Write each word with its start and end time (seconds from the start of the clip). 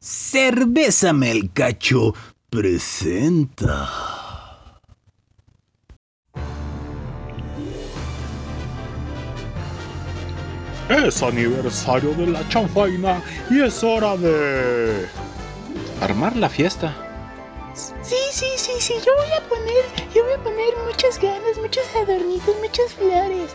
Cerveza 0.00 1.12
Melcacho 1.12 2.14
presenta. 2.50 3.88
Es 10.88 11.20
aniversario 11.20 12.10
de 12.14 12.28
la 12.28 12.48
chanfaina 12.48 13.20
y 13.50 13.60
es 13.60 13.82
hora 13.82 14.16
de 14.16 15.08
armar 16.00 16.36
la 16.36 16.48
fiesta. 16.48 16.94
Sí, 17.74 18.14
sí, 18.30 18.46
sí, 18.56 18.72
sí, 18.78 18.94
yo 19.04 19.12
voy 19.16 19.32
a 19.32 19.48
poner, 19.48 19.84
yo 20.14 20.22
voy 20.22 20.32
a 20.34 20.42
poner 20.44 20.74
muchas 20.86 21.20
ganas, 21.20 21.58
muchos 21.60 21.84
adornitos, 21.96 22.54
muchas 22.62 22.94
flores. 22.94 23.50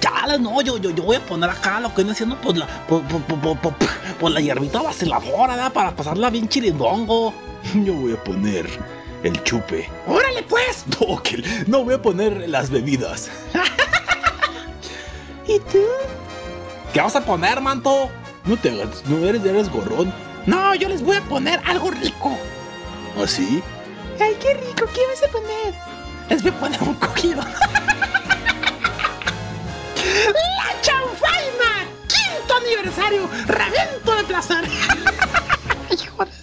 Ya, 0.00 0.38
no, 0.38 0.62
yo, 0.62 0.78
yo, 0.78 0.90
yo 0.90 1.02
voy 1.02 1.16
a 1.16 1.26
poner 1.26 1.50
acá 1.50 1.80
lo 1.80 1.90
que 1.90 2.02
viene 2.02 2.14
siendo 2.14 2.36
pues 2.40 2.56
la, 2.56 2.66
pues, 2.88 3.02
pues, 3.08 3.58
pues, 3.62 3.74
pues 4.18 4.34
la 4.34 4.40
hierbita 4.40 4.80
vaciladora, 4.82 5.56
¿verdad? 5.56 5.72
Para 5.72 5.94
pasarla 5.94 6.30
bien 6.30 6.48
chirindongo. 6.48 7.34
Yo 7.74 7.94
voy 7.94 8.12
a 8.12 8.24
poner 8.24 8.66
el 9.22 9.42
chupe. 9.42 9.88
¡Órale, 10.06 10.42
pues! 10.44 10.84
No, 11.00 11.22
que 11.22 11.42
no 11.66 11.84
voy 11.84 11.94
a 11.94 12.02
poner 12.02 12.48
las 12.48 12.70
bebidas. 12.70 13.30
¿Y 15.46 15.58
tú? 15.58 15.82
¿Qué 16.92 17.00
vas 17.00 17.16
a 17.16 17.24
poner, 17.24 17.60
manto? 17.60 18.08
No 18.44 18.56
te 18.56 18.70
hagas, 18.70 19.04
no 19.06 19.26
eres, 19.26 19.44
eres 19.44 19.70
gorrón. 19.70 20.12
No, 20.46 20.74
yo 20.74 20.88
les 20.88 21.02
voy 21.02 21.16
a 21.16 21.22
poner 21.22 21.60
algo 21.66 21.90
rico. 21.90 22.36
¿Ah, 23.20 23.26
sí? 23.26 23.62
Ay, 24.20 24.36
qué 24.40 24.54
rico, 24.54 24.86
¿qué 24.94 25.00
vas 25.08 25.22
a 25.22 25.32
poner? 25.32 25.74
Les 26.28 26.42
voy 26.42 26.52
a 26.52 26.60
poner 26.60 26.82
un 26.82 26.94
cogido. 26.94 27.42
¡La 30.26 30.80
chanfaina! 30.82 31.88
¡Quinto 32.08 32.54
aniversario! 32.56 33.28
¡Revento 33.46 34.16
de 34.16 34.24
placer! 34.24 34.64
¡Hijo 35.90 36.24
de 36.24 36.39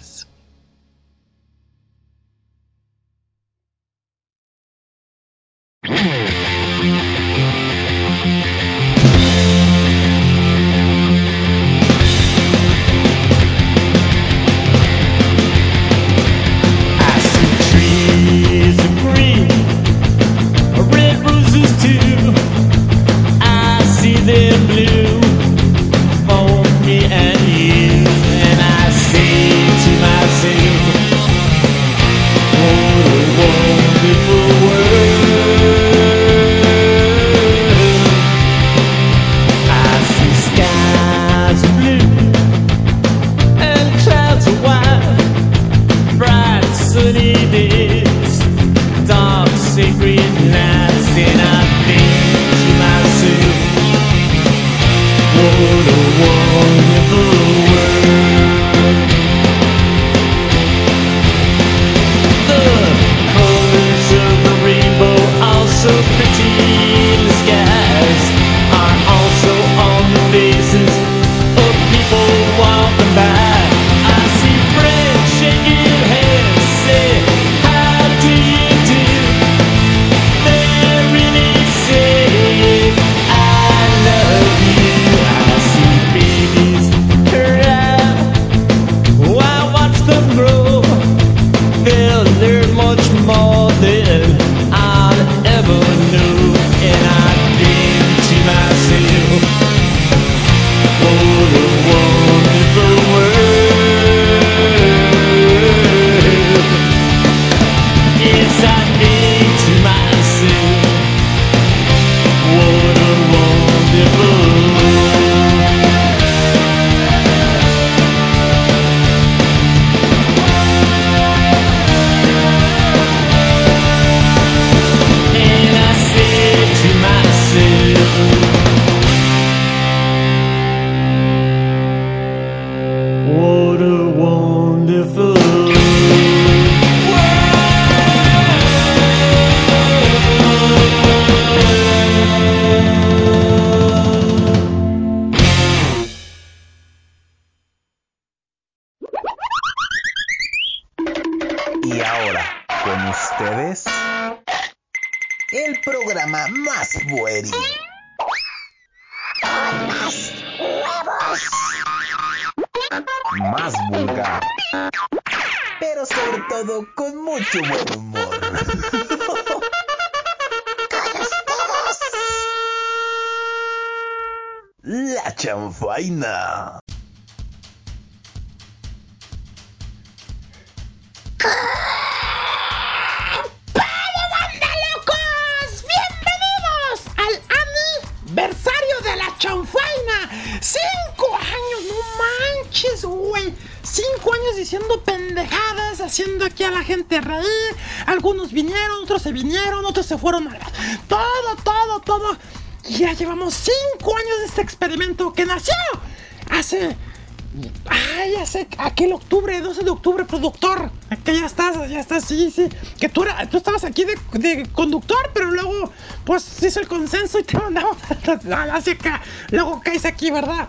Luego 219.50 219.80
caes 219.84 220.04
aquí, 220.04 220.30
¿verdad? 220.30 220.68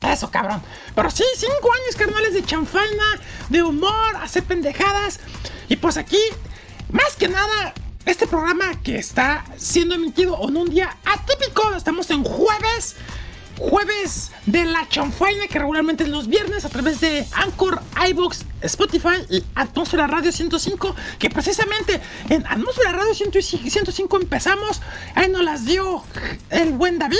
Eso, 0.00 0.30
cabrón. 0.30 0.62
Pero 0.94 1.10
sí, 1.10 1.24
cinco 1.36 1.72
años, 1.72 1.96
carnales, 1.96 2.34
de 2.34 2.44
chanfaina, 2.44 3.20
de 3.48 3.62
humor, 3.62 4.16
hacer 4.22 4.44
pendejadas. 4.44 5.20
Y 5.68 5.76
pues 5.76 5.96
aquí, 5.96 6.20
más 6.90 7.16
que 7.16 7.28
nada, 7.28 7.74
este 8.06 8.26
programa 8.26 8.80
que 8.82 8.96
está 8.96 9.44
siendo 9.56 9.94
emitido 9.94 10.38
en 10.48 10.56
un 10.56 10.70
día 10.70 10.96
atípico. 11.04 11.74
Estamos 11.74 12.10
en 12.10 12.24
jueves. 12.24 12.96
jueves 13.58 14.30
de 14.46 14.64
la 14.64 14.88
chanfaina 14.88 15.48
que 15.48 15.58
regularmente 15.58 16.04
es 16.04 16.10
los 16.10 16.28
viernes 16.28 16.64
a 16.64 16.68
través 16.68 17.00
de 17.00 17.26
Anchor, 17.32 17.82
iBox, 18.08 18.44
Spotify 18.62 19.18
y 19.28 19.42
Atmósfera 19.56 20.06
Radio 20.06 20.30
105 20.30 20.94
que 21.18 21.28
precisamente 21.28 22.00
en 22.28 22.46
Atmósfera 22.46 22.92
Radio 22.92 23.14
105 23.14 24.16
empezamos, 24.16 24.80
ahí 25.16 25.28
nos 25.28 25.42
las 25.42 25.64
dio 25.64 26.04
buen 26.88 26.98
David, 26.98 27.16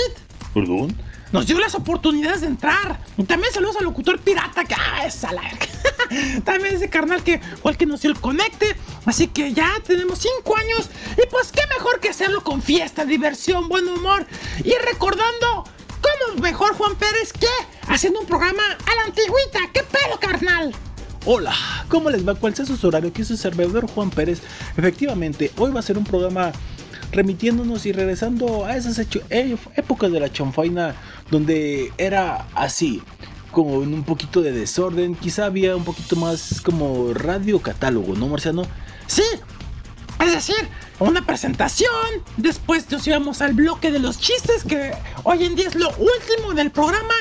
¿Perdón? 0.53 0.95
nos 1.31 1.45
dio 1.45 1.59
las 1.59 1.75
oportunidades 1.75 2.41
de 2.41 2.47
entrar. 2.47 2.99
También 3.27 3.53
saludos 3.53 3.77
al 3.77 3.83
locutor 3.83 4.19
pirata 4.19 4.65
que 4.65 4.73
ah, 4.73 5.05
es 5.05 5.23
a 5.23 5.31
la. 5.31 5.43
También 6.43 6.73
ese 6.73 6.89
carnal 6.89 7.23
que 7.23 7.39
fue 7.61 7.73
el 7.73 7.77
que 7.77 7.85
nos 7.85 8.01
dio 8.01 8.09
el 8.09 8.19
conecte. 8.19 8.75
Así 9.05 9.27
que 9.27 9.53
ya 9.53 9.71
tenemos 9.85 10.19
cinco 10.19 10.57
años. 10.57 10.89
Y 11.23 11.27
pues 11.29 11.51
qué 11.51 11.61
mejor 11.77 11.99
que 11.99 12.09
hacerlo 12.09 12.43
con 12.43 12.63
fiesta, 12.63 13.05
diversión, 13.05 13.69
buen 13.69 13.87
humor. 13.87 14.25
Y 14.63 14.73
recordando 14.91 15.65
cómo 16.01 16.41
mejor 16.41 16.73
Juan 16.73 16.95
Pérez 16.95 17.31
que 17.31 17.47
haciendo 17.87 18.21
un 18.21 18.25
programa 18.25 18.63
a 18.63 18.95
la 18.95 19.03
antigüita. 19.03 19.59
¿Qué 19.71 19.83
pedo, 19.83 20.19
carnal? 20.19 20.73
Hola, 21.25 21.53
¿cómo 21.89 22.09
les 22.09 22.27
va? 22.27 22.33
¿Cuál 22.33 22.55
sea 22.55 22.65
su 22.65 22.87
horario? 22.87 23.09
Aquí 23.09 23.21
es 23.21 23.27
su 23.27 23.37
servidor 23.37 23.87
Juan 23.91 24.09
Pérez. 24.09 24.41
Efectivamente, 24.77 25.51
hoy 25.57 25.69
va 25.69 25.81
a 25.81 25.83
ser 25.83 25.99
un 25.99 26.05
programa 26.05 26.53
remitiéndonos 27.19 27.85
y 27.85 27.91
regresando 27.91 28.65
a 28.65 28.77
esas 28.77 28.97
eh, 28.97 29.57
épocas 29.75 30.09
de 30.09 30.21
la 30.21 30.31
chanfaina 30.31 30.95
donde 31.29 31.91
era 31.97 32.47
así, 32.55 33.01
como 33.51 33.83
en 33.83 33.93
un 33.93 34.03
poquito 34.03 34.41
de 34.41 34.53
desorden, 34.53 35.15
quizá 35.15 35.45
había 35.45 35.75
un 35.75 35.83
poquito 35.83 36.15
más 36.15 36.61
como 36.61 37.13
radio 37.13 37.61
catálogo, 37.61 38.15
¿no, 38.15 38.27
Marciano? 38.29 38.63
Sí, 39.07 39.25
es 40.21 40.31
decir, 40.31 40.69
una 40.99 41.25
presentación, 41.25 41.89
después 42.37 42.89
nos 42.89 43.05
íbamos 43.05 43.41
al 43.41 43.53
bloque 43.53 43.91
de 43.91 43.99
los 43.99 44.17
chistes, 44.17 44.63
que 44.63 44.93
hoy 45.23 45.43
en 45.43 45.55
día 45.55 45.67
es 45.67 45.75
lo 45.75 45.89
último 45.89 46.53
del 46.55 46.71
programa, 46.71 47.15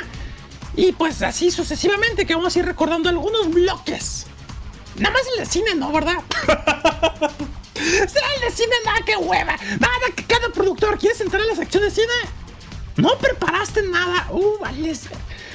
y 0.76 0.92
pues 0.92 1.22
así 1.22 1.50
sucesivamente, 1.50 2.24
que 2.24 2.36
vamos 2.36 2.54
a 2.54 2.58
ir 2.60 2.66
recordando 2.66 3.08
algunos 3.08 3.50
bloques. 3.52 4.26
Nada 4.96 5.12
más 5.12 5.22
el 5.32 5.44
de 5.44 5.50
cine, 5.50 5.74
¿no? 5.74 5.90
¿Verdad? 5.90 6.18
sí, 8.06 8.18
el 8.36 8.40
de 8.42 8.50
cine, 8.50 8.74
nada, 8.84 9.00
que 9.04 9.16
hueva. 9.16 9.56
Nada, 9.80 10.14
que 10.14 10.24
cada 10.24 10.48
productor, 10.50 10.98
¿quieres 10.98 11.20
entrar 11.20 11.42
a 11.42 11.46
la 11.46 11.54
sección 11.56 11.82
de 11.82 11.90
cine? 11.90 12.12
No 12.96 13.16
preparaste 13.18 13.82
nada. 13.82 14.26
Uh, 14.30 14.58
vale. 14.58 14.92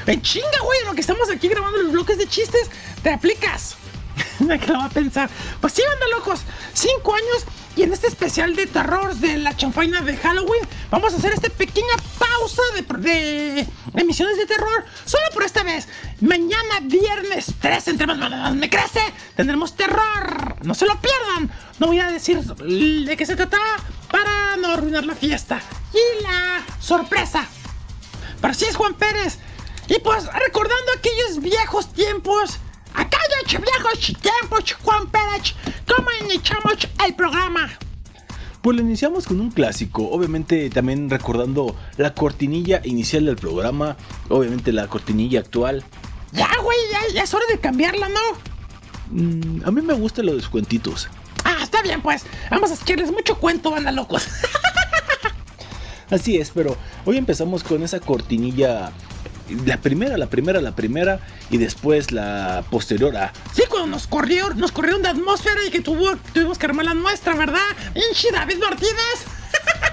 En 0.08 0.22
chinga, 0.22 0.60
güey, 0.64 0.80
en 0.82 0.88
lo 0.88 0.96
que 0.96 1.02
estamos 1.02 1.30
aquí 1.30 1.48
grabando 1.48 1.78
los 1.82 1.92
bloques 1.92 2.18
de 2.18 2.28
chistes, 2.28 2.70
te 3.02 3.12
aplicas. 3.12 3.76
Me 4.40 4.60
que 4.60 4.68
lo 4.68 4.80
va 4.80 4.86
a 4.86 4.90
pensar. 4.90 5.30
Pues 5.62 5.74
sí, 5.74 5.82
banda 5.88 6.18
locos. 6.18 6.42
Cinco 6.74 7.14
años 7.14 7.46
y 7.76 7.84
en 7.84 7.92
este 7.92 8.08
especial 8.08 8.56
de 8.56 8.68
terror 8.68 9.16
de 9.16 9.38
la 9.38 9.56
chanfaina 9.56 10.02
de 10.02 10.16
Halloween 10.18 10.62
vamos 10.92 11.14
a 11.14 11.18
hacer 11.18 11.34
esta 11.34 11.50
pequeña 11.50 11.96
pausa 12.20 12.62
de, 12.98 13.68
emisiones 13.96 14.38
de 14.38 14.46
terror. 14.46 14.86
Solo 15.06 15.24
por 15.34 15.44
esta 15.44 15.64
vez. 15.64 15.88
Mañana, 16.22 16.82
viernes 16.84 17.48
3, 17.60 17.88
entre 17.90 18.08
más 18.08 18.54
me 18.56 18.70
crece, 18.70 19.02
tendremos 19.36 19.76
terror. 19.76 20.56
No 20.64 20.76
se 20.76 20.86
lo 20.86 21.00
pierdan. 21.02 21.52
No 21.80 21.88
voy 21.88 22.00
a 22.00 22.12
decir 22.12 22.40
de 22.40 23.18
qué 23.18 23.26
se 23.26 23.36
trata 23.36 23.58
para 24.12 24.58
no 24.58 24.74
arruinar 24.74 25.06
la 25.06 25.16
fiesta. 25.16 25.60
Y 25.94 26.24
la 26.24 26.64
sorpresa. 26.80 27.48
Pero 28.40 28.52
así 28.52 28.66
es 28.66 28.76
Juan 28.76 28.94
Pérez. 28.94 29.40
Y 29.88 30.00
pues 30.00 30.26
recordando 30.26 30.92
aquellos 30.98 31.42
viejos 31.42 31.92
tiempos. 31.94 32.60
Aquellos 32.94 33.62
viejos 33.62 34.22
tiempos, 34.22 34.74
Juan 34.84 35.08
Pérez. 35.10 35.56
¿Cómo 35.88 36.08
iniciamos 36.22 36.74
el 37.06 37.16
programa? 37.16 37.70
Pues 38.62 38.78
lo 38.78 38.84
iniciamos 38.84 39.26
con 39.26 39.42
un 39.42 39.52
clásico, 39.52 40.10
obviamente 40.10 40.70
también 40.70 41.10
recordando 41.10 41.76
la 41.98 42.14
cortinilla 42.14 42.82
inicial 42.86 43.26
del 43.26 43.36
programa, 43.36 43.98
obviamente 44.30 44.72
la 44.72 44.88
cortinilla 44.88 45.42
actual. 45.42 45.84
Ya, 46.32 46.50
güey, 46.64 46.78
ya, 46.90 47.14
ya 47.14 47.24
es 47.24 47.34
hora 47.34 47.46
de 47.50 47.60
cambiarla, 47.60 48.08
¿no? 48.08 48.22
Mm, 49.10 49.64
a 49.66 49.72
mí 49.72 49.82
me 49.82 49.94
gustan 49.94 50.28
los 50.28 50.38
descuentitos. 50.38 51.10
Ah, 51.44 51.58
está 51.62 51.82
bien, 51.82 52.02
pues. 52.02 52.24
Vamos 52.50 52.72
a 52.72 52.76
echarles 52.76 53.12
mucho 53.12 53.38
cuento, 53.38 53.72
banda 53.72 53.92
locos. 53.92 54.28
Así 56.10 56.38
es, 56.38 56.52
pero 56.52 56.78
hoy 57.06 57.18
empezamos 57.18 57.64
con 57.64 57.84
esa 57.84 58.00
cortinilla, 58.00 58.92
la 59.66 59.78
primera, 59.78 60.18
la 60.18 60.28
primera, 60.28 60.62
la 60.62 60.76
primera, 60.76 61.20
y 61.50 61.58
después 61.58 62.12
la 62.12 62.64
posterior 62.70 63.16
a... 63.18 63.34
Sí, 63.54 63.64
cuando 63.70 63.88
nos 63.88 64.08
corrieron, 64.08 64.58
nos 64.58 64.72
corrieron 64.72 65.02
de 65.02 65.10
atmósfera 65.10 65.60
y 65.68 65.72
que 65.72 65.82
tuvo, 65.82 66.16
tuvimos 66.34 66.58
que 66.58 66.66
armar 66.66 66.86
la 66.86 66.94
nuestra, 66.94 67.36
¿verdad? 67.36 67.62
Pinche 67.94 68.32
David 68.32 68.58
Martínez. 68.60 69.26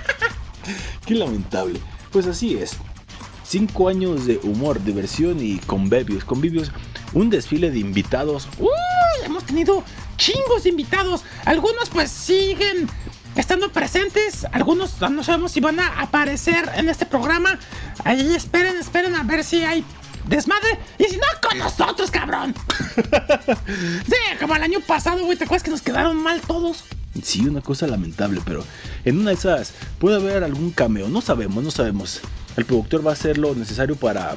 Qué 1.06 1.14
lamentable. 1.14 1.80
Pues 2.10 2.26
así 2.26 2.56
es. 2.56 2.72
Cinco 3.44 3.88
años 3.88 4.26
de 4.26 4.38
humor, 4.44 4.82
diversión 4.84 5.44
y 5.44 5.58
convivios, 5.58 6.24
convivios, 6.24 6.70
un 7.14 7.30
desfile 7.30 7.70
de 7.70 7.80
invitados. 7.80 8.48
Uy, 8.58 8.68
hemos 9.24 9.44
tenido 9.44 9.82
chingos 10.16 10.62
de 10.62 10.70
invitados. 10.70 11.24
Algunos 11.44 11.88
pues 11.90 12.10
siguen 12.10 12.88
estando 13.36 13.72
presentes. 13.72 14.46
Algunos 14.52 15.00
no 15.00 15.22
sabemos 15.24 15.52
si 15.52 15.60
van 15.60 15.80
a 15.80 16.00
aparecer 16.00 16.70
en 16.74 16.88
este 16.88 17.06
programa. 17.06 17.58
Ahí 18.04 18.34
esperen, 18.34 18.76
esperen 18.76 19.14
a 19.14 19.22
ver 19.22 19.44
si 19.44 19.62
hay 19.64 19.84
desmadre. 20.26 20.78
Y 20.98 21.04
si 21.04 21.16
no, 21.16 21.48
con 21.48 21.58
nosotros, 21.58 22.10
cabrón. 22.10 22.54
sí, 24.06 24.38
como 24.40 24.56
el 24.56 24.62
año 24.62 24.80
pasado, 24.80 25.24
güey. 25.24 25.36
¿Te 25.36 25.44
acuerdas 25.44 25.62
que 25.62 25.70
nos 25.70 25.82
quedaron 25.82 26.16
mal 26.22 26.40
todos? 26.40 26.84
Sí, 27.22 27.46
una 27.46 27.60
cosa 27.60 27.86
lamentable, 27.86 28.40
pero 28.44 28.64
en 29.04 29.18
una 29.18 29.30
de 29.30 29.36
esas 29.36 29.72
puede 29.98 30.16
haber 30.16 30.44
algún 30.44 30.70
cameo. 30.70 31.08
No 31.08 31.20
sabemos, 31.20 31.62
no 31.62 31.70
sabemos. 31.70 32.20
El 32.56 32.64
productor 32.64 33.06
va 33.06 33.10
a 33.10 33.14
hacer 33.14 33.38
lo 33.38 33.54
necesario 33.54 33.96
para 33.96 34.36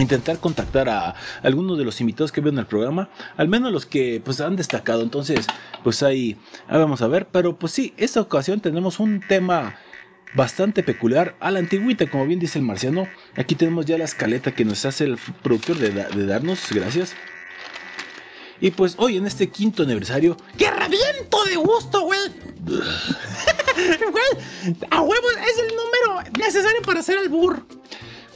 intentar 0.00 0.38
contactar 0.38 0.88
a 0.88 1.14
algunos 1.42 1.78
de 1.78 1.84
los 1.84 2.00
invitados 2.00 2.32
que 2.32 2.40
ven 2.40 2.58
el 2.58 2.66
programa, 2.66 3.08
al 3.36 3.48
menos 3.48 3.72
los 3.72 3.86
que 3.86 4.20
pues 4.24 4.40
han 4.40 4.56
destacado. 4.56 5.02
Entonces, 5.02 5.46
pues 5.82 6.02
ahí, 6.02 6.36
vamos 6.68 7.02
a 7.02 7.08
ver. 7.08 7.28
Pero 7.28 7.56
pues 7.56 7.72
sí, 7.72 7.94
esta 7.96 8.20
ocasión 8.20 8.60
tenemos 8.60 9.00
un 9.00 9.20
tema 9.20 9.76
bastante 10.34 10.82
peculiar 10.82 11.36
a 11.40 11.50
la 11.50 11.60
antigüita, 11.60 12.08
como 12.10 12.26
bien 12.26 12.40
dice 12.40 12.58
el 12.58 12.64
marciano. 12.64 13.08
Aquí 13.36 13.54
tenemos 13.54 13.86
ya 13.86 13.98
la 13.98 14.04
escaleta 14.04 14.52
que 14.52 14.64
nos 14.64 14.84
hace 14.84 15.04
el 15.04 15.18
productor 15.42 15.76
de, 15.78 15.90
de 15.90 16.26
darnos, 16.26 16.60
gracias. 16.70 17.14
Y 18.60 18.70
pues 18.70 18.94
hoy 18.98 19.16
en 19.18 19.26
este 19.26 19.48
quinto 19.48 19.82
aniversario 19.82 20.36
¡Que 20.56 20.70
reviento 20.70 21.44
de 21.44 21.56
gusto, 21.56 22.02
güey! 22.02 22.20
Güey, 23.76 24.76
a 24.90 25.02
huevo 25.02 25.26
es 25.30 25.58
el 25.58 25.76
número 25.76 26.30
necesario 26.38 26.80
para 26.80 27.00
hacer 27.00 27.18
el 27.18 27.28
burro. 27.28 27.66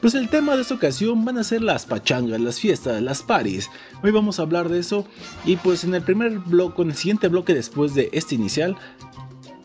Pues 0.00 0.14
el 0.14 0.30
tema 0.30 0.56
de 0.56 0.62
esta 0.62 0.74
ocasión 0.74 1.26
van 1.26 1.36
a 1.36 1.44
ser 1.44 1.60
las 1.60 1.84
pachangas, 1.84 2.40
las 2.40 2.58
fiestas, 2.58 3.02
las 3.02 3.22
paris. 3.22 3.68
Hoy 4.02 4.10
vamos 4.10 4.38
a 4.38 4.42
hablar 4.42 4.70
de 4.70 4.78
eso 4.78 5.06
y 5.44 5.56
pues 5.56 5.84
en 5.84 5.94
el 5.94 6.00
primer 6.00 6.38
bloque, 6.38 6.80
en 6.80 6.88
el 6.88 6.96
siguiente 6.96 7.28
bloque 7.28 7.52
después 7.52 7.94
de 7.94 8.08
este 8.14 8.34
inicial, 8.34 8.78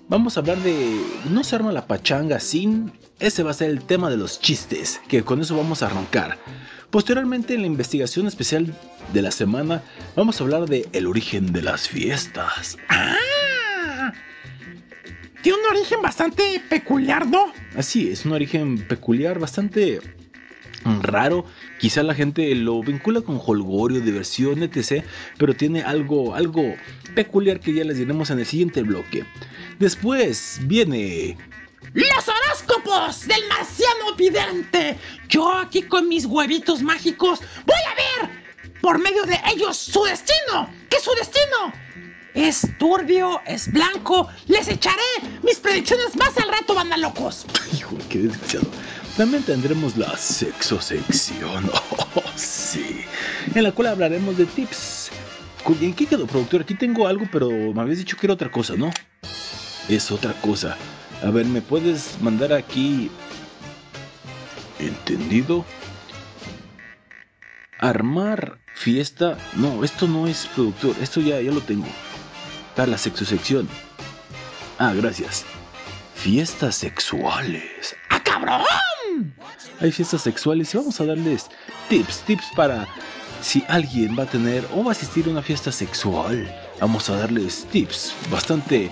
vamos 0.09 0.35
a 0.35 0.41
hablar 0.41 0.57
de 0.57 1.01
no 1.31 1.41
se 1.45 1.55
arma 1.55 1.71
la 1.71 1.87
pachanga 1.87 2.41
sin... 2.41 2.91
Ese 3.17 3.43
va 3.43 3.51
a 3.51 3.53
ser 3.53 3.69
el 3.69 3.81
tema 3.81 4.09
de 4.09 4.17
los 4.17 4.41
chistes, 4.41 4.99
que 5.07 5.23
con 5.23 5.39
eso 5.39 5.55
vamos 5.55 5.81
a 5.81 5.85
arrancar. 5.85 6.37
Posteriormente 6.89 7.53
en 7.53 7.61
la 7.61 7.67
investigación 7.67 8.27
especial 8.27 8.75
de 9.13 9.21
la 9.21 9.31
semana 9.31 9.83
vamos 10.17 10.41
a 10.41 10.43
hablar 10.43 10.67
de 10.67 10.89
el 10.91 11.07
origen 11.07 11.53
de 11.53 11.61
las 11.61 11.87
fiestas. 11.87 12.77
¡Ah! 12.89 13.15
Tiene 15.41 15.59
un 15.59 15.77
origen 15.77 16.01
bastante 16.01 16.61
peculiar, 16.67 17.25
¿no? 17.25 17.53
Así 17.77 18.09
es, 18.09 18.25
un 18.25 18.33
origen 18.33 18.79
peculiar, 18.85 19.39
bastante 19.39 20.01
raro. 21.01 21.45
Quizá 21.79 22.03
la 22.03 22.13
gente 22.13 22.53
lo 22.55 22.81
vincula 22.81 23.21
con 23.21 23.41
holgorio, 23.43 24.01
diversión, 24.01 24.63
etc. 24.63 25.03
Pero 25.37 25.53
tiene 25.53 25.81
algo, 25.81 26.35
algo 26.35 26.75
peculiar 27.13 27.59
que 27.59 27.73
ya 27.73 27.83
les 27.83 27.97
diremos 27.97 28.29
en 28.29 28.39
el 28.39 28.45
siguiente 28.45 28.81
bloque. 28.81 29.25
Después 29.79 30.59
viene 30.63 31.37
¡Los 31.93 32.27
horóscopos 32.27 33.27
del 33.27 33.47
marciano 33.47 34.15
vidente! 34.17 34.97
Yo 35.29 35.59
aquí 35.59 35.83
con 35.83 36.09
mis 36.09 36.25
huevitos 36.25 36.81
mágicos 36.81 37.39
voy 37.65 37.77
a 37.89 38.25
ver 38.27 38.45
por 38.81 38.99
medio 38.99 39.23
de 39.23 39.39
ellos 39.53 39.77
su 39.77 40.03
destino. 40.03 40.69
¿Qué 40.89 40.97
es 40.97 41.03
su 41.03 41.11
destino? 41.15 41.73
Es 42.33 42.67
turbio, 42.79 43.39
es 43.45 43.71
blanco. 43.71 44.27
Les 44.47 44.67
echaré 44.67 45.01
mis 45.41 45.57
predicciones 45.57 46.17
más 46.17 46.37
al 46.37 46.49
rato, 46.49 46.75
banda 46.75 46.97
locos. 46.97 47.45
Hijo, 47.73 47.97
qué 48.09 48.19
desgraciado. 48.19 48.67
También 49.17 49.43
tendremos 49.43 49.95
la 49.95 50.15
sexo 50.17 50.81
sección. 50.81 51.69
Oh, 52.17 52.23
sí. 52.37 53.03
En 53.53 53.63
la 53.63 53.73
cual 53.73 53.89
hablaremos 53.89 54.37
de 54.37 54.45
tips. 54.45 55.11
¿En 55.81 55.93
qué 55.93 56.05
quedó, 56.05 56.25
productor? 56.25 56.61
Aquí 56.61 56.73
tengo 56.73 57.07
algo, 57.07 57.27
pero 57.29 57.49
me 57.49 57.81
habías 57.81 57.97
dicho 57.97 58.15
que 58.15 58.27
era 58.27 58.35
otra 58.35 58.49
cosa, 58.49 58.75
¿no? 58.77 58.89
Es 59.89 60.11
otra 60.11 60.31
cosa. 60.39 60.77
A 61.21 61.29
ver, 61.31 61.45
¿me 61.45 61.61
puedes 61.61 62.21
mandar 62.21 62.53
aquí. 62.53 63.11
¿Entendido? 64.79 65.65
Armar 67.79 68.59
fiesta. 68.73 69.37
No, 69.55 69.83
esto 69.83 70.07
no 70.07 70.25
es 70.27 70.47
productor. 70.55 70.95
Esto 71.01 71.19
ya, 71.19 71.41
ya 71.41 71.51
lo 71.51 71.59
tengo. 71.59 71.87
Está 72.69 72.87
la 72.87 72.97
sexo 72.97 73.25
sección. 73.25 73.67
Ah, 74.77 74.93
gracias. 74.93 75.43
Fiestas 76.15 76.75
sexuales. 76.75 77.93
¡Ah, 78.09 78.21
cabrón! 78.23 78.63
Hay 79.79 79.91
fiestas 79.91 80.21
sexuales 80.21 80.73
y 80.73 80.77
vamos 80.77 80.99
a 81.01 81.05
darles 81.05 81.47
tips, 81.89 82.19
tips 82.21 82.45
para 82.55 82.87
si 83.41 83.63
alguien 83.67 84.17
va 84.17 84.23
a 84.23 84.25
tener 84.25 84.65
o 84.73 84.83
va 84.83 84.89
a 84.89 84.91
asistir 84.91 85.27
a 85.27 85.29
una 85.29 85.41
fiesta 85.41 85.71
sexual. 85.71 86.49
Vamos 86.79 87.09
a 87.09 87.17
darles 87.17 87.65
tips 87.71 88.13
bastante 88.29 88.91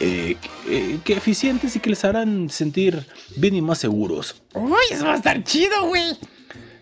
eh, 0.00 0.36
eh, 0.66 0.98
que 1.04 1.12
eficientes 1.12 1.76
y 1.76 1.80
que 1.80 1.90
les 1.90 2.04
harán 2.04 2.48
sentir 2.50 3.06
bien 3.36 3.54
y 3.54 3.62
más 3.62 3.78
seguros. 3.78 4.42
Uy, 4.54 4.80
eso 4.90 5.04
va 5.04 5.12
a 5.12 5.16
estar 5.16 5.42
chido, 5.44 5.86
güey. 5.86 6.16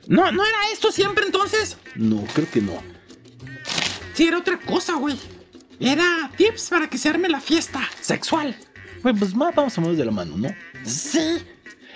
No, 0.06 0.30
no 0.32 0.44
era 0.44 0.72
esto 0.72 0.90
siempre 0.90 1.26
entonces. 1.26 1.76
No, 1.96 2.24
creo 2.32 2.50
que 2.50 2.60
no. 2.60 2.82
Sí, 4.14 4.26
era 4.26 4.38
otra 4.38 4.58
cosa, 4.58 4.94
güey. 4.94 5.16
Era 5.78 6.30
tips 6.36 6.68
para 6.70 6.88
que 6.88 6.98
se 6.98 7.08
arme 7.08 7.28
la 7.28 7.40
fiesta 7.40 7.80
sexual. 8.00 8.56
Bueno, 9.02 9.18
pues 9.18 9.34
más 9.34 9.54
vamos 9.54 9.76
a 9.76 9.80
mover 9.80 9.96
de 9.96 10.04
la 10.04 10.10
mano, 10.10 10.36
¿no? 10.36 10.48
Sí. 10.84 11.38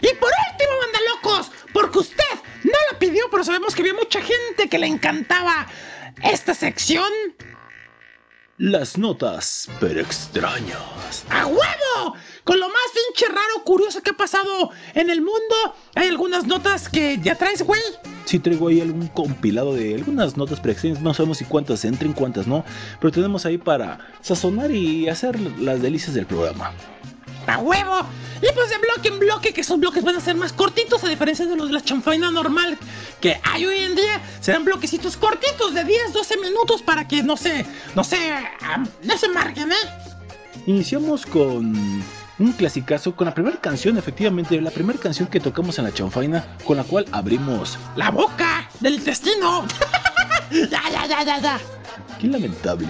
Y 0.05 0.15
por 0.17 0.31
último, 0.51 0.71
banda 0.83 0.99
locos, 1.15 1.51
porque 1.73 1.99
usted 2.01 2.35
no 2.63 2.79
la 2.93 2.99
pidió, 2.99 3.25
pero 3.31 3.43
sabemos 3.43 3.75
que 3.75 3.81
había 3.81 3.95
mucha 3.95 4.21
gente 4.21 4.69
que 4.69 4.79
le 4.79 4.87
encantaba 4.87 5.67
esta 6.23 6.53
sección. 6.53 7.11
Las 8.59 8.99
notas, 8.99 9.71
pero 9.81 10.01
extrañas. 10.01 11.25
¡A 11.31 11.47
huevo! 11.47 12.17
Con 12.45 12.61
lo 12.61 12.69
más 12.69 12.85
pinche 12.93 13.33
raro, 13.33 13.65
curioso 13.65 14.03
que 14.03 14.11
ha 14.11 14.17
pasado 14.17 14.73
en 14.93 15.09
el 15.09 15.23
mundo, 15.23 15.75
hay 15.95 16.09
algunas 16.09 16.47
notas 16.47 16.91
que 16.91 17.19
ya 17.23 17.37
traes, 17.37 17.63
güey. 17.63 17.81
Sí 18.27 18.39
traigo 18.39 18.69
ahí 18.69 18.83
algún 18.83 19.09
compilado 19.09 19.73
de 19.73 19.95
algunas 19.95 20.37
notas 20.37 20.61
preextrañas, 20.61 21.01
no 21.01 21.15
sabemos 21.15 21.39
si 21.39 21.47
cuántas 21.47 21.83
entren, 21.87 22.13
cuántas 22.13 22.47
no, 22.47 22.63
pero 23.01 23.11
tenemos 23.11 23.47
ahí 23.47 23.57
para 23.57 24.07
sazonar 24.21 24.71
y 24.71 25.09
hacer 25.09 25.41
las 25.41 25.81
delicias 25.81 26.15
del 26.15 26.27
programa. 26.27 26.75
¡A 27.47 27.59
huevo! 27.59 28.01
Y 28.43 28.53
pues 28.53 28.71
de 28.71 28.79
bloque 28.79 29.09
en 29.09 29.19
bloque, 29.19 29.53
que 29.53 29.63
esos 29.63 29.79
bloques 29.79 30.05
van 30.05 30.17
a 30.17 30.21
ser 30.21 30.37
más 30.37 30.53
cortitos, 30.53 31.03
a 31.05 31.09
diferencia 31.09 31.47
de 31.47 31.57
los 31.57 31.69
de 31.69 31.73
la 31.73 31.81
chanfaina 31.81 32.31
normal 32.31 32.79
que 33.21 33.41
hay 33.43 33.65
hoy 33.65 33.79
en 33.79 33.95
día, 33.95 34.21
serán 34.41 34.65
bloquecitos 34.65 35.17
cortitos 35.17 35.73
de 35.73 35.85
10, 35.85 36.13
12 36.13 36.37
minutos 36.39 36.83
para 36.83 37.09
que 37.09 37.23
no 37.23 37.37
se, 37.37 37.65
no 37.95 38.05
se, 38.05 38.19
ah, 38.33 38.85
no 39.03 39.17
se 39.17 39.29
marquen, 39.29 39.73
¿eh? 39.73 39.77
Iniciamos 40.67 41.25
con 41.25 41.75
un 42.39 42.53
clasicazo, 42.53 43.15
con 43.15 43.27
la 43.27 43.35
primera 43.35 43.61
canción, 43.61 43.97
efectivamente, 43.97 44.61
la 44.61 44.71
primera 44.71 44.99
canción 44.99 45.29
que 45.29 45.41
tocamos 45.41 45.79
en 45.79 45.85
la 45.85 45.95
chanfaina, 45.95 46.45
con 46.65 46.77
la 46.77 46.85
cual 46.85 47.07
abrimos. 47.13 47.79
¡La 47.97 48.11
boca 48.11 48.69
del 48.81 48.95
intestino! 48.95 49.67
ya, 50.51 50.83
ya, 50.91 51.07
ya, 51.07 51.23
ya, 51.25 51.39
ya. 51.39 51.61
Qué 52.19 52.27
lamentable. 52.27 52.89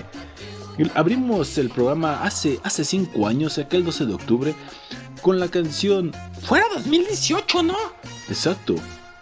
Abrimos 0.95 1.57
el 1.59 1.71
programa 1.71 2.23
hace, 2.25 2.59
hace 2.65 2.85
cinco 2.85 3.27
años, 3.29 3.59
aquel 3.59 3.85
12 3.85 4.07
de 4.07 4.15
octubre, 4.15 4.55
con 5.23 5.39
la 5.39 5.49
canción. 5.49 6.13
Fuera 6.43 6.65
2018, 6.75 7.63
¿no? 7.63 7.77
Exacto. 8.29 8.75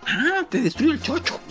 Ah, 0.06 0.44
te 0.49 0.61
destruyo 0.62 0.92
el 0.92 1.02
chocho. 1.02 1.38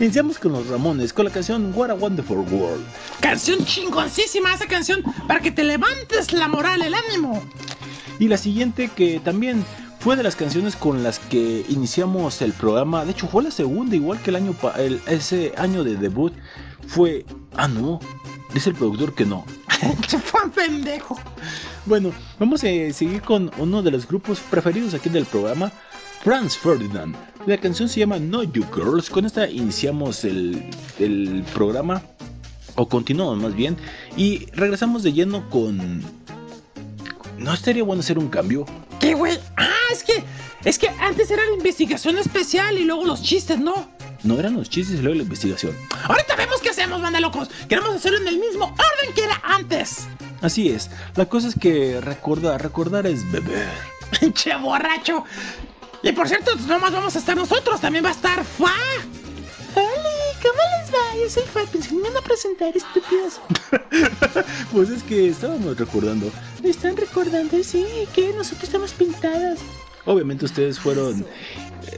Iniciamos 0.00 0.38
con 0.38 0.52
los 0.52 0.66
Ramones, 0.66 1.12
con 1.12 1.24
la 1.24 1.30
canción 1.30 1.72
What 1.74 1.90
a 1.90 1.94
Wonderful 1.94 2.38
World. 2.52 2.84
Canción 3.20 3.64
chingoncísima 3.64 4.52
esa 4.52 4.66
canción 4.66 5.02
para 5.26 5.40
que 5.40 5.50
te 5.50 5.64
levantes 5.64 6.32
la 6.34 6.48
moral, 6.48 6.82
el 6.82 6.92
ánimo. 6.94 7.42
Y 8.18 8.28
la 8.28 8.36
siguiente 8.36 8.90
que 8.94 9.20
también 9.20 9.64
fue 10.00 10.16
de 10.16 10.22
las 10.22 10.36
canciones 10.36 10.76
con 10.76 11.02
las 11.02 11.18
que 11.18 11.64
iniciamos 11.70 12.42
el 12.42 12.52
programa. 12.52 13.04
De 13.06 13.12
hecho, 13.12 13.26
fue 13.26 13.42
la 13.42 13.50
segunda, 13.50 13.96
igual 13.96 14.20
que 14.20 14.30
el 14.30 14.36
año 14.36 14.52
pa- 14.52 14.74
el- 14.78 15.00
ese 15.06 15.54
año 15.56 15.82
de 15.82 15.96
debut. 15.96 16.34
Fue. 16.86 17.24
Ah, 17.56 17.68
no. 17.68 18.00
Dice 18.52 18.70
el 18.70 18.76
productor 18.76 19.14
que 19.14 19.24
no. 19.24 19.44
Fue 20.24 20.44
un 20.44 20.50
pendejo. 20.50 21.18
Bueno, 21.86 22.12
vamos 22.38 22.62
a 22.64 22.68
seguir 22.92 23.22
con 23.22 23.50
uno 23.58 23.82
de 23.82 23.90
los 23.90 24.06
grupos 24.06 24.40
preferidos 24.40 24.94
aquí 24.94 25.08
del 25.08 25.26
programa, 25.26 25.72
Franz 26.22 26.56
Ferdinand. 26.56 27.16
La 27.46 27.58
canción 27.58 27.88
se 27.88 28.00
llama 28.00 28.18
No 28.18 28.42
You 28.42 28.64
Girls. 28.74 29.10
Con 29.10 29.24
esta 29.26 29.48
iniciamos 29.48 30.24
el, 30.24 30.70
el 30.98 31.44
programa, 31.54 32.02
o 32.74 32.88
continuamos 32.88 33.38
más 33.38 33.54
bien, 33.54 33.76
y 34.16 34.46
regresamos 34.52 35.02
de 35.02 35.12
lleno 35.12 35.48
con... 35.50 36.02
¿No 37.38 37.52
estaría 37.52 37.84
bueno 37.84 38.00
hacer 38.00 38.18
un 38.18 38.28
cambio? 38.28 38.64
¿Qué, 38.98 39.14
güey? 39.14 39.38
Ah, 39.56 39.68
es 39.92 40.02
que, 40.02 40.24
es 40.64 40.78
que 40.78 40.88
antes 40.88 41.30
era 41.30 41.44
la 41.44 41.54
investigación 41.54 42.16
especial 42.18 42.78
y 42.78 42.84
luego 42.84 43.04
los 43.04 43.22
chistes, 43.22 43.58
¿no? 43.58 43.95
No 44.26 44.40
eran 44.40 44.56
los 44.56 44.68
chistes 44.68 44.98
y 44.98 45.02
luego 45.02 45.18
la 45.18 45.22
investigación. 45.22 45.72
Ahorita 46.02 46.34
vemos 46.34 46.60
qué 46.60 46.70
hacemos, 46.70 47.00
banda 47.00 47.20
locos. 47.20 47.48
Queremos 47.68 47.94
hacerlo 47.94 48.18
en 48.18 48.26
el 48.26 48.38
mismo 48.38 48.64
orden 48.64 49.14
que 49.14 49.22
era 49.22 49.40
antes. 49.44 50.08
Así 50.42 50.68
es, 50.68 50.90
la 51.14 51.26
cosa 51.26 51.46
es 51.46 51.54
que 51.54 52.00
recordar, 52.00 52.60
recordar 52.60 53.06
es 53.06 53.30
beber. 53.30 53.68
Pinche 54.20 54.56
borracho. 54.56 55.24
Y 56.02 56.10
por 56.10 56.28
cierto, 56.28 56.56
no 56.66 56.80
más 56.80 56.92
vamos 56.92 57.14
a 57.14 57.20
estar 57.20 57.36
nosotros, 57.36 57.80
también 57.80 58.04
va 58.04 58.08
a 58.08 58.12
estar 58.12 58.44
Fa. 58.44 58.72
Hola, 59.76 60.10
¿cómo 60.42 60.60
les 60.80 60.92
va? 60.92 61.22
Yo 61.22 61.30
soy 61.30 61.44
Fat, 61.44 61.68
pensé 61.68 61.90
que 61.90 61.94
me 61.94 62.00
iban 62.00 62.16
a 62.16 62.20
presentar, 62.22 62.76
estúpidos. 62.76 63.40
Pues 64.72 64.90
es 64.90 65.04
que 65.04 65.28
estábamos 65.28 65.78
recordando. 65.78 66.32
Me 66.64 66.70
están 66.70 66.96
recordando, 66.96 67.62
sí, 67.62 67.86
que 68.12 68.32
nosotros 68.32 68.64
estamos 68.64 68.92
pintadas. 68.92 69.60
Obviamente 70.06 70.44
ustedes 70.44 70.78
fueron 70.78 71.26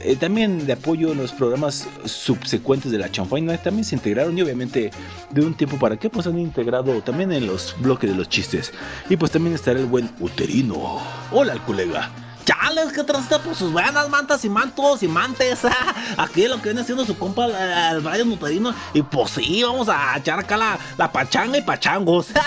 eh, 0.01 0.15
también 0.15 0.65
de 0.65 0.73
apoyo 0.73 1.11
en 1.11 1.19
los 1.19 1.31
programas 1.31 1.87
subsecuentes 2.05 2.91
de 2.91 2.97
la 2.97 3.11
chanfaina, 3.11 3.57
también 3.57 3.85
se 3.85 3.95
integraron 3.95 4.37
y 4.37 4.41
obviamente 4.41 4.91
de 5.29 5.41
un 5.45 5.53
tiempo 5.53 5.77
para 5.77 5.95
acá 5.95 6.09
pues 6.09 6.27
han 6.27 6.37
integrado 6.39 7.01
también 7.01 7.31
en 7.31 7.47
los 7.47 7.75
bloques 7.79 8.09
de 8.09 8.15
los 8.15 8.27
chistes. 8.27 8.73
Y 9.09 9.17
pues 9.17 9.31
también 9.31 9.55
estará 9.55 9.79
el 9.79 9.85
buen 9.85 10.09
uterino. 10.19 10.99
Hola, 11.31 11.55
colega. 11.65 12.09
Chales, 12.45 12.91
que 12.93 13.03
trasta 13.03 13.37
por 13.43 13.53
sus 13.53 13.71
buenas 13.71 14.09
mantas 14.09 14.43
y 14.43 14.49
mantos 14.49 15.03
y 15.03 15.07
mantes. 15.07 15.59
Aquí 16.17 16.47
lo 16.47 16.57
que 16.57 16.69
viene 16.69 16.81
haciendo 16.81 17.05
su 17.05 17.15
compa 17.15 17.45
el 17.91 18.01
Brian 18.01 18.27
Mutarino. 18.27 18.73
Y 18.93 19.03
pues 19.03 19.31
sí, 19.31 19.61
vamos 19.61 19.87
a 19.87 20.17
echar 20.17 20.39
acá 20.39 20.57
la, 20.57 20.79
la 20.97 21.11
pachanga 21.11 21.57
y 21.57 21.61
pachangos. 21.61 22.27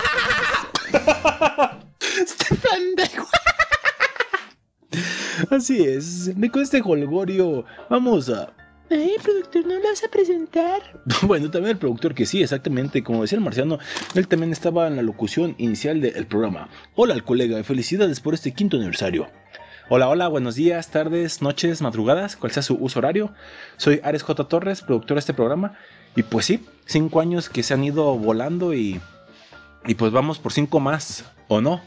Este 2.19 2.55
pendejo. 2.57 3.27
Así 5.51 5.83
es, 5.85 6.31
y 6.37 6.49
con 6.49 6.63
este 6.63 6.83
holgorio 6.85 7.65
vamos 7.89 8.29
a... 8.29 8.53
Ay, 8.91 9.15
productor, 9.23 9.67
¿no 9.67 9.75
lo 9.77 9.83
vas 9.83 10.05
a 10.05 10.09
presentar? 10.09 11.01
Bueno, 11.23 11.51
también 11.51 11.73
el 11.73 11.79
productor 11.79 12.15
que 12.15 12.27
sí, 12.27 12.43
exactamente, 12.43 13.03
como 13.03 13.23
decía 13.23 13.39
el 13.39 13.45
marciano, 13.45 13.79
él 14.15 14.29
también 14.29 14.53
estaba 14.53 14.87
en 14.87 14.97
la 14.97 15.03
locución 15.03 15.55
inicial 15.59 16.01
del 16.01 16.27
programa. 16.27 16.69
Hola 16.95 17.15
al 17.15 17.25
colega, 17.25 17.63
felicidades 17.65 18.21
por 18.21 18.35
este 18.35 18.53
quinto 18.53 18.77
aniversario. 18.77 19.31
Hola, 19.89 20.09
hola, 20.09 20.29
buenos 20.29 20.55
días, 20.55 20.91
tardes, 20.91 21.43
noches, 21.43 21.83
madrugadas, 21.83 22.37
cual 22.37 22.53
sea 22.53 22.63
su 22.63 22.77
uso 22.77 22.99
horario. 22.99 23.33
Soy 23.77 24.01
Ares 24.05 24.23
J. 24.23 24.45
Torres, 24.45 24.81
productor 24.83 25.17
de 25.17 25.21
este 25.21 25.35
programa. 25.35 25.75
Y 26.15 26.23
pues 26.23 26.47
sí, 26.47 26.65
cinco 26.87 27.21
años 27.21 27.49
que 27.49 27.63
se 27.63 27.75
han 27.75 27.85
ido 27.85 28.17
volando 28.17 28.75
y... 28.75 29.01
Y 29.87 29.95
pues 29.95 30.13
vamos 30.13 30.39
por 30.39 30.53
cinco 30.53 30.81
más, 30.81 31.25
¿o 31.49 31.61
no? 31.61 31.81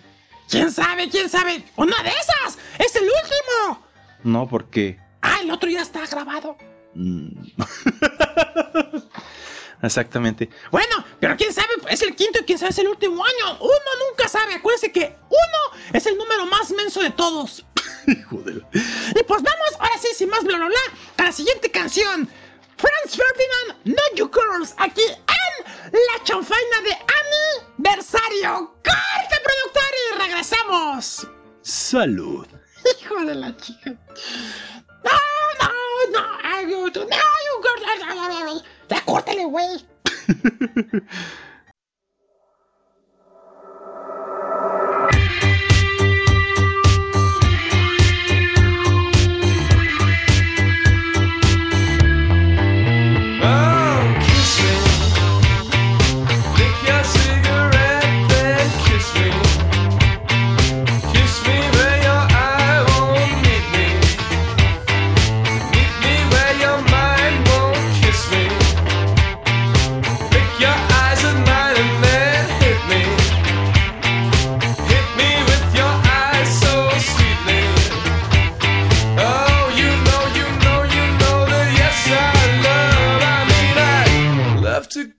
¿Quién 0.50 0.72
sabe? 0.72 1.10
¿Quién 1.10 1.30
sabe? 1.30 1.64
¡Una 1.78 2.04
de 2.04 2.10
esas! 2.10 2.60
¡Es 2.80 2.96
el 2.96 3.04
último! 3.04 3.86
No, 4.24 4.48
porque... 4.48 5.00
Ah, 5.22 5.40
el 5.42 5.52
otro 5.52 5.70
ya 5.70 5.82
está 5.82 6.06
grabado. 6.06 6.58
mm, 6.94 7.30
Exactamente. 9.82 10.50
Bueno, 10.72 11.06
pero 11.20 11.36
quién 11.38 11.54
sabe, 11.54 11.68
es 11.90 12.02
el 12.02 12.16
quinto 12.16 12.40
y 12.40 12.44
quién 12.44 12.58
sabe 12.58 12.72
es 12.72 12.80
el 12.80 12.88
último 12.88 13.24
año. 13.24 13.58
Uno 13.60 14.08
nunca 14.10 14.28
sabe. 14.28 14.56
Acuérdense 14.56 14.92
que 14.92 15.16
uno 15.30 15.82
es 15.94 16.06
el 16.06 16.18
número 16.18 16.46
más 16.48 16.72
menso 16.72 17.02
de 17.02 17.12
todos. 17.12 17.66
Joder. 18.30 18.66
Y 18.74 19.24
pues 19.24 19.44
vamos, 19.44 19.74
ahora 19.80 19.98
sí, 20.02 20.08
sin 20.16 20.30
más 20.30 20.44
bla 20.44 20.58
bla 20.58 20.68
bla, 20.68 20.80
a 21.18 21.24
la 21.24 21.32
siguiente 21.32 21.70
canción. 21.70 22.28
Franz 22.78 23.16
Ferdinand, 23.16 23.86
No 23.86 24.02
You 24.16 24.30
Girls, 24.34 24.74
aquí 24.78 25.02
en 25.04 25.92
La 25.94 26.24
Chanfaina 26.24 26.82
de 26.84 26.98
Aniversario. 27.78 28.74
¡Corte, 28.84 29.36
productor! 29.44 29.84
Y 30.14 30.18
regresamos. 30.24 31.28
Salud. 31.62 32.48
Hijo 33.02 33.26
de 33.26 33.36
la 33.36 33.56
chica. 33.58 33.92
No, 35.04 35.12
no, 35.60 35.70
no, 36.12 36.20
ay, 36.44 36.66
you- 36.70 36.92
no, 36.94 37.02
you 37.46 37.62
girls. 37.64 38.64
Ya 38.90 39.02
córtale, 39.06 39.46
güey. 39.46 39.86
Oh, 40.08 41.02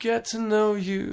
get 0.06 0.24
to 0.24 0.38
know 0.38 0.76
you. 0.76 1.10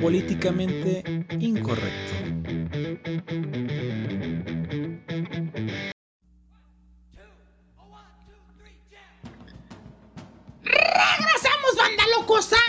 Políticamente 0.00 1.04
incorrecto. 1.38 2.12
Regresamos, 10.64 11.76
banda 11.76 12.04
locos, 12.16 12.52
a 12.52 12.61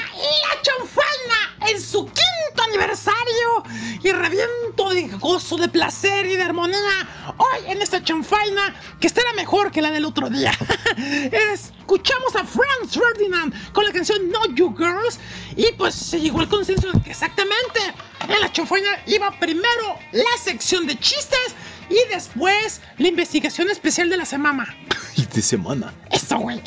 aniversario 2.73 3.63
y 4.01 4.11
reviento 4.11 4.89
de 4.93 5.07
gozo, 5.19 5.57
de 5.57 5.69
placer 5.69 6.25
y 6.25 6.35
de 6.35 6.41
armonía. 6.41 7.35
Hoy 7.37 7.71
en 7.71 7.81
esta 7.81 8.03
chanfaina 8.03 8.73
que 8.99 9.07
estará 9.07 9.31
mejor 9.33 9.71
que 9.71 9.81
la 9.81 9.91
del 9.91 10.05
otro 10.05 10.29
día. 10.29 10.51
Escuchamos 11.53 12.35
a 12.35 12.43
Franz 12.43 12.93
Ferdinand 12.93 13.53
con 13.73 13.85
la 13.85 13.91
canción 13.91 14.29
No 14.29 14.45
You 14.55 14.75
Girls 14.75 15.19
y 15.55 15.71
pues 15.77 15.93
se 15.93 16.19
llegó 16.19 16.39
al 16.39 16.49
consenso 16.49 16.91
de 16.91 16.99
que 17.01 17.11
exactamente 17.11 17.79
en 18.27 18.41
la 18.41 18.51
chanfaina 18.51 18.89
iba 19.05 19.31
primero 19.39 19.99
la 20.11 20.37
sección 20.43 20.87
de 20.87 20.97
chistes 20.97 21.55
y 21.89 22.13
después 22.13 22.81
la 22.97 23.07
investigación 23.07 23.69
especial 23.69 24.09
de 24.09 24.17
la 24.17 24.25
semana. 24.25 24.75
Y 25.15 25.25
de 25.27 25.43
semana. 25.43 25.93
Eso, 26.09 26.39
güey. 26.39 26.59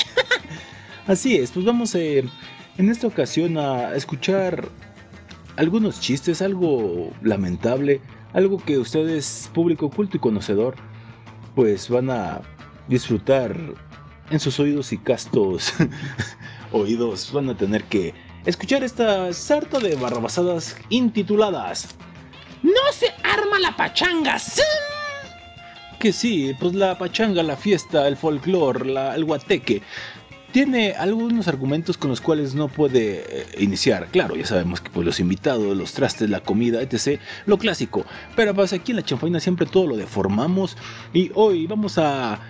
Así 1.09 1.35
es, 1.35 1.51
pues 1.51 1.66
vamos 1.66 1.97
eh, 1.97 2.25
en 2.79 2.90
esta 2.90 3.09
ocasión 3.09 3.59
a 3.59 3.97
escuchar 3.97 4.69
algunos 5.57 6.01
chistes, 6.01 6.42
algo 6.42 7.11
lamentable, 7.23 8.01
algo 8.33 8.59
que 8.59 8.79
ustedes, 8.79 9.51
público 9.55 9.90
culto 9.90 10.16
y 10.16 10.21
conocedor, 10.21 10.75
pues 11.55 11.88
van 11.88 12.11
a 12.11 12.40
disfrutar 12.88 13.57
en 14.31 14.40
sus 14.40 14.59
oídos 14.61 14.92
y 14.92 14.99
castos 14.99 15.73
oídos. 16.73 17.33
Van 17.33 17.49
a 17.51 17.57
tener 17.57 17.85
que 17.85 18.12
escuchar 18.45 18.85
esta 18.85 19.33
sarta 19.33 19.79
de 19.79 19.95
barrabasadas 19.97 20.77
intituladas. 20.90 21.95
No 22.62 22.73
se 22.92 23.07
arma 23.23 23.59
la 23.61 23.77
pachanga 23.77 24.38
sin 24.38 24.64
Que 26.01 26.12
sí, 26.12 26.55
pues 26.61 26.75
la 26.75 26.99
pachanga, 26.99 27.42
la 27.42 27.57
fiesta, 27.57 28.07
el 28.09 28.16
folclore, 28.16 28.85
la- 28.92 29.14
el 29.14 29.25
guateque. 29.25 29.83
Tiene 30.57 30.95
algunos 30.95 31.49
argumentos 31.49 31.99
con 31.99 32.09
los 32.09 32.23
cuales 32.23 32.55
no 32.55 32.69
puede 32.69 33.25
eh, 33.29 33.47
iniciar. 33.59 34.09
Claro, 34.11 34.37
ya 34.37 34.47
sabemos 34.47 34.81
que 34.81 34.88
pues, 34.88 35.05
los 35.05 35.21
invitados, 35.21 35.77
los 35.77 35.92
trastes, 35.92 36.31
la 36.31 36.40
comida, 36.40 36.81
etc. 36.81 37.21
Lo 37.45 37.59
clásico. 37.59 38.07
Pero 38.37 38.55
pues 38.55 38.73
aquí 38.73 38.92
en 38.92 38.97
la 38.97 39.05
chanfaina 39.05 39.38
siempre 39.38 39.66
todo 39.66 39.87
lo 39.87 39.99
deformamos. 39.99 40.79
Y 41.12 41.31
hoy 41.35 41.66
vamos 41.66 41.99
a, 41.99 42.40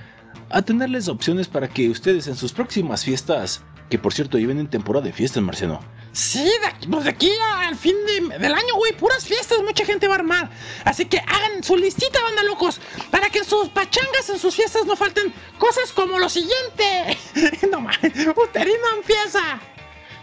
a 0.51 0.63
tenerles 0.63 1.09
opciones 1.09 1.49
para 1.49 1.67
que 1.67 1.91
ustedes 1.91 2.29
en 2.29 2.37
sus 2.37 2.53
próximas 2.53 3.03
fiestas, 3.05 3.65
que 3.91 3.99
por 3.99 4.13
cierto 4.13 4.39
ya 4.39 4.47
vienen 4.47 4.69
temporada 4.69 5.07
de 5.07 5.13
fiestas, 5.13 5.43
Marciano. 5.43 5.81
Sí, 6.17 6.43
de 6.45 6.67
aquí, 6.67 6.87
pues 6.89 7.05
de 7.05 7.11
aquí 7.11 7.31
al 7.67 7.77
fin 7.77 7.95
de- 8.07 8.39
del 8.39 8.55
año, 8.55 8.75
güey, 8.77 8.97
puras 8.97 9.23
fiestas, 9.23 9.59
mucha 9.63 9.85
gente 9.85 10.09
va 10.09 10.15
a 10.15 10.19
armar. 10.19 10.51
Así 10.87 11.05
que 11.05 11.19
hagan 11.19 11.63
su 11.63 11.77
listita, 11.77 12.23
banda 12.23 12.43
locos, 12.43 12.81
para 13.11 13.29
que 13.29 13.41
en 13.41 13.45
sus 13.45 13.69
pachangas, 13.69 14.31
en 14.31 14.39
sus 14.39 14.55
fiestas 14.55 14.87
no 14.87 14.97
falten 14.97 15.31
cosas 15.59 15.93
como 15.93 16.19
lo 16.19 16.31
siguiente. 16.31 17.19
no 17.71 17.83
mames, 17.83 18.01
Uterino 18.35 18.89
empieza. 18.97 19.61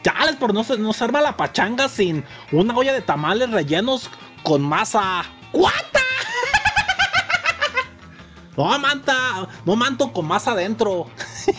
Chales, 0.01 0.35
por 0.37 0.51
no 0.51 0.63
se 0.63 0.79
nos 0.79 0.99
arma 0.99 1.21
la 1.21 1.37
pachanga 1.37 1.87
sin 1.87 2.25
una 2.51 2.75
olla 2.75 2.91
de 2.93 3.01
tamales 3.01 3.51
rellenos 3.51 4.09
con 4.41 4.63
masa. 4.63 5.23
¡Cuata! 5.51 5.99
No, 8.57 8.77
manta, 8.79 9.47
no 9.65 9.75
manto 9.75 10.11
con 10.13 10.27
masa 10.27 10.51
adentro. 10.51 11.07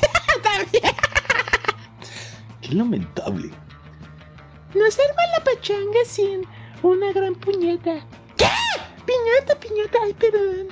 Qué 2.61 2.69
lamentable. 2.73 3.51
No 4.75 4.91
se 4.91 5.03
arma 5.03 5.23
la 5.39 5.45
pachanga 5.45 6.05
sin 6.05 6.47
una 6.83 7.13
gran 7.13 7.35
puñeta. 7.37 8.05
¿Qué? 8.37 8.49
Piñata, 9.07 9.61
piñata, 9.61 9.99
ay, 10.03 10.15
perdón. 10.15 10.69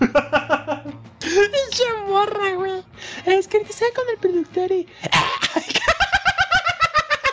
Pinche 1.20 1.84
morra, 2.06 2.54
güey. 2.54 2.82
Es 3.26 3.46
que 3.46 3.58
estaba 3.58 3.92
con 3.94 4.08
el 4.10 4.18
productor 4.18 4.72
y. 4.72 4.80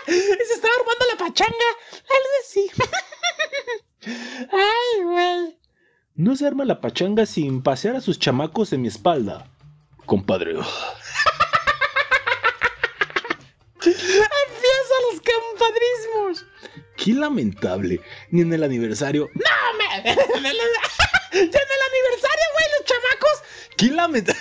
y 0.07 0.11
se 0.11 0.53
estaba 0.53 0.73
armando 0.79 1.05
la 1.11 1.17
pachanga. 1.17 1.69
Algo 2.17 2.33
así. 2.43 2.69
ay, 4.51 5.03
güey. 5.03 5.59
No 6.15 6.35
se 6.35 6.45
arma 6.45 6.65
la 6.65 6.81
pachanga 6.81 7.25
sin 7.25 7.63
pasear 7.63 7.95
a 7.95 8.01
sus 8.01 8.19
chamacos 8.19 8.73
en 8.73 8.83
mi 8.83 8.89
espalda. 8.89 9.49
Compadre. 10.05 10.55
Empieza 13.85 14.95
los 15.11 15.21
compadrismos. 15.21 16.45
Qué 16.97 17.13
lamentable. 17.13 18.01
Ni 18.31 18.41
en 18.41 18.51
el 18.53 18.63
aniversario. 18.63 19.29
¡No, 19.33 19.73
me! 19.77 19.85
¡Ya 20.03 20.11
en 20.11 20.19
el 20.45 20.45
aniversario, 20.45 22.47
güey, 22.53 22.65
los 22.77 22.85
chamacos! 22.85 23.37
¡Qué 23.77 23.87
lamentable! 23.87 24.39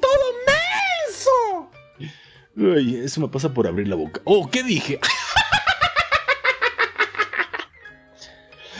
¡Todo 0.00 0.24
menso! 0.46 1.70
Ay, 2.56 3.00
eso 3.04 3.20
me 3.20 3.28
pasa 3.28 3.52
por 3.52 3.66
abrir 3.66 3.88
la 3.88 3.96
boca. 3.96 4.20
Oh, 4.24 4.48
¿qué 4.50 4.62
dije? 4.62 4.98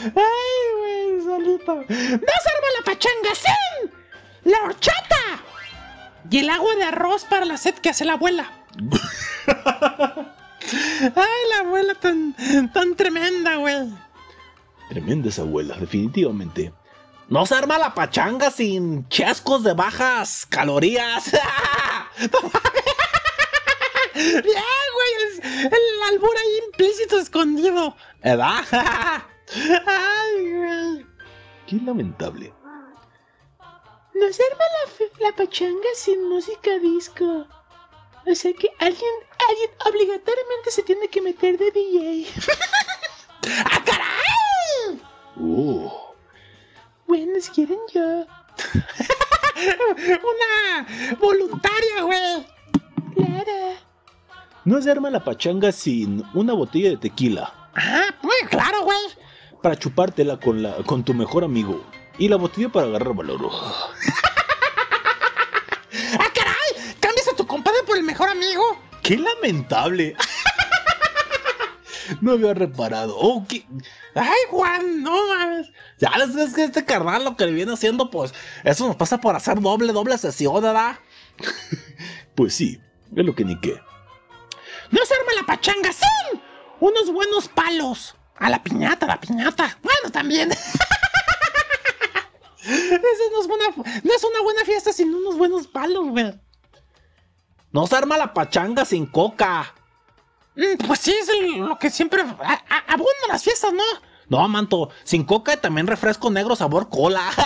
¡Ay, 0.05 0.13
güey, 0.79 1.21
solito! 1.25 1.75
¡No 1.75 1.87
se 1.87 1.89
arma 1.89 2.69
la 2.79 2.85
pachanga 2.85 3.35
sin 3.35 3.91
la 4.45 4.63
horchata! 4.63 5.43
Y 6.31 6.39
el 6.39 6.51
agua 6.51 6.75
de 6.77 6.85
arroz 6.85 7.25
para 7.25 7.45
la 7.45 7.57
sed 7.57 7.75
que 7.75 7.91
hace 7.91 8.05
la 8.05 8.13
abuela. 8.15 8.62
¡Ay, 11.17 11.43
la 11.51 11.59
abuela 11.61 11.95
tan, 11.95 12.35
tan 12.73 12.95
tremenda, 12.95 13.57
güey! 13.57 13.93
Tremenda 14.89 15.29
esa 15.29 15.43
abuela, 15.43 15.77
definitivamente. 15.77 16.73
No 17.29 17.45
se 17.47 17.55
arma 17.55 17.79
la 17.79 17.95
pachanga 17.95 18.51
sin 18.51 19.09
chascos 19.09 19.63
de 19.63 19.73
bajas 19.75 20.47
calorías. 20.47 21.33
¡Bien, 24.15 24.45
güey! 24.45 25.13
El, 25.25 25.41
el 25.67 26.03
albur 26.11 26.37
ahí 26.37 26.61
implícito, 26.67 27.19
escondido. 27.19 27.97
¡Ay, 28.23 28.37
güey! 30.37 31.07
Qué 31.67 31.77
lamentable. 31.85 32.53
No 34.15 34.33
se 34.33 34.43
arma 34.51 34.65
la 35.21 35.33
pachanga 35.35 35.89
sin 35.95 36.29
música 36.29 36.79
disco. 36.79 37.47
O 38.27 38.35
sea 38.35 38.53
que 38.53 38.69
alguien, 38.79 39.11
alguien 39.49 39.71
obligatoriamente 39.87 40.71
se 40.71 40.83
tiene 40.83 41.09
que 41.09 41.21
meter 41.21 41.59
de 41.59 41.71
DJ. 41.71 42.27
¡Ah, 43.65 43.83
caray! 43.85 45.01
Oh, 45.41 46.15
Bueno, 47.07 47.33
si 47.41 47.51
quieren 47.51 47.79
yo. 47.93 48.01
Una 50.07 51.17
voluntaria, 51.19 52.03
güey. 52.03 52.47
Claro. 53.15 53.77
no 54.65 54.81
se 54.81 54.91
arma 54.91 55.11
la 55.11 55.23
pachanga 55.23 55.71
sin 55.73 56.25
una 56.35 56.53
botella 56.55 56.91
de 56.91 56.97
tequila 56.97 57.53
Ah, 57.75 58.07
muy 58.23 58.37
claro, 58.49 58.83
güey. 58.85 58.99
para 59.63 59.77
chupártela 59.77 60.39
con, 60.39 60.63
la, 60.63 60.77
con 60.87 61.05
tu 61.05 61.13
mejor 61.15 61.45
amigo 61.45 61.85
y 62.19 62.29
la 62.29 62.37
botella 62.37 62.69
para 62.71 62.87
agarrar 62.87 63.15
valor. 63.15 63.41
¡Ah, 66.19 66.29
caray! 66.35 66.95
¿Cambias 67.01 67.29
a 67.29 67.37
tu 67.37 67.47
compadre 67.47 67.83
por 67.87 67.97
el 67.97 68.03
mejor 68.03 68.29
amigo? 68.43 68.63
¡Qué 69.03 69.17
lamentable! 69.17 70.17
no 72.21 72.33
había 72.33 72.55
reparado. 72.55 73.17
Oh, 73.17 73.45
qué... 73.49 73.67
¡Ay, 74.15 74.41
Juan! 74.51 75.03
No 75.03 75.29
mames. 75.29 75.69
Ya 75.99 76.11
es 76.11 76.55
que 76.55 76.65
este 76.65 76.85
carnal 76.85 77.25
lo 77.25 77.37
que 77.37 77.47
le 77.47 77.53
viene 77.53 77.73
haciendo, 77.73 78.11
pues, 78.11 78.35
eso 78.65 78.87
nos 78.87 78.97
pasa 78.97 79.19
por 79.21 79.35
hacer 79.35 79.61
doble, 79.61 79.93
doble 79.93 80.19
sesión, 80.19 80.63
¿verdad? 80.63 80.99
Pues 82.35 82.55
sí, 82.55 82.81
es 83.15 83.27
lo 83.27 83.35
que 83.35 83.45
ni 83.45 83.61
qué. 83.61 83.79
No 84.91 85.05
se 85.05 85.15
arma 85.15 85.35
la 85.35 85.45
pachanga 85.45 85.93
sin 85.93 86.41
unos 86.81 87.13
buenos 87.13 87.47
palos. 87.49 88.15
A 88.37 88.49
la 88.49 88.63
piñata, 88.63 89.05
a 89.05 89.11
la 89.11 89.21
piñata. 89.21 89.79
Bueno, 89.83 90.11
también. 90.11 90.51
Eso 90.51 90.79
no 93.33 93.41
es, 93.43 93.47
buena, 93.47 93.67
no 94.03 94.15
es 94.15 94.25
una 94.25 94.41
buena 94.43 94.65
fiesta 94.65 94.95
sin 94.95 95.15
unos 95.15 95.37
buenos 95.37 95.67
palos, 95.67 96.09
güey. 96.09 96.33
No 97.73 97.87
se 97.87 97.97
arma 97.97 98.19
la 98.19 98.35
pachanga 98.35 98.85
sin 98.85 99.07
coca. 99.07 99.75
Mm, 100.57 100.77
Pues 100.87 101.01
sí, 101.01 101.15
es 101.19 101.29
el- 101.29 101.59
lo 101.61 101.79
que 101.79 101.91
siempre 101.91 102.23
abundan 102.23 103.29
las 103.29 103.43
fiestas, 103.43 103.73
¿no? 103.73 103.83
No, 104.29 104.47
manto, 104.49 104.91
sin 105.05 105.25
coca 105.25 105.55
y 105.55 105.57
también 105.57 105.87
refresco 105.87 106.31
negro 106.31 106.57
sabor 106.57 106.89
cola. 106.89 107.23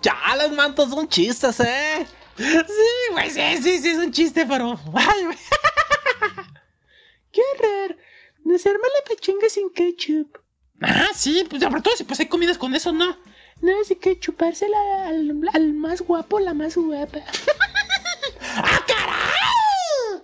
Chales, 0.00 0.52
mantos, 0.52 0.90
son 0.90 1.08
chistes, 1.08 1.60
¿eh? 1.60 2.06
Sí, 2.36 3.12
güey, 3.12 3.30
sí, 3.30 3.40
sí, 3.62 3.78
sí, 3.80 3.88
es 3.90 3.98
un 3.98 4.12
chiste, 4.12 4.44
pero. 4.46 4.78
Qué 7.32 7.40
horror. 7.54 7.96
No 8.44 8.58
se 8.58 8.68
arma 8.68 8.82
la 8.82 9.14
pachanga 9.14 9.48
sin 9.48 9.70
ketchup. 9.72 10.38
Ah, 10.82 11.08
sí, 11.14 11.46
pues 11.48 11.62
sobre 11.62 11.80
todo 11.80 11.96
si 11.96 12.04
pues 12.04 12.20
hay 12.20 12.26
comidas 12.26 12.58
con 12.58 12.74
eso, 12.74 12.92
¿no? 12.92 13.16
No, 13.64 13.80
así 13.80 13.94
que 13.96 14.20
chupársela 14.20 15.08
al, 15.08 15.40
al 15.54 15.72
más 15.72 16.02
guapo, 16.02 16.38
la 16.38 16.52
más 16.52 16.76
guapa. 16.76 17.20
¡Ah, 18.56 18.84
caray! 18.86 20.22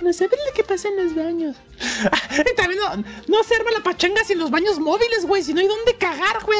No 0.00 0.10
saben 0.10 0.38
lo 0.46 0.54
que 0.54 0.64
pasa 0.64 0.88
en 0.88 0.96
los 0.96 1.14
baños. 1.14 1.54
y 1.78 2.56
también 2.56 2.80
no, 2.80 3.04
no 3.26 3.44
se 3.44 3.56
arma 3.56 3.72
la 3.72 3.82
pachanga 3.82 4.24
sin 4.24 4.38
los 4.38 4.50
baños 4.50 4.78
móviles, 4.78 5.26
güey, 5.26 5.42
si 5.42 5.52
no 5.52 5.60
hay 5.60 5.66
dónde 5.66 5.98
cagar, 5.98 6.42
güey. 6.46 6.58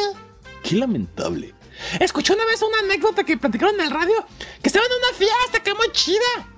Qué 0.62 0.76
lamentable. 0.76 1.54
Escuché 1.98 2.34
una 2.34 2.44
vez 2.44 2.60
una 2.60 2.80
anécdota 2.80 3.24
que 3.24 3.38
platicaron 3.38 3.76
en 3.76 3.86
el 3.86 3.90
radio 3.90 4.26
que 4.60 4.68
estaban 4.68 4.86
en 4.90 4.98
una 4.98 5.16
fiesta 5.16 5.62
que 5.62 5.72
muy 5.72 5.90
chida. 5.92 6.57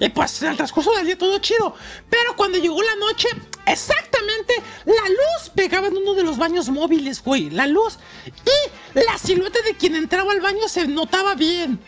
Y 0.00 0.08
pues 0.10 0.42
en 0.42 0.50
el 0.50 0.56
transcurso 0.56 0.92
del 0.94 1.06
día 1.06 1.18
todo 1.18 1.38
chido. 1.38 1.74
Pero 2.10 2.36
cuando 2.36 2.58
llegó 2.58 2.82
la 2.82 2.94
noche, 2.96 3.28
exactamente 3.66 4.54
la 4.84 5.08
luz 5.08 5.50
pegaba 5.54 5.88
en 5.88 5.96
uno 5.96 6.14
de 6.14 6.22
los 6.22 6.38
baños 6.38 6.68
móviles, 6.68 7.22
güey. 7.22 7.50
La 7.50 7.66
luz. 7.66 7.98
Y 8.26 9.00
la 9.00 9.18
silueta 9.18 9.60
de 9.62 9.74
quien 9.74 9.94
entraba 9.96 10.32
al 10.32 10.40
baño 10.40 10.68
se 10.68 10.86
notaba 10.86 11.34
bien. 11.34 11.78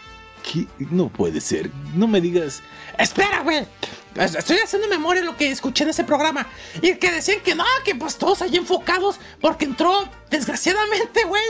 ¿Qué? 0.42 0.66
No 0.90 1.08
puede 1.08 1.40
ser. 1.40 1.70
No 1.94 2.06
me 2.06 2.20
digas. 2.20 2.62
Espera, 2.98 3.40
güey. 3.40 3.66
Es- 4.14 4.34
Estoy 4.34 4.58
haciendo 4.58 4.88
memoria 4.88 5.20
de 5.22 5.26
lo 5.26 5.36
que 5.36 5.50
escuché 5.50 5.84
en 5.84 5.90
ese 5.90 6.04
programa. 6.04 6.46
Y 6.80 6.94
que 6.96 7.10
decían 7.10 7.40
que 7.40 7.54
no, 7.54 7.64
que 7.84 7.94
pues 7.94 8.16
todos 8.16 8.42
ahí 8.42 8.56
enfocados. 8.56 9.16
Porque 9.40 9.64
entró, 9.64 10.08
desgraciadamente, 10.30 11.24
güey. 11.24 11.42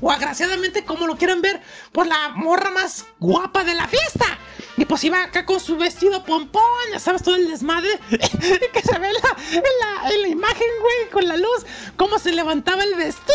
O 0.00 0.10
agraciadamente, 0.10 0.84
como 0.84 1.06
lo 1.06 1.16
quieran 1.16 1.40
ver, 1.42 1.60
por 1.92 2.06
la 2.06 2.28
morra 2.30 2.70
más 2.70 3.06
guapa 3.18 3.64
de 3.64 3.74
la 3.74 3.88
fiesta. 3.88 4.38
Y 4.76 4.84
pues 4.84 5.04
iba 5.04 5.22
acá 5.22 5.46
con 5.46 5.58
su 5.58 5.76
vestido 5.76 6.22
pompón, 6.24 6.62
ya 6.92 6.98
sabes, 6.98 7.22
todo 7.22 7.36
el 7.36 7.48
desmadre. 7.48 7.98
y 8.10 8.18
que 8.18 8.82
se 8.82 8.98
ve 8.98 9.08
en 9.08 9.14
la, 9.14 9.36
en 9.52 9.62
la, 9.62 10.10
en 10.10 10.22
la 10.22 10.28
imagen, 10.28 10.68
güey, 10.80 11.10
con 11.10 11.26
la 11.26 11.36
luz, 11.36 11.64
cómo 11.96 12.18
se 12.18 12.32
levantaba 12.32 12.84
el 12.84 12.94
vestido. 12.94 13.34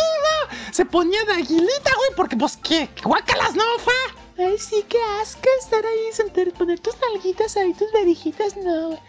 Se 0.72 0.86
ponía 0.86 1.24
de 1.26 1.34
aguilita, 1.34 1.96
güey, 1.96 2.10
porque 2.16 2.38
pues 2.38 2.58
qué, 2.58 2.90
guácalas, 3.04 3.56
¿no, 3.56 3.64
fa? 3.80 3.92
Ay, 4.38 4.58
sí, 4.58 4.84
qué 4.88 4.98
asco 5.22 5.48
estar 5.62 5.86
ahí, 5.86 6.14
sentar, 6.14 6.52
poner 6.54 6.80
tus 6.80 6.96
nalguitas 7.00 7.58
ahí, 7.58 7.74
tus 7.74 7.92
verijitas, 7.92 8.56
no, 8.58 8.88
güey. 8.90 9.00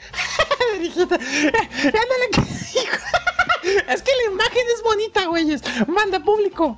Verijita. 0.72 1.16
Eh, 1.16 1.52
ándale, 1.84 2.28
que- 2.32 2.40
hijo. 2.80 2.96
Es 3.88 4.02
que 4.02 4.10
la 4.16 4.32
imagen 4.32 4.66
es 4.74 4.82
bonita, 4.82 5.24
güeyes. 5.26 5.62
Manda 5.86 6.18
público. 6.20 6.76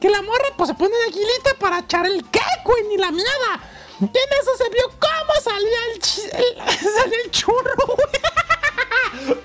Que 0.00 0.10
la 0.10 0.20
morra, 0.22 0.44
pues 0.56 0.68
se 0.68 0.74
pone 0.74 0.94
de 0.94 1.04
aguilita 1.04 1.54
para 1.58 1.78
echar 1.78 2.04
el 2.06 2.22
qué, 2.30 2.40
güey, 2.64 2.84
ni 2.88 2.96
la 2.98 3.10
miada. 3.10 3.60
En 4.00 4.08
eso 4.40 4.50
se 4.58 4.68
vio 4.70 4.88
cómo 4.98 5.32
salía 5.42 5.78
el, 5.92 6.00
el- 6.40 6.78
salía 7.00 7.18
el 7.24 7.30
churro, 7.30 7.74
güey. 7.86 9.36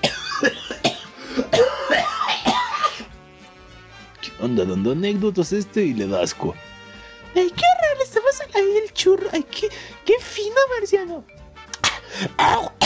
¿Qué 4.20 4.30
onda 4.40 4.64
dando 4.64 4.92
anécdotas 4.92 5.52
este 5.52 5.82
y 5.84 5.94
le 5.94 6.06
da 6.06 6.22
asco? 6.22 6.54
Ay, 7.34 7.50
qué 7.50 7.64
raro, 7.82 8.02
estabas 8.04 8.40
ahí 8.54 8.76
el 8.84 8.92
churro. 8.92 9.28
Ay, 9.32 9.42
qué, 9.44 9.68
qué 10.04 10.14
fino, 10.20 10.56
marciano. 10.78 11.24
Au. 12.38 12.70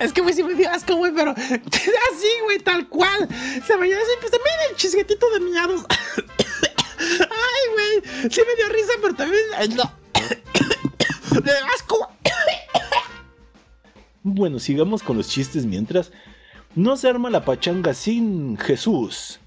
Es 0.00 0.12
que, 0.14 0.22
güey, 0.22 0.32
sí 0.34 0.42
me 0.42 0.54
dio 0.54 0.70
asco, 0.70 0.94
güey, 0.96 1.12
pero 1.14 1.32
así, 1.36 2.30
güey, 2.44 2.58
tal 2.60 2.88
cual. 2.88 3.28
Se 3.66 3.76
veía 3.76 3.98
así, 3.98 4.10
pues 4.20 4.32
también 4.32 4.54
el 4.70 4.76
chisguetito 4.76 5.30
de 5.30 5.40
miados. 5.40 5.84
Ay, 6.98 7.62
güey, 7.74 8.30
sí 8.30 8.40
me 8.46 8.54
dio 8.56 8.68
risa, 8.70 8.92
pero 9.02 9.14
también. 9.14 9.42
ay, 9.56 9.68
no. 9.68 9.92
De 11.42 11.52
asco. 11.74 12.08
Bueno, 14.22 14.58
sigamos 14.58 15.02
con 15.02 15.16
los 15.16 15.28
chistes 15.28 15.64
mientras. 15.64 16.12
No 16.74 16.96
se 16.96 17.08
arma 17.08 17.30
la 17.30 17.44
pachanga 17.44 17.94
sin 17.94 18.58
Jesús. 18.58 19.40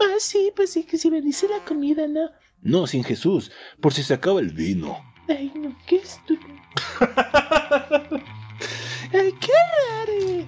Ah, 0.00 0.16
sí, 0.18 0.52
pues 0.54 0.72
sí, 0.72 0.82
que 0.82 0.98
si 0.98 1.10
me 1.10 1.22
dice 1.22 1.48
la 1.48 1.64
comida, 1.64 2.06
¿no? 2.08 2.28
No, 2.60 2.86
sin 2.86 3.04
Jesús, 3.04 3.52
por 3.80 3.94
si 3.94 4.02
se 4.02 4.14
acaba 4.14 4.40
el 4.40 4.50
vino. 4.50 4.98
Ay, 5.28 5.52
no, 5.54 5.74
qué 5.86 5.96
estúpido. 5.96 6.54
Ay, 9.12 9.32
qué 9.40 9.52
raro. 9.90 10.46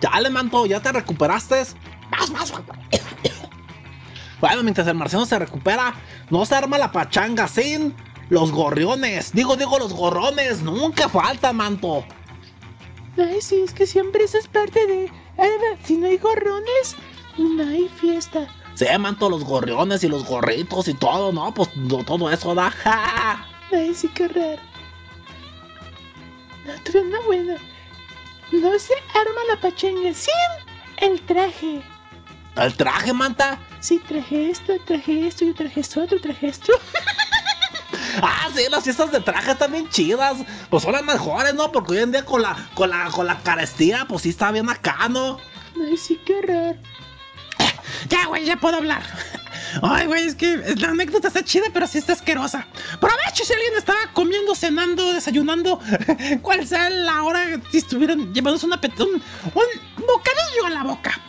Chale, 0.00 0.30
manto, 0.30 0.66
¿ya 0.66 0.80
te 0.80 0.92
recuperaste? 0.92 1.62
Más. 2.32 2.52
Bueno, 4.38 4.62
mientras 4.62 4.86
el 4.86 4.94
marciano 4.94 5.24
se 5.24 5.38
recupera, 5.38 5.94
no 6.28 6.44
se 6.44 6.54
arma 6.54 6.76
la 6.76 6.92
pachanga 6.92 7.48
sin 7.48 7.94
los 8.28 8.52
gorriones. 8.52 9.32
Digo, 9.32 9.56
digo, 9.56 9.78
los 9.78 9.92
gorrones. 9.92 10.62
Nunca 10.62 11.08
falta, 11.08 11.52
manto. 11.52 12.04
Ay, 13.18 13.40
sí, 13.40 13.62
es 13.64 13.72
que 13.72 13.86
siempre 13.86 14.24
eso 14.24 14.38
es 14.38 14.48
parte 14.48 14.86
de. 14.86 15.10
Ve, 15.36 15.78
si 15.84 15.96
no 15.96 16.06
hay 16.06 16.18
gorrones, 16.18 16.96
no 17.38 17.62
hay 17.62 17.88
fiesta. 17.88 18.46
Sí, 18.74 18.86
manto, 18.98 19.30
los 19.30 19.44
gorriones 19.44 20.04
y 20.04 20.08
los 20.08 20.24
gorritos 20.24 20.88
y 20.88 20.94
todo, 20.94 21.32
¿no? 21.32 21.52
Pues 21.54 21.70
todo 22.06 22.30
eso 22.30 22.54
da. 22.54 22.70
¡ja! 22.70 23.46
Ay, 23.72 23.94
sí, 23.94 24.08
qué 24.08 24.28
raro. 24.28 24.60
No, 26.66 26.74
tuve 26.84 27.00
una 27.00 27.20
buena. 27.20 27.56
No 28.52 28.78
se 28.78 28.94
arma 29.14 29.40
la 29.48 29.60
pachanga 29.60 30.12
sin 30.12 30.34
el 30.98 31.20
traje. 31.22 31.82
El 32.56 32.74
traje, 32.74 33.12
manta. 33.12 33.58
Sí, 33.80 33.98
traje 34.06 34.50
esto, 34.50 34.74
traje 34.86 35.26
esto, 35.26 35.44
yo 35.44 35.54
traje 35.54 35.80
esto, 35.80 36.02
otro, 36.02 36.20
traje 36.20 36.48
esto. 36.48 36.72
Ah, 38.22 38.48
sí, 38.54 38.62
las 38.70 38.84
fiestas 38.84 39.12
de 39.12 39.20
traje 39.20 39.52
están 39.52 39.72
bien 39.72 39.88
chidas. 39.88 40.38
Pues 40.70 40.82
son 40.82 40.92
las 40.92 41.04
mejores, 41.04 41.54
¿no? 41.54 41.70
Porque 41.72 41.92
hoy 41.92 41.98
en 41.98 42.12
día 42.12 42.24
con 42.24 42.42
la, 42.42 42.56
con 42.74 42.90
la, 42.90 43.06
con 43.10 43.26
la 43.26 43.38
carestía, 43.38 44.06
pues 44.08 44.22
sí 44.22 44.30
está 44.30 44.50
bien 44.52 44.68
acá, 44.68 45.08
¿no? 45.08 45.38
Ay, 45.80 45.96
sí, 45.96 46.20
qué 46.24 46.40
raro. 46.42 46.78
Ya, 48.08 48.26
güey, 48.26 48.44
ya 48.44 48.56
puedo 48.56 48.76
hablar. 48.76 49.02
Ay, 49.82 50.06
güey, 50.06 50.26
es 50.26 50.34
que 50.34 50.56
la 50.76 50.88
anécdota 50.88 51.28
está 51.28 51.44
chida, 51.44 51.66
pero 51.72 51.86
sí 51.86 51.98
está 51.98 52.12
asquerosa. 52.12 52.66
Provecho 53.00 53.44
si 53.44 53.52
alguien 53.52 53.74
estaba 53.76 53.98
comiendo, 54.12 54.54
cenando, 54.54 55.12
desayunando, 55.12 55.80
cual 56.42 56.66
sea 56.66 56.88
la 56.90 57.22
hora 57.22 57.60
si 57.70 57.78
estuvieran 57.78 58.32
llevándose 58.32 58.66
una 58.66 58.80
un, 58.98 59.14
un 59.14 60.06
bocadillo 60.06 60.66
a 60.66 60.70
la 60.70 60.82
boca. 60.84 61.20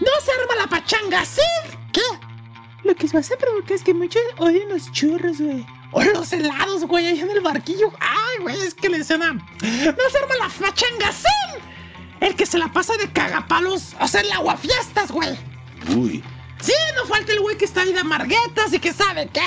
No 0.00 0.10
se 0.24 0.32
arma 0.32 0.62
la 0.62 0.66
pachanga, 0.68 1.24
¿sí? 1.24 1.40
¿Qué? 1.92 2.02
Lo 2.84 2.94
que 2.94 3.06
vas 3.08 3.30
a 3.30 3.36
provocar 3.36 3.72
es 3.72 3.82
que 3.82 3.94
muchos 3.94 4.22
odian 4.38 4.68
los 4.68 4.90
churros, 4.92 5.40
güey. 5.40 5.64
O 5.96 6.02
los 6.02 6.32
helados, 6.32 6.84
güey, 6.84 7.06
ahí 7.06 7.20
en 7.20 7.30
el 7.30 7.40
barquillo. 7.40 7.92
Ay, 8.00 8.42
güey, 8.42 8.60
es 8.60 8.74
que 8.74 8.88
le 8.88 9.02
suena. 9.04 9.32
No 9.32 9.40
se 9.62 10.18
arma 10.18 10.34
la 10.40 10.48
pachanga, 10.48 11.12
¿sí? 11.12 11.60
El 12.20 12.34
que 12.34 12.46
se 12.46 12.58
la 12.58 12.72
pasa 12.72 12.96
de 12.96 13.10
cagapalos, 13.12 13.94
o 14.00 14.08
sea, 14.08 14.20
el 14.22 14.32
aguafiestas, 14.32 15.10
güey. 15.12 15.38
Uy. 15.96 16.22
Sí, 16.60 16.72
no 16.96 17.04
falta 17.06 17.32
el 17.32 17.40
güey 17.40 17.56
que 17.58 17.64
está 17.66 17.82
ahí 17.82 17.92
de 17.92 18.00
amarguetas 18.00 18.72
y 18.72 18.78
que 18.78 18.92
sabe 18.92 19.28
qué. 19.32 19.42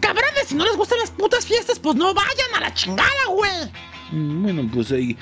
Cabrones, 0.00 0.48
si 0.48 0.54
no 0.56 0.64
les 0.64 0.76
gustan 0.76 0.98
las 0.98 1.10
putas 1.10 1.46
fiestas, 1.46 1.78
pues 1.78 1.94
no 1.96 2.12
vayan 2.12 2.54
a 2.56 2.60
la 2.60 2.74
chingada, 2.74 3.26
güey. 3.28 3.70
Mm, 4.10 4.42
Bueno, 4.42 4.70
pues 4.74 4.90
ahí, 4.92 5.16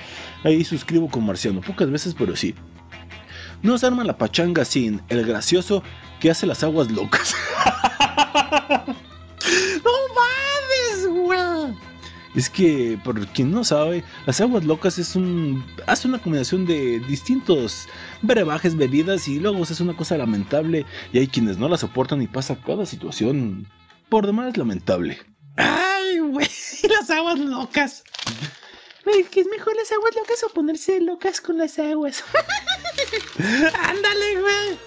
ahí 0.44 0.64
suscribo 0.64 1.08
con 1.10 1.26
Marciano. 1.26 1.60
Pocas 1.60 1.90
veces, 1.90 2.14
pero 2.18 2.34
sí. 2.34 2.54
No 3.62 3.76
se 3.78 3.86
arma 3.86 4.02
la 4.04 4.16
pachanga 4.16 4.64
sin 4.64 5.02
el 5.10 5.26
gracioso 5.26 5.82
que 6.20 6.30
hace 6.30 6.46
las 6.46 6.62
aguas 6.64 6.90
locas. 6.90 7.34
No 9.84 9.92
mames, 10.14 11.06
güey. 11.06 11.76
Es 12.34 12.50
que, 12.50 12.98
por 13.02 13.26
quien 13.28 13.50
no 13.50 13.64
sabe, 13.64 14.04
las 14.26 14.40
aguas 14.42 14.64
locas 14.64 14.98
es 14.98 15.16
un. 15.16 15.64
hace 15.86 16.06
una 16.06 16.20
combinación 16.20 16.66
de 16.66 17.00
distintos 17.00 17.88
brebajes, 18.20 18.76
bebidas 18.76 19.26
y 19.26 19.40
luego 19.40 19.62
es 19.62 19.80
una 19.80 19.96
cosa 19.96 20.18
lamentable. 20.18 20.84
Y 21.12 21.18
hay 21.18 21.28
quienes 21.28 21.56
no 21.56 21.68
la 21.68 21.78
soportan 21.78 22.20
y 22.20 22.26
pasa 22.26 22.58
cada 22.66 22.84
situación 22.84 23.66
por 24.10 24.26
demás 24.26 24.56
lamentable. 24.58 25.18
Ay, 25.56 26.18
güey, 26.18 26.46
las 26.90 27.08
aguas 27.08 27.38
locas. 27.38 28.04
Es 29.06 29.46
mejor 29.46 29.76
las 29.76 29.92
aguas 29.92 30.14
locas 30.16 30.42
o 30.44 30.48
ponerse 30.48 31.00
locas 31.00 31.40
con 31.40 31.56
las 31.56 31.78
aguas. 31.78 32.24
Ándale, 33.38 34.40
güey. 34.40 34.78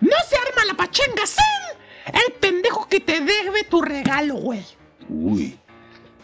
No 0.00 0.16
se 0.28 0.36
arma 0.36 0.64
la 0.66 0.74
pachanga 0.74 1.26
sin 1.26 1.75
el 2.06 2.32
pendejo 2.40 2.88
que 2.88 3.00
te 3.00 3.20
debe 3.20 3.64
tu 3.64 3.82
regalo, 3.82 4.34
güey. 4.34 4.64
Uy. 5.08 5.58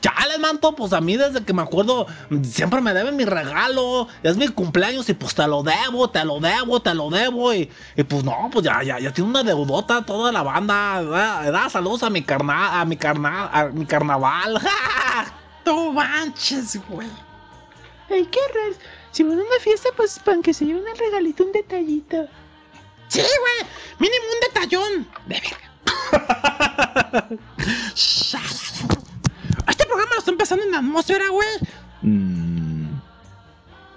Chale, 0.03 0.37
manto, 0.39 0.75
pues 0.75 0.93
a 0.93 1.01
mí 1.01 1.17
desde 1.17 1.45
que 1.45 1.53
me 1.53 1.63
acuerdo 1.63 2.09
siempre 2.43 2.81
me 2.81 2.93
deben 2.93 3.15
mi 3.15 3.25
regalo. 3.25 4.09
Es 4.25 4.37
mi 4.37 4.49
cumpleaños 4.49 5.09
y 5.09 5.15
pues 5.15 5.33
te 5.33 5.47
lo 5.47 5.63
debo, 5.63 6.11
te 6.11 6.25
lo 6.25 6.41
debo, 6.41 6.83
te 6.83 6.93
lo 6.93 7.09
debo. 7.09 7.55
Y, 7.55 7.71
y 7.97 8.03
pues 8.03 8.25
no, 8.25 8.51
pues 8.53 8.65
ya, 8.65 8.83
ya, 8.83 8.99
ya 8.99 9.13
tiene 9.13 9.31
una 9.31 9.45
deudota 9.45 10.05
toda 10.05 10.33
la 10.33 10.43
banda. 10.43 11.03
Da, 11.05 11.69
saludos 11.71 12.03
a 12.03 12.11
mi 12.11 12.23
carnal, 12.23 12.81
a 12.81 12.85
mi 12.85 12.97
carnal, 12.97 13.49
a 13.53 13.67
mi 13.67 13.87
carnaval. 13.87 14.61
No 15.65 15.93
manches, 15.93 16.77
güey. 16.89 17.07
Ay, 18.11 18.27
qué 18.27 18.41
raro. 18.53 18.75
Si 19.13 19.23
van 19.23 19.39
a 19.39 19.43
una 19.43 19.61
fiesta, 19.61 19.91
pues 19.97 20.19
para 20.19 20.43
que 20.43 20.53
se 20.53 20.67
lleven 20.67 20.83
el 20.89 20.99
regalito, 20.99 21.45
un 21.45 21.53
detallito. 21.53 22.27
Sí, 23.07 23.21
güey. 23.21 23.71
Mínimo 24.01 24.25
un 24.33 24.41
detallón. 24.41 25.09
De 25.27 25.35
verga. 25.35 25.72
Este 29.69 29.87
programa 29.87 30.13
lo 30.15 30.19
está 30.19 30.31
empezando 30.31 30.65
en 30.65 30.73
la 30.73 30.79
atmósfera, 30.79 31.29
güey. 31.29 31.49
Mm, 32.03 33.01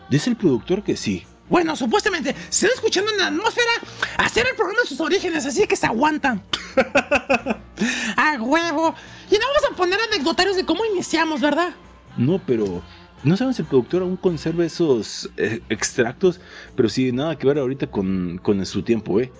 dice 0.09 0.29
el 0.29 0.35
productor 0.35 0.83
que 0.83 0.95
sí. 0.95 1.25
Bueno, 1.49 1.75
supuestamente, 1.75 2.35
se 2.49 2.65
está 2.65 2.75
escuchando 2.75 3.11
en 3.11 3.17
la 3.17 3.27
atmósfera 3.27 3.69
hacer 4.17 4.47
el 4.47 4.55
programa 4.55 4.81
en 4.81 4.87
sus 4.89 4.99
orígenes, 4.99 5.45
así 5.45 5.65
que 5.67 5.75
se 5.75 5.85
aguantan. 5.85 6.41
a 8.17 8.41
huevo. 8.41 8.95
Y 9.29 9.35
no 9.35 9.47
vamos 9.47 9.71
a 9.71 9.75
poner 9.75 9.99
anecdotarios 10.11 10.55
de 10.55 10.65
cómo 10.65 10.83
iniciamos, 10.85 11.41
¿verdad? 11.41 11.73
No, 12.17 12.39
pero. 12.45 12.81
No 13.23 13.35
sabemos 13.35 13.55
si 13.55 13.63
el 13.63 13.67
productor 13.67 14.03
aún 14.03 14.17
conserva 14.17 14.65
esos 14.65 15.31
eh, 15.37 15.61
extractos, 15.69 16.39
pero 16.75 16.89
sí, 16.89 17.11
nada 17.11 17.35
que 17.37 17.47
ver 17.47 17.57
ahorita 17.57 17.87
con, 17.87 18.39
con 18.43 18.63
su 18.67 18.83
tiempo, 18.83 19.19
¿eh? 19.19 19.31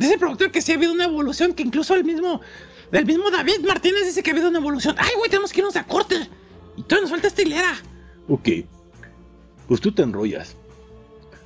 Dice 0.00 0.14
el 0.14 0.18
productor 0.18 0.50
que 0.50 0.62
sí 0.62 0.72
ha 0.72 0.76
habido 0.76 0.94
una 0.94 1.04
evolución, 1.04 1.52
que 1.52 1.62
incluso 1.62 1.94
el 1.94 2.04
mismo, 2.04 2.40
el 2.90 3.04
mismo 3.04 3.30
David 3.30 3.60
Martínez 3.66 4.06
dice 4.06 4.22
que 4.22 4.30
ha 4.30 4.32
habido 4.32 4.48
una 4.48 4.58
evolución. 4.58 4.96
Ay, 4.98 5.10
güey, 5.18 5.28
tenemos 5.28 5.52
que 5.52 5.60
irnos 5.60 5.76
a 5.76 5.86
corte. 5.86 6.26
Y 6.78 6.82
todavía 6.84 7.02
nos 7.02 7.10
falta 7.10 7.28
esta 7.28 7.42
hilera. 7.42 7.76
Ok. 8.26 8.48
Pues 9.68 9.78
tú 9.82 9.92
te 9.92 10.00
enrollas. 10.00 10.56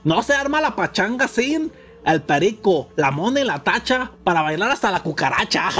No 0.04 0.22
se 0.22 0.34
arma 0.34 0.60
la 0.60 0.76
pachanga 0.76 1.26
sin 1.26 1.72
el 2.06 2.22
perico, 2.22 2.90
la 2.94 3.10
mona 3.10 3.40
y 3.40 3.44
la 3.44 3.64
tacha 3.64 4.12
para 4.22 4.42
bailar 4.42 4.70
hasta 4.70 4.92
la 4.92 5.02
cucaracha. 5.02 5.70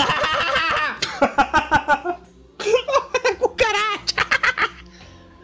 ¡Cucaracha! 1.20 2.00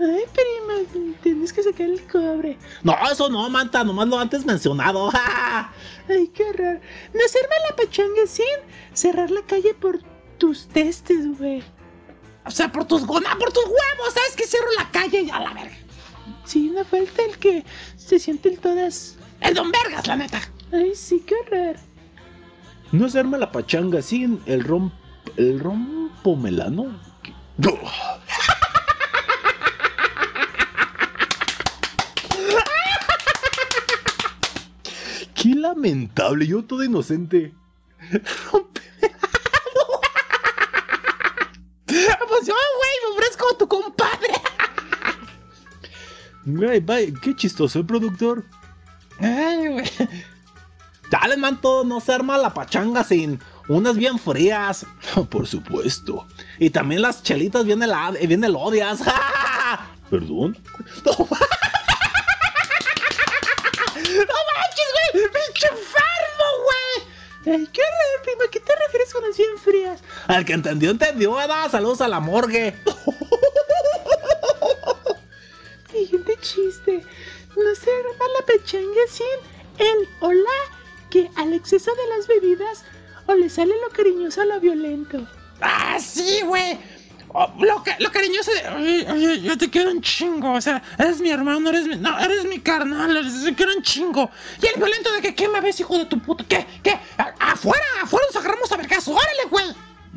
Ay, 0.01 0.25
prima, 0.33 1.15
tienes 1.23 1.53
que 1.53 1.63
sacar 1.63 1.87
el 1.87 2.03
cobre. 2.07 2.59
No, 2.83 2.97
eso 3.11 3.29
no, 3.29 3.51
manta, 3.51 3.85
nomás 3.85 4.09
lo 4.09 4.19
antes 4.19 4.47
mencionado. 4.47 5.11
Ay, 6.09 6.29
qué 6.29 6.53
raro. 6.55 6.81
No 7.13 7.21
se 7.29 7.39
arma 7.39 7.55
la 7.69 7.77
pachanga 7.77 8.27
sin 8.27 8.47
cerrar 8.95 9.31
la 9.31 9.43
calle 9.43 9.75
por 9.75 10.01
tus 10.39 10.67
testes, 10.69 11.39
güey. 11.39 11.63
O 12.47 12.51
sea, 12.51 12.73
por 12.73 12.87
tus 12.87 13.05
gonas, 13.05 13.37
por 13.37 13.53
tus 13.53 13.65
huevos, 13.65 14.15
¿sabes 14.15 14.35
que 14.37 14.47
cierro 14.47 14.71
la 14.79 14.91
calle 14.91 15.21
y 15.21 15.31
a 15.31 15.41
la 15.41 15.53
verga? 15.53 15.77
Sí, 16.45 16.71
no 16.75 16.83
falta 16.85 17.23
el 17.23 17.37
que 17.39 17.65
se 17.97 18.19
sienten 18.19 18.57
todas. 18.57 19.19
El 19.41 19.55
don 19.55 19.71
Vergas, 19.71 20.07
la 20.07 20.17
neta. 20.17 20.41
Ay, 20.73 20.93
sí, 20.95 21.23
qué 21.27 21.35
raro. 21.51 21.79
No 22.93 23.09
se 23.09 23.19
arma 23.19 23.37
la 23.39 23.53
pachanga 23.53 24.01
sin 24.01 24.41
el 24.47 24.65
rom. 24.65 24.91
el 25.37 25.61
rompo 25.61 26.37
¿Qué? 35.41 35.55
Lamentable, 35.55 36.47
yo 36.47 36.63
todo 36.63 36.85
inocente. 36.85 37.55
Pues 42.29 42.47
yo, 42.47 42.55
güey, 42.55 42.91
me 43.03 43.15
ofrezco 43.15 43.45
como 43.45 43.59
tu 43.59 43.69
compadre. 43.69 44.29
Ay, 46.71 46.81
vaya, 46.81 47.13
qué 47.21 47.35
chistoso 47.35 47.81
el 47.81 47.87
productor. 47.87 48.45
Ay, 49.19 49.67
güey. 49.69 49.91
Dale, 51.11 51.37
manto, 51.37 51.85
no 51.85 52.01
se 52.01 52.13
arma 52.13 52.39
la 52.39 52.55
pachanga 52.55 53.03
sin 53.03 53.41
unas 53.69 53.97
bien 53.97 54.19
frías. 54.19 54.87
Por 55.29 55.47
supuesto. 55.47 56.27
Y 56.61 56.71
también 56.71 57.03
las 57.03 57.23
chelitas 57.25 57.65
bien, 57.65 57.83
heladas, 57.83 58.27
bien 58.27 58.45
elodias. 58.45 59.01
¿Perdón? 60.11 60.57
No, 61.05 61.13
¡No 64.11 64.37
manches, 64.49 64.89
güey! 65.13 65.50
¡Pinche 65.61 65.69
enfermo, 65.69 66.45
güey! 66.65 67.55
Ay, 67.55 67.67
qué 67.73 67.83
prima. 68.23 68.45
¿Qué 68.51 68.61
te 68.61 68.75
refieres 68.77 69.13
con 69.13 69.23
las 69.23 69.37
bien 69.37 69.59
frías? 69.59 70.01
El 70.29 70.45
que 70.45 70.53
entendió, 70.55 70.91
entendió, 70.91 71.35
¿verdad? 71.35 71.71
Saludos 71.71 72.01
a 72.01 72.09
la 72.09 72.19
morgue. 72.21 72.75
Siguiente 75.91 76.37
chiste. 76.41 77.05
No 77.57 77.75
se 77.75 77.91
arma 77.91 78.25
la 78.39 78.47
pachanga 78.47 79.01
sin 79.09 79.27
el 79.79 80.09
hola 80.21 80.51
que 81.11 81.31
al 81.37 81.53
exceso 81.53 81.93
de 81.95 82.07
las 82.17 82.27
bebidas 82.27 82.85
o 83.27 83.35
le 83.35 83.51
sale 83.51 83.75
lo 83.83 83.91
cariñoso 83.91 84.41
a 84.41 84.47
lo 84.47 84.59
violento. 84.61 85.29
¡Ah, 85.61 85.99
sí, 86.01 86.41
güey! 86.43 86.79
Oh, 87.33 87.53
lo, 87.61 87.83
ca- 87.83 87.97
lo 87.99 88.11
cariñoso 88.11 88.51
de, 88.53 88.69
oye, 88.69 89.13
oye, 89.13 89.41
yo 89.43 89.57
te 89.59 89.69
quiero 89.71 89.91
un 89.91 90.01
chingo, 90.03 90.53
o 90.53 90.61
sea, 90.61 90.83
eres 90.99 91.21
mi 91.21 91.31
hermano, 91.31 91.71
eres 91.71 91.87
mi, 91.87 91.97
no, 91.97 92.19
eres 92.19 92.45
mi 92.45 92.59
carnal, 92.61 93.17
eres, 93.17 93.45
te 93.45 93.55
quiero 93.55 93.73
un 93.77 93.83
chingo. 93.83 94.31
Y 94.63 94.67
el 94.67 94.75
violento 94.77 95.13
de 95.13 95.21
que, 95.23 95.35
¿qué 95.35 95.49
me 95.49 95.61
ves, 95.61 95.81
hijo 95.81 95.97
de 95.99 96.05
tu 96.07 96.19
puta? 96.21 96.45
¿Qué? 96.49 96.67
¿Qué? 96.83 96.93
A- 97.19 97.35
afuera, 97.53 97.85
afuera 98.03 98.27
nos 98.27 98.37
agarramos 98.37 98.71
a 98.73 98.77
vergazo, 98.77 99.13
órale, 99.13 99.45
güey. 99.51 99.67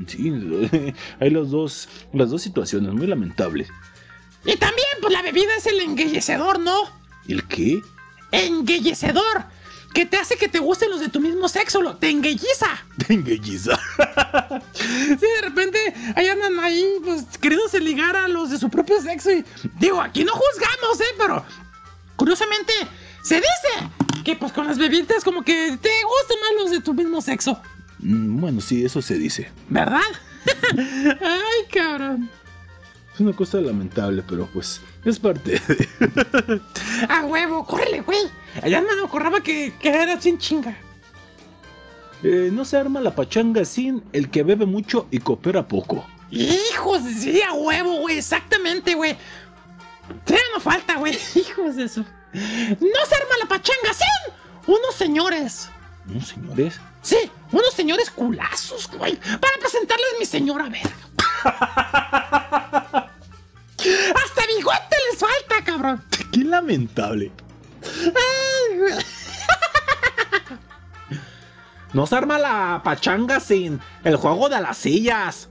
Sí, 0.08 0.94
hay 1.20 1.30
los 1.30 1.52
dos, 1.52 1.88
las 2.14 2.30
dos 2.32 2.42
situaciones, 2.42 2.94
muy 2.94 3.08
lamentables. 3.08 3.70
Y 4.46 4.56
también, 4.58 4.88
pues 5.02 5.14
la 5.14 5.22
bebida 5.22 5.56
es 5.58 5.66
el 5.68 5.80
enguellecedor, 5.80 6.60
¿no? 6.60 6.76
¿El 7.28 7.48
qué? 7.48 7.80
Enguellecedor, 8.32 9.46
que 9.94 10.06
te 10.06 10.18
hace 10.18 10.38
que 10.38 10.48
te 10.48 10.60
gusten 10.60 10.90
los 10.90 11.00
de 11.00 11.10
tu 11.10 11.20
mismo 11.20 11.48
sexo, 11.48 11.82
lo, 11.82 11.96
te. 11.96 12.08
Tenguelliza. 13.08 13.80
Sí, 14.74 15.16
de 15.20 15.42
repente 15.42 15.94
ahí 16.16 16.28
andan 16.28 16.60
ahí, 16.60 16.86
pues, 17.04 17.26
queriéndose 17.40 17.80
ligar 17.80 18.16
a 18.16 18.28
los 18.28 18.50
de 18.50 18.58
su 18.58 18.70
propio 18.70 19.02
sexo. 19.02 19.32
Y 19.32 19.44
digo, 19.80 20.02
aquí 20.02 20.24
no 20.24 20.32
juzgamos, 20.34 21.00
¿eh? 21.00 21.16
Pero 21.18 21.46
curiosamente 22.16 22.74
se 23.24 23.36
dice 23.36 24.24
que, 24.24 24.36
pues, 24.36 24.52
con 24.52 24.68
las 24.68 24.78
bebidas, 24.78 25.24
como 25.24 25.44
que 25.44 25.78
te 25.82 25.90
gustan 26.04 26.38
más 26.42 26.62
los 26.64 26.72
de 26.72 26.82
tu 26.82 26.94
mismo 26.94 27.22
sexo, 27.22 27.62
Mm, 28.00 28.42
Bueno, 28.42 28.60
sí, 28.60 28.84
eso 28.84 29.02
se 29.02 29.18
dice. 29.18 29.50
¿verdad? 29.70 30.02
Ay, 30.78 31.66
cabrón. 31.72 32.30
Es 33.14 33.20
una 33.20 33.34
cosa 33.34 33.62
lamentable, 33.62 34.24
pero 34.28 34.48
pues 34.52 34.82
es 35.06 35.20
parte 35.20 35.52
de... 35.68 36.62
A 37.08 37.24
huevo, 37.26 37.64
córrele, 37.66 38.02
güey. 38.02 38.20
Allá 38.62 38.82
me 38.82 38.88
acordaba 39.04 39.42
que, 39.42 39.74
que 39.80 39.90
era 39.90 40.20
sin 40.22 40.38
chinga. 40.38 40.78
Eh, 42.24 42.50
no 42.52 42.64
se 42.66 42.78
arma 42.78 43.02
la 43.02 43.14
pachanga 43.14 43.66
sin 43.66 44.04
el 44.14 44.30
que 44.30 44.44
bebe 44.44 44.66
mucho 44.66 45.08
y 45.12 45.20
coopera 45.20 45.68
poco. 45.68 46.06
Hijos, 46.32 47.04
de- 47.04 47.14
sí, 47.14 47.42
a 47.42 47.54
huevo, 47.54 47.98
güey, 48.00 48.18
exactamente, 48.18 48.96
güey. 48.96 49.18
Ya 50.26 50.38
no 50.54 50.60
falta, 50.60 50.96
güey. 50.96 51.18
Hijos 51.36 51.76
de 51.76 51.84
eso. 51.86 52.02
No 52.34 53.06
se 53.08 53.16
arma 53.16 53.38
la 53.42 53.48
pachanga 53.48 53.94
sin 53.94 54.34
unos 54.74 54.96
señores. 54.96 55.70
¿No, 56.06 56.22
señores? 56.22 56.80
Sí, 57.02 57.18
unos 57.52 57.74
señores 57.74 58.10
culazos, 58.10 58.90
güey. 58.98 59.16
Para 59.18 59.58
presentarles 59.60 60.08
mi 60.20 60.26
señora 60.26 60.70
verga. 60.70 60.92
Hasta 63.78 64.48
bigote 64.48 64.96
les 65.12 65.20
falta, 65.20 65.64
cabrón. 65.66 66.04
¡Qué 66.32 66.40
lamentable! 66.40 67.32
No 71.94 72.08
se 72.08 72.16
arma 72.16 72.40
la 72.40 72.82
pachanga 72.84 73.40
sin 73.40 73.80
el 74.04 74.16
juego 74.16 74.50
de 74.50 74.60
las 74.60 74.78
sillas. 74.78 75.50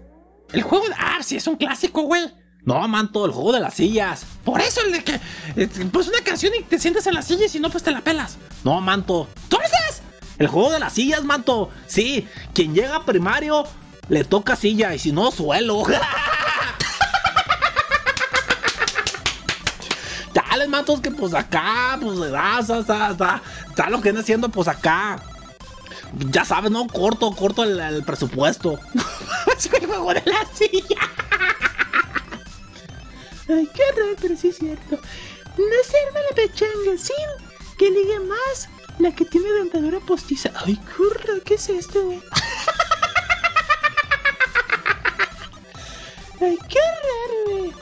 El 0.53 0.63
juego 0.63 0.89
de. 0.89 0.95
Ah, 0.99 1.19
sí, 1.23 1.37
es 1.37 1.47
un 1.47 1.55
clásico, 1.57 2.03
güey. 2.03 2.35
No, 2.65 2.87
manto, 2.89 3.25
el 3.27 3.31
juego 3.33 3.53
de 3.53 3.61
las 3.61 3.75
sillas. 3.75 4.27
Por 4.45 4.61
eso 4.61 4.81
el 4.85 4.91
de 4.93 5.05
que. 5.05 5.21
eh, 5.57 5.69
Pues 5.93 6.09
una 6.09 6.21
canción 6.25 6.53
y 6.59 6.65
te 6.65 6.81
sientas 6.81 7.07
en 7.07 7.15
la 7.15 7.23
silla 7.23 7.47
y 7.47 7.49
si 7.49 7.61
no, 7.61 7.71
pues 7.71 7.85
te 7.85 7.93
la 7.93 8.01
pelas. 8.01 8.39
No, 8.65 8.81
manto. 8.81 9.29
Entonces. 9.45 10.03
El 10.39 10.49
juego 10.49 10.73
de 10.73 10.81
las 10.81 10.95
sillas, 10.95 11.23
manto. 11.23 11.71
Sí, 11.87 12.27
quien 12.55 12.75
llega 12.75 12.97
a 12.97 13.05
primario 13.05 13.65
le 14.09 14.25
toca 14.25 14.57
silla 14.57 14.93
y 14.95 14.99
si 14.99 15.13
no, 15.13 15.31
suelo. 15.31 15.85
Dale, 20.63 20.71
mantos, 20.71 21.01
que 21.01 21.11
pues 21.11 21.35
acá, 21.35 21.99
pues 22.01 22.21
está, 22.21 23.11
está, 23.11 23.43
está 23.69 23.91
lo 23.91 23.97
que 23.99 24.11
viene 24.11 24.21
haciendo, 24.21 24.49
pues 24.49 24.69
acá. 24.69 25.21
Ya 26.31 26.45
sabes, 26.45 26.71
¿no? 26.71 26.87
Corto, 26.87 27.33
corto 27.33 27.65
el, 27.65 27.81
el 27.81 28.05
presupuesto. 28.05 28.79
El 29.73 29.87
juego 29.87 30.15
de 30.15 30.23
la 30.25 30.47
silla. 30.55 31.01
Ay, 33.49 33.69
qué 33.75 33.83
raro, 33.97 34.15
pero 34.21 34.37
sí 34.37 34.49
es 34.49 34.59
cierto. 34.59 35.01
No 35.57 35.83
se 35.85 35.97
arma 36.07 36.21
la 36.31 36.37
pechanga 36.37 36.97
sin 36.97 37.77
que 37.77 37.91
ligue 37.91 38.21
más 38.21 38.69
la 38.99 39.13
que 39.13 39.25
tiene 39.25 39.51
dentadura 39.53 39.99
postiza. 40.01 40.53
Ay, 40.65 40.77
curra, 40.97 41.41
¿qué 41.45 41.55
es 41.55 41.69
esto, 41.69 42.05
güey? 42.05 42.23
Ay, 46.41 46.59
qué 46.69 46.79
raro, 46.79 47.59
güey. 47.59 47.73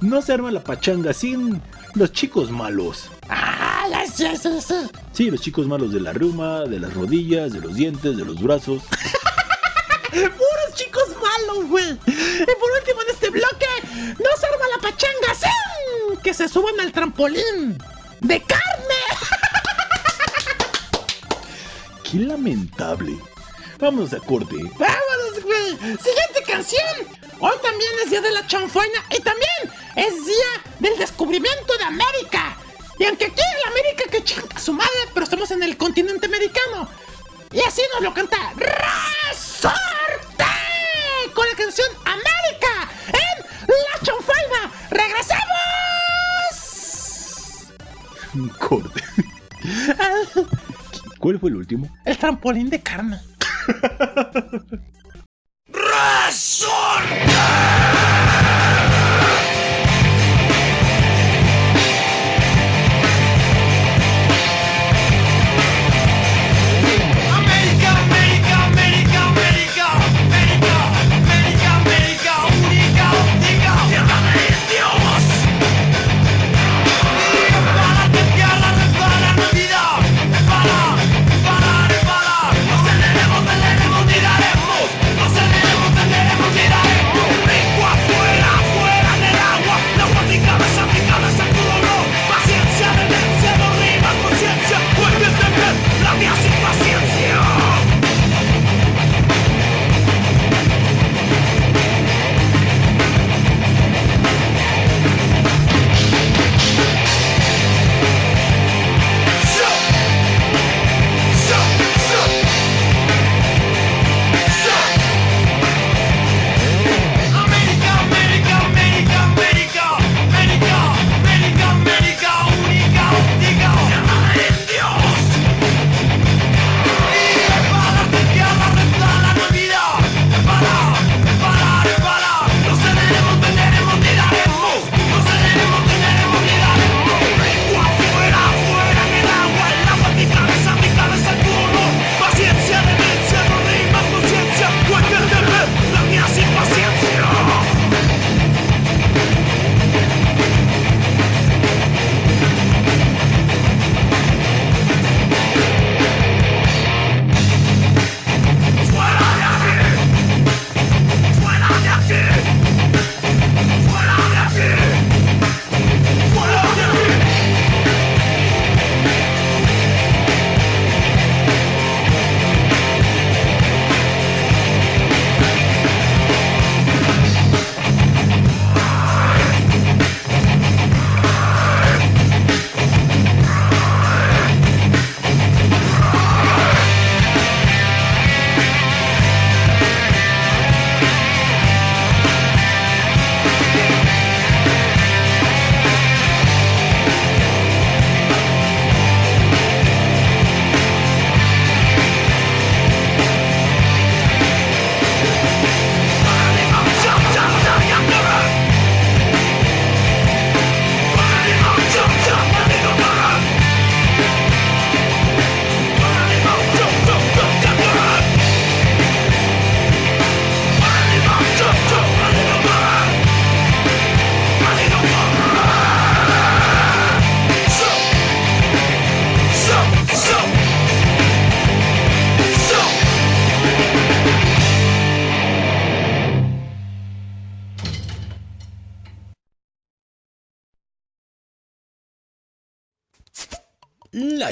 No 0.00 0.22
se 0.22 0.32
arma 0.32 0.50
la 0.50 0.64
pachanga 0.64 1.12
sin 1.12 1.62
los 1.94 2.12
chicos 2.12 2.50
malos. 2.50 3.10
Ah, 3.28 3.86
ya 3.90 4.06
sé, 4.06 4.36
sí, 4.36 4.60
sí. 4.60 4.74
Sí, 5.12 5.30
los 5.30 5.40
chicos 5.40 5.66
malos 5.66 5.92
de 5.92 6.00
la 6.00 6.12
reuma, 6.12 6.60
de 6.64 6.80
las 6.80 6.94
rodillas, 6.94 7.52
de 7.52 7.60
los 7.60 7.74
dientes, 7.74 8.16
de 8.16 8.24
los 8.24 8.40
brazos. 8.40 8.82
Puros 10.10 10.74
chicos 10.74 11.08
malos, 11.22 11.68
güey. 11.68 11.90
Y 11.90 12.46
por 12.58 12.70
último, 12.78 13.02
en 13.02 13.10
este 13.10 13.30
bloque, 13.30 13.66
no 13.84 14.30
se 14.38 14.46
arma 14.46 14.68
la 14.76 14.82
pachanga 14.82 15.34
sin 15.34 16.16
que 16.20 16.34
se 16.34 16.48
suban 16.48 16.78
al 16.80 16.92
trampolín 16.92 17.78
de 18.20 18.42
carne. 18.42 19.00
¡Qué 22.10 22.18
lamentable! 22.18 23.16
Vámonos 23.78 24.12
a 24.12 24.18
corte. 24.18 24.56
¡Vámonos, 24.78 25.42
güey! 25.44 25.76
¡Siguiente 25.96 26.42
canción! 26.46 27.19
Hoy 27.42 27.56
también 27.62 27.90
es 28.04 28.10
día 28.10 28.20
de 28.20 28.32
la 28.32 28.46
chanfaina 28.46 29.02
y 29.08 29.20
también 29.22 29.72
es 29.96 30.26
día 30.26 30.62
del 30.78 30.98
descubrimiento 30.98 31.78
de 31.78 31.84
América. 31.84 32.54
Y 32.98 33.06
aunque 33.06 33.24
aquí 33.26 33.40
en 33.40 33.60
la 33.64 33.70
América 33.70 34.04
que 34.10 34.22
chinga 34.22 34.58
su 34.58 34.74
madre, 34.74 35.08
pero 35.14 35.24
estamos 35.24 35.50
en 35.50 35.62
el 35.62 35.78
continente 35.78 36.26
americano. 36.26 36.86
Y 37.50 37.60
así 37.60 37.80
nos 37.94 38.02
lo 38.02 38.12
canta 38.12 38.36
Resorte 38.56 39.80
con 41.34 41.48
la 41.48 41.56
canción 41.56 41.88
América 42.04 42.90
en 43.08 43.44
la 43.66 44.00
chanfaina. 44.02 44.70
¡Regresamos! 44.90 45.40
Corte. 48.58 49.02
¿Cuál 51.18 51.40
fue 51.40 51.48
el 51.48 51.56
último? 51.56 51.88
El 52.04 52.18
trampolín 52.18 52.68
de 52.68 52.82
carne. 52.82 53.18
América, 55.72 57.30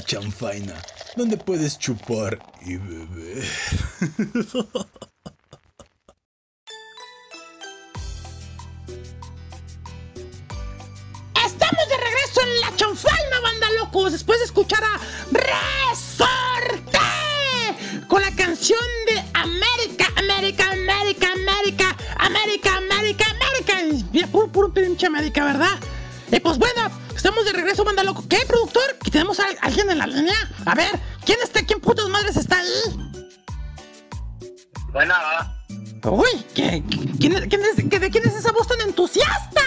chanfaina, 0.08 0.74
donde 1.16 1.36
puedes 1.36 1.78
chupar 1.78 2.38
y 2.64 2.76
beber. 2.78 3.44
Estamos 11.44 11.88
de 11.90 11.96
regreso 11.98 12.40
en 12.40 12.60
la 12.62 12.74
chanfaina, 12.76 13.40
banda 13.42 13.66
locos, 13.78 14.12
después 14.12 14.38
de 14.38 14.46
escuchar 14.46 14.82
a 14.82 14.98
Resorte 15.30 16.98
con 18.08 18.22
la 18.22 18.34
canción 18.34 18.80
de 19.08 19.22
América, 19.34 20.06
América, 20.16 20.70
América, 20.70 21.28
América, 21.34 21.96
América, 22.16 22.76
América, 22.78 23.26
América. 23.26 24.28
Puro, 24.32 24.48
puro 24.50 24.72
pinche 24.72 25.06
América, 25.06 25.44
¿verdad? 25.44 25.78
Y 26.32 26.40
pues 26.40 26.56
bueno, 26.56 26.90
estamos 27.18 27.44
de 27.44 27.52
regreso, 27.52 27.84
banda 27.84 28.02
loco. 28.04 28.24
¿Qué, 28.28 28.38
productor? 28.46 28.96
¿Que 29.02 29.10
tenemos 29.10 29.38
a 29.40 29.44
alguien 29.62 29.90
en 29.90 29.98
la 29.98 30.06
línea? 30.06 30.36
A 30.64 30.74
ver, 30.74 30.98
¿quién 31.26 31.38
está? 31.42 31.62
¿Quién 31.64 31.80
putas 31.80 32.08
madres 32.08 32.36
está 32.36 32.58
ahí? 32.58 33.12
Bueno, 34.92 35.14
Uy, 36.04 36.46
¿qué, 36.54 36.82
quién, 37.20 37.32
es- 37.36 37.46
quién 37.48 37.60
es, 37.62 37.74
que- 37.90 37.98
¿de 37.98 38.10
quién 38.10 38.26
es 38.26 38.34
esa 38.34 38.52
voz 38.52 38.66
tan 38.68 38.80
entusiasta? 38.82 39.60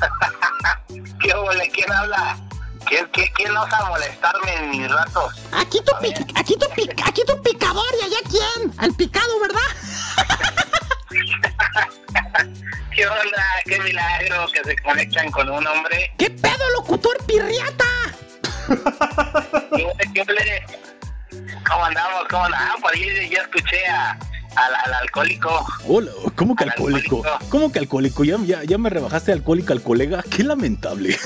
¿qué 1.22 1.32
ole? 1.34 1.70
¿Quién 1.70 1.92
habla? 1.92 2.36
¿Quién, 2.88 3.06
quién, 3.12 3.30
quién 3.34 3.56
osa 3.56 3.84
molestarme 3.88 4.54
en 4.56 4.70
mis 4.70 4.90
ratos? 4.90 5.34
Aquí 5.52 5.78
tu, 5.84 5.92
pic- 6.04 6.32
aquí 6.34 6.56
tu, 6.56 6.66
pic- 6.70 7.00
aquí 7.06 7.22
tu 7.26 7.40
picador 7.42 7.84
y 8.00 8.04
allá 8.06 8.16
quién? 8.28 8.72
Al 8.78 8.94
picado, 8.94 9.38
¿verdad? 9.40 9.60
¿Qué 12.94 13.06
onda? 13.06 13.44
¡Qué 13.64 13.78
milagro 13.80 14.46
que 14.52 14.64
se 14.64 14.76
conectan 14.76 15.30
con 15.30 15.50
un 15.50 15.66
hombre! 15.66 16.12
¿Qué 16.18 16.30
pedo, 16.30 16.70
locutor 16.76 17.16
pirriata? 17.26 17.84
¿Cómo 21.68 21.84
andamos? 21.84 22.28
¿Cómo 22.28 22.44
andamos? 22.44 22.80
Por 22.80 22.94
ahí 22.94 23.30
ya 23.30 23.42
escuché 23.42 23.86
a, 23.86 24.16
al, 24.56 24.74
al 24.84 24.94
alcohólico. 24.94 25.66
Hola, 25.86 26.10
¿cómo 26.36 26.54
que 26.56 26.64
Al 26.64 26.70
alcohólico? 26.70 27.16
alcohólico. 27.24 27.48
¿Cómo 27.50 27.72
que 27.72 27.78
alcohólico? 27.78 28.24
Ya, 28.24 28.36
ya, 28.44 28.64
ya 28.64 28.78
me 28.78 28.90
rebajaste 28.90 29.32
alcohólico 29.32 29.72
al 29.72 29.82
colega. 29.82 30.22
Qué 30.30 30.42
lamentable. 30.44 31.16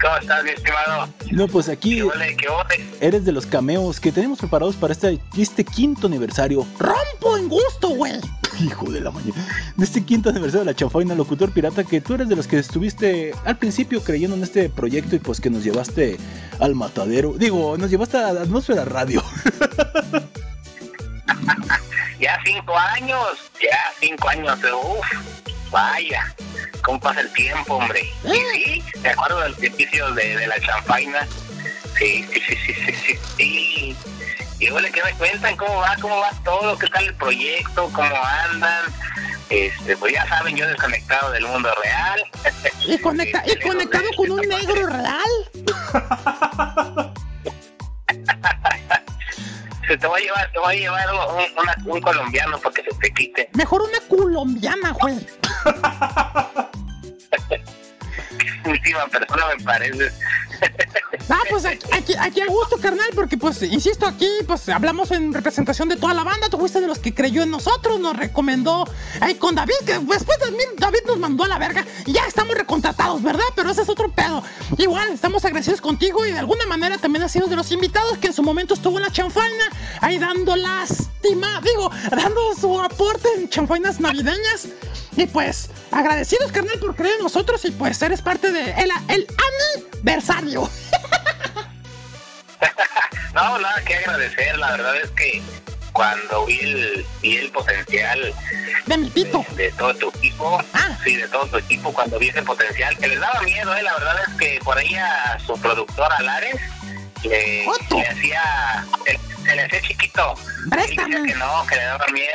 ¿Cómo 0.00 0.16
estás, 0.20 0.44
mi 0.44 0.50
estimado? 0.50 1.08
No, 1.30 1.46
pues 1.48 1.68
aquí 1.68 1.96
¿Qué 1.96 2.02
ole? 2.02 2.36
¿Qué 2.36 2.48
ole? 2.48 2.86
eres 3.00 3.24
de 3.24 3.32
los 3.32 3.46
cameos 3.46 4.00
que 4.00 4.10
tenemos 4.12 4.38
preparados 4.38 4.76
para 4.76 4.92
este, 4.92 5.18
este 5.36 5.64
quinto 5.64 6.06
aniversario. 6.06 6.66
Rompo 6.78 7.36
en 7.36 7.48
gusto, 7.48 7.90
güey. 7.90 8.14
Hijo 8.60 8.90
de 8.90 9.00
la 9.00 9.10
mañana. 9.10 9.46
De 9.76 9.84
este 9.84 10.04
quinto 10.04 10.30
aniversario 10.30 10.60
de 10.60 10.72
la 10.72 10.74
chanfaina 10.76 11.14
locutor 11.14 11.52
pirata, 11.52 11.84
que 11.84 12.00
tú 12.00 12.14
eres 12.14 12.28
de 12.28 12.36
los 12.36 12.46
que 12.46 12.58
estuviste 12.58 13.32
al 13.44 13.56
principio 13.56 14.02
creyendo 14.02 14.36
en 14.36 14.42
este 14.42 14.68
proyecto 14.68 15.16
y 15.16 15.18
pues 15.18 15.40
que 15.40 15.50
nos 15.50 15.64
llevaste 15.64 16.18
al 16.58 16.74
matadero. 16.74 17.34
Digo, 17.38 17.76
nos 17.78 17.90
llevaste 17.90 18.18
a 18.18 18.32
la 18.32 18.42
atmósfera 18.42 18.84
radio. 18.84 19.22
Ya 22.20 22.38
cinco 22.44 22.76
años, 22.76 23.50
ya 23.62 23.78
cinco 23.98 24.28
años 24.28 24.60
de 24.60 24.70
uff, 24.70 25.06
vaya, 25.70 26.34
cómo 26.84 27.00
pasa 27.00 27.22
el 27.22 27.32
tiempo, 27.32 27.76
hombre. 27.76 28.06
Y 28.24 28.58
sí, 28.58 28.84
me 29.02 29.08
acuerdo 29.08 29.40
del 29.40 29.54
principio 29.54 30.12
de, 30.12 30.36
de 30.36 30.46
la 30.46 30.60
champaina. 30.60 31.26
Sí, 31.98 32.26
sí, 32.30 32.40
sí, 32.46 32.56
sí, 32.66 32.74
sí, 32.74 32.94
sí, 32.94 33.18
sí. 33.38 33.96
Y 34.60 34.68
bueno, 34.70 34.88
¿qué 34.92 35.02
me 35.02 35.12
cuentan? 35.14 35.56
¿Cómo 35.56 35.76
va? 35.76 35.96
¿Cómo 36.00 36.18
va 36.18 36.30
todo? 36.44 36.78
¿Qué 36.78 36.86
tal 36.88 37.06
el 37.06 37.14
proyecto? 37.14 37.90
¿Cómo 37.94 38.14
andan? 38.50 38.84
Este, 39.48 39.96
pues 39.96 40.12
ya 40.12 40.28
saben, 40.28 40.54
yo 40.56 40.66
desconectado 40.68 41.32
del 41.32 41.46
mundo 41.46 41.70
real. 41.82 42.22
Y, 42.86 42.98
conecta, 42.98 43.42
y 43.46 43.50
Este, 43.50 43.66
conectado 43.68 44.04
de 44.04 44.16
con 44.16 44.30
un 44.32 44.40
esta 44.42 44.56
negro 44.58 44.86
real. 44.86 45.30
Se 49.88 49.96
te 49.96 50.06
va 50.06 50.16
a 50.16 50.20
llevar, 50.20 50.50
te 50.52 50.58
va 50.60 50.70
a 50.70 50.74
llevar 50.74 51.06
un, 51.12 51.18
una- 51.62 51.76
un 51.84 52.00
colombiano 52.00 52.58
para 52.60 52.74
que 52.74 52.82
se 52.82 52.90
te 53.00 53.12
quite. 53.12 53.50
Mejor 53.54 53.82
una 53.82 53.98
colombiana, 54.08 54.90
güey. 54.92 55.14
Última 58.64 59.06
persona 59.08 59.44
me 59.56 59.64
parece. 59.64 60.12
Ah, 61.28 61.42
pues 61.48 61.64
aquí, 61.64 62.14
aquí, 62.18 62.40
a 62.40 62.46
gusto, 62.46 62.76
carnal, 62.78 63.08
porque 63.14 63.38
pues, 63.38 63.62
insisto, 63.62 64.04
aquí 64.04 64.28
pues 64.48 64.68
hablamos 64.68 65.12
en 65.12 65.32
representación 65.32 65.88
de 65.88 65.96
toda 65.96 66.12
la 66.12 66.24
banda, 66.24 66.48
tú 66.48 66.58
fuiste 66.58 66.80
de 66.80 66.88
los 66.88 66.98
que 66.98 67.14
creyó 67.14 67.44
en 67.44 67.52
nosotros, 67.52 68.00
nos 68.00 68.16
recomendó 68.16 68.84
ahí 69.20 69.36
con 69.36 69.54
David, 69.54 69.74
que 69.86 69.98
después 69.98 70.38
también 70.40 70.70
David 70.76 71.00
nos 71.06 71.18
mandó 71.18 71.44
a 71.44 71.48
la 71.48 71.58
verga 71.58 71.86
y 72.04 72.12
ya 72.12 72.26
estamos 72.26 72.56
recontratados, 72.56 73.22
¿verdad? 73.22 73.44
Pero 73.54 73.70
ese 73.70 73.82
es 73.82 73.88
otro 73.88 74.10
pedo. 74.10 74.42
Igual, 74.76 75.10
estamos 75.12 75.44
agradecidos 75.44 75.80
contigo 75.80 76.26
y 76.26 76.32
de 76.32 76.38
alguna 76.40 76.66
manera 76.66 76.98
también 76.98 77.22
has 77.22 77.30
sido 77.30 77.46
de 77.46 77.54
los 77.54 77.70
invitados 77.70 78.18
que 78.18 78.28
en 78.28 78.32
su 78.32 78.42
momento 78.42 78.74
estuvo 78.74 78.98
en 78.98 79.04
la 79.04 79.12
chanfaina, 79.12 79.64
ahí 80.00 80.18
dando 80.18 80.56
lástima, 80.56 81.60
digo, 81.62 81.90
dando 82.10 82.40
su 82.60 82.80
aporte 82.80 83.28
en 83.36 83.48
chanfainas 83.48 84.00
navideñas. 84.00 84.68
Y 85.16 85.26
pues, 85.26 85.70
agradecidos, 85.90 86.50
carnal, 86.52 86.78
por 86.78 86.94
creer 86.96 87.16
en 87.16 87.24
nosotros 87.24 87.64
y 87.64 87.70
pues 87.70 88.00
eres 88.02 88.22
parte 88.22 88.50
de 88.50 88.72
el 88.72 89.26
aniversario. 90.02 90.49
No, 93.34 93.58
nada 93.60 93.80
que 93.84 93.94
agradecer, 93.94 94.58
la 94.58 94.72
verdad 94.72 94.96
es 94.96 95.10
que 95.12 95.40
cuando 95.92 96.46
vi 96.46 96.58
el, 96.60 97.06
vi 97.22 97.36
el 97.36 97.50
potencial 97.52 98.34
De 98.86 98.96
mi 98.98 99.08
pito. 99.08 99.44
de, 99.50 99.64
de 99.66 99.72
todo 99.72 99.94
tu 99.94 100.08
equipo, 100.08 100.60
Ah. 100.74 100.98
sí, 101.04 101.14
de 101.16 101.28
todo 101.28 101.46
tu 101.46 101.58
equipo, 101.58 101.92
cuando 101.92 102.18
vi 102.18 102.28
ese 102.28 102.42
potencial, 102.42 102.96
que 102.98 103.06
les 103.06 103.20
daba 103.20 103.40
miedo, 103.42 103.72
eh, 103.74 103.82
la 103.84 103.92
verdad 103.94 104.16
es 104.28 104.34
que 104.34 104.58
por 104.64 104.76
ahí 104.76 104.94
a 104.96 105.38
su 105.46 105.58
productor 105.60 106.12
Alares 106.12 106.56
le, 107.22 107.66
le 107.90 108.06
hacía, 108.08 108.84
se, 109.44 109.54
le 109.54 109.62
hacía 109.62 109.80
chiquito, 109.82 110.34
y 110.66 110.70
Préstame. 110.70 111.08
decía 111.20 111.32
que 111.32 111.38
no, 111.38 111.66
que 111.68 111.76
le 111.76 111.84
daba 111.84 112.06
miedo, 112.08 112.34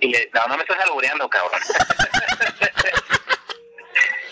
y, 0.00 0.06
y 0.06 0.10
le, 0.12 0.30
no, 0.34 0.46
no 0.48 0.56
me 0.56 0.62
estás 0.64 0.78
albureando, 0.84 1.28
cabrón. 1.30 1.60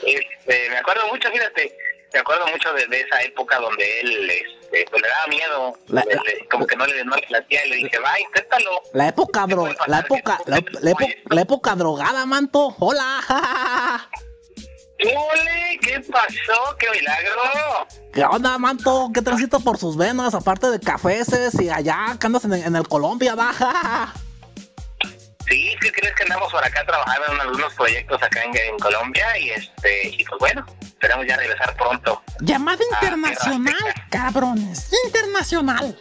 este, 0.05 0.71
me 0.71 0.77
acuerdo 0.79 1.07
mucho, 1.09 1.31
fíjate, 1.31 1.73
me 2.13 2.21
acuerdo 2.21 2.47
mucho 2.47 2.73
de, 2.73 2.87
de 2.87 3.01
esa 3.01 3.23
época 3.23 3.59
donde 3.59 4.01
él 4.01 4.31
este, 4.31 4.87
pues, 4.91 5.03
le 5.03 5.09
daba 5.09 5.27
miedo, 5.29 5.79
La- 5.89 6.05
le- 6.05 6.15
le- 6.15 6.49
como 6.49 6.67
que 6.67 6.77
no 6.77 6.87
le, 6.87 7.05
no 7.05 7.17
le 7.17 7.27
latía, 7.31 7.65
y 7.67 7.71
le 7.71 7.77
dije, 7.77 7.99
va, 7.99 8.19
inténtalo. 8.21 8.83
La 8.93 9.09
época, 9.09 9.47
dro 9.47 9.69
la 9.87 9.99
época, 10.01 10.39
la, 10.47 10.63
la 10.81 10.91
época, 10.91 11.07
la 11.31 11.41
época 11.41 11.75
drogada, 11.75 12.25
manto. 12.27 12.75
Hola. 12.79 13.21
¡Ole! 14.99 15.79
¿Qué 15.83 16.01
pasó? 16.11 16.77
¡Qué 16.79 16.89
milagro! 16.91 17.87
¿Qué 18.15 18.25
onda, 18.25 18.57
manto? 18.57 19.11
¿Qué 19.13 19.21
transita 19.21 19.59
por 19.59 19.77
sus 19.77 19.97
venas? 19.97 20.35
Aparte 20.35 20.71
de 20.71 20.81
cafeces 20.81 21.55
y 21.61 21.69
allá, 21.69 22.17
que 22.19 22.27
andas 22.27 22.47
en, 22.47 22.55
en 22.55 22.77
el 22.77 22.89
Colombia, 22.89 23.35
baja. 23.35 24.15
Sí, 25.49 25.77
¿qué 25.81 25.93
crees 25.93 26.15
que 26.15 26.23
andamos 26.25 26.51
por 26.53 26.65
acá 26.65 26.85
trabajando 26.85 27.33
en 27.35 27.41
algunos 27.41 27.73
proyectos 27.75 28.21
acá 28.23 28.43
en, 28.43 28.57
en 28.57 28.79
Colombia? 28.79 29.27
Y 29.39 29.51
este, 29.51 30.09
y 30.09 30.25
pues 30.25 30.39
bueno, 30.41 30.67
esperamos 30.83 31.27
ya 31.27 31.37
regresar 31.37 31.77
pronto. 31.77 32.23
Llamada 32.41 32.79
Ah, 32.81 32.97
internacional, 33.05 33.75
cabrones. 34.11 34.91
Internacional. 35.07 35.99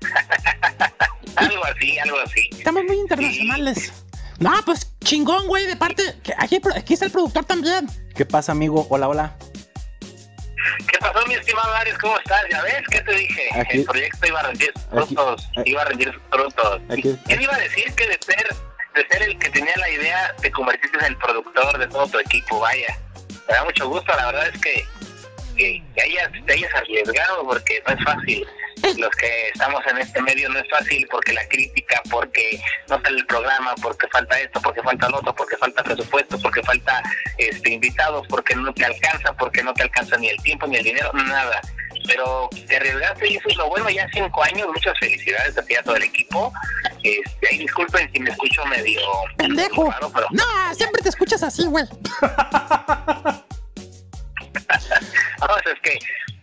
Algo 1.36 1.64
así, 1.64 1.98
algo 1.98 2.16
así. 2.24 2.48
Estamos 2.52 2.84
muy 2.84 2.96
internacionales. 2.96 3.92
No, 4.38 4.52
pues 4.64 4.92
chingón, 5.02 5.46
güey, 5.48 5.66
de 5.66 5.74
parte. 5.76 6.02
Aquí, 6.38 6.60
aquí 6.76 6.94
está 6.94 7.06
el 7.06 7.10
productor 7.12 7.44
también. 7.44 7.88
¿Qué 8.14 8.24
pasa, 8.24 8.52
amigo? 8.52 8.86
Hola, 8.90 9.08
hola. 9.08 9.36
¿Qué 10.90 10.98
pasó, 10.98 11.26
mi 11.26 11.34
estimado 11.34 11.72
Ares? 11.74 11.96
¿Cómo 11.98 12.18
estás? 12.18 12.42
¿Ya 12.50 12.62
ves? 12.62 12.82
¿Qué 12.90 13.00
te 13.00 13.12
dije? 13.14 13.48
Aquí- 13.60 13.78
el 13.78 13.84
proyecto 13.84 14.26
iba 14.26 14.40
a 14.40 14.42
rendir 14.44 14.72
sus 14.74 14.84
frutos. 15.08 15.48
aquí- 15.58 15.70
iba 15.70 15.82
a 15.82 15.84
rendir 15.86 16.12
sus 16.12 16.22
frutos. 16.30 16.80
aquí- 16.90 17.18
¿Quién 17.26 17.42
iba 17.42 17.54
a 17.54 17.58
decir 17.58 17.94
que 17.94 18.06
de 18.06 18.18
ser, 18.24 18.48
de 18.94 19.06
ser 19.10 19.22
el 19.22 19.38
que 19.38 19.50
tenía 19.50 19.74
la 19.76 19.90
idea, 19.90 20.34
te 20.40 20.50
convertiste 20.50 20.98
en 20.98 21.04
el 21.04 21.16
productor 21.18 21.78
de 21.78 21.86
todo 21.88 22.06
tu 22.08 22.18
equipo? 22.18 22.60
Vaya, 22.60 22.96
me 23.48 23.54
da 23.54 23.64
mucho 23.64 23.88
gusto. 23.88 24.12
La 24.16 24.26
verdad 24.26 24.48
es 24.54 24.60
que, 24.60 24.84
que, 25.56 25.82
que 25.94 26.02
hayas, 26.02 26.30
te 26.46 26.52
hayas 26.52 26.74
arriesgado 26.74 27.44
porque 27.46 27.82
no 27.86 27.94
es 27.94 28.04
fácil. 28.04 28.46
Los 28.98 29.10
que 29.16 29.48
estamos 29.48 29.80
en 29.86 29.98
este 29.98 30.20
medio 30.22 30.48
no 30.48 30.58
es 30.58 30.68
fácil 30.68 31.06
porque 31.10 31.32
la 31.32 31.46
crítica, 31.48 32.02
porque 32.10 32.60
no 32.88 33.00
sale 33.00 33.18
el 33.18 33.26
programa, 33.26 33.74
porque 33.82 34.06
falta 34.08 34.38
esto, 34.40 34.60
porque 34.60 34.82
falta 34.82 35.08
lo 35.08 35.18
otro, 35.18 35.34
porque 35.34 35.56
falta 35.56 35.82
presupuesto, 35.82 36.38
porque 36.40 36.62
falta 36.62 37.02
este 37.38 37.70
invitados, 37.72 38.26
porque 38.28 38.54
no 38.54 38.72
te 38.74 38.84
alcanza, 38.84 39.32
porque 39.34 39.62
no 39.62 39.72
te 39.74 39.84
alcanza 39.84 40.16
ni 40.18 40.28
el 40.28 40.36
tiempo 40.42 40.66
ni 40.66 40.76
el 40.76 40.84
dinero, 40.84 41.10
nada. 41.14 41.60
Pero 42.06 42.50
te 42.68 42.76
arriesgaste 42.76 43.28
y 43.28 43.36
eso 43.36 43.48
es 43.48 43.56
lo 43.56 43.68
bueno, 43.70 43.88
ya 43.88 44.06
cinco 44.12 44.42
años, 44.44 44.68
muchas 44.68 44.98
felicidades 44.98 45.56
a 45.56 45.62
ti 45.64 45.74
a 45.76 45.82
todo 45.82 45.96
el 45.96 46.02
equipo. 46.02 46.52
Este, 47.02 47.48
ay, 47.50 47.58
disculpen 47.58 48.10
si 48.12 48.20
me 48.20 48.30
escucho 48.30 48.64
medio 48.66 49.00
Pendejo. 49.38 49.90
raro, 49.90 50.10
pero 50.14 50.26
No, 50.32 50.74
siempre 50.74 51.00
te 51.02 51.08
escuchas 51.08 51.42
así, 51.42 51.64
güey. 51.66 51.84
No, 55.40 55.56
es 55.72 55.80
que 55.82 55.98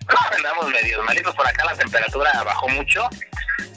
andamos 0.38 0.70
medio 0.70 1.04
malitos 1.04 1.36
por 1.36 1.48
acá, 1.48 1.66
la 1.66 1.76
temperatura 1.76 2.44
bajó 2.44 2.68
mucho. 2.70 3.08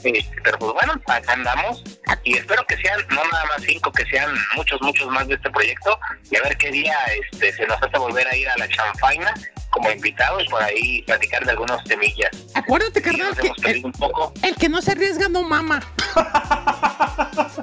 Este, 0.03 0.41
pero 0.43 0.59
pues 0.59 0.73
bueno, 0.73 0.93
acá 1.07 1.33
andamos 1.33 1.83
y 2.23 2.37
espero 2.37 2.63
que 2.67 2.77
sean 2.77 2.99
no 3.09 3.23
nada 3.31 3.45
más 3.45 3.63
cinco, 3.65 3.91
que 3.91 4.05
sean 4.05 4.35
muchos, 4.55 4.79
muchos 4.81 5.09
más 5.09 5.27
de 5.27 5.35
este 5.35 5.49
proyecto 5.49 5.99
y 6.29 6.35
a 6.37 6.41
ver 6.43 6.55
qué 6.57 6.69
día 6.69 6.95
este, 7.31 7.51
se 7.53 7.65
nos 7.65 7.81
hace 7.81 7.97
volver 7.97 8.27
a 8.27 8.35
ir 8.35 8.47
a 8.49 8.57
la 8.57 8.67
chanfaina 8.67 9.33
como 9.71 9.91
invitado 9.91 10.39
y 10.39 10.47
por 10.47 10.61
ahí 10.63 11.01
platicar 11.03 11.43
de 11.43 11.51
algunos 11.51 11.83
temillas. 11.83 12.29
Acuérdate, 12.53 13.01
carnal, 13.01 13.35
que 13.35 13.71
el, 13.71 13.85
un 13.85 13.91
poco. 13.91 14.31
el 14.41 14.55
que 14.55 14.69
no 14.69 14.81
se 14.81 14.91
arriesga 14.91 15.27
no 15.27 15.43
mama. 15.43 15.81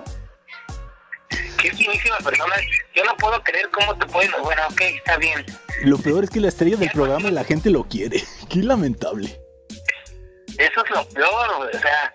Qué 1.62 1.70
finísima 1.70 2.18
persona. 2.18 2.56
Yo 2.92 3.04
no 3.04 3.16
puedo 3.18 3.40
creer 3.44 3.70
cómo 3.70 3.96
te 3.96 4.04
pueden. 4.06 4.32
Bueno, 4.42 4.62
ok, 4.68 4.80
está 4.96 5.16
bien. 5.18 5.46
Lo 5.84 5.96
peor 5.96 6.24
es 6.24 6.30
que 6.30 6.40
la 6.40 6.48
estrella 6.48 6.76
del 6.76 6.90
programa 6.90 7.28
y 7.28 7.30
la 7.30 7.44
gente 7.44 7.70
lo 7.70 7.84
quiere. 7.84 8.20
Qué 8.50 8.64
lamentable. 8.64 9.40
Eso 10.58 10.84
es 10.84 10.90
lo 10.90 11.08
peor, 11.08 11.70
o 11.72 11.78
sea, 11.78 12.14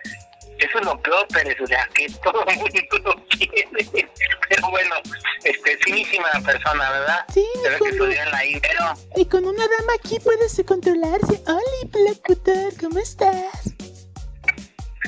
eso 0.59 0.79
es 0.79 0.85
lo 0.85 1.01
peor, 1.01 1.25
Pérez, 1.29 1.55
o 1.61 1.65
sea, 1.65 1.89
que 1.93 2.07
todo 2.23 2.45
el 2.45 2.57
mundo 2.57 2.79
lo 3.05 3.15
quiere. 3.27 3.65
Pero 4.49 4.69
bueno, 4.69 4.95
este, 5.43 5.77
finísima 5.77 6.27
persona, 6.45 6.91
¿verdad? 6.91 7.25
Sí, 7.33 7.45
ve 7.63 7.77
que 7.79 8.19
en 8.19 8.31
la. 8.31 8.97
Y 9.15 9.25
con 9.25 9.45
una 9.45 9.63
dama 9.63 9.93
aquí 9.97 10.19
puedes 10.19 10.61
controlarse. 10.67 11.41
Hola, 11.47 11.91
Placutor, 11.91 12.73
¿cómo 12.79 12.99
estás? 12.99 13.76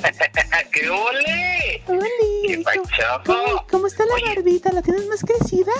¡Qué 0.72 0.88
ole! 0.90 1.82
¡Qué 2.46 2.64
¿Cómo, 3.26 3.66
cómo- 3.70 3.86
está 3.86 4.04
la 4.06 4.14
Oye. 4.14 4.34
barbita? 4.34 4.72
¿La 4.72 4.82
tienes 4.82 5.06
más 5.06 5.20
crecida? 5.22 5.72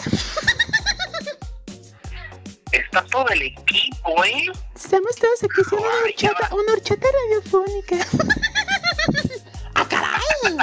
Está 2.73 3.05
todo 3.07 3.27
el 3.29 3.43
equipo, 3.43 4.25
¿eh? 4.25 4.47
Estamos 4.77 5.16
todos 5.16 5.43
aquí 5.43 5.61
haciendo 5.61 5.87
una 5.89 6.03
horchata, 6.05 6.55
una 6.55 6.73
horchata 6.73 7.09
radiofónica. 7.12 7.97
¡Ah, 9.75 9.87
caray! 9.89 10.57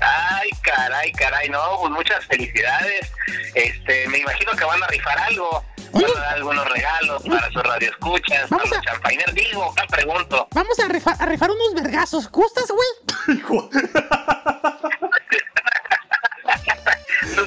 Ay, 0.00 0.50
caray, 0.62 1.12
caray, 1.12 1.48
no, 1.48 1.78
pues 1.80 1.92
muchas 1.92 2.24
felicidades. 2.26 3.10
Este, 3.54 4.08
me 4.08 4.18
imagino 4.18 4.52
que 4.52 4.64
van 4.64 4.82
a 4.82 4.86
rifar 4.88 5.18
algo. 5.18 5.64
Van 5.92 6.04
a 6.04 6.20
dar 6.20 6.34
algunos 6.34 6.68
regalos 6.70 7.22
para 7.24 7.50
sus 7.50 7.62
radioescuchas, 7.64 8.48
para 8.48 8.64
los 8.64 8.78
a- 8.78 8.80
champainers. 8.82 9.34
Digo, 9.34 9.70
acá 9.72 9.86
pregunto. 9.88 10.46
Vamos 10.52 10.78
a 10.78 10.88
rifar, 10.88 11.16
a 11.18 11.26
rifar 11.26 11.50
unos 11.50 11.74
vergazos. 11.74 12.30
¿Gustas, 12.30 12.66
güey? 12.70 13.38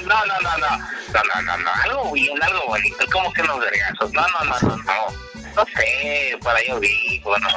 No, 0.06 0.26
no, 0.26 0.40
no, 0.42 0.58
no, 0.58 0.78
no, 0.78 1.24
no, 1.24 1.42
no, 1.42 1.58
no, 1.58 1.72
algo 1.84 2.12
bien, 2.12 2.42
algo 2.44 2.62
bonito, 2.68 3.06
como 3.12 3.32
que 3.34 3.42
unos 3.42 3.60
vergazos, 3.60 4.12
no, 4.14 4.22
no, 4.28 4.44
no, 4.46 4.60
no, 4.62 4.78
no, 4.78 5.08
no 5.56 5.66
sé, 5.66 6.38
por 6.42 6.56
ahí 6.56 6.68
vi, 6.80 7.20
bueno, 7.20 7.48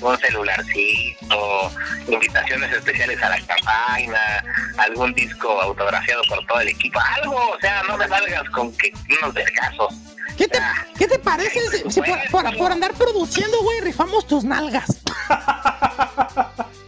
un 0.00 0.18
celularcito, 0.18 1.70
invitaciones 2.08 2.72
especiales 2.72 3.22
a 3.22 3.30
la 3.30 3.40
campaña, 3.46 4.44
algún 4.78 5.12
disco 5.14 5.60
autografiado 5.60 6.22
por 6.28 6.44
todo 6.46 6.60
el 6.60 6.68
equipo, 6.68 6.98
algo, 7.20 7.50
o 7.50 7.60
sea, 7.60 7.82
no 7.88 7.96
me 7.96 8.06
salgas 8.08 8.48
con 8.50 8.72
que 8.76 8.92
unos 9.20 9.34
vergazos. 9.34 9.94
¿Qué 10.36 10.48
te, 10.48 10.58
Ah. 10.58 10.86
¿qué 10.98 11.06
te 11.06 11.18
parece 11.18 11.60
si, 11.68 11.90
si 11.90 12.00
por, 12.02 12.18
por- 12.30 12.56
por 12.56 12.72
andar 12.72 12.92
produciendo, 12.94 13.60
güey, 13.62 13.80
rifamos 13.80 14.26
tus 14.26 14.44
nalgas? 14.44 15.00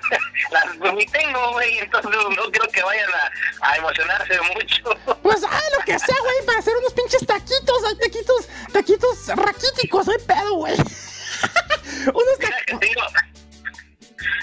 Las 0.50 0.64
pues, 0.78 0.92
ni 0.94 1.06
tengo, 1.06 1.52
güey, 1.52 1.78
entonces 1.78 2.10
no 2.36 2.50
creo 2.50 2.68
que 2.72 2.82
vayan 2.82 3.08
a, 3.10 3.68
a 3.68 3.76
emocionarse 3.76 4.38
mucho. 4.54 4.82
Pues, 5.22 5.42
ay, 5.48 5.62
lo 5.78 5.84
que 5.84 5.98
sea, 5.98 6.16
güey, 6.20 6.46
para 6.46 6.58
hacer 6.58 6.74
unos 6.76 6.92
pinches 6.92 7.26
taquitos, 7.26 7.84
hay 7.88 7.96
taquitos, 7.98 8.48
taquitos 8.72 9.26
raquíticos, 9.28 10.08
hay 10.08 10.18
pedo, 10.26 10.54
güey. 10.56 10.74
unos 12.14 12.38
Mira 12.38 12.56
que 12.66 12.72
taquitos. 12.72 12.80
tengo, 12.80 13.02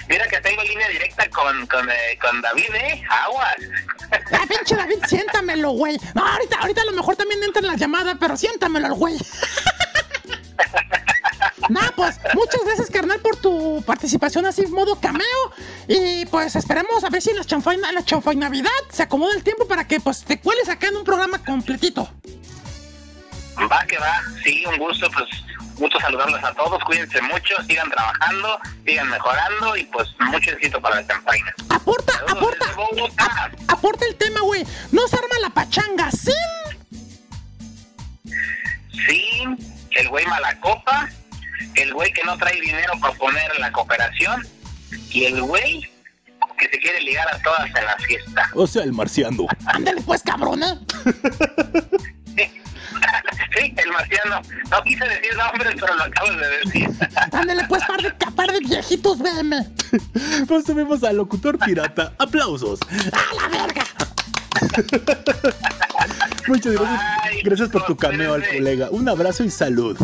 mira 0.08 0.26
que 0.28 0.40
tengo 0.40 0.62
línea 0.64 0.88
directa 0.88 1.28
con, 1.30 1.66
con, 1.66 1.88
eh, 1.90 2.18
con 2.20 2.40
David, 2.40 2.74
¿eh? 2.74 3.02
Aguas. 3.08 3.56
Ah, 4.32 4.44
pinche 4.48 4.74
David, 4.76 4.98
siéntamelo, 5.06 5.70
güey. 5.70 5.96
No, 6.14 6.26
ahorita, 6.26 6.58
ahorita 6.58 6.82
a 6.82 6.86
lo 6.86 6.92
mejor 6.92 7.16
también 7.16 7.42
entra 7.44 7.60
en 7.60 7.68
la 7.68 7.76
llamada, 7.76 8.16
pero 8.18 8.36
siéntamelo 8.36 8.86
al 8.86 8.94
güey. 8.94 9.16
Nah, 11.70 11.92
pues, 11.94 12.18
muchas 12.34 12.64
gracias, 12.64 12.90
carnal, 12.90 13.20
por 13.20 13.36
tu 13.36 13.80
participación 13.86 14.44
así 14.44 14.66
modo 14.66 14.98
cameo. 14.98 15.52
Y 15.86 16.26
pues 16.26 16.56
esperemos 16.56 17.04
a 17.04 17.10
ver 17.10 17.22
si 17.22 17.30
en 17.30 17.36
la 17.36 17.44
chanfaina, 17.44 17.92
la 17.92 18.04
chanfai 18.04 18.34
Navidad 18.34 18.70
se 18.90 19.04
acomoda 19.04 19.34
el 19.34 19.44
tiempo 19.44 19.68
para 19.68 19.86
que 19.86 20.00
pues 20.00 20.24
te 20.24 20.40
cueles 20.40 20.68
acá 20.68 20.88
en 20.88 20.96
un 20.96 21.04
programa 21.04 21.38
completito. 21.44 22.10
Va 23.70 23.84
que 23.86 23.98
va, 23.98 24.20
sí, 24.42 24.64
un 24.66 24.78
gusto, 24.78 25.08
pues 25.12 25.28
mucho 25.78 25.98
saludarlos 26.00 26.42
a 26.42 26.52
todos, 26.54 26.82
cuídense 26.84 27.22
mucho, 27.22 27.54
sigan 27.68 27.88
trabajando, 27.88 28.58
sigan 28.84 29.08
mejorando 29.08 29.76
y 29.76 29.84
pues 29.84 30.08
mucho 30.18 30.50
éxito 30.50 30.80
para 30.80 30.96
la 30.96 31.06
campaña. 31.06 31.54
Aporta, 31.68 32.12
Saludos 32.14 32.32
aporta, 32.32 33.50
aporta 33.68 34.06
el 34.06 34.16
tema, 34.16 34.40
güey. 34.40 34.66
No 34.90 35.06
se 35.06 35.16
arma 35.16 35.38
la 35.40 35.50
pachanga 35.50 36.10
sin. 36.10 36.34
Sí, 39.06 39.44
el 39.92 40.08
güey 40.08 40.26
malacopa, 40.26 41.08
el 41.74 41.94
güey 41.94 42.12
que 42.12 42.24
no 42.24 42.36
trae 42.36 42.60
dinero 42.60 42.92
para 43.00 43.14
poner 43.14 43.58
la 43.58 43.72
cooperación 43.72 44.46
y 45.10 45.24
el 45.24 45.42
güey 45.42 45.90
que 46.58 46.68
se 46.68 46.78
quiere 46.78 47.00
ligar 47.02 47.26
a 47.34 47.38
todas 47.42 47.66
en 47.66 47.84
la 47.84 47.96
fiesta. 47.98 48.50
O 48.54 48.66
sea, 48.66 48.82
el 48.84 48.92
marciano. 48.92 49.46
Ándale, 49.66 50.00
pues, 50.02 50.22
cabrón, 50.22 50.62
¿eh? 50.62 50.78
Sí, 53.58 53.74
el 53.76 53.90
marciano. 53.90 54.40
No 54.70 54.82
quise 54.84 55.04
decir 55.04 55.36
nombres, 55.36 55.74
pero 55.80 55.94
lo 55.94 56.04
acabo 56.04 56.30
de 56.32 56.48
decir. 56.58 56.90
Ándale, 57.32 57.64
pues, 57.68 57.84
par 57.84 58.00
de, 58.00 58.10
par 58.12 58.52
de 58.52 58.60
viejitos, 58.60 59.18
veme. 59.18 59.66
Pues 60.46 60.64
tuvimos 60.64 61.02
al 61.02 61.16
locutor 61.16 61.58
pirata. 61.58 62.12
Aplausos. 62.18 62.78
¡A 63.12 63.34
la 63.34 63.48
verga! 63.48 63.84
Muchas 66.46 66.72
gracias. 66.74 67.00
Ay, 67.22 67.42
Gracias 67.42 67.68
por 67.70 67.84
tu 67.86 67.96
cameo 67.96 68.34
al 68.34 68.46
colega. 68.46 68.88
Un 68.90 69.08
abrazo 69.08 69.44
y 69.44 69.50
salud. 69.50 69.96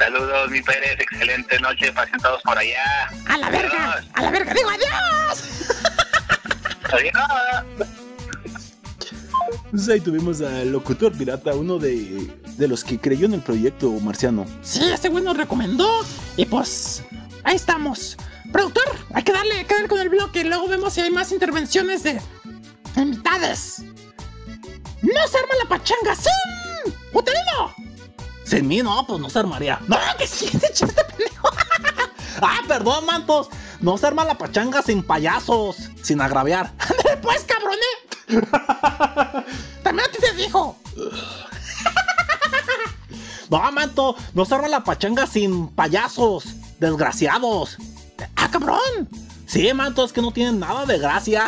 Saludos, 0.00 0.50
mi 0.50 0.62
Pérez. 0.62 0.98
Excelente 0.98 1.60
noche. 1.60 1.92
Pasen 1.92 2.18
todos 2.20 2.40
por 2.42 2.56
allá. 2.56 3.10
¡A 3.28 3.36
la 3.36 3.50
verga! 3.50 3.92
Adiós. 3.92 4.10
¡A 4.14 4.22
la 4.22 4.30
verga! 4.30 4.54
¡Digo 4.54 4.70
adiós! 4.70 5.68
Adiós. 6.90 7.88
Entonces 9.66 9.88
ahí 9.90 10.00
tuvimos 10.00 10.40
al 10.40 10.72
locutor 10.72 11.12
pirata, 11.12 11.54
uno 11.54 11.78
de, 11.78 12.32
de 12.56 12.68
los 12.68 12.82
que 12.82 12.98
creyó 12.98 13.26
en 13.26 13.34
el 13.34 13.42
proyecto 13.42 13.90
marciano. 14.00 14.46
Sí, 14.62 14.90
este 14.90 15.10
güey 15.10 15.22
nos 15.22 15.36
recomendó. 15.36 16.02
Y 16.38 16.46
pues, 16.46 17.04
ahí 17.44 17.56
estamos. 17.56 18.16
Productor, 18.52 18.96
hay 19.12 19.22
que 19.22 19.32
darle, 19.32 19.58
hay 19.58 19.64
que 19.66 19.74
darle 19.74 19.88
con 19.88 20.00
el 20.00 20.08
bloque. 20.08 20.44
Luego 20.44 20.66
vemos 20.66 20.94
si 20.94 21.02
hay 21.02 21.10
más 21.10 21.30
intervenciones 21.30 22.04
de 22.04 22.18
invitades. 22.96 23.82
¡No 25.02 25.28
se 25.28 25.38
arma 25.38 25.54
la 25.62 25.68
pachanga 25.68 26.14
sin! 26.14 26.94
¡Uterino! 27.12 27.74
Sin 28.50 28.66
mí, 28.66 28.82
no, 28.82 29.06
pues 29.06 29.20
no 29.20 29.30
se 29.30 29.38
armaría. 29.38 29.78
¡No, 29.86 29.96
que 30.18 30.26
sí! 30.26 30.46
¡Te 30.58 30.66
echaste 30.66 31.04
pendejo! 31.04 31.48
Ah, 32.42 32.60
perdón, 32.66 33.04
mantos. 33.04 33.48
No 33.80 33.98
se 33.98 34.06
arma 34.06 34.24
la 34.24 34.38
pachanga 34.38 34.82
sin 34.82 35.02
payasos, 35.02 35.76
sin 36.02 36.22
agraviar. 36.22 36.72
¡Ándale 36.78 37.16
pues, 37.18 37.44
cabrón, 37.44 37.76
eh! 37.76 39.44
También 39.82 40.08
a 40.08 40.10
ti 40.10 40.18
te 40.20 40.32
dijo. 40.34 40.74
No, 43.50 43.72
manto, 43.72 44.16
no 44.32 44.44
se 44.46 44.54
arma 44.54 44.68
la 44.68 44.84
pachanga 44.84 45.26
sin 45.26 45.68
payasos, 45.68 46.44
desgraciados. 46.78 47.76
¡Ah, 48.36 48.50
cabrón! 48.50 49.08
Sí, 49.46 49.74
manto, 49.74 50.04
es 50.04 50.12
que 50.12 50.22
no 50.22 50.32
tienen 50.32 50.60
nada 50.60 50.86
de 50.86 50.98
gracia. 50.98 51.46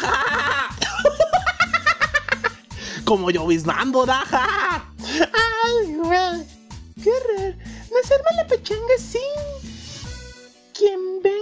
Como 3.05 3.31
lloviznando, 3.31 4.05
daja. 4.05 4.85
Ay, 5.01 5.95
güey. 5.95 6.62
Qué 7.03 7.11
raro. 7.37 7.55
No 7.91 8.09
se 8.09 8.15
arma 8.15 8.31
la 8.37 8.47
pachanga 8.47 8.97
sin 8.99 9.21
quien 10.77 11.23
ven. 11.23 11.33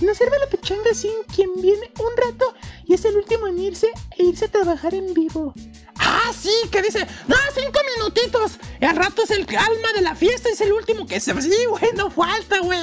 No 0.00 0.14
se 0.14 0.24
arma 0.24 0.38
la 0.38 0.48
pachanga 0.48 0.92
sin 0.94 1.12
quien 1.34 1.50
viene 1.60 1.90
un 2.00 2.16
rato 2.16 2.54
y 2.86 2.94
es 2.94 3.04
el 3.04 3.16
último 3.16 3.46
en 3.48 3.58
irse 3.58 3.88
e 4.18 4.24
irse 4.24 4.46
a 4.46 4.48
trabajar 4.50 4.94
en 4.94 5.14
vivo. 5.14 5.54
¡Ah, 5.98 6.32
sí! 6.38 6.50
Que 6.70 6.82
dice, 6.82 7.06
no, 7.28 7.36
cinco 7.54 7.78
minutitos. 7.96 8.58
Y 8.80 8.84
al 8.84 8.96
rato 8.96 9.22
es 9.22 9.30
el 9.30 9.42
alma 9.56 9.92
de 9.94 10.02
la 10.02 10.14
fiesta, 10.14 10.48
es 10.48 10.60
el 10.60 10.72
último 10.72 11.06
que 11.06 11.20
se... 11.20 11.40
Sí, 11.40 11.64
güey, 11.68 11.92
no 11.96 12.10
falta, 12.10 12.58
güey. 12.60 12.80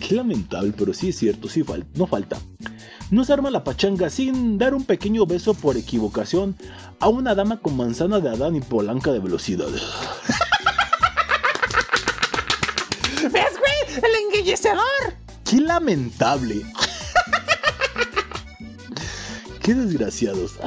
Qué 0.00 0.14
lamentable, 0.16 0.72
pero 0.76 0.92
sí 0.94 1.10
es 1.10 1.18
cierto, 1.18 1.48
sí 1.48 1.62
fal- 1.62 1.86
no 1.94 2.06
falta. 2.06 2.38
No 3.10 3.24
se 3.24 3.32
arma 3.34 3.50
la 3.50 3.62
pachanga 3.62 4.08
sin 4.10 4.56
dar 4.58 4.74
un 4.74 4.84
pequeño 4.84 5.26
beso 5.26 5.52
por 5.54 5.76
equivocación 5.76 6.56
a 6.98 7.08
una 7.08 7.34
dama 7.34 7.60
con 7.60 7.76
manzana 7.76 8.18
de 8.20 8.30
Adán 8.30 8.56
y 8.56 8.60
palanca 8.62 9.12
de 9.12 9.18
velocidad. 9.20 9.68
El 13.96 14.14
enguillecedor. 14.24 15.14
¡Qué 15.44 15.56
lamentable! 15.60 16.62
¡Qué 19.62 19.74
desgraciados! 19.74 20.52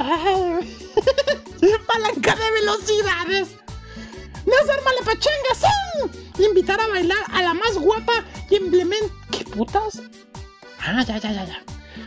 Palanca 1.86 2.36
de 2.36 2.50
velocidades. 2.52 3.48
No 4.46 4.54
se 4.64 4.72
arma 4.72 4.92
la 4.98 5.04
pachanga 5.04 5.54
sin 5.54 6.44
invitar 6.44 6.80
a 6.80 6.88
bailar 6.88 7.18
a 7.32 7.42
la 7.42 7.54
más 7.54 7.74
guapa 7.78 8.12
y 8.48 8.56
emblemen... 8.56 9.10
¿Qué 9.32 9.44
putas? 9.44 10.00
Ah, 10.80 11.02
ya, 11.02 11.18
ya, 11.18 11.32
ya, 11.32 11.44
ya. 11.44 11.62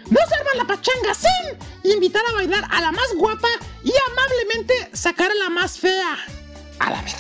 No 0.10 0.20
se 0.28 0.36
arma 0.36 0.52
la 0.56 0.66
pachanga 0.66 1.14
sin 1.14 1.58
invitar 1.92 2.24
a 2.30 2.34
bailar 2.34 2.66
a 2.70 2.82
la 2.82 2.92
más 2.92 3.14
guapa 3.16 3.50
y 3.84 3.92
amablemente 4.12 4.90
sacar 4.94 5.32
a 5.32 5.36
la 5.36 5.50
más 5.50 5.78
fea. 5.78 6.18
A 6.80 6.92
la 6.92 7.02
verga. 7.02 7.20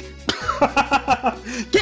¿Qué? 1.71 1.81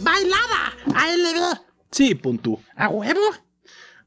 Bailada. 0.00 0.72
A 0.94 1.08
LB. 1.08 1.60
Sí, 1.90 2.14
pon 2.14 2.38
tú. 2.38 2.60
A 2.76 2.88
huevo. 2.88 3.20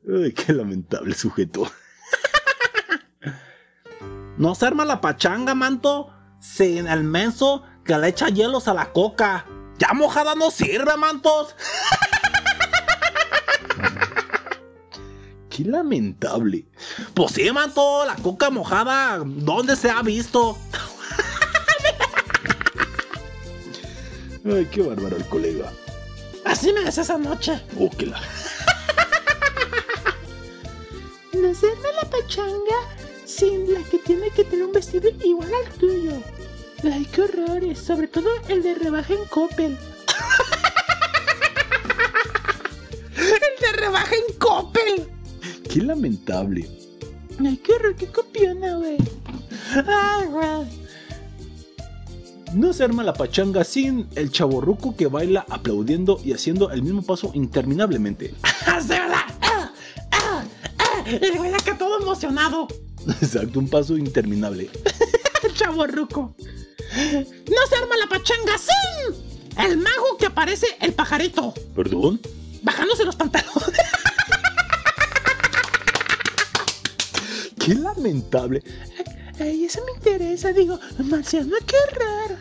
Ay, 0.07 0.31
qué 0.33 0.53
lamentable 0.53 1.13
sujeto. 1.13 1.71
No 4.37 4.55
se 4.55 4.65
arma 4.65 4.85
la 4.85 5.01
pachanga, 5.01 5.53
manto, 5.53 6.11
sin 6.39 6.87
el 6.87 7.03
menso 7.03 7.63
que 7.85 7.97
le 7.97 8.07
echa 8.07 8.29
hielos 8.29 8.67
a 8.67 8.73
la 8.73 8.91
coca. 8.91 9.45
Ya 9.77 9.93
mojada 9.93 10.33
no 10.35 10.49
sirve, 10.49 10.97
mantos. 10.97 11.55
Qué 15.49 15.63
lamentable. 15.63 16.65
Pues 17.13 17.33
sí, 17.33 17.51
manto, 17.51 18.05
la 18.05 18.15
coca 18.15 18.49
mojada, 18.49 19.21
¿dónde 19.23 19.75
se 19.75 19.89
ha 19.89 20.01
visto? 20.01 20.57
Ay, 24.45 24.67
qué 24.71 24.81
bárbaro 24.81 25.17
el 25.17 25.25
colega. 25.25 25.71
Así 26.45 26.73
me 26.73 26.81
decía 26.81 27.03
esa 27.03 27.17
noche. 27.17 27.61
Oh, 27.79 27.89
que 27.89 28.07
la. 28.07 28.21
No 31.33 31.91
la 32.01 32.09
pachanga 32.09 32.75
sin 33.25 33.73
la 33.73 33.81
que 33.83 33.97
tiene 33.99 34.29
que 34.29 34.43
tener 34.43 34.65
un 34.65 34.73
vestido 34.73 35.09
igual 35.23 35.49
al 35.53 35.73
tuyo. 35.73 36.13
Ay, 36.83 37.07
qué 37.11 37.21
horrores, 37.21 37.79
sobre 37.79 38.07
todo 38.07 38.29
el 38.47 38.63
de 38.63 38.75
rebaja 38.75 39.13
en 39.13 39.25
Coppel. 39.25 39.77
El 43.15 43.61
de 43.61 43.71
rebaja 43.77 44.15
en 44.15 44.33
Coppel. 44.37 45.07
Qué 45.69 45.81
lamentable. 45.81 46.67
Ay, 47.39 47.57
qué 47.57 47.73
horror, 47.73 47.95
qué 47.95 48.07
copiona, 48.07 48.77
güey. 48.77 48.97
Ay, 49.87 50.25
güey. 50.27 50.80
No 52.53 52.73
se 52.73 52.83
arma 52.83 53.03
la 53.03 53.13
pachanga 53.13 53.63
sin 53.63 54.07
el 54.15 54.29
chaborruco 54.29 54.95
que 54.95 55.07
baila 55.07 55.45
aplaudiendo 55.49 56.19
y 56.23 56.33
haciendo 56.33 56.69
el 56.71 56.83
mismo 56.83 57.01
paso 57.01 57.31
interminablemente. 57.33 58.33
¿verdad? 58.87 59.21
Ah, 59.41 59.71
ah, 60.11 60.43
ah. 60.79 61.03
El 61.05 61.37
güey 61.37 61.53
acá 61.53 61.77
todo 61.77 62.01
emocionado. 62.01 62.67
Exacto, 63.07 63.59
un 63.59 63.69
paso 63.69 63.97
interminable. 63.97 64.69
El 65.43 65.53
chavo 65.53 65.87
ruco. 65.87 66.35
No 66.37 67.67
se 67.69 67.75
arma 67.75 67.97
la 67.97 68.07
pachanga 68.07 68.57
sin 68.57 69.15
el 69.57 69.77
mago 69.77 70.17
que 70.19 70.27
aparece 70.27 70.67
el 70.81 70.93
pajarito. 70.93 71.53
¿Perdón? 71.75 72.21
Bajándose 72.61 73.05
los 73.05 73.15
pantalones. 73.15 73.79
Qué 77.65 77.73
lamentable. 77.75 78.61
Ay, 79.41 79.65
eso 79.65 79.79
me 79.85 79.91
interesa, 79.93 80.53
digo, 80.53 80.79
Marciano, 80.99 81.55
qué 81.65 81.77
raro. 81.95 82.37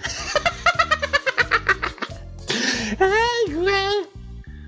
Ay, 2.98 3.54
güey. 3.54 4.08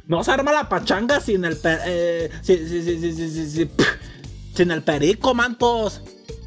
No 0.07 0.25
se 0.25 0.31
arma 0.31 0.53
la 0.53 0.69
pachanga 0.69 1.21
sin 1.21 1.45
el 1.45 1.57
per- 1.57 1.81
eh, 1.85 2.31
sin 4.55 4.71
el 4.71 4.83
perico, 4.83 5.35
mantos. 5.35 6.01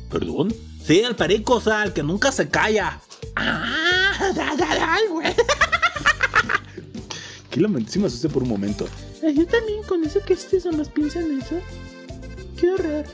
¿Perdón? 0.10 0.54
Sí, 0.86 1.00
el 1.00 1.16
perico, 1.16 1.56
o 1.56 1.62
sea, 1.62 1.84
el 1.84 1.94
que 1.94 2.04
nunca 2.04 2.32
se 2.32 2.48
calla. 2.50 3.00
Ah, 3.36 4.12
ay, 4.80 5.04
güey. 5.10 5.34
Qué 7.50 7.60
lamentable. 7.62 7.92
Sí 7.92 8.00
me 8.00 8.08
asusté 8.08 8.30
por 8.30 8.44
un 8.44 8.50
momento. 8.50 8.88
Ay, 9.24 9.36
yo 9.36 9.46
también 9.48 9.82
con 9.84 10.04
eso 10.04 10.20
que 10.26 10.34
estos 10.34 10.66
hombres 10.66 10.90
piensan 10.90 11.40
eso. 11.40 11.56
Qué 12.60 12.72
horror. 12.72 13.06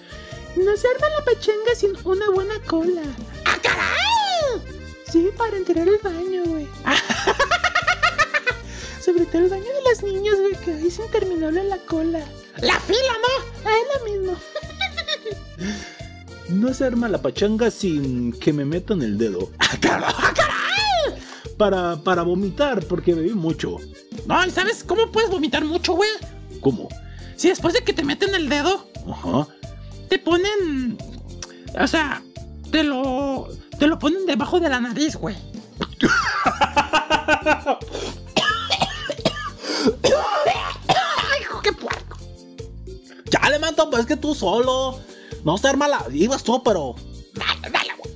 No 0.55 0.75
se 0.77 0.87
arma 0.87 1.07
la 1.17 1.25
pachanga 1.25 1.75
sin 1.75 1.91
una 2.03 2.29
buena 2.31 2.55
cola. 2.67 3.01
¡Ah, 3.45 3.57
caray! 3.61 4.61
Sí, 5.11 5.29
para 5.37 5.57
entrar 5.57 5.87
al 5.87 5.97
baño, 6.03 6.43
güey. 6.45 6.67
Sobre 9.03 9.25
todo 9.25 9.43
el 9.43 9.49
baño 9.49 9.63
de 9.63 9.81
las 9.89 10.03
niñas, 10.03 10.35
güey, 10.39 10.53
que 10.63 10.71
ahí 10.73 10.87
es 10.87 10.99
interminable 10.99 11.63
la 11.63 11.77
cola. 11.77 12.19
La 12.61 12.79
fila, 12.81 12.99
¿no? 12.99 13.45
Ah, 13.65 13.71
es 13.73 13.99
lo 13.99 14.05
mismo. 14.11 14.37
No 16.49 16.73
se 16.73 16.83
arma 16.83 17.07
la 17.07 17.21
pachanga 17.21 17.71
sin 17.71 18.33
que 18.33 18.51
me 18.51 18.65
metan 18.65 19.01
el 19.01 19.17
dedo. 19.17 19.49
¡Ah, 19.59 19.77
caray! 19.79 20.13
¡Ah, 20.17 20.33
caray! 20.35 21.21
Para, 21.57 21.95
para 22.03 22.23
vomitar, 22.23 22.83
porque 22.87 23.13
bebí 23.13 23.33
mucho. 23.33 23.77
No, 24.25 24.45
¿y 24.45 24.51
sabes 24.51 24.83
cómo 24.83 25.09
puedes 25.13 25.29
vomitar 25.29 25.63
mucho, 25.63 25.93
güey? 25.93 26.09
¿Cómo? 26.59 26.89
Si 27.37 27.47
después 27.47 27.73
de 27.73 27.85
que 27.85 27.93
te 27.93 28.03
meten 28.03 28.35
el 28.35 28.49
dedo, 28.49 28.85
Ajá. 29.09 29.47
Te 30.11 30.19
ponen. 30.19 30.97
O 31.79 31.87
sea, 31.87 32.21
te 32.69 32.83
lo. 32.83 33.47
Te 33.79 33.87
lo 33.87 33.97
ponen 33.97 34.25
debajo 34.25 34.59
de 34.59 34.67
la 34.67 34.81
nariz, 34.81 35.15
güey. 35.15 35.37
¡Ay, 40.89 41.41
hijo, 41.41 41.61
qué 41.61 41.71
puerco! 41.71 42.17
Ya 43.31 43.49
le 43.49 43.57
manto, 43.59 43.89
pues 43.89 44.01
es 44.01 44.07
que 44.07 44.17
tú 44.17 44.35
solo. 44.35 44.99
No 45.45 45.57
se 45.57 45.69
arma 45.69 45.87
la. 45.87 46.05
Ibas 46.11 46.43
tú, 46.43 46.61
pero. 46.61 46.95
Dale, 47.33 47.71
dale, 47.71 47.93
güey. 47.97 48.13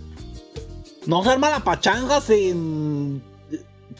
No 1.06 1.24
se 1.24 1.30
arma 1.30 1.50
la 1.50 1.64
pachanga 1.64 2.20
sin. 2.20 3.24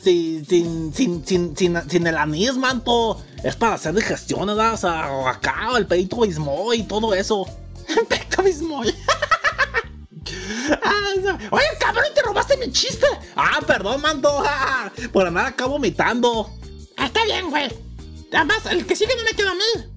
Sin, 0.02 0.46
sin, 0.46 0.94
sin, 0.94 1.26
sin, 1.26 1.56
sin, 1.56 1.90
sin 1.90 2.08
el 2.08 2.18
anís, 2.18 2.58
manto. 2.58 3.22
Es 3.42 3.56
para 3.56 3.76
hacer 3.76 3.96
digestiones, 3.96 4.58
¿verdad? 4.58 4.74
O 4.74 4.78
sea, 4.78 5.30
acá, 5.30 5.70
el 5.78 5.88
peito 5.88 6.20
bismo 6.20 6.74
y 6.74 6.84
todo 6.84 7.14
eso. 7.14 7.48
Peco 8.10 8.44
Bismoy. 8.44 8.94
Ah, 10.84 11.14
no. 11.22 11.38
Oye, 11.52 11.66
cabrón, 11.80 12.06
te 12.14 12.22
robaste 12.22 12.58
mi 12.58 12.72
chiste. 12.72 13.06
Ah, 13.36 13.60
perdón, 13.66 14.02
manto. 14.02 14.44
Por 15.14 15.28
andar 15.28 15.48
acá 15.48 15.66
vomitando. 15.66 16.50
Ah, 16.98 17.06
está 17.06 17.24
bien, 17.26 17.50
güey. 17.50 17.70
Además, 18.34 18.66
el 18.70 18.86
que 18.86 18.96
sigue 18.96 19.16
no 19.16 19.24
me 19.24 19.34
queda 19.34 19.52
a 19.52 19.56
mí. 19.56 19.96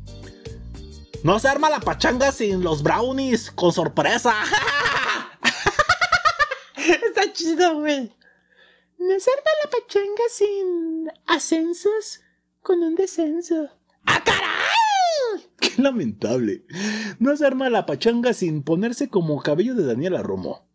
No 1.24 1.38
se 1.38 1.48
arma 1.48 1.70
la 1.70 1.80
pachanga 1.80 2.30
sin 2.30 2.62
los 2.62 2.82
brownies 2.82 3.50
con 3.50 3.72
sorpresa. 3.72 4.34
Está 6.76 7.32
chido, 7.32 7.80
güey. 7.80 8.12
No 8.98 9.20
se 9.20 9.30
arma 9.30 9.50
la 9.64 9.70
pachanga 9.70 10.22
sin 10.30 11.10
ascensos 11.26 12.20
con 12.62 12.82
un 12.82 12.94
descenso. 12.94 13.68
¡Ah, 14.06 14.22
caray! 14.24 14.47
Qué 15.78 15.82
lamentable. 15.82 16.64
No 17.20 17.36
se 17.36 17.46
arma 17.46 17.70
la 17.70 17.86
pachanga 17.86 18.34
sin 18.34 18.64
ponerse 18.64 19.08
como 19.08 19.40
cabello 19.40 19.76
de 19.76 19.86
Daniela 19.86 20.24
Romo. 20.24 20.68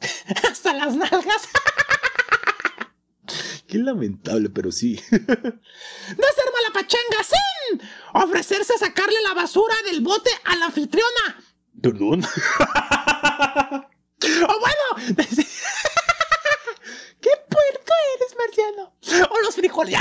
Hasta 0.50 0.74
las 0.74 0.96
nalgas. 0.96 1.22
Qué 3.68 3.78
lamentable, 3.78 4.50
pero 4.50 4.72
sí. 4.72 5.00
No 5.12 5.20
se 5.20 5.30
arma 5.30 6.58
la 6.66 6.72
pachanga 6.74 7.18
sin 7.22 7.80
ofrecerse 8.14 8.74
a 8.74 8.78
sacarle 8.78 9.22
la 9.22 9.34
basura 9.34 9.76
del 9.88 10.00
bote 10.00 10.30
a 10.44 10.56
la 10.56 10.66
anfitriona. 10.66 11.44
¿Perdón? 11.80 12.24
O 14.24 14.60
bueno, 14.60 14.84
¡Qué 17.20 17.30
puerco 17.48 17.92
eres, 18.16 18.36
Marciano! 18.38 18.94
o 19.30 19.40
los 19.40 19.54
frijoles. 19.54 19.98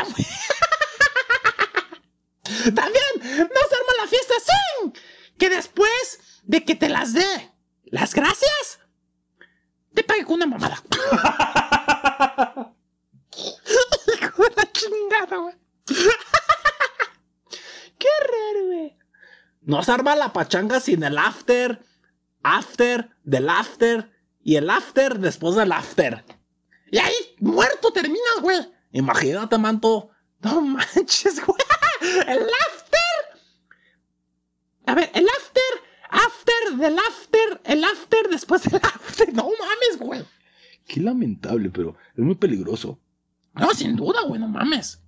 También 2.75 3.05
no 3.15 3.61
se 3.69 3.75
arma 3.75 3.93
la 4.01 4.07
fiesta 4.07 4.33
sin 4.39 4.93
que 5.37 5.49
después 5.49 6.19
de 6.43 6.63
que 6.63 6.75
te 6.75 6.89
las 6.89 7.13
dé 7.13 7.51
las 7.85 8.13
gracias, 8.13 8.79
te 9.93 10.03
pague 10.03 10.23
con 10.23 10.35
una 10.35 10.45
mamada. 10.45 10.81
Hijo 13.35 14.43
de 14.43 14.55
la 14.55 14.71
chingada, 14.71 15.37
güey. 15.37 15.55
¡Qué 17.97 18.07
raro, 18.19 18.65
güey! 18.65 18.97
No 19.61 19.83
se 19.83 19.91
arma 19.91 20.15
la 20.15 20.31
pachanga 20.31 20.79
sin 20.79 21.03
el 21.03 21.17
after, 21.17 21.83
after, 22.43 23.09
del 23.23 23.49
after 23.49 24.09
y 24.41 24.55
el 24.55 24.69
after 24.69 25.19
después 25.19 25.55
del 25.55 25.71
after. 25.71 26.23
Y 26.91 26.97
ahí, 26.97 27.35
muerto 27.39 27.91
terminas, 27.91 28.39
güey. 28.41 28.57
Imagínate, 28.91 29.57
manto. 29.57 30.10
No 30.43 30.61
manches, 30.61 31.45
güey. 31.45 31.59
El 32.27 32.43
after. 32.43 33.41
A 34.87 34.95
ver, 34.95 35.11
el 35.13 35.27
after, 35.29 35.63
after 36.09 36.77
del 36.77 36.97
after, 36.97 37.61
el 37.65 37.83
after 37.83 38.29
después 38.29 38.63
del 38.63 38.81
after. 38.83 39.33
No 39.33 39.43
mames, 39.43 39.99
güey. 39.99 40.25
Qué 40.87 40.99
lamentable, 40.99 41.69
pero 41.69 41.95
es 42.15 42.23
muy 42.23 42.35
peligroso. 42.35 42.99
No, 43.53 43.73
sin 43.73 43.95
duda, 43.95 44.23
güey, 44.23 44.39
no 44.39 44.47
mames. 44.47 45.01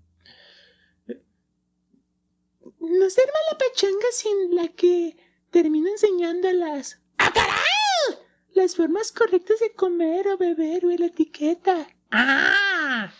No 2.79 3.09
se 3.09 3.21
arma 3.21 3.39
la 3.51 3.57
pachanga 3.57 4.07
sin 4.11 4.55
la 4.55 4.67
que 4.67 5.17
termina 5.49 5.89
enseñando 5.89 6.51
las... 6.51 7.01
¡Ah, 7.17 7.31
caray! 7.33 8.19
Las 8.53 8.75
formas 8.75 9.11
correctas 9.11 9.59
de 9.61 9.73
comer 9.73 10.27
o 10.27 10.37
beber, 10.37 10.81
güey, 10.81 10.97
la 10.97 11.05
etiqueta. 11.07 11.87
¡Ah! 12.11 13.11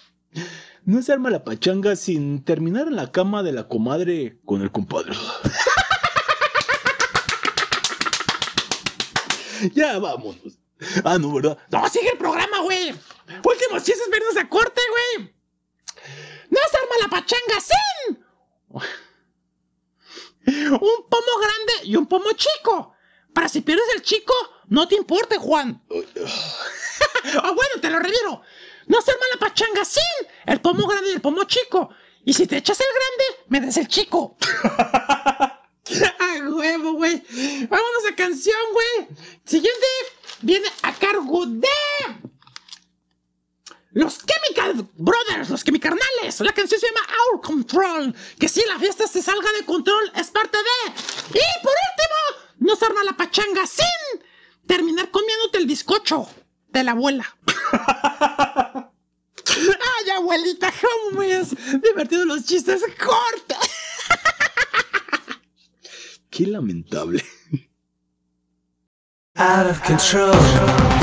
No 0.86 1.02
se 1.02 1.14
arma 1.14 1.30
la 1.30 1.44
pachanga 1.44 1.96
sin 1.96 2.44
terminar 2.44 2.88
en 2.88 2.96
la 2.96 3.12
cama 3.12 3.44
de 3.44 3.54
la 3.54 3.68
comadre 3.68 4.40
con 4.46 4.62
el 4.62 4.72
compadre. 4.72 5.14
ya 9.74 10.00
vámonos. 10.00 10.60
Ah, 11.06 11.18
no, 11.18 11.34
¿verdad? 11.34 11.58
No, 11.72 11.88
sigue 11.88 12.10
el 12.10 12.18
programa, 12.18 12.60
güey. 12.62 12.90
Últimos 12.90 13.84
chistes 13.84 14.10
verdes 14.12 14.36
a 14.38 14.50
corte, 14.50 14.82
güey. 14.90 15.34
No 16.50 16.60
se 16.70 16.78
arma 16.78 16.96
la 17.02 17.08
pachanga 17.10 17.62
sin 17.62 18.24
un 20.46 21.10
pomo 21.10 21.38
grande 21.40 21.74
y 21.84 21.96
un 21.96 22.08
pomo 22.08 22.32
chico. 22.34 22.94
Para 23.34 23.50
si 23.50 23.62
pierdes 23.62 23.86
el 23.96 24.02
chico, 24.02 24.34
no 24.68 24.88
te 24.88 24.96
importe, 24.96 25.38
Juan. 25.38 25.82
Ah, 27.42 27.52
bueno, 27.52 27.82
te 27.82 27.90
lo 27.90 28.00
reviero. 28.00 28.42
No 28.88 29.02
se 29.02 29.12
arma 29.12 29.26
la 29.34 29.40
pachanga 29.40 29.86
sin 29.86 30.28
el 30.46 30.62
pomo 30.62 30.88
grande 30.88 31.10
y 31.10 31.14
el 31.14 31.22
pomo 31.22 31.44
chico. 31.46 31.90
Y 32.26 32.34
si 32.34 32.48
te 32.48 32.58
echas 32.58 32.80
el 32.80 32.88
grande, 32.88 33.46
me 33.50 33.60
des 33.66 33.78
el 33.78 33.88
chico. 33.88 34.38
¡A 36.20 36.50
huevo, 36.50 36.94
güey! 36.94 37.22
Vámonos 37.70 38.06
a 38.10 38.16
canción, 38.16 38.56
güey. 38.72 39.08
Siguiente 39.46 39.86
viene 40.42 40.68
a 40.84 40.94
cargo 40.94 41.46
de. 41.46 41.68
Los 43.92 44.20
Chemical 44.26 44.88
Brothers, 44.96 45.50
los 45.50 45.64
Chemicarnales. 45.64 46.40
La 46.40 46.54
canción 46.54 46.80
se 46.80 46.88
llama 46.88 47.02
Our 47.32 47.42
Control. 47.42 48.16
Que 48.40 48.50
si 48.50 48.64
la 48.66 48.80
fiesta 48.80 49.06
se 49.08 49.22
salga 49.22 49.52
de 49.52 49.66
control, 49.66 50.12
es 50.16 50.32
parte 50.32 50.58
de. 50.58 50.92
Y 51.40 51.64
por 51.64 51.74
último, 51.74 52.54
no 52.60 52.76
se 52.76 52.86
arma 52.86 53.04
la 53.04 53.14
pachanga 53.14 53.68
sin 53.68 53.86
terminar 54.66 55.12
comiéndote 55.12 55.58
el 55.60 55.68
bizcocho 55.68 56.28
de 56.70 56.84
la 56.84 56.92
abuela. 56.92 57.38
Ay, 60.04 60.10
abuelita, 60.12 60.72
cómo 60.82 61.20
me 61.20 61.34
has 61.34 61.56
divertido 61.82 62.26
los 62.26 62.46
chistes 62.46 62.82
cortos. 63.04 63.58
Qué 66.30 66.48
lamentable. 66.48 67.24
Out 69.36 69.68
of 69.68 69.82
control. 69.82 71.03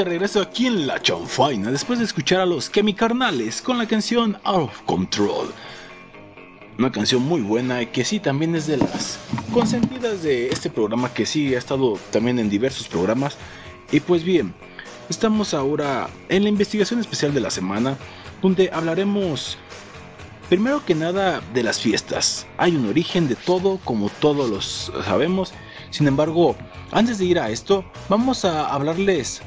De 0.00 0.04
regreso 0.04 0.40
aquí 0.40 0.66
en 0.66 0.86
La 0.86 1.02
Chanfaina 1.02 1.70
después 1.70 1.98
de 1.98 2.06
escuchar 2.06 2.40
a 2.40 2.46
los 2.46 2.72
Chemicarnales 2.72 3.60
con 3.60 3.76
la 3.76 3.86
canción 3.86 4.38
Out 4.44 4.70
of 4.70 4.82
Control. 4.84 5.52
Una 6.78 6.90
canción 6.90 7.20
muy 7.20 7.42
buena 7.42 7.84
que 7.84 8.02
sí 8.02 8.18
también 8.18 8.54
es 8.54 8.66
de 8.66 8.78
las 8.78 9.18
consentidas 9.52 10.22
de 10.22 10.48
este 10.48 10.70
programa 10.70 11.12
que 11.12 11.26
sí 11.26 11.54
ha 11.54 11.58
estado 11.58 11.98
también 12.12 12.38
en 12.38 12.48
diversos 12.48 12.88
programas. 12.88 13.36
Y 13.92 14.00
pues 14.00 14.24
bien, 14.24 14.54
estamos 15.10 15.52
ahora 15.52 16.08
en 16.30 16.44
la 16.44 16.48
investigación 16.48 16.98
especial 17.00 17.34
de 17.34 17.40
la 17.40 17.50
semana 17.50 17.98
donde 18.40 18.70
hablaremos 18.72 19.58
primero 20.48 20.82
que 20.82 20.94
nada 20.94 21.42
de 21.52 21.62
las 21.62 21.78
fiestas. 21.78 22.46
Hay 22.56 22.74
un 22.74 22.88
origen 22.88 23.28
de 23.28 23.36
todo 23.36 23.78
como 23.84 24.08
todos 24.08 24.48
los 24.48 24.92
sabemos. 25.04 25.52
Sin 25.90 26.06
embargo, 26.06 26.56
antes 26.90 27.18
de 27.18 27.26
ir 27.26 27.38
a 27.38 27.50
esto, 27.50 27.84
vamos 28.08 28.46
a 28.46 28.66
hablarles 28.72 29.42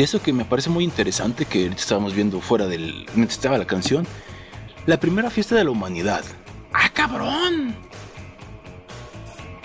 de 0.00 0.04
eso 0.04 0.22
que 0.22 0.32
me 0.32 0.46
parece 0.46 0.70
muy 0.70 0.82
interesante 0.82 1.44
que 1.44 1.66
estábamos 1.66 2.14
viendo 2.14 2.40
fuera 2.40 2.66
del 2.66 3.04
mientras 3.14 3.32
estaba 3.36 3.58
la 3.58 3.66
canción. 3.66 4.06
La 4.86 4.98
primera 4.98 5.28
fiesta 5.28 5.54
de 5.56 5.64
la 5.64 5.70
humanidad. 5.72 6.24
¡Ah, 6.72 6.88
cabrón! 6.88 7.76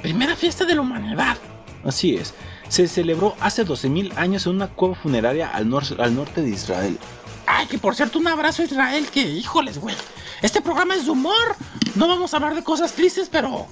Primera 0.01 0.35
fiesta 0.35 0.65
de 0.65 0.75
la 0.75 0.81
humanidad. 0.81 1.37
Así 1.85 2.15
es. 2.15 2.33
Se 2.67 2.85
celebró 2.89 3.33
hace 3.39 3.65
12.000 3.65 4.17
años 4.17 4.45
en 4.45 4.55
una 4.55 4.67
cueva 4.67 4.95
funeraria 4.95 5.47
al, 5.51 5.67
nor- 5.67 5.97
al 6.01 6.13
norte 6.13 6.41
de 6.41 6.49
Israel. 6.49 6.99
Ay, 7.47 7.67
que 7.67 7.77
por 7.77 7.95
cierto, 7.95 8.19
un 8.19 8.27
abrazo 8.27 8.61
a 8.61 8.65
Israel, 8.65 9.07
que 9.13 9.21
híjoles, 9.21 9.77
güey. 9.77 9.95
Este 10.41 10.61
programa 10.61 10.95
es 10.95 11.05
de 11.05 11.11
humor. 11.11 11.55
No 11.95 12.09
vamos 12.09 12.33
a 12.33 12.37
hablar 12.37 12.55
de 12.55 12.63
cosas 12.65 12.91
tristes, 12.91 13.29
pero 13.31 13.67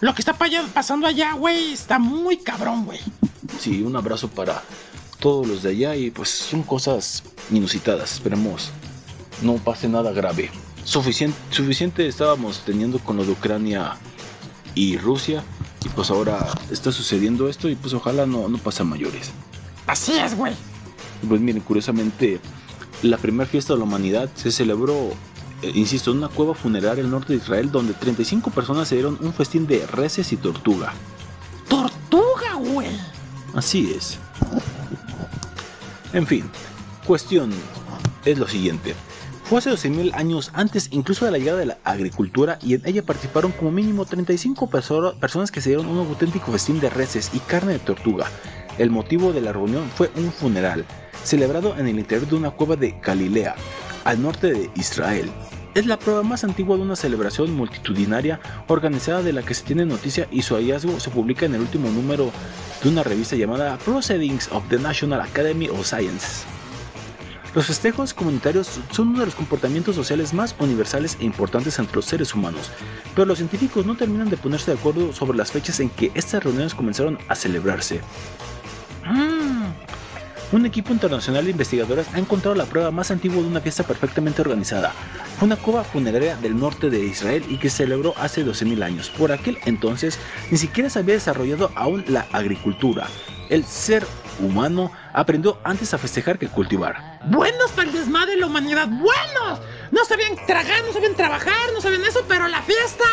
lo 0.00 0.14
que 0.14 0.22
está 0.22 0.34
pasando 0.72 1.08
allá, 1.08 1.32
güey, 1.32 1.72
está 1.72 1.98
muy 1.98 2.36
cabrón, 2.36 2.84
güey. 2.84 3.00
Sí, 3.58 3.82
un 3.82 3.96
abrazo 3.96 4.28
para 4.28 4.62
todos 5.24 5.46
los 5.46 5.62
de 5.62 5.70
allá 5.70 5.96
y 5.96 6.10
pues 6.10 6.28
son 6.28 6.62
cosas 6.62 7.22
inusitadas. 7.50 8.12
Esperemos 8.12 8.68
no 9.40 9.54
pase 9.54 9.88
nada 9.88 10.12
grave. 10.12 10.50
Suficiente, 10.84 11.38
suficiente 11.48 12.06
estábamos 12.06 12.60
teniendo 12.66 12.98
con 12.98 13.16
lo 13.16 13.24
de 13.24 13.32
Ucrania 13.32 13.96
y 14.74 14.98
Rusia 14.98 15.42
y 15.82 15.88
pues 15.88 16.10
ahora 16.10 16.46
está 16.70 16.92
sucediendo 16.92 17.48
esto 17.48 17.70
y 17.70 17.74
pues 17.74 17.94
ojalá 17.94 18.26
no, 18.26 18.48
no 18.48 18.58
pase 18.58 18.82
a 18.82 18.84
mayores. 18.84 19.30
Así 19.86 20.12
es, 20.12 20.36
güey. 20.36 20.52
Pues 21.26 21.40
miren, 21.40 21.62
curiosamente, 21.62 22.38
la 23.00 23.16
primera 23.16 23.48
fiesta 23.48 23.72
de 23.72 23.78
la 23.78 23.86
humanidad 23.86 24.28
se 24.34 24.52
celebró, 24.52 25.08
eh, 25.62 25.72
insisto, 25.74 26.10
en 26.10 26.18
una 26.18 26.28
cueva 26.28 26.54
funeraria 26.54 27.02
al 27.02 27.10
norte 27.10 27.32
de 27.32 27.38
Israel 27.38 27.72
donde 27.72 27.94
35 27.94 28.50
personas 28.50 28.88
se 28.88 28.96
dieron 28.96 29.16
un 29.22 29.32
festín 29.32 29.66
de 29.66 29.86
reses 29.86 30.34
y 30.34 30.36
tortuga. 30.36 30.92
Tortuga, 31.66 32.56
güey. 32.58 32.90
Así 33.54 33.90
es. 33.96 34.18
En 36.14 36.26
fin, 36.26 36.44
cuestión 37.06 37.50
es 38.24 38.38
lo 38.38 38.46
siguiente. 38.48 38.94
Fue 39.44 39.58
hace 39.58 39.70
12.000 39.70 40.14
años 40.14 40.50
antes 40.54 40.88
incluso 40.92 41.26
de 41.26 41.32
la 41.32 41.38
llegada 41.38 41.58
de 41.58 41.66
la 41.66 41.78
agricultura 41.84 42.58
y 42.62 42.74
en 42.74 42.82
ella 42.86 43.02
participaron 43.02 43.52
como 43.52 43.72
mínimo 43.72 44.06
35 44.06 44.70
perso- 44.70 45.14
personas 45.18 45.50
que 45.50 45.60
se 45.60 45.70
dieron 45.70 45.86
un 45.88 45.98
auténtico 45.98 46.50
festín 46.52 46.80
de 46.80 46.88
reses 46.88 47.30
y 47.34 47.40
carne 47.40 47.72
de 47.74 47.78
tortuga. 47.80 48.26
El 48.78 48.90
motivo 48.90 49.32
de 49.32 49.40
la 49.42 49.52
reunión 49.52 49.90
fue 49.94 50.10
un 50.16 50.32
funeral, 50.32 50.86
celebrado 51.24 51.76
en 51.76 51.88
el 51.88 51.98
interior 51.98 52.26
de 52.28 52.36
una 52.36 52.52
cueva 52.52 52.76
de 52.76 52.94
Galilea, 53.02 53.54
al 54.04 54.22
norte 54.22 54.52
de 54.52 54.70
Israel. 54.76 55.30
Es 55.74 55.86
la 55.86 55.98
prueba 55.98 56.22
más 56.22 56.44
antigua 56.44 56.76
de 56.76 56.82
una 56.82 56.94
celebración 56.94 57.52
multitudinaria 57.52 58.38
organizada 58.68 59.22
de 59.22 59.32
la 59.32 59.42
que 59.42 59.54
se 59.54 59.64
tiene 59.64 59.84
noticia 59.84 60.28
y 60.30 60.42
su 60.42 60.54
hallazgo 60.54 61.00
se 61.00 61.10
publica 61.10 61.46
en 61.46 61.54
el 61.56 61.62
último 61.62 61.90
número 61.90 62.30
de 62.80 62.88
una 62.88 63.02
revista 63.02 63.34
llamada 63.34 63.76
Proceedings 63.78 64.48
of 64.52 64.62
the 64.68 64.78
National 64.78 65.20
Academy 65.20 65.68
of 65.68 65.84
Sciences. 65.84 66.44
Los 67.56 67.66
festejos 67.66 68.14
comunitarios 68.14 68.78
son 68.92 69.08
uno 69.08 69.20
de 69.20 69.26
los 69.26 69.34
comportamientos 69.34 69.96
sociales 69.96 70.32
más 70.32 70.54
universales 70.60 71.16
e 71.18 71.24
importantes 71.24 71.76
entre 71.80 71.96
los 71.96 72.04
seres 72.04 72.32
humanos, 72.34 72.70
pero 73.16 73.26
los 73.26 73.38
científicos 73.38 73.84
no 73.84 73.96
terminan 73.96 74.30
de 74.30 74.36
ponerse 74.36 74.70
de 74.70 74.78
acuerdo 74.78 75.12
sobre 75.12 75.36
las 75.36 75.50
fechas 75.50 75.80
en 75.80 75.90
que 75.90 76.12
estas 76.14 76.44
reuniones 76.44 76.74
comenzaron 76.74 77.18
a 77.26 77.34
celebrarse. 77.34 78.00
Un 80.54 80.66
equipo 80.66 80.92
internacional 80.92 81.46
de 81.46 81.50
investigadores 81.50 82.06
ha 82.14 82.18
encontrado 82.20 82.54
la 82.54 82.64
prueba 82.64 82.92
más 82.92 83.10
antigua 83.10 83.42
de 83.42 83.48
una 83.48 83.60
fiesta 83.60 83.82
perfectamente 83.82 84.40
organizada. 84.40 84.92
Fue 85.36 85.46
una 85.46 85.56
cueva 85.56 85.82
funeraria 85.82 86.36
del 86.36 86.56
norte 86.56 86.90
de 86.90 87.04
Israel 87.04 87.44
y 87.48 87.58
que 87.58 87.68
se 87.68 87.78
celebró 87.78 88.14
hace 88.18 88.46
12.000 88.46 88.84
años. 88.84 89.10
Por 89.10 89.32
aquel 89.32 89.58
entonces 89.64 90.16
ni 90.52 90.56
siquiera 90.56 90.88
se 90.88 91.00
había 91.00 91.14
desarrollado 91.14 91.72
aún 91.74 92.04
la 92.06 92.28
agricultura. 92.30 93.08
El 93.50 93.64
ser 93.64 94.06
humano 94.38 94.92
aprendió 95.12 95.58
antes 95.64 95.92
a 95.92 95.98
festejar 95.98 96.38
que 96.38 96.46
cultivar. 96.46 97.18
buenos 97.24 97.72
para 97.72 97.88
el 97.88 97.92
desmadre 97.92 98.34
de 98.34 98.38
la 98.38 98.46
humanidad. 98.46 98.86
¡Buenos! 98.86 99.58
No 99.90 100.04
sabían 100.04 100.36
tragar, 100.46 100.84
no 100.86 100.92
sabían 100.92 101.16
trabajar, 101.16 101.72
no 101.74 101.80
sabían 101.80 102.04
eso, 102.04 102.24
pero 102.28 102.46
la 102.46 102.62
fiesta. 102.62 103.04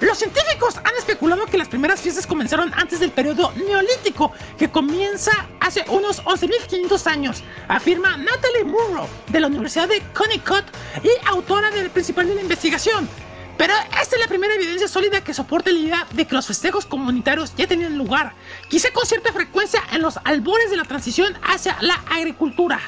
Los 0.00 0.16
científicos 0.16 0.78
han 0.78 0.96
especulado 0.98 1.44
que 1.44 1.58
las 1.58 1.68
primeras 1.68 2.00
fiestas 2.00 2.26
comenzaron 2.26 2.72
antes 2.74 3.00
del 3.00 3.10
periodo 3.10 3.52
neolítico, 3.52 4.32
que 4.58 4.70
comienza 4.70 5.30
hace 5.60 5.84
unos 5.88 6.24
11.500 6.24 7.06
años, 7.06 7.42
afirma 7.68 8.16
Natalie 8.16 8.64
Munro, 8.64 9.06
de 9.28 9.40
la 9.40 9.48
Universidad 9.48 9.88
de 9.88 10.00
Connecticut 10.14 10.64
y 11.02 11.10
autora 11.28 11.70
del 11.70 11.90
principal 11.90 12.26
de 12.26 12.34
la 12.34 12.40
investigación. 12.40 13.06
Pero 13.58 13.74
esta 14.00 14.16
es 14.16 14.22
la 14.22 14.26
primera 14.26 14.54
evidencia 14.54 14.88
sólida 14.88 15.22
que 15.22 15.34
soporta 15.34 15.70
la 15.70 15.78
idea 15.78 16.06
de 16.12 16.26
que 16.26 16.34
los 16.34 16.46
festejos 16.46 16.86
comunitarios 16.86 17.54
ya 17.56 17.66
tenían 17.66 17.98
lugar, 17.98 18.32
quizá 18.70 18.90
con 18.92 19.04
cierta 19.04 19.34
frecuencia 19.34 19.82
en 19.92 20.00
los 20.00 20.18
albores 20.24 20.70
de 20.70 20.78
la 20.78 20.84
transición 20.84 21.34
hacia 21.42 21.76
la 21.82 22.02
agricultura. 22.08 22.80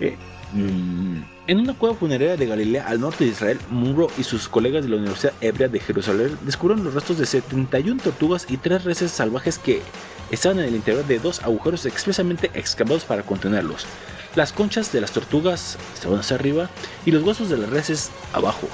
Eh, 0.00 0.16
mm, 0.52 1.31
en 1.46 1.58
una 1.58 1.74
cueva 1.74 1.96
funeraria 1.96 2.36
de 2.36 2.46
Galilea 2.46 2.86
al 2.86 3.00
norte 3.00 3.24
de 3.24 3.30
Israel, 3.30 3.58
Munro 3.68 4.08
y 4.16 4.22
sus 4.22 4.48
colegas 4.48 4.84
de 4.84 4.90
la 4.90 4.96
Universidad 4.96 5.34
Hebrea 5.40 5.68
de 5.68 5.80
Jerusalén 5.80 6.38
descubrieron 6.42 6.84
los 6.84 6.94
restos 6.94 7.18
de 7.18 7.26
71 7.26 8.00
tortugas 8.02 8.46
y 8.48 8.56
3 8.56 8.84
reses 8.84 9.10
salvajes 9.10 9.58
que 9.58 9.82
estaban 10.30 10.60
en 10.60 10.66
el 10.66 10.76
interior 10.76 11.04
de 11.04 11.18
dos 11.18 11.42
agujeros 11.42 11.84
expresamente 11.84 12.50
excavados 12.54 13.04
para 13.04 13.22
contenerlos. 13.22 13.86
Las 14.34 14.52
conchas 14.52 14.92
de 14.92 15.00
las 15.00 15.12
tortugas 15.12 15.76
estaban 15.94 16.20
hacia 16.20 16.36
arriba 16.36 16.70
y 17.04 17.10
los 17.10 17.22
huesos 17.22 17.50
de 17.50 17.58
las 17.58 17.70
reses 17.70 18.10
abajo. 18.32 18.68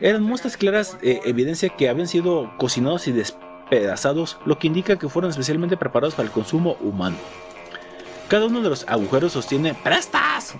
Eran 0.00 0.22
muestras 0.22 0.56
claras 0.56 1.00
de 1.00 1.20
evidencia 1.24 1.68
que 1.68 1.88
habían 1.88 2.08
sido 2.08 2.52
cocinados 2.56 3.06
y 3.06 3.12
despedazados, 3.12 4.38
lo 4.46 4.58
que 4.58 4.66
indica 4.66 4.98
que 4.98 5.08
fueron 5.08 5.30
especialmente 5.30 5.76
preparados 5.76 6.14
para 6.14 6.26
el 6.26 6.32
consumo 6.32 6.76
humano. 6.80 7.16
Cada 8.28 8.46
uno 8.46 8.62
de 8.62 8.70
los 8.70 8.84
agujeros 8.88 9.32
sostiene 9.32 9.74
¡Prestas! 9.74 10.54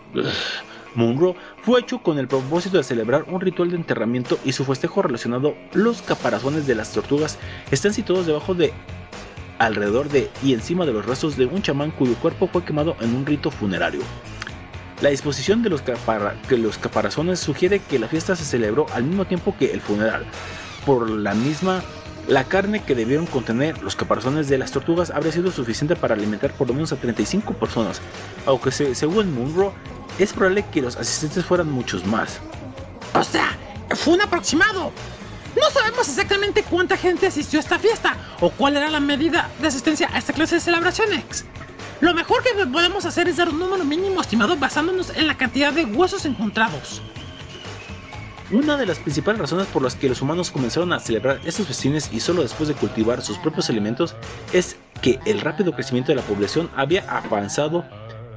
Munro 0.95 1.35
fue 1.63 1.81
hecho 1.81 1.99
con 1.99 2.19
el 2.19 2.29
propósito 2.29 2.77
de 2.77 2.85
celebrar 2.85 3.25
un 3.29 3.41
ritual 3.41 3.71
de 3.71 3.77
enterramiento 3.77 4.39
y 4.45 4.53
su 4.53 4.65
festejo 4.65 5.03
relacionado. 5.03 5.55
Los 5.73 6.03
caparazones 6.03 6.67
de 6.67 6.75
las 6.75 6.93
tortugas 6.93 7.39
están 7.71 7.95
situados 7.95 8.27
debajo 8.27 8.55
de, 8.55 8.73
alrededor 9.59 10.09
de 10.09 10.31
y 10.43 10.53
encima 10.55 10.87
de 10.87 10.93
los 10.93 11.07
restos 11.07 11.37
de 11.37 11.47
un 11.47 11.63
chamán 11.63 11.91
cuyo 11.93 12.15
cuerpo 12.17 12.49
fue 12.49 12.65
quemado 12.65 12.97
en 13.01 13.15
un 13.15 13.27
rito 13.27 13.51
funerario. 13.51 14.03
La 15.01 15.11
disposición 15.11 15.63
de 15.63 15.71
los, 15.71 15.83
los 16.51 16.79
caparazones 16.79 17.41
sugiere 17.41 17.81
que 17.81 17.99
la 17.99 18.09
fiesta 18.09 18.37
se 18.37 18.45
celebró 18.45 18.87
al 18.93 19.05
mismo 19.05 19.25
tiempo 19.25 19.55
que 19.59 19.73
el 19.73 19.81
funeral. 19.81 20.25
Por 20.87 21.11
la 21.11 21.35
misma, 21.35 21.83
la 22.29 22.45
carne 22.45 22.83
que 22.83 22.95
debieron 22.95 23.27
contener 23.27 23.83
los 23.83 23.97
caparazones 23.97 24.49
de 24.49 24.59
las 24.59 24.71
tortugas 24.71 25.11
habría 25.11 25.33
sido 25.33 25.51
suficiente 25.51 25.97
para 25.97 26.15
alimentar 26.15 26.53
por 26.53 26.69
lo 26.69 26.75
menos 26.75 26.93
a 26.93 26.97
35 26.97 27.55
personas, 27.55 28.01
aunque 28.47 28.71
se- 28.71 28.95
según 28.95 29.35
Munro, 29.35 29.75
es 30.19 30.33
probable 30.33 30.65
que 30.71 30.83
los 30.83 30.97
asistentes 30.97 31.45
fueran 31.45 31.71
muchos 31.71 32.07
más. 32.07 32.39
O 33.15 33.25
sea, 33.25 33.57
fue 33.97 34.15
un 34.15 34.21
aproximado. 34.23 34.93
No 35.61 35.71
sabemos 35.71 36.09
exactamente 36.09 36.63
cuánta 36.63 36.97
gente 36.97 37.27
asistió 37.27 37.59
a 37.59 37.63
esta 37.63 37.79
fiesta 37.79 38.17
o 38.41 38.51
cuál 38.51 38.77
era 38.77 38.89
la 38.91 39.01
medida 39.01 39.51
de 39.61 39.69
asistencia 39.69 40.09
a 40.13 40.19
esta 40.19 40.33
clase 40.33 40.55
de 40.57 40.61
celebraciones. 40.63 41.45
Lo 42.01 42.15
mejor 42.15 42.43
que 42.43 42.67
podemos 42.67 43.05
hacer 43.05 43.29
es 43.29 43.37
dar 43.37 43.49
un 43.49 43.59
número 43.59 43.85
mínimo 43.85 44.21
estimado 44.21 44.57
basándonos 44.57 45.11
en 45.15 45.27
la 45.27 45.37
cantidad 45.37 45.73
de 45.73 45.85
huesos 45.85 46.25
encontrados. 46.25 47.03
Una 48.53 48.77
de 48.77 48.85
las 48.85 48.99
principales 48.99 49.41
razones 49.41 49.67
por 49.69 49.81
las 49.83 49.95
que 49.95 50.11
los 50.11 50.21
humanos 50.21 50.51
comenzaron 50.51 50.93
a 50.93 51.01
celebrar 51.01 51.41
estos 51.47 51.67
festines 51.67 52.11
y 52.13 52.21
solo 52.21 52.43
después 52.43 52.69
de 52.69 52.75
cultivar 52.75 53.23
sus 53.23 53.39
propios 53.39 53.71
alimentos 53.71 54.15
es 54.53 54.77
que 55.01 55.19
el 55.25 55.41
rápido 55.41 55.73
crecimiento 55.73 56.13
de 56.13 56.17
la 56.17 56.23
población 56.23 56.71
había 56.77 57.01
avanzado 57.09 57.83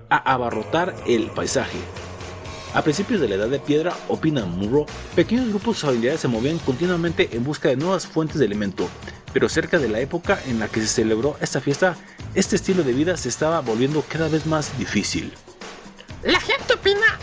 a 0.10 0.16
abarrotar 0.34 0.96
el 1.06 1.30
paisaje. 1.32 1.78
A 2.74 2.82
principios 2.82 3.20
de 3.20 3.28
la 3.28 3.36
Edad 3.36 3.50
de 3.50 3.60
Piedra, 3.60 3.94
opina 4.08 4.46
Murrow, 4.46 4.86
pequeños 5.16 5.50
grupos 5.50 5.80
familiares 5.80 6.22
se 6.22 6.30
movían 6.30 6.60
continuamente 6.60 7.30
en 7.34 7.44
busca 7.44 7.68
de 7.68 7.76
nuevas 7.76 8.08
fuentes 8.08 8.40
de 8.40 8.46
alimento, 8.46 8.88
pero 9.34 9.50
cerca 9.50 9.80
de 9.80 9.90
la 9.90 10.00
época 10.00 10.40
en 10.48 10.60
la 10.60 10.70
que 10.70 10.80
se 10.80 10.88
celebró 10.88 11.36
esta 11.42 11.60
fiesta, 11.60 11.98
este 12.36 12.56
estilo 12.56 12.84
de 12.84 12.94
vida 12.94 13.18
se 13.18 13.28
estaba 13.28 13.60
volviendo 13.60 14.02
cada 14.08 14.30
vez 14.30 14.46
más 14.46 14.78
difícil. 14.78 15.34
La 16.24 16.40
gente 16.40 16.74
opina, 16.74 17.20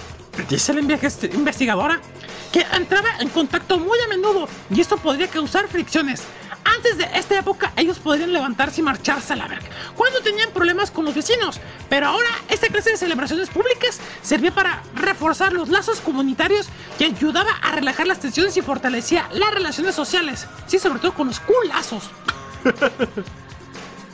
dice 0.51 0.75
la 0.75 0.83
investi- 0.83 1.33
investigadora, 1.35 2.01
que 2.53 2.61
entraba 2.73 3.09
en 3.19 3.29
contacto 3.31 3.79
muy 3.79 3.99
a 3.99 4.09
menudo 4.09 4.49
y 4.71 4.81
esto 4.81 4.97
podría 4.99 5.29
causar 5.29 5.67
fricciones. 5.69 6.23
Antes 6.65 6.99
de 6.99 7.09
esta 7.15 7.39
época 7.39 7.73
ellos 7.77 7.99
podrían 7.99 8.33
levantarse 8.33 8.81
y 8.81 8.85
marcharse 8.85 9.33
a 9.33 9.37
la 9.37 9.49
verga 9.49 9.69
cuando 9.97 10.21
tenían 10.21 10.51
problemas 10.53 10.91
con 10.91 11.05
los 11.05 11.15
vecinos, 11.15 11.61
pero 11.89 12.07
ahora 12.07 12.29
esta 12.49 12.69
clase 12.69 12.91
de 12.91 12.97
celebraciones 12.97 13.51
públicas 13.51 14.01
servía 14.23 14.55
para 14.55 14.83
reforzar 14.95 15.53
los 15.53 15.69
lazos 15.69 16.01
comunitarios 16.01 16.69
y 16.99 17.05
ayudaba 17.05 17.51
a 17.63 17.73
relajar 17.73 18.07
las 18.07 18.21
tensiones 18.21 18.57
y 18.57 18.63
fortalecía 18.63 19.29
las 19.33 19.53
relaciones 19.53 19.95
sociales, 19.95 20.47
sí, 20.67 20.79
sobre 20.79 21.01
todo 21.01 21.15
con 21.15 21.29
los 21.29 21.41
culazos. 21.41 22.11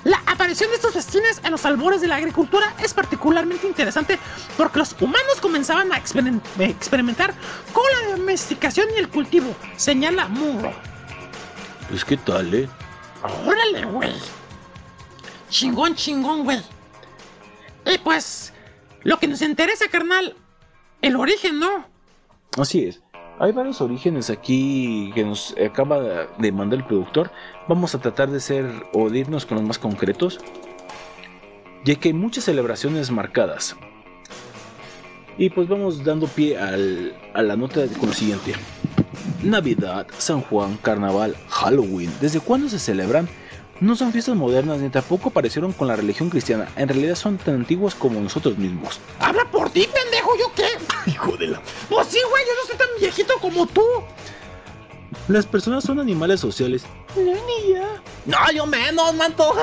La 0.05 0.22
aparición 0.26 0.70
de 0.70 0.76
estos 0.76 0.94
festines 0.94 1.40
en 1.44 1.51
los 1.51 1.64
albores 1.66 2.01
de 2.01 2.07
la 2.09 2.16
agricultura 2.16 2.72
es 2.82 2.94
particularmente 2.94 3.66
interesante 3.66 4.18
porque 4.57 4.78
los 4.78 4.94
humanos 5.01 5.40
comenzaban 5.40 5.92
a 5.92 5.96
experim- 5.99 6.40
experimentar 6.61 7.34
con 7.72 7.84
la 7.92 8.16
domesticación 8.16 8.86
y 8.94 8.99
el 8.99 9.09
cultivo, 9.09 9.55
señala 9.76 10.28
Murro. 10.28 10.72
Pues 11.88 12.05
qué 12.05 12.16
tal, 12.16 12.55
eh. 12.55 12.68
Órale, 13.46 13.84
güey. 13.86 14.12
Chingón, 15.51 15.94
chingón, 15.94 16.44
güey. 16.44 16.62
Y 17.86 17.99
pues, 17.99 18.53
lo 19.03 19.18
que 19.18 19.26
nos 19.26 19.42
interesa, 19.42 19.88
carnal, 19.88 20.36
el 21.03 21.16
origen, 21.16 21.59
¿no? 21.59 21.86
Así 22.57 22.84
es. 22.84 23.01
Hay 23.41 23.53
varios 23.53 23.80
orígenes 23.80 24.30
aquí 24.30 25.12
que 25.14 25.22
nos 25.24 25.55
acaba 25.64 26.26
de 26.39 26.53
mandar 26.53 26.80
el 26.80 26.84
productor. 26.84 27.30
Vamos 27.68 27.95
a 27.95 28.01
tratar 28.01 28.30
de 28.30 28.41
ser 28.41 28.66
o 28.93 29.09
de 29.11 29.20
irnos 29.20 29.47
con 29.47 29.59
los 29.59 29.66
más 29.66 29.78
concretos, 29.78 30.41
ya 31.84 31.95
que 31.95 32.09
hay 32.09 32.14
muchas 32.14 32.45
celebraciones 32.45 33.12
marcadas. 33.12 33.76
Y 35.36 35.51
pues 35.51 35.68
vamos 35.68 36.03
dando 36.03 36.26
pie 36.26 36.59
a 36.59 37.43
la 37.43 37.57
nota 37.57 37.86
con 38.01 38.09
lo 38.09 38.14
siguiente. 38.14 38.55
Navidad, 39.45 40.09
San 40.18 40.41
Juan, 40.41 40.76
Carnaval, 40.82 41.36
Halloween. 41.49 42.11
¿Desde 42.20 42.41
cuándo 42.41 42.68
se 42.68 42.80
celebran? 42.80 43.28
No 43.81 43.95
son 43.95 44.12
fiestas 44.12 44.35
modernas 44.35 44.79
ni 44.79 44.89
tampoco 44.89 45.29
aparecieron 45.29 45.72
con 45.72 45.87
la 45.87 45.95
religión 45.95 46.31
cristiana. 46.31 46.68
En 46.76 46.89
realidad 46.89 47.14
son 47.14 47.39
tan 47.39 47.55
antiguos 47.55 47.95
como 47.95 48.20
nosotros 48.20 48.59
mismos. 48.59 49.01
Habla 49.20 49.49
por 49.51 49.70
ti, 49.70 49.87
pendejo, 49.93 50.37
¿yo 50.37 50.53
qué? 50.55 50.66
Hijo 51.11 51.37
de 51.37 51.49
la... 51.49 51.62
Pues 51.89 52.09
sí, 52.09 52.18
güey, 52.29 52.45
yo 52.45 52.53
no 52.61 52.66
soy 52.66 52.76
tan 52.76 52.89
viejito 52.99 53.35
como 53.41 53.66
tú. 53.66 53.85
Las 55.29 55.47
personas 55.47 55.85
son 55.85 56.01
animales 56.01 56.41
sociales. 56.41 56.83
No, 57.14 57.22
ni 57.22 57.74
ya. 57.74 58.03
No, 58.26 58.39
yo 58.53 58.66
menos, 58.66 59.14
manto. 59.14 59.55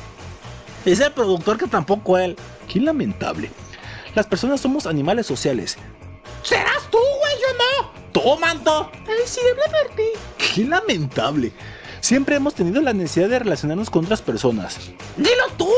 Dice 0.84 1.06
el 1.06 1.12
productor 1.12 1.56
que 1.56 1.66
tampoco 1.66 2.18
él. 2.18 2.36
Qué 2.68 2.78
lamentable. 2.78 3.50
Las 4.14 4.26
personas 4.26 4.60
somos 4.60 4.86
animales 4.86 5.26
sociales. 5.26 5.78
Serás 6.42 6.90
tú, 6.90 6.98
güey, 6.98 7.34
yo 7.40 7.48
no. 7.58 7.90
Tú, 8.12 8.38
manto. 8.38 8.90
Ay, 8.92 9.22
sí, 9.24 9.40
habla 9.50 9.78
por 9.78 9.96
ti. 9.96 10.02
Qué 10.54 10.64
lamentable. 10.64 11.52
Siempre 12.04 12.36
hemos 12.36 12.54
tenido 12.54 12.82
la 12.82 12.92
necesidad 12.92 13.30
de 13.30 13.38
relacionarnos 13.38 13.88
con 13.88 14.04
otras 14.04 14.20
personas. 14.20 14.76
Dilo 15.16 15.30
tú. 15.56 15.70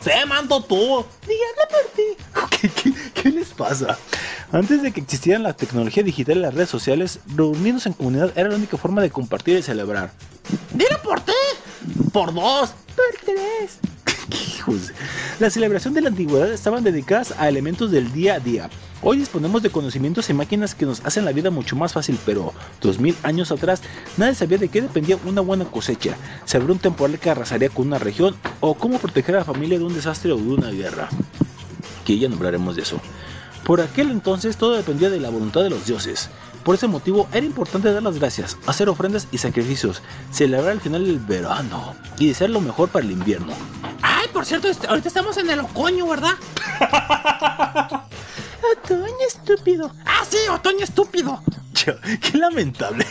Sí, 0.00 0.10
manto, 0.26 0.62
tú. 0.62 0.76
Habla 0.96 1.68
por 1.70 1.84
ti. 1.94 2.56
¿Qué, 2.58 2.70
qué- 2.70 2.94
qué 3.12 3.28
les 3.30 3.48
pasa? 3.52 3.98
Antes 4.50 4.80
de 4.80 4.92
que 4.92 5.00
existieran 5.02 5.42
la 5.42 5.52
tecnología 5.52 6.02
digital 6.02 6.38
y 6.38 6.40
las 6.40 6.54
redes 6.54 6.70
sociales, 6.70 7.18
reunirnos 7.36 7.84
en 7.84 7.92
comunidad 7.92 8.32
era 8.34 8.48
la 8.48 8.56
única 8.56 8.78
forma 8.78 9.02
de 9.02 9.10
compartir 9.10 9.58
y 9.58 9.62
celebrar. 9.62 10.10
Dilo 10.72 11.02
por 11.02 11.20
ti. 11.20 11.32
Por 12.14 12.32
dos. 12.32 12.70
Por 12.96 13.04
tres. 13.22 13.78
Hijos. 14.34 14.92
La 15.38 15.50
celebración 15.50 15.94
de 15.94 16.00
la 16.00 16.08
antigüedad 16.08 16.52
estaban 16.52 16.84
dedicadas 16.84 17.34
a 17.38 17.48
elementos 17.48 17.90
del 17.90 18.12
día 18.12 18.34
a 18.34 18.40
día. 18.40 18.70
Hoy 19.02 19.18
disponemos 19.18 19.62
de 19.62 19.70
conocimientos 19.70 20.30
y 20.30 20.34
máquinas 20.34 20.74
que 20.74 20.86
nos 20.86 21.04
hacen 21.04 21.24
la 21.24 21.32
vida 21.32 21.50
mucho 21.50 21.76
más 21.76 21.92
fácil, 21.92 22.18
pero 22.24 22.52
2000 22.80 23.16
años 23.22 23.52
atrás 23.52 23.82
nadie 24.16 24.34
sabía 24.34 24.58
de 24.58 24.68
qué 24.68 24.80
dependía 24.80 25.18
una 25.24 25.40
buena 25.40 25.66
cosecha, 25.66 26.16
si 26.44 26.56
habría 26.56 26.72
un 26.72 26.78
temporal 26.78 27.18
que 27.18 27.30
arrasaría 27.30 27.68
con 27.68 27.86
una 27.86 27.98
región 27.98 28.34
o 28.60 28.74
cómo 28.74 28.98
proteger 28.98 29.36
a 29.36 29.40
la 29.40 29.44
familia 29.44 29.78
de 29.78 29.84
un 29.84 29.94
desastre 29.94 30.32
o 30.32 30.36
de 30.36 30.42
una 30.42 30.70
guerra. 30.70 31.08
Que 32.04 32.18
ya 32.18 32.28
nombraremos 32.28 32.76
de 32.76 32.82
eso. 32.82 33.00
Por 33.64 33.80
aquel 33.80 34.10
entonces 34.10 34.56
todo 34.58 34.72
dependía 34.72 35.08
de 35.08 35.20
la 35.20 35.30
voluntad 35.30 35.62
de 35.62 35.70
los 35.70 35.86
dioses. 35.86 36.28
Por 36.64 36.74
ese 36.74 36.86
motivo 36.86 37.28
era 37.32 37.44
importante 37.44 37.92
dar 37.92 38.02
las 38.02 38.18
gracias, 38.18 38.56
hacer 38.66 38.88
ofrendas 38.88 39.26
y 39.30 39.38
sacrificios, 39.38 40.02
celebrar 40.30 40.72
el 40.72 40.80
final 40.80 41.04
del 41.04 41.18
verano 41.18 41.94
y 42.18 42.28
desear 42.28 42.50
lo 42.50 42.60
mejor 42.60 42.88
para 42.90 43.04
el 43.04 43.12
invierno. 43.12 43.54
Ay, 44.02 44.28
por 44.32 44.44
cierto, 44.44 44.68
ahorita 44.88 45.08
estamos 45.08 45.36
en 45.38 45.50
el 45.50 45.60
otoño, 45.60 46.06
¿verdad? 46.06 46.34
otoño 48.84 49.26
estúpido. 49.26 49.92
Ah, 50.04 50.24
sí, 50.28 50.38
otoño 50.50 50.84
estúpido. 50.84 51.42
Qué 51.74 52.38
lamentable. 52.38 53.06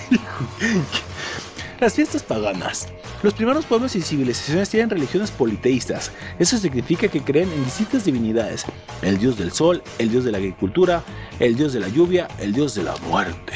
Las 1.83 1.95
fiestas 1.95 2.23
paganas. 2.23 2.87
Los 3.23 3.33
primeros 3.33 3.65
pueblos 3.65 3.93
y 3.97 4.01
civilizaciones 4.01 4.69
tienen 4.69 4.89
religiones 4.89 5.31
politeístas. 5.31 6.13
Eso 6.39 6.57
significa 6.57 7.09
que 7.09 7.19
creen 7.19 7.51
en 7.51 7.65
distintas 7.65 8.05
divinidades. 8.05 8.65
El 9.01 9.17
dios 9.17 9.37
del 9.37 9.51
sol, 9.51 9.83
el 9.99 10.09
dios 10.09 10.23
de 10.23 10.31
la 10.31 10.37
agricultura, 10.37 11.03
el 11.41 11.57
dios 11.57 11.73
de 11.73 11.81
la 11.81 11.89
lluvia, 11.89 12.29
el 12.39 12.53
dios 12.53 12.73
de 12.75 12.83
la 12.83 12.95
muerte. 13.09 13.51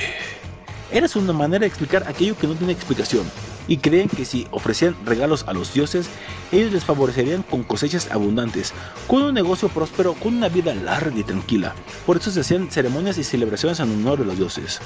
Era 0.92 1.08
una 1.16 1.32
manera 1.32 1.62
de 1.62 1.68
explicar 1.68 2.04
aquello 2.06 2.38
que 2.38 2.48
no 2.48 2.56
tiene 2.56 2.74
explicación. 2.74 3.24
Y 3.70 3.78
creen 3.78 4.10
que 4.10 4.26
si 4.26 4.46
ofrecían 4.52 4.98
regalos 5.06 5.46
a 5.48 5.54
los 5.54 5.74
dioses, 5.74 6.10
ellos 6.52 6.74
les 6.74 6.84
favorecerían 6.84 7.44
con 7.44 7.64
cosechas 7.64 8.12
abundantes, 8.12 8.74
con 9.08 9.24
un 9.24 9.36
negocio 9.36 9.70
próspero, 9.70 10.16
con 10.16 10.36
una 10.36 10.50
vida 10.50 10.76
larga 10.76 11.18
y 11.18 11.24
tranquila. 11.24 11.74
Por 12.06 12.18
eso 12.18 12.30
se 12.30 12.42
hacían 12.42 12.70
ceremonias 12.70 13.18
y 13.18 13.24
celebraciones 13.24 13.80
en 13.80 13.90
honor 13.90 14.20
de 14.20 14.26
los 14.26 14.38
dioses. 14.38 14.82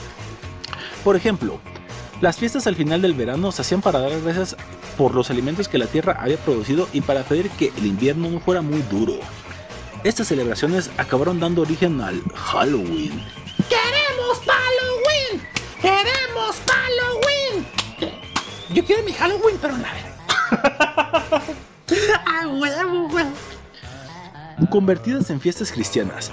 Por 1.03 1.15
ejemplo, 1.15 1.59
las 2.21 2.37
fiestas 2.37 2.67
al 2.67 2.75
final 2.75 3.01
del 3.01 3.13
verano 3.15 3.51
se 3.51 3.63
hacían 3.63 3.81
para 3.81 3.99
dar 3.99 4.21
gracias 4.21 4.55
por 4.97 5.15
los 5.15 5.29
alimentos 5.31 5.67
que 5.67 5.79
la 5.79 5.87
tierra 5.87 6.17
había 6.19 6.37
producido 6.37 6.87
y 6.93 7.01
para 7.01 7.23
pedir 7.23 7.49
que 7.51 7.73
el 7.77 7.85
invierno 7.85 8.29
no 8.29 8.39
fuera 8.39 8.61
muy 8.61 8.81
duro. 8.83 9.15
Estas 10.03 10.27
celebraciones 10.27 10.89
acabaron 10.97 11.39
dando 11.39 11.63
origen 11.63 11.99
al 11.99 12.21
Halloween. 12.35 13.23
¡Queremos 13.69 14.39
Halloween! 14.45 15.41
¡Queremos 15.81 16.55
Halloween! 16.67 17.65
Yo 18.73 18.85
quiero 18.85 19.03
mi 19.03 19.13
Halloween, 19.13 19.57
pero 19.59 19.77
la 19.77 19.91
verga. 19.93 21.43
¡Ah, 22.25 22.47
huevo, 22.47 23.09
convertidas 24.69 25.29
en 25.29 25.41
fiestas 25.41 25.71
cristianas. 25.71 26.31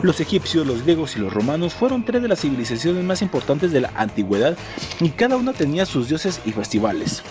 Los 0.00 0.20
egipcios, 0.20 0.64
los 0.64 0.84
griegos 0.84 1.16
y 1.16 1.18
los 1.18 1.32
romanos 1.32 1.74
fueron 1.74 2.04
tres 2.04 2.22
de 2.22 2.28
las 2.28 2.40
civilizaciones 2.40 3.02
más 3.02 3.20
importantes 3.20 3.72
de 3.72 3.80
la 3.80 3.90
antigüedad 3.96 4.56
y 5.00 5.10
cada 5.10 5.36
una 5.36 5.52
tenía 5.52 5.86
sus 5.86 6.08
dioses 6.08 6.40
y 6.44 6.52
festivales. 6.52 7.22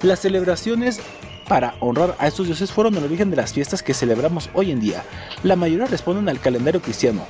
Las 0.00 0.20
celebraciones 0.20 1.00
para 1.48 1.74
honrar 1.80 2.16
a 2.18 2.28
estos 2.28 2.46
dioses 2.46 2.72
fueron 2.72 2.96
el 2.96 3.04
origen 3.04 3.30
de 3.30 3.36
las 3.36 3.52
fiestas 3.52 3.82
que 3.82 3.92
celebramos 3.92 4.48
hoy 4.54 4.70
en 4.70 4.80
día. 4.80 5.04
La 5.42 5.54
mayoría 5.54 5.84
responden 5.84 6.30
al 6.30 6.40
calendario 6.40 6.80
cristiano. 6.80 7.26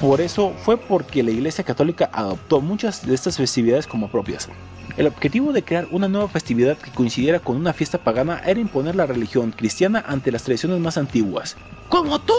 Por 0.00 0.20
eso 0.20 0.52
fue 0.64 0.76
porque 0.76 1.24
la 1.24 1.32
Iglesia 1.32 1.64
Católica 1.64 2.08
adoptó 2.12 2.60
muchas 2.60 3.04
de 3.04 3.14
estas 3.14 3.36
festividades 3.36 3.88
como 3.88 4.08
propias. 4.08 4.48
El 4.96 5.08
objetivo 5.08 5.52
de 5.52 5.64
crear 5.64 5.88
una 5.90 6.08
nueva 6.08 6.28
festividad 6.28 6.76
que 6.76 6.92
coincidiera 6.92 7.40
con 7.40 7.56
una 7.56 7.72
fiesta 7.72 7.98
pagana 7.98 8.40
era 8.44 8.60
imponer 8.60 8.94
la 8.94 9.06
religión 9.06 9.50
cristiana 9.50 10.04
ante 10.06 10.30
las 10.30 10.44
tradiciones 10.44 10.78
más 10.78 10.98
antiguas. 10.98 11.56
¡Como 11.88 12.20
tú! 12.20 12.34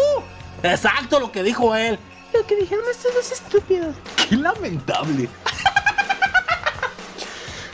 Exacto 0.63 1.19
lo 1.19 1.31
que 1.31 1.43
dijo 1.43 1.75
él. 1.75 1.99
Lo 2.33 2.45
que 2.47 2.55
dijeron 2.55 2.83
estos 2.89 3.13
dos 3.13 3.31
estúpidos. 3.31 3.95
¡Qué 4.27 4.35
lamentable! 4.35 5.29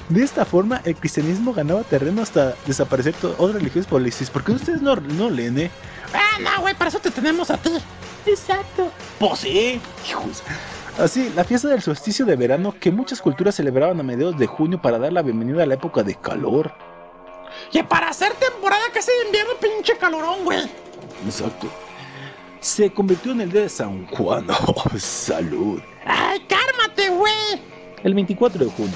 De 0.09 0.23
esta 0.23 0.43
forma, 0.43 0.81
el 0.85 0.95
cristianismo 0.95 1.53
ganaba 1.53 1.83
terreno 1.83 2.23
hasta 2.23 2.55
desaparecer 2.65 3.13
todas 3.13 3.39
otras 3.39 3.57
religiones 3.57 3.87
políticas. 3.87 4.31
¿Por 4.31 4.43
qué 4.43 4.53
ustedes 4.53 4.81
no, 4.81 4.95
no 4.95 5.29
leen, 5.29 5.59
eh? 5.59 5.71
Ah, 6.13 6.39
no, 6.41 6.61
güey, 6.61 6.73
para 6.73 6.89
eso 6.89 6.99
te 6.99 7.11
tenemos 7.11 7.51
a 7.51 7.57
ti. 7.57 7.69
Exacto. 8.25 8.91
Pues 9.19 9.41
sí. 9.41 9.79
Hijos. 10.09 10.41
Así, 10.97 11.31
la 11.35 11.43
fiesta 11.43 11.67
del 11.67 11.83
solsticio 11.83 12.25
de 12.25 12.35
verano 12.35 12.73
que 12.77 12.91
muchas 12.91 13.21
culturas 13.21 13.55
celebraban 13.55 13.99
a 13.99 14.03
mediados 14.03 14.37
de 14.37 14.47
junio 14.47 14.81
para 14.81 14.97
dar 14.97 15.13
la 15.13 15.21
bienvenida 15.21 15.61
a 15.61 15.67
la 15.67 15.75
época 15.75 16.01
de 16.01 16.15
calor. 16.15 16.73
Y 17.71 17.83
para 17.83 18.09
hacer 18.09 18.33
temporada 18.33 18.81
casi 18.91 19.11
de 19.11 19.25
invierno, 19.27 19.53
pinche 19.61 19.95
calorón, 19.97 20.43
güey. 20.43 20.69
Exacto. 21.23 21.69
Se 22.61 22.91
convirtió 22.91 23.31
en 23.31 23.41
el 23.41 23.51
día 23.51 23.61
de 23.61 23.69
San 23.69 24.05
Juan. 24.07 24.47
Oh, 24.67 24.83
salud. 24.97 25.81
Ay, 26.05 26.39
cármate, 26.47 27.09
güey? 27.09 27.61
El 28.03 28.13
24 28.13 28.65
de 28.65 28.71
junio. 28.71 28.93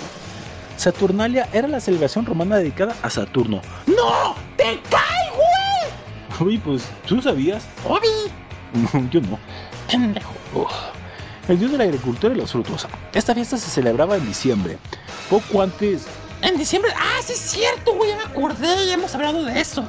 Saturnalia 0.78 1.48
era 1.54 1.68
la 1.68 1.80
celebración 1.80 2.26
romana 2.26 2.58
dedicada 2.58 2.96
a 3.02 3.10
Saturno. 3.10 3.62
¡No! 3.86 4.36
¡Te 4.58 4.80
cae, 4.90 5.32
güey! 5.36 6.48
Uy, 6.48 6.58
pues, 6.58 6.90
¿tú 7.08 7.22
sabías? 7.22 7.64
Obi. 7.88 8.08
Yo 9.12 9.22
no. 9.22 9.40
Pendejo. 9.90 10.34
El 11.48 11.60
dios 11.60 11.72
de 11.72 11.78
la 11.78 11.84
agricultura 11.84 12.34
y 12.34 12.38
los 12.38 12.52
frutos. 12.52 12.88
Esta 13.14 13.34
fiesta 13.34 13.58
se 13.58 13.70
celebraba 13.70 14.18
en 14.18 14.26
diciembre, 14.26 14.78
poco 15.30 15.62
antes. 15.62 16.06
En 16.42 16.58
diciembre. 16.58 16.92
Ah, 16.98 17.20
sí 17.24 17.34
es 17.34 17.40
cierto, 17.40 17.94
güey. 17.94 18.10
Ya 18.12 18.18
me 18.18 18.24
acordé. 18.24 18.88
Ya 18.88 18.94
hemos 18.94 19.14
hablado 19.14 19.44
de 19.46 19.60
eso. 19.60 19.86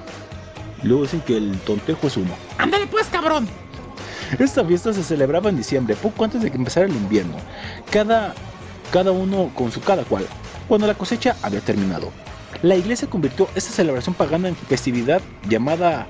Luego 0.83 1.03
dicen 1.03 1.21
que 1.23 1.37
el 1.37 1.59
tontejo 1.61 2.07
es 2.07 2.17
uno. 2.17 2.35
Ándale, 2.59 2.87
pues, 2.87 3.07
cabrón. 3.07 3.49
Esta 4.39 4.65
fiesta 4.65 4.93
se 4.93 5.03
celebraba 5.03 5.51
en 5.51 5.57
diciembre, 5.57 5.95
poco 5.97 6.25
antes 6.25 6.43
de 6.43 6.51
que 6.51 6.57
empezara 6.57 6.87
el 6.87 6.97
invierno. 6.97 7.37
Cada, 7.91 8.35
cada 8.93 9.13
uno 9.13 9.51
con 9.55 9.71
su 9.71 9.81
cada 9.81 10.05
cual, 10.05 10.27
cuando 10.69 10.87
la 10.87 10.95
cosecha 10.95 11.37
había 11.43 11.61
terminado. 11.61 12.11
La 12.63 12.77
iglesia 12.77 13.09
convirtió 13.09 13.49
esta 13.55 13.71
celebración 13.71 14.15
pagana 14.15 14.49
en 14.49 14.57
festividad 14.57 15.21
llamada 15.49 16.07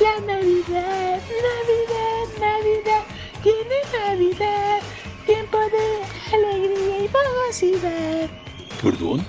La 0.00 0.20
Navidad, 0.26 1.20
Navidad, 1.48 2.40
Navidad, 2.40 3.02
tiene 3.42 3.76
Navidad, 4.08 4.78
tiempo 5.26 5.58
de 5.58 6.34
alegría 6.34 7.04
y 7.04 7.08
felicidad. 7.08 8.30
¿Perdón? 8.82 9.24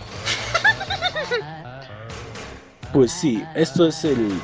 Pues 2.93 3.11
sí, 3.11 3.43
esto 3.55 3.88
es 3.88 4.05
el, 4.05 4.39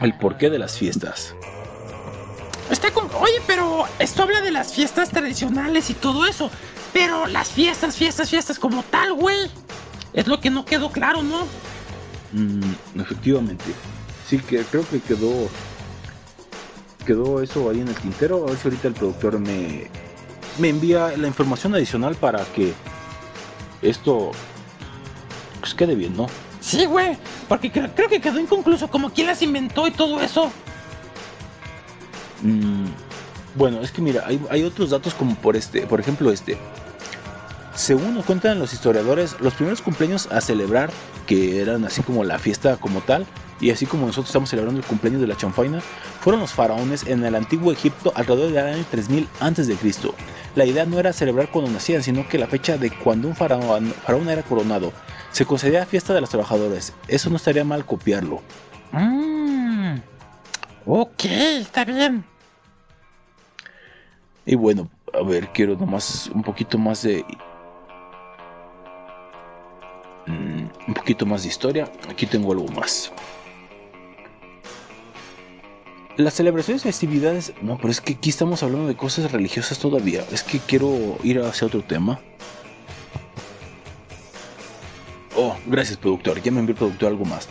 el 0.00 0.14
porqué 0.18 0.48
de 0.48 0.58
las 0.58 0.78
fiestas. 0.78 1.34
Está 2.70 2.92
con. 2.92 3.06
Oye, 3.20 3.40
pero 3.46 3.84
esto 3.98 4.22
habla 4.22 4.40
de 4.40 4.50
las 4.50 4.72
fiestas 4.72 5.10
tradicionales 5.10 5.90
y 5.90 5.94
todo 5.94 6.24
eso. 6.26 6.50
Pero 6.92 7.26
las 7.26 7.50
fiestas, 7.50 7.96
fiestas, 7.96 8.30
fiestas 8.30 8.58
como 8.58 8.82
tal, 8.84 9.12
güey. 9.14 9.50
Es 10.12 10.26
lo 10.26 10.40
que 10.40 10.50
no 10.50 10.64
quedó 10.64 10.90
claro, 10.90 11.22
¿no? 11.22 11.46
Mm, 12.32 13.00
efectivamente. 13.00 13.64
Sí, 14.28 14.38
que 14.38 14.62
creo 14.64 14.88
que 14.88 15.00
quedó. 15.00 15.48
Quedó 17.06 17.42
eso 17.42 17.70
ahí 17.70 17.80
en 17.80 17.88
el 17.88 17.94
tintero. 17.94 18.44
A 18.44 18.50
ver 18.50 18.58
si 18.58 18.68
ahorita 18.68 18.88
el 18.88 18.94
productor 18.94 19.38
me, 19.38 19.88
me 20.58 20.68
envía 20.68 21.16
la 21.16 21.26
información 21.26 21.74
adicional 21.74 22.14
para 22.14 22.44
que 22.44 22.72
esto 23.82 24.30
pues 25.60 25.74
quede 25.74 25.94
bien, 25.94 26.16
¿no? 26.16 26.26
Sí, 26.60 26.84
güey. 26.86 27.16
Porque 27.48 27.72
cre- 27.72 27.90
creo 27.94 28.08
que 28.08 28.20
quedó 28.20 28.38
inconcluso. 28.38 28.88
Como 28.88 29.10
quién 29.10 29.26
las 29.26 29.42
inventó 29.42 29.86
y 29.86 29.90
todo 29.90 30.20
eso. 30.20 30.52
Mm, 32.42 32.86
bueno, 33.54 33.80
es 33.80 33.90
que 33.90 34.00
mira, 34.02 34.24
hay, 34.26 34.62
otros 34.62 34.90
datos 34.90 35.14
como 35.14 35.34
por 35.34 35.56
este, 35.56 35.86
por 35.86 36.00
ejemplo 36.00 36.30
este. 36.30 36.56
Según 37.74 38.14
nos 38.14 38.26
cuentan 38.26 38.58
los 38.58 38.72
historiadores, 38.72 39.36
los 39.40 39.54
primeros 39.54 39.80
cumpleaños 39.80 40.28
a 40.30 40.40
celebrar, 40.40 40.90
que 41.26 41.60
eran 41.60 41.84
así 41.84 42.02
como 42.02 42.24
la 42.24 42.38
fiesta 42.38 42.76
como 42.76 43.00
tal, 43.00 43.26
y 43.60 43.70
así 43.70 43.86
como 43.86 44.06
nosotros 44.06 44.28
estamos 44.28 44.50
celebrando 44.50 44.80
el 44.80 44.86
cumpleaños 44.86 45.20
de 45.20 45.26
la 45.26 45.36
chanfaina, 45.36 45.80
fueron 46.20 46.40
los 46.40 46.52
faraones 46.52 47.06
en 47.06 47.24
el 47.24 47.34
antiguo 47.34 47.72
Egipto 47.72 48.12
alrededor 48.14 48.52
del 48.52 48.66
año 48.66 48.84
3000 48.90 49.28
a.C. 49.40 49.76
La 50.56 50.64
idea 50.64 50.84
no 50.84 50.98
era 50.98 51.12
celebrar 51.12 51.50
cuando 51.50 51.70
nacían, 51.70 52.02
sino 52.02 52.28
que 52.28 52.38
la 52.38 52.48
fecha 52.48 52.76
de 52.76 52.90
cuando 52.90 53.28
un 53.28 53.36
faraón, 53.36 53.92
faraón 54.04 54.28
era 54.28 54.42
coronado. 54.42 54.92
Se 55.30 55.46
concedía 55.46 55.86
fiesta 55.86 56.12
de 56.12 56.20
los 56.20 56.30
trabajadores. 56.30 56.92
Eso 57.08 57.30
no 57.30 57.36
estaría 57.36 57.64
mal 57.64 57.84
copiarlo. 57.86 58.42
Mmm. 58.92 60.00
Ok, 60.86 61.24
está 61.24 61.84
bien. 61.84 62.24
Y 64.50 64.56
bueno, 64.56 64.90
a 65.14 65.22
ver, 65.22 65.46
quiero 65.52 65.76
nomás 65.76 66.28
un 66.34 66.42
poquito 66.42 66.76
más 66.76 67.02
de. 67.02 67.24
Mm, 70.26 70.64
un 70.88 70.94
poquito 70.94 71.24
más 71.24 71.44
de 71.44 71.50
historia. 71.50 71.88
Aquí 72.08 72.26
tengo 72.26 72.50
algo 72.50 72.66
más. 72.72 73.12
Las 76.16 76.34
celebraciones 76.34 76.82
y 76.82 76.88
festividades. 76.88 77.52
No, 77.62 77.76
pero 77.76 77.90
es 77.90 78.00
que 78.00 78.14
aquí 78.14 78.30
estamos 78.30 78.64
hablando 78.64 78.88
de 78.88 78.96
cosas 78.96 79.30
religiosas 79.30 79.78
todavía. 79.78 80.24
Es 80.32 80.42
que 80.42 80.58
quiero 80.58 81.16
ir 81.22 81.38
hacia 81.38 81.68
otro 81.68 81.84
tema. 81.84 82.18
Oh, 85.36 85.54
gracias, 85.66 85.96
productor. 85.96 86.42
Ya 86.42 86.50
me 86.50 86.58
envió 86.58 86.74
productor 86.74 87.10
algo 87.10 87.24
más. 87.24 87.48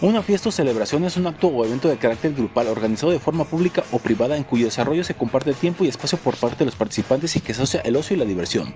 Una 0.00 0.22
fiesta 0.22 0.50
o 0.50 0.52
celebración 0.52 1.02
es 1.02 1.16
un 1.16 1.26
acto 1.26 1.48
o 1.48 1.64
evento 1.64 1.88
de 1.88 1.96
carácter 1.96 2.32
grupal 2.32 2.68
organizado 2.68 3.10
de 3.10 3.18
forma 3.18 3.44
pública 3.44 3.82
o 3.90 3.98
privada 3.98 4.36
en 4.36 4.44
cuyo 4.44 4.66
desarrollo 4.66 5.02
se 5.02 5.14
comparte 5.14 5.52
tiempo 5.54 5.82
y 5.82 5.88
espacio 5.88 6.16
por 6.18 6.36
parte 6.36 6.58
de 6.58 6.66
los 6.66 6.76
participantes 6.76 7.34
y 7.34 7.40
que 7.40 7.50
asocia 7.50 7.80
el 7.80 7.96
ocio 7.96 8.14
y 8.14 8.20
la 8.20 8.24
diversión. 8.24 8.72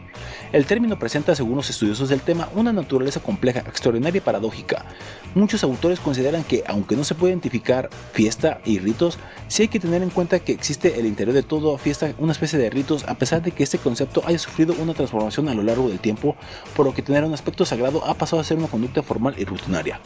El 0.51 0.67
término 0.67 0.99
presenta, 0.99 1.37
según 1.37 1.55
los 1.55 1.71
estudiosos 1.71 2.09
del 2.09 2.23
tema, 2.23 2.49
una 2.57 2.73
naturaleza 2.73 3.21
compleja, 3.21 3.61
extraordinaria 3.61 4.19
y 4.19 4.21
paradójica. 4.21 4.85
Muchos 5.37 5.63
autores 5.63 6.01
consideran 6.01 6.43
que, 6.43 6.65
aunque 6.67 6.97
no 6.97 7.05
se 7.05 7.15
puede 7.15 7.31
identificar 7.31 7.89
fiesta 8.13 8.61
y 8.65 8.81
ritos, 8.81 9.17
sí 9.47 9.63
hay 9.63 9.69
que 9.69 9.79
tener 9.79 10.03
en 10.03 10.11
cuenta 10.11 10.41
que 10.41 10.51
existe 10.51 10.99
el 10.99 11.07
interior 11.07 11.37
de 11.37 11.45
toda 11.45 11.79
fiesta 11.79 12.13
una 12.19 12.33
especie 12.33 12.59
de 12.59 12.69
ritos, 12.69 13.05
a 13.07 13.15
pesar 13.15 13.43
de 13.43 13.53
que 13.53 13.63
este 13.63 13.79
concepto 13.79 14.25
haya 14.27 14.41
sufrido 14.41 14.75
una 14.81 14.93
transformación 14.93 15.49
a 15.49 15.55
lo 15.55 15.63
largo 15.63 15.89
del 15.89 16.01
tiempo, 16.01 16.35
por 16.75 16.85
lo 16.85 16.93
que 16.93 17.03
tener 17.03 17.23
un 17.23 17.33
aspecto 17.33 17.65
sagrado 17.65 18.05
ha 18.05 18.15
pasado 18.15 18.41
a 18.41 18.45
ser 18.45 18.59
una 18.59 18.67
conducta 18.67 19.05
formal 19.05 19.37
y 19.39 19.45
rutinaria. 19.45 20.01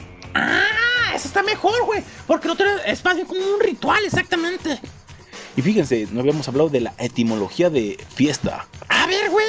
Eso 1.16 1.28
está 1.28 1.42
mejor, 1.42 1.82
güey. 1.86 2.04
Porque 2.26 2.46
el 2.46 2.52
otro 2.52 2.66
es 2.84 3.02
más 3.02 3.14
bien 3.14 3.26
como 3.26 3.40
un 3.40 3.58
ritual, 3.60 4.04
exactamente. 4.04 4.78
Y 5.56 5.62
fíjense, 5.62 6.06
no 6.12 6.20
habíamos 6.20 6.46
hablado 6.46 6.68
de 6.68 6.80
la 6.82 6.92
etimología 6.98 7.70
de 7.70 7.98
fiesta. 8.14 8.66
A 8.88 9.06
ver, 9.06 9.30
güey. 9.30 9.46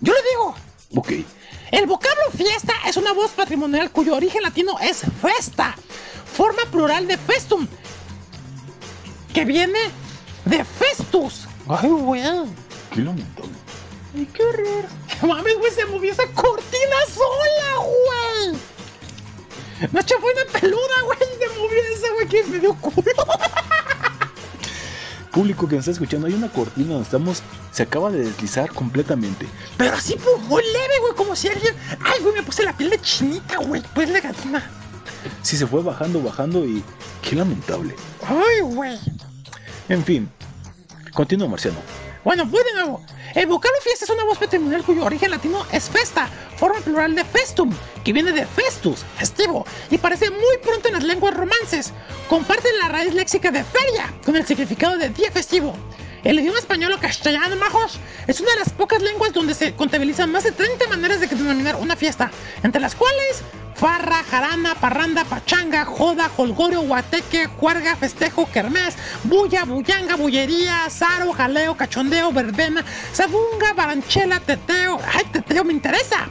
Yo 0.00 0.14
le 0.14 0.18
digo. 0.30 0.54
Ok, 0.96 1.12
El 1.72 1.86
vocablo 1.86 2.22
fiesta 2.34 2.72
es 2.86 2.96
una 2.96 3.12
voz 3.12 3.32
patrimonial 3.32 3.90
cuyo 3.90 4.14
origen 4.14 4.42
latino 4.42 4.76
es 4.80 5.02
festa, 5.20 5.74
forma 6.32 6.62
plural 6.70 7.06
de 7.08 7.18
festum, 7.18 7.66
que 9.34 9.44
viene 9.44 9.80
de 10.44 10.64
festus. 10.64 11.46
Ay, 11.68 11.90
güey. 11.90 12.22
qué 12.92 13.00
lamentable. 13.00 13.50
Ay, 14.16 14.26
qué 14.32 14.42
horror. 14.42 14.84
Mames, 15.22 15.58
güey, 15.58 15.72
se 15.72 15.84
movió 15.86 16.12
esa 16.12 16.26
cortina 16.28 16.96
sola, 17.12 17.84
güey. 17.84 18.58
Una 19.92 20.02
chafaina 20.02 20.42
peluda, 20.52 21.02
güey, 21.04 21.18
se 21.18 21.48
movió 21.58 21.78
esa, 21.94 22.12
güey, 22.14 22.28
que 22.28 22.44
me 22.44 22.58
dio 22.58 22.74
culo. 22.74 23.04
Público 25.32 25.66
que 25.66 25.76
nos 25.76 25.82
está 25.82 25.90
escuchando, 25.90 26.28
hay 26.28 26.34
una 26.34 26.48
cortina 26.48 26.90
donde 26.90 27.04
estamos, 27.04 27.42
se 27.72 27.82
acaba 27.82 28.10
de 28.10 28.24
deslizar 28.24 28.72
completamente. 28.72 29.48
Pero 29.76 29.96
así, 29.96 30.14
pues, 30.14 30.38
muy 30.48 30.62
leve, 30.62 31.00
güey, 31.00 31.14
como 31.14 31.34
si 31.34 31.48
alguien... 31.48 31.74
Ay, 32.04 32.20
güey, 32.22 32.34
me 32.34 32.42
puse 32.44 32.62
la 32.62 32.76
piel 32.76 32.90
de 32.90 33.00
chinita, 33.00 33.58
güey, 33.58 33.82
pues 33.94 34.12
de 34.12 34.20
gatina. 34.20 34.70
Sí, 35.42 35.56
se 35.56 35.66
fue 35.66 35.82
bajando, 35.82 36.22
bajando 36.22 36.64
y 36.64 36.84
qué 37.22 37.34
lamentable. 37.34 37.96
Ay, 38.26 38.60
güey. 38.62 38.98
En 39.88 40.04
fin, 40.04 40.30
continúa 41.12 41.48
Marciano. 41.48 41.78
Bueno, 42.24 42.46
voy 42.46 42.62
de 42.64 42.80
nuevo. 42.80 43.02
El 43.34 43.46
vocablo 43.46 43.78
fiesta 43.82 44.06
es 44.06 44.10
una 44.10 44.24
voz 44.24 44.38
patrimonial 44.38 44.82
cuyo 44.82 45.04
origen 45.04 45.30
latino 45.30 45.66
es 45.72 45.90
festa, 45.90 46.26
forma 46.56 46.80
plural 46.80 47.14
de 47.14 47.22
festum, 47.22 47.70
que 48.02 48.14
viene 48.14 48.32
de 48.32 48.46
festus, 48.46 49.04
festivo, 49.18 49.66
y 49.90 49.96
aparece 49.96 50.30
muy 50.30 50.56
pronto 50.62 50.88
en 50.88 50.94
las 50.94 51.04
lenguas 51.04 51.34
romances. 51.34 51.92
Comparte 52.30 52.68
la 52.80 52.88
raíz 52.88 53.12
léxica 53.12 53.50
de 53.50 53.62
feria, 53.62 54.10
con 54.24 54.36
el 54.36 54.46
significado 54.46 54.96
de 54.96 55.10
día 55.10 55.30
festivo. 55.30 55.76
El 56.22 56.40
idioma 56.40 56.58
español 56.58 56.92
o 56.92 56.98
castellano, 56.98 57.56
majos, 57.56 57.98
es 58.26 58.40
una 58.40 58.52
de 58.52 58.60
las 58.60 58.72
pocas 58.72 59.02
lenguas 59.02 59.34
donde 59.34 59.52
se 59.52 59.74
contabilizan 59.74 60.32
más 60.32 60.44
de 60.44 60.52
30 60.52 60.86
maneras 60.86 61.20
de 61.20 61.26
denominar 61.26 61.76
una 61.76 61.94
fiesta, 61.94 62.30
entre 62.62 62.80
las 62.80 62.94
cuales 62.94 63.42
farra, 63.74 64.22
jarana, 64.24 64.74
parranda, 64.74 65.24
pachanga, 65.24 65.84
joda, 65.84 66.30
holgorio, 66.36 66.82
guateque, 66.82 67.46
juerga, 67.46 67.96
festejo, 67.96 68.46
kermés, 68.50 68.96
bulla, 69.24 69.64
bullanga, 69.64 70.16
bullería, 70.16 70.88
zaro, 70.88 71.32
jaleo, 71.32 71.76
cachondeo, 71.76 72.32
verbena, 72.32 72.84
sabunga, 73.12 73.72
baranchela, 73.74 74.40
teteo, 74.40 74.98
ay, 75.12 75.24
teteo 75.32 75.64
me 75.64 75.72
interesa. 75.72 76.28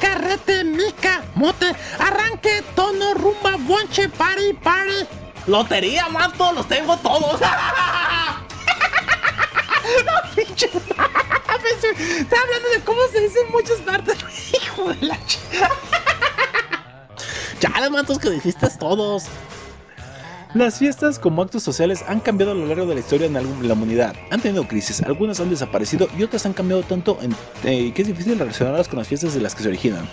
Carrete, 0.00 0.64
mica, 0.64 1.22
mote, 1.34 1.74
arranque, 1.98 2.64
tono, 2.74 3.14
rumba, 3.14 3.56
bonche, 3.58 4.08
party, 4.08 4.54
party. 4.54 5.06
Lotería, 5.46 6.08
mato, 6.08 6.52
los 6.52 6.66
tengo 6.66 6.96
todos. 6.98 7.40
No, 10.06 10.12
Está 12.20 12.36
hablando 12.40 12.68
de 12.70 12.80
cómo 12.84 13.00
se 13.12 13.20
dice 13.20 13.40
en 13.40 13.52
muchas 13.52 13.78
partes. 13.80 14.16
Hijo 14.52 14.92
de 14.92 15.06
la 15.06 15.16
ch... 15.26 15.38
los 17.80 17.90
matos 17.90 18.18
que 18.18 18.30
dijiste 18.30 18.68
todos. 18.78 19.24
Las 20.52 20.78
fiestas 20.78 21.18
como 21.20 21.42
actos 21.42 21.62
sociales 21.62 22.04
han 22.08 22.18
cambiado 22.18 22.52
a 22.52 22.54
lo 22.56 22.66
largo 22.66 22.84
de 22.86 22.94
la 22.94 23.00
historia 23.00 23.28
en 23.28 23.34
la 23.34 23.72
humanidad. 23.72 24.16
Han 24.30 24.40
tenido 24.40 24.66
crisis, 24.66 25.00
algunas 25.02 25.38
han 25.38 25.48
desaparecido 25.48 26.08
y 26.18 26.24
otras 26.24 26.44
han 26.44 26.52
cambiado 26.52 26.82
tanto 26.82 27.18
eh, 27.62 27.92
que 27.92 28.02
es 28.02 28.08
difícil 28.08 28.36
relacionarlas 28.36 28.88
con 28.88 28.98
las 28.98 29.06
fiestas 29.06 29.32
de 29.32 29.40
las 29.40 29.54
que 29.54 29.62
se 29.62 29.68
originan. 29.68 30.08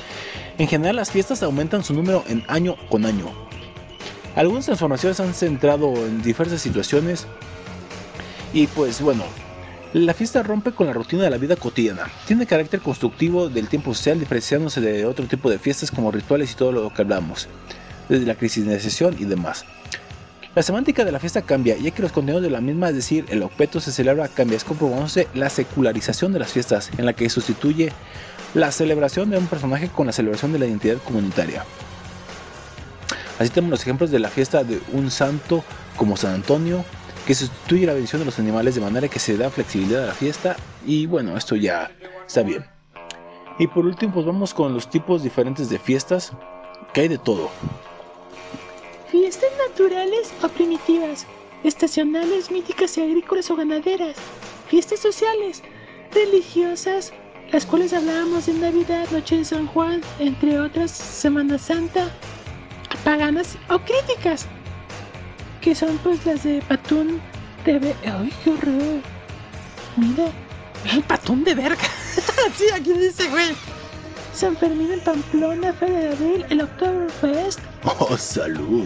En 0.60 0.68
general, 0.68 0.98
las 0.98 1.10
fiestas 1.10 1.41
aumentan 1.41 1.84
su 1.84 1.95
número 1.95 2.23
en 2.27 2.44
año 2.48 2.76
con 2.89 3.06
año. 3.06 3.31
Algunas 4.35 4.65
transformaciones 4.65 5.19
han 5.19 5.34
centrado 5.34 5.95
en 5.95 6.22
diversas 6.22 6.61
situaciones 6.61 7.26
y 8.53 8.68
pues 8.68 9.02
bueno, 9.02 9.23
La 9.98 10.14
fiesta 10.14 10.44
rompe 10.44 10.74
con 10.74 10.86
la 10.86 10.94
rutina 10.94 11.24
de 11.24 11.32
la 11.32 11.40
vida 11.40 11.56
cotidiana. 11.56 12.03
Tiene 12.28 12.45
carácter 12.45 12.82
constructivo 12.82 13.49
del 13.49 13.68
tiempo 13.68 13.95
social, 13.95 14.19
diferenciándose 14.19 14.80
de 14.80 15.07
otro 15.07 15.26
tipo 15.26 15.49
de 15.49 15.57
fiestas 15.57 15.90
como 15.90 16.11
rituales 16.11 16.52
y 16.52 16.56
todo 16.56 16.72
lo 16.72 16.94
que 16.94 17.02
hablamos, 17.02 17.48
desde 18.07 18.28
la 18.28 18.36
cristianización 18.36 19.15
y 19.18 19.26
demás. 19.26 19.65
La 20.53 20.61
semántica 20.61 21.03
de 21.03 21.11
la 21.11 21.19
fiesta 21.19 21.41
cambia, 21.41 21.78
ya 21.78 21.90
que 21.90 22.03
los 22.03 22.11
contenidos 22.11 22.44
de 22.44 22.52
la 22.52 22.61
misma, 22.61 22.90
es 22.90 22.95
decir, 22.95 23.26
el 23.30 23.41
objeto 23.41 23.80
se 23.80 23.91
celebra, 23.91 24.28
cambia, 24.28 24.57
es 24.57 24.64
comprobándose 24.64 25.30
la 25.34 25.49
secularización 25.49 26.32
de 26.32 26.40
las 26.40 26.52
fiestas, 26.52 26.91
en 26.95 27.07
la 27.07 27.14
que 27.14 27.28
sustituye 27.28 27.91
la 28.53 28.72
celebración 28.72 29.32
de 29.32 29.40
un 29.40 29.48
personaje 29.48 29.90
con 29.90 30.06
la 30.06 30.14
celebración 30.14 30.53
de 30.53 30.60
la 30.60 30.68
identidad 30.68 30.98
comunitaria. 31.03 31.65
Así 33.40 33.49
tenemos 33.49 33.72
los 33.72 33.82
ejemplos 33.82 34.11
de 34.11 34.19
la 34.19 34.30
fiesta 34.30 34.64
de 34.64 34.80
un 34.94 35.10
santo 35.10 35.64
como 35.95 36.18
San 36.18 36.36
Antonio, 36.36 36.86
que 37.28 37.36
sustituye 37.36 37.86
la 37.86 37.94
bendición 37.94 38.22
de 38.22 38.26
los 38.26 38.40
animales 38.40 38.76
de 38.76 38.82
manera 38.82 39.10
que 39.10 39.20
se 39.20 39.36
da 39.36 39.49
flexibilidad 39.49 40.06
a 40.06 40.08
la 40.08 40.14
fiesta 40.14 40.56
y 40.86 41.08
bueno, 41.08 41.36
esto 41.36 41.58
ya 41.58 41.91
está 42.26 42.41
bien. 42.41 42.66
Y 43.60 43.68
por 43.68 43.86
último, 43.86 44.14
pues 44.14 44.26
vamos 44.26 44.54
con 44.54 44.74
los 44.74 44.90
tipos 44.90 45.24
diferentes 45.24 45.70
de 45.70 45.78
fiestas, 45.78 46.32
que 46.94 47.02
hay 47.02 47.08
de 47.10 47.18
todo. 47.18 47.49
Fiestas 49.12 49.49
naturales 49.68 50.32
o 50.41 50.48
primitivas, 50.48 51.28
estacionales, 51.66 52.49
míticas 52.49 52.98
y 52.98 53.02
agrícolas 53.02 53.52
o 53.52 53.58
ganaderas, 53.58 54.16
fiestas 54.70 55.02
sociales, 55.02 55.64
religiosas, 56.14 57.12
las 57.52 57.66
cuales 57.66 57.91
hablábamos 57.91 58.45
de 58.45 58.54
Navidad, 58.54 59.06
Noche 59.12 59.40
de 59.40 59.45
San 59.45 59.68
Juan, 59.68 59.99
entre 60.20 60.62
otras, 60.62 60.91
Semana 60.91 61.58
Santa, 61.58 62.10
paganas 63.04 63.58
o 63.70 63.80
críticas, 63.80 64.48
que 65.68 65.76
son 65.76 65.98
pues 65.98 66.26
las 66.26 66.44
de 66.44 66.61
Patún 66.65 67.19
TV. 67.65 67.94
¡Ay, 68.06 68.31
qué 68.41 68.52
horror! 68.52 69.02
Mira, 69.98 70.27
El 70.94 71.03
patón 71.03 71.44
de 71.44 71.56
verga. 71.56 71.84
sí, 72.56 72.64
aquí 72.73 72.94
dice, 72.94 73.27
güey. 73.27 73.49
San 74.34 74.56
Fermín 74.56 74.94
en 74.94 75.02
Pamplona, 75.02 75.73
Feria 75.73 75.99
de 75.99 76.10
Abril, 76.14 76.45
el 76.49 76.61
Oktoberfest, 76.61 77.60
¡Oh, 77.84 78.15
salud! 78.18 78.85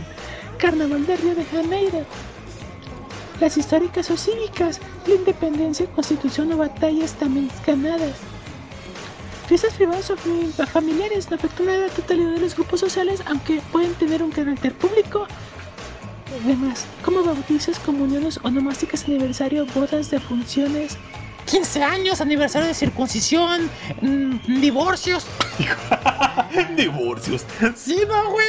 Carnaval 0.57 1.05
de 1.05 1.17
Río 1.17 1.35
de 1.35 1.45
Janeiro. 1.45 2.03
Las 3.39 3.57
históricas 3.57 4.09
o 4.09 4.17
cívicas, 4.17 4.79
la 5.05 5.13
independencia, 5.13 5.85
constitución 5.85 6.51
o 6.53 6.57
batallas 6.57 7.13
también 7.13 7.51
ganadas. 7.63 8.15
Fiestas 9.47 9.75
privadas 9.75 10.09
o 10.09 10.15
fami- 10.17 10.51
familiares 10.65 11.29
no 11.29 11.35
afectan 11.35 11.69
a 11.69 11.77
la 11.77 11.89
totalidad 11.89 12.31
de 12.31 12.39
los 12.39 12.55
grupos 12.55 12.79
sociales, 12.79 13.21
aunque 13.27 13.61
pueden 13.71 13.93
tener 13.93 14.23
un 14.23 14.31
carácter 14.31 14.73
público. 14.73 15.27
Además, 16.43 16.85
como 17.03 17.23
bautizos, 17.23 17.77
comuniones 17.79 18.39
onomásticas, 18.43 19.03
aniversario, 19.05 19.65
bodas, 19.75 20.09
defunciones, 20.09 20.97
15 21.45 21.83
años, 21.83 22.21
aniversario 22.21 22.67
de 22.67 22.73
circuncisión, 22.73 23.69
mm, 24.01 24.61
divorcios. 24.61 25.25
Divorcios. 26.77 27.45
Sí, 27.75 28.01
no, 28.07 28.31
güey. 28.31 28.47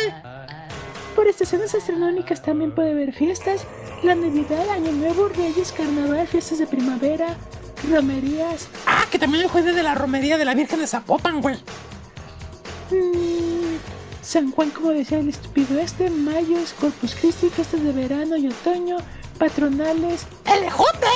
Por 1.16 1.26
estaciones 1.26 1.74
astronómicas 1.74 2.42
también 2.42 2.72
puede 2.72 2.92
haber 2.92 3.12
fiestas, 3.12 3.66
la 4.02 4.14
Navidad, 4.14 4.68
Año 4.70 4.92
Nuevo, 4.92 5.28
Reyes, 5.28 5.72
Carnaval, 5.72 6.26
fiestas 6.26 6.58
de 6.58 6.66
primavera, 6.66 7.36
romerías, 7.90 8.68
Ah, 8.86 9.04
que 9.10 9.18
también 9.18 9.42
el 9.44 9.50
jueves 9.50 9.74
de 9.74 9.82
la 9.82 9.94
romería 9.94 10.38
de 10.38 10.44
la 10.44 10.54
Virgen 10.54 10.78
de 10.78 10.86
Zapopan, 10.86 11.40
güey. 11.40 11.56
mm, 12.90 13.76
San 14.22 14.50
Juan, 14.52 14.70
como 14.70 14.90
decía 14.90 15.18
el 15.18 15.28
estúpido 15.28 15.78
este, 15.80 16.08
Mayos, 16.08 16.72
Corpus 16.74 17.14
Christi, 17.14 17.48
fiestas 17.50 17.82
de 17.82 17.92
verano 17.92 18.36
y 18.36 18.48
otoño, 18.48 18.96
patronales, 19.38 20.26
¡El 20.46 20.64
ejote! 20.64 21.06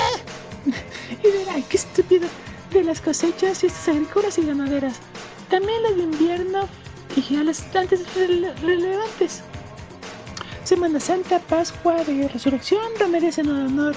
y 1.22 1.48
ay, 1.50 1.64
qué 1.68 1.76
estúpido, 1.76 2.26
de 2.72 2.82
las 2.84 3.00
cosechas, 3.00 3.58
fiestas 3.60 3.88
agrícolas 3.88 4.38
y 4.38 4.42
ganaderas. 4.46 4.96
También 5.48 5.80
las 5.84 5.96
de 5.96 6.02
invierno 6.02 6.68
y 7.14 7.36
a 7.36 7.44
las 7.44 7.62
antes 7.76 8.00
rele- 8.16 8.52
relevantes. 8.60 9.42
Semana 10.64 10.98
Santa, 10.98 11.38
Pascua 11.38 12.02
de 12.02 12.26
Resurrección, 12.26 12.82
romerías 12.98 13.38
en 13.38 13.48
honor 13.48 13.94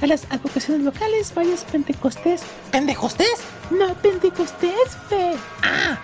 a 0.00 0.06
las 0.06 0.24
advocaciones 0.30 0.84
locales, 0.84 1.34
valles 1.34 1.64
Pentecostés, 1.72 2.42
¿Pendejostés? 2.70 3.40
no 3.72 3.92
Pentecostés, 3.94 4.96
fe. 5.08 5.32
Ah, 5.62 5.98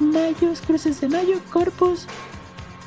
Mayos, 0.00 0.60
cruces 0.60 1.00
de 1.00 1.08
mayo, 1.08 1.40
corpus. 1.52 2.06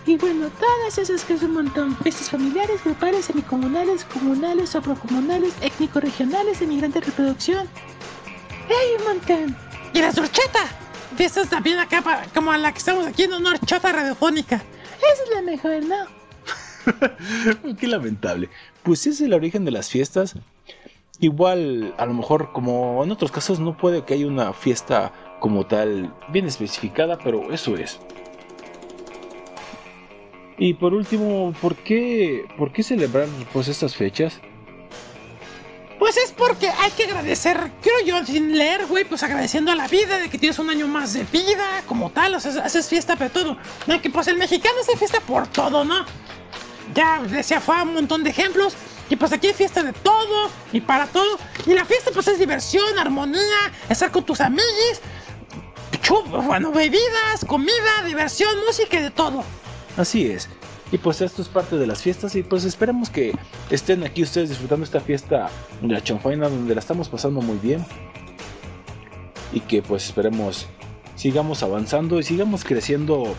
Y 0.05 0.17
bueno, 0.17 0.49
todas 0.59 0.97
esas 0.97 1.23
que 1.23 1.33
es 1.33 1.43
un 1.43 1.53
montón. 1.53 1.95
Fiestas 1.97 2.29
familiares, 2.29 2.83
grupales, 2.83 3.25
semicomunales, 3.25 4.05
comunales, 4.05 4.69
soprocomunales, 4.69 5.53
étnico-regionales, 5.61 6.61
emigrantes 6.61 7.01
de 7.01 7.07
reproducción. 7.11 7.67
¡Hay 8.67 8.95
un 8.99 9.03
montón! 9.17 9.55
y 9.93 9.99
la 10.01 10.11
surcheta. 10.11 10.59
Fiestas 11.15 11.49
también 11.49 11.79
acá, 11.79 12.01
pa- 12.01 12.23
como 12.33 12.53
la 12.55 12.71
que 12.71 12.77
estamos 12.77 13.05
aquí 13.07 13.23
en 13.23 13.33
honor 13.33 13.59
chota 13.65 13.91
radiofónica. 13.91 14.55
Esa 14.57 15.23
es 15.23 15.29
la 15.35 15.41
mejor, 15.41 15.83
¿no? 15.83 17.75
Qué 17.79 17.87
lamentable. 17.87 18.49
Pues 18.83 19.01
ese 19.01 19.09
es 19.09 19.21
el 19.21 19.33
origen 19.33 19.65
de 19.65 19.71
las 19.71 19.89
fiestas. 19.89 20.35
Igual, 21.19 21.93
a 21.97 22.05
lo 22.05 22.13
mejor, 22.13 22.51
como 22.53 23.03
en 23.03 23.11
otros 23.11 23.31
casos, 23.31 23.59
no 23.59 23.75
puede 23.75 24.05
que 24.05 24.13
haya 24.13 24.27
una 24.27 24.53
fiesta 24.53 25.11
como 25.39 25.65
tal 25.65 26.13
bien 26.29 26.45
especificada, 26.45 27.17
pero 27.17 27.51
eso 27.51 27.75
es. 27.77 27.99
Y 30.57 30.73
por 30.73 30.93
último, 30.93 31.53
¿por 31.61 31.75
qué, 31.75 32.45
por 32.57 32.71
qué 32.71 32.83
celebrar 32.83 33.27
pues 33.53 33.69
estas 33.69 33.95
fechas? 33.95 34.39
Pues 35.97 36.17
es 36.17 36.31
porque 36.31 36.69
hay 36.69 36.91
que 36.91 37.03
agradecer, 37.03 37.71
quiero 37.81 37.99
yo 38.05 38.25
sin 38.25 38.57
leer, 38.57 38.85
güey, 38.87 39.03
pues 39.05 39.21
agradeciendo 39.23 39.71
a 39.71 39.75
la 39.75 39.87
vida 39.87 40.17
de 40.17 40.29
que 40.29 40.37
tienes 40.37 40.59
un 40.59 40.69
año 40.69 40.87
más 40.87 41.13
de 41.13 41.23
vida, 41.25 41.83
como 41.85 42.09
tal, 42.09 42.35
haces 42.35 42.87
fiesta 42.87 43.15
para 43.15 43.29
todo. 43.29 43.57
No, 43.87 44.01
que 44.01 44.09
pues 44.09 44.27
el 44.27 44.37
mexicano 44.37 44.75
hace 44.81 44.97
fiesta 44.97 45.19
por 45.21 45.47
todo, 45.47 45.83
¿no? 45.83 46.05
Ya 46.93 47.21
decía, 47.21 47.61
fue 47.61 47.81
un 47.83 47.93
montón 47.93 48.23
de 48.23 48.29
ejemplos. 48.29 48.75
Y 49.09 49.15
pues 49.15 49.31
aquí 49.31 49.47
hay 49.47 49.53
fiesta 49.53 49.81
de 49.81 49.91
todo 49.91 50.49
y 50.71 50.81
para 50.81 51.07
todo. 51.07 51.37
Y 51.65 51.73
la 51.73 51.83
fiesta 51.83 52.11
pues 52.13 52.27
es 52.27 52.37
diversión, 52.37 52.97
armonía, 52.99 53.71
estar 53.89 54.11
con 54.11 54.23
tus 54.23 54.39
amigos, 54.39 55.01
chup, 56.01 56.27
bueno, 56.45 56.71
bebidas, 56.71 57.45
comida, 57.45 58.03
diversión, 58.05 58.51
música 58.65 58.99
y 58.99 59.03
de 59.03 59.11
todo. 59.11 59.43
Así 59.97 60.29
es. 60.29 60.49
Y 60.91 60.97
pues 60.97 61.21
esto 61.21 61.41
es 61.41 61.47
parte 61.47 61.77
de 61.77 61.85
las 61.85 62.01
fiestas 62.01 62.35
y 62.35 62.41
pues 62.41 62.65
esperemos 62.65 63.09
que 63.09 63.37
estén 63.69 64.03
aquí 64.03 64.23
ustedes 64.23 64.49
disfrutando 64.49 64.83
esta 64.83 64.99
fiesta 64.99 65.49
de 65.81 65.87
la 65.93 66.03
chanfaina 66.03 66.49
donde 66.49 66.73
la 66.73 66.79
estamos 66.79 67.09
pasando 67.09 67.41
muy 67.41 67.57
bien. 67.57 67.85
Y 69.51 69.59
que 69.61 69.81
pues 69.81 70.05
esperemos 70.05 70.67
sigamos 71.15 71.63
avanzando 71.63 72.19
y 72.19 72.23
sigamos 72.23 72.63
creciendo 72.63 73.35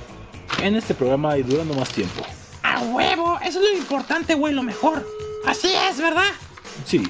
en 0.63 0.77
este 0.77 0.95
programa 0.95 1.39
y 1.39 1.43
durando 1.43 1.75
más 1.75 1.89
tiempo. 1.91 2.23
A 2.63 2.81
huevo, 2.83 3.39
eso 3.43 3.61
es 3.61 3.73
lo 3.73 3.79
importante, 3.79 4.35
güey, 4.35 4.55
lo 4.55 4.63
mejor. 4.63 5.07
Así 5.47 5.73
es, 5.89 5.99
¿verdad? 5.99 6.31
Sí, 6.85 7.03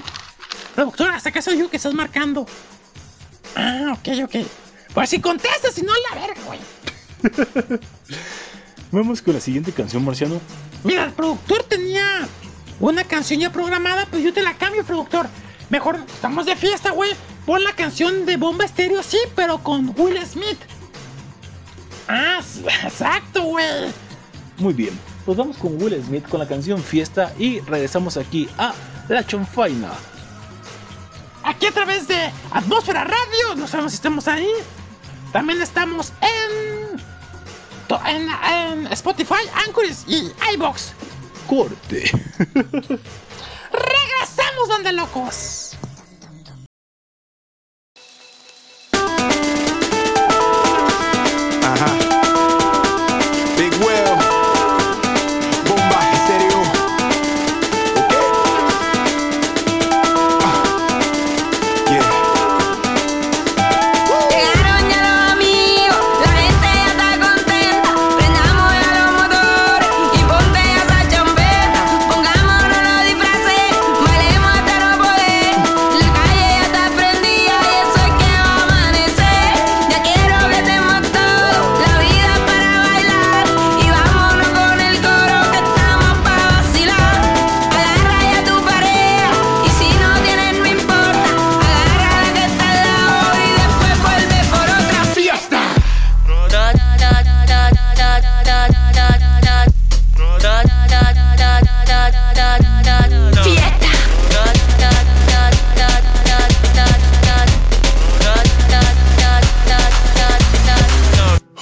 Productora, 0.75 1.15
hasta 1.15 1.31
que 1.31 1.41
soy 1.41 1.57
yo 1.57 1.69
que 1.69 1.77
estás 1.77 1.93
marcando. 1.93 2.45
Ah, 3.55 3.93
ok, 3.93 4.23
ok. 4.23 4.35
Pues 4.93 5.09
si 5.09 5.19
contestas, 5.19 5.73
si 5.73 5.81
no, 5.83 5.93
la 6.09 6.19
verga, 6.19 6.41
güey. 6.45 6.59
vamos 8.91 9.21
con 9.21 9.33
la 9.33 9.39
siguiente 9.39 9.71
canción, 9.71 10.03
Marciano. 10.03 10.41
Mira, 10.83 11.05
el 11.05 11.13
productor 11.13 11.63
tenía 11.63 12.27
una 12.79 13.03
canción 13.03 13.39
ya 13.39 13.51
programada, 13.51 14.05
pues 14.07 14.23
yo 14.23 14.33
te 14.33 14.41
la 14.41 14.57
cambio, 14.57 14.83
productor. 14.83 15.27
Mejor, 15.69 15.99
estamos 16.13 16.45
de 16.45 16.55
fiesta, 16.55 16.91
güey. 16.91 17.11
Pon 17.45 17.63
la 17.63 17.73
canción 17.73 18.25
de 18.25 18.37
Bomba 18.37 18.65
Estéreo, 18.65 19.01
sí, 19.01 19.17
pero 19.35 19.59
con 19.63 19.93
Will 19.97 20.19
Smith. 20.25 20.59
Ah, 22.07 22.41
exacto, 22.83 23.43
güey. 23.43 23.91
Muy 24.57 24.73
bien, 24.73 24.99
pues 25.25 25.37
vamos 25.37 25.57
con 25.57 25.81
Will 25.81 26.03
Smith 26.03 26.27
con 26.27 26.39
la 26.39 26.47
canción 26.47 26.83
Fiesta 26.83 27.33
y 27.39 27.61
regresamos 27.61 28.17
aquí 28.17 28.49
a 28.57 28.73
La 29.07 29.25
Chanfaina. 29.25 29.91
Aquí 31.43 31.65
a 31.65 31.71
través 31.71 32.07
de 32.07 32.31
Atmósfera 32.51 33.03
Radio, 33.03 33.55
no 33.55 33.67
sabemos 33.67 33.93
si 33.93 33.95
estamos 33.95 34.27
ahí. 34.27 34.47
También 35.31 35.61
estamos 35.61 36.11
en, 36.21 36.99
en, 38.05 38.29
en 38.29 38.87
Spotify, 38.87 39.47
Anchor 39.65 39.85
y 40.07 40.31
iBox. 40.55 40.93
Corte. 41.47 42.11
¡Regresamos, 43.71 44.67
donde 44.67 44.91
locos! 44.91 45.77
Ajá. 51.63 52.20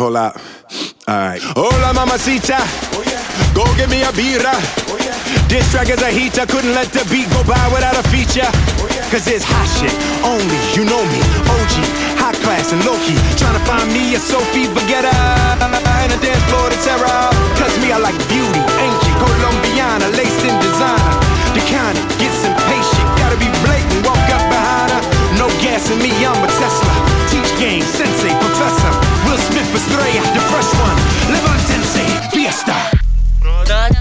Hold 0.10 0.26
up. 0.26 0.42
Alright. 1.06 1.38
Hola, 1.54 1.94
mamacita. 1.94 2.58
Go 3.54 3.62
get 3.78 3.94
me 3.94 4.02
a 4.02 4.10
birra. 4.10 4.58
This 5.46 5.62
track 5.70 5.94
is 5.94 6.02
a 6.02 6.10
heater. 6.10 6.50
Couldn't 6.50 6.74
let 6.74 6.90
the 6.90 7.06
beat 7.14 7.30
go 7.30 7.46
by 7.46 7.62
without 7.70 7.94
a 7.94 8.02
feature. 8.10 8.50
Cause 9.14 9.30
it's 9.30 9.46
hot 9.46 9.70
shit 9.70 9.94
only. 10.26 10.58
You 10.74 10.90
know 10.90 10.98
me. 11.14 11.22
OG. 11.46 11.74
High 12.18 12.34
class 12.42 12.74
and 12.74 12.82
low 12.90 12.98
key. 13.06 13.22
Trying 13.38 13.54
to 13.54 13.62
find 13.70 13.86
me 13.94 14.18
a 14.18 14.20
Sophie 14.20 14.66
Vergara. 14.74 15.14
And 15.62 16.10
a 16.10 16.18
dance 16.18 16.42
floor 16.50 16.74
to 16.74 16.80
terror. 16.82 17.30
Cause 17.62 17.78
me, 17.78 17.94
I 17.94 18.02
like 18.02 18.18
beauty. 18.26 18.66
Ancient. 18.82 19.14
Colombiana. 19.22 20.10
Laced 20.18 20.42
in 20.42 20.58
designer. 20.58 21.22
The 21.54 21.62
kind 21.70 21.94
that 21.94 22.10
gets 22.18 22.42
impatient. 22.50 23.06
Gotta 23.22 23.38
be 23.38 23.46
blatant. 23.62 24.10
Walk 24.10 24.26
up 24.34 24.42
behind 24.50 24.90
her. 24.90 25.04
No 25.38 25.46
gas 25.62 25.86
in 25.94 26.02
me. 26.02 26.10
I'm 26.26 26.42
a 26.42 26.50
Tesla. 26.58 27.19
Game. 27.60 27.82
Sensei. 27.82 28.30
Professor. 28.40 28.92
Will 29.28 29.38
Smith 29.38 29.76
Estrella. 29.76 30.22
The 30.34 30.40
fresh 30.48 30.72
one. 30.80 30.98
Levantense. 31.30 32.32
Fiesta. 32.32 33.00
Corrillo. 33.42 34.00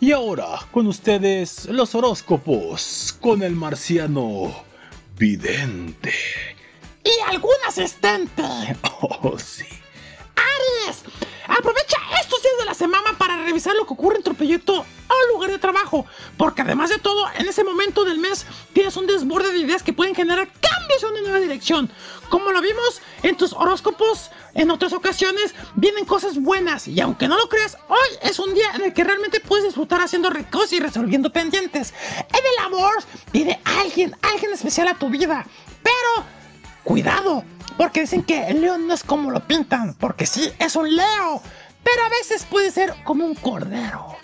Y 0.00 0.12
ahora, 0.12 0.60
con 0.70 0.86
ustedes, 0.86 1.66
los 1.66 1.94
horóscopos 1.96 3.16
con 3.20 3.42
el 3.42 3.56
marciano 3.56 4.54
vidente. 5.16 6.14
Y 7.02 7.20
algún 7.30 7.56
asistente. 7.66 8.42
Oh, 9.00 9.38
sí. 9.38 9.66
Aries, 10.36 11.02
aprovecha 11.48 11.98
estos 12.38 12.52
días 12.52 12.58
de 12.58 12.64
la 12.66 12.74
semana 12.74 13.18
para 13.18 13.44
revisar 13.44 13.74
lo 13.74 13.84
que 13.84 13.94
ocurre 13.94 14.16
en 14.16 14.22
tu 14.22 14.32
proyecto 14.34 14.74
o 14.80 15.34
lugar 15.34 15.50
de 15.50 15.58
trabajo, 15.58 16.06
porque 16.36 16.62
además 16.62 16.88
de 16.88 16.98
todo, 16.98 17.26
en 17.36 17.48
ese 17.48 17.64
momento 17.64 18.04
del 18.04 18.18
mes 18.18 18.46
tienes 18.72 18.96
un 18.96 19.08
desborde 19.08 19.52
de 19.52 19.58
ideas 19.58 19.82
que 19.82 19.92
pueden 19.92 20.14
generar 20.14 20.48
cambios 20.60 21.02
en 21.02 21.10
una 21.10 21.20
nueva 21.22 21.40
dirección. 21.40 21.90
Como 22.28 22.52
lo 22.52 22.60
vimos 22.60 23.02
en 23.24 23.36
tus 23.36 23.52
horóscopos 23.52 24.30
en 24.54 24.70
otras 24.70 24.92
ocasiones, 24.92 25.52
vienen 25.74 26.04
cosas 26.04 26.38
buenas 26.38 26.86
y 26.86 27.00
aunque 27.00 27.26
no 27.26 27.36
lo 27.36 27.48
creas, 27.48 27.76
hoy 27.88 28.08
es 28.22 28.38
un 28.38 28.54
día 28.54 28.70
en 28.76 28.82
el 28.82 28.92
que 28.92 29.02
realmente 29.02 29.40
puedes 29.40 29.64
disfrutar 29.64 30.00
haciendo 30.00 30.30
ricos 30.30 30.72
y 30.72 30.78
resolviendo 30.78 31.32
pendientes. 31.32 31.92
En 32.18 32.40
el 32.58 32.66
amor, 32.66 32.92
viene 33.32 33.60
alguien, 33.64 34.14
alguien 34.22 34.52
especial 34.52 34.86
a 34.86 34.94
tu 34.94 35.08
vida, 35.08 35.44
pero 35.82 36.38
Cuidado, 36.88 37.44
porque 37.76 38.00
dicen 38.00 38.22
que 38.22 38.48
el 38.48 38.62
león 38.62 38.86
no 38.86 38.94
es 38.94 39.04
como 39.04 39.30
lo 39.30 39.46
pintan, 39.46 39.92
porque 39.92 40.24
sí, 40.24 40.50
es 40.58 40.74
un 40.74 40.96
leo, 40.96 41.42
pero 41.90 42.04
a 42.04 42.10
veces 42.10 42.44
puede 42.44 42.70
ser 42.70 42.92
como 43.04 43.24
un 43.24 43.34
cordero. 43.34 44.16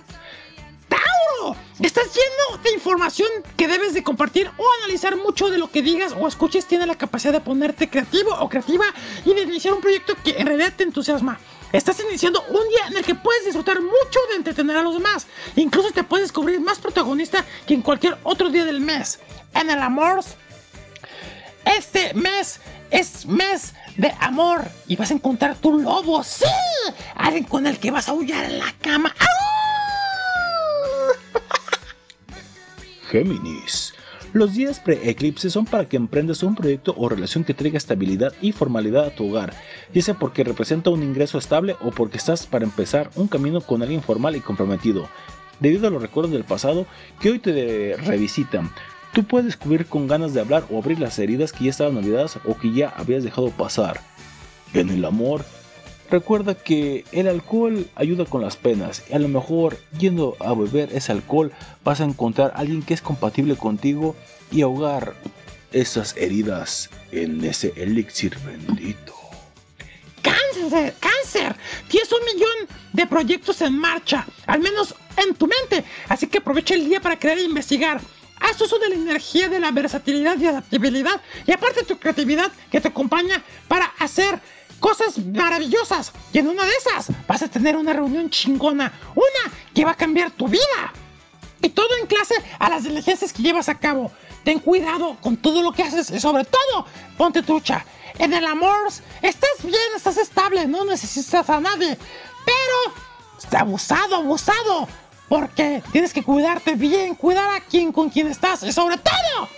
¡Tauro! 0.88 1.56
Estás 1.80 2.14
lleno 2.14 2.62
de 2.62 2.72
información 2.72 3.28
que 3.56 3.68
debes 3.68 3.94
de 3.94 4.02
compartir 4.02 4.50
o 4.58 4.64
analizar 4.80 5.16
mucho 5.16 5.48
de 5.48 5.56
lo 5.56 5.70
que 5.70 5.80
digas 5.80 6.14
o 6.18 6.28
escuches 6.28 6.66
tiene 6.66 6.86
la 6.86 6.98
capacidad 6.98 7.32
de 7.32 7.40
ponerte 7.40 7.88
creativo 7.88 8.34
o 8.38 8.50
creativa 8.50 8.84
y 9.24 9.32
de 9.32 9.42
iniciar 9.42 9.72
un 9.72 9.80
proyecto 9.80 10.14
que 10.22 10.36
en 10.36 10.46
realidad 10.46 10.74
te 10.76 10.84
entusiasma. 10.84 11.38
Estás 11.72 11.98
iniciando 12.00 12.42
un 12.48 12.68
día 12.68 12.86
en 12.88 12.98
el 12.98 13.04
que 13.04 13.14
puedes 13.14 13.46
disfrutar 13.46 13.80
mucho 13.80 14.20
de 14.28 14.36
entretener 14.36 14.76
a 14.76 14.82
los 14.82 14.94
demás. 14.94 15.26
Incluso 15.56 15.90
te 15.90 16.04
puedes 16.04 16.26
descubrir 16.26 16.60
más 16.60 16.78
protagonista 16.78 17.46
que 17.66 17.72
en 17.72 17.82
cualquier 17.82 18.18
otro 18.24 18.50
día 18.50 18.66
del 18.66 18.82
mes. 18.82 19.20
En 19.54 19.70
el 19.70 19.78
amor, 19.78 20.20
este 21.64 22.12
mes 22.12 22.60
es 22.90 23.26
mes 23.26 23.74
de 23.96 24.12
amor 24.20 24.62
y 24.86 24.96
vas 24.96 25.10
a 25.10 25.14
encontrar 25.14 25.56
tu 25.56 25.78
lobo, 25.78 26.22
sí, 26.22 26.44
alguien 27.14 27.44
con 27.44 27.66
el 27.66 27.78
que 27.78 27.90
vas 27.90 28.08
a 28.08 28.12
aullar 28.12 28.44
en 28.44 28.58
la 28.58 28.72
cama. 28.80 29.14
Géminis. 33.10 33.94
Los 34.32 34.54
días 34.54 34.80
pre-eclipse 34.80 35.48
son 35.48 35.64
para 35.64 35.88
que 35.88 35.96
emprendas 35.96 36.42
un 36.42 36.56
proyecto 36.56 36.92
o 36.98 37.08
relación 37.08 37.44
que 37.44 37.54
traiga 37.54 37.78
estabilidad 37.78 38.32
y 38.42 38.50
formalidad 38.50 39.06
a 39.06 39.14
tu 39.14 39.30
hogar, 39.30 39.54
ya 39.92 40.02
sea 40.02 40.14
porque 40.14 40.42
representa 40.42 40.90
un 40.90 41.04
ingreso 41.04 41.38
estable 41.38 41.76
o 41.80 41.92
porque 41.92 42.16
estás 42.16 42.44
para 42.44 42.64
empezar 42.64 43.10
un 43.14 43.28
camino 43.28 43.60
con 43.60 43.82
alguien 43.82 44.02
formal 44.02 44.34
y 44.34 44.40
comprometido. 44.40 45.08
Debido 45.60 45.86
a 45.86 45.90
los 45.90 46.02
recuerdos 46.02 46.32
del 46.32 46.42
pasado 46.42 46.84
que 47.20 47.30
hoy 47.30 47.38
te 47.38 47.96
revisitan, 47.96 48.72
tú 49.14 49.22
puedes 49.22 49.46
descubrir 49.46 49.86
con 49.86 50.08
ganas 50.08 50.34
de 50.34 50.40
hablar 50.40 50.66
o 50.70 50.78
abrir 50.78 50.98
las 50.98 51.18
heridas 51.18 51.52
que 51.52 51.64
ya 51.64 51.70
estaban 51.70 51.96
olvidadas 51.96 52.38
o 52.44 52.58
que 52.58 52.72
ya 52.72 52.88
habías 52.88 53.22
dejado 53.22 53.50
pasar. 53.50 54.00
En 54.74 54.90
el 54.90 55.04
amor, 55.04 55.44
recuerda 56.10 56.56
que 56.56 57.04
el 57.12 57.28
alcohol 57.28 57.86
ayuda 57.94 58.24
con 58.24 58.42
las 58.42 58.56
penas 58.56 59.04
y 59.08 59.14
a 59.14 59.20
lo 59.20 59.28
mejor 59.28 59.78
yendo 59.98 60.36
a 60.40 60.52
beber 60.52 60.92
ese 60.92 61.12
alcohol 61.12 61.52
vas 61.84 62.00
a 62.00 62.04
encontrar 62.04 62.50
a 62.50 62.58
alguien 62.58 62.82
que 62.82 62.92
es 62.92 63.00
compatible 63.00 63.54
contigo 63.54 64.16
y 64.50 64.62
ahogar 64.62 65.14
esas 65.72 66.16
heridas 66.16 66.90
en 67.12 67.44
ese 67.44 67.72
elixir 67.76 68.36
bendito. 68.40 69.14
¡Cáncer! 70.22 70.94
¡Cáncer! 70.98 71.54
Tienes 71.88 72.10
un 72.10 72.24
millón 72.24 72.78
de 72.92 73.06
proyectos 73.06 73.60
en 73.62 73.78
marcha, 73.78 74.26
al 74.46 74.58
menos 74.58 74.92
en 75.16 75.34
tu 75.36 75.46
mente, 75.46 75.84
así 76.08 76.26
que 76.26 76.38
aprovecha 76.38 76.74
el 76.74 76.86
día 76.88 77.00
para 77.00 77.18
crear 77.18 77.38
e 77.38 77.42
investigar. 77.42 78.00
Haz 78.44 78.60
uso 78.60 78.78
de 78.78 78.90
la 78.90 78.94
energía 78.94 79.48
de 79.48 79.58
la 79.58 79.70
versatilidad 79.70 80.36
y 80.38 80.46
adaptabilidad 80.46 81.18
y 81.46 81.52
aparte 81.52 81.82
tu 81.84 81.98
creatividad 81.98 82.52
que 82.70 82.78
te 82.78 82.88
acompaña 82.88 83.42
para 83.68 83.86
hacer 83.98 84.38
cosas 84.80 85.16
maravillosas. 85.18 86.12
Y 86.30 86.40
en 86.40 86.48
una 86.48 86.66
de 86.66 86.72
esas 86.72 87.08
vas 87.26 87.40
a 87.40 87.48
tener 87.48 87.74
una 87.74 87.94
reunión 87.94 88.28
chingona. 88.28 88.92
Una 89.14 89.54
que 89.74 89.86
va 89.86 89.92
a 89.92 89.96
cambiar 89.96 90.30
tu 90.30 90.46
vida. 90.46 90.92
Y 91.62 91.70
todo 91.70 91.88
en 91.98 92.06
clase 92.06 92.34
a 92.58 92.68
las 92.68 92.84
diligencias 92.84 93.32
que 93.32 93.42
llevas 93.42 93.70
a 93.70 93.78
cabo. 93.78 94.12
Ten 94.44 94.58
cuidado 94.58 95.16
con 95.22 95.38
todo 95.38 95.62
lo 95.62 95.72
que 95.72 95.82
haces 95.82 96.10
y 96.10 96.20
sobre 96.20 96.44
todo, 96.44 96.86
ponte 97.16 97.42
trucha. 97.42 97.86
En 98.18 98.34
el 98.34 98.46
amor, 98.46 98.88
estás 99.22 99.62
bien, 99.62 99.96
estás 99.96 100.18
estable, 100.18 100.66
no 100.66 100.84
necesitas 100.84 101.48
a 101.48 101.60
nadie. 101.60 101.96
Pero, 102.44 103.58
abusado, 103.58 104.16
abusado. 104.16 104.86
Porque 105.28 105.82
tienes 105.92 106.12
que 106.12 106.22
cuidarte 106.22 106.74
bien, 106.74 107.14
cuidar 107.14 107.56
a 107.56 107.60
quien 107.60 107.92
con 107.92 108.10
quien 108.10 108.28
estás 108.28 108.62
y 108.62 108.72
sobre 108.72 108.98
todo, 108.98 109.48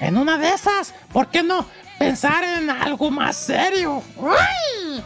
en 0.00 0.16
una 0.16 0.38
de 0.38 0.50
esas, 0.50 0.94
¿por 1.12 1.28
qué 1.28 1.42
no 1.42 1.66
pensar 1.98 2.44
en 2.44 2.68
algo 2.68 3.10
más 3.10 3.36
serio? 3.36 4.02
¡Ay! 4.20 5.02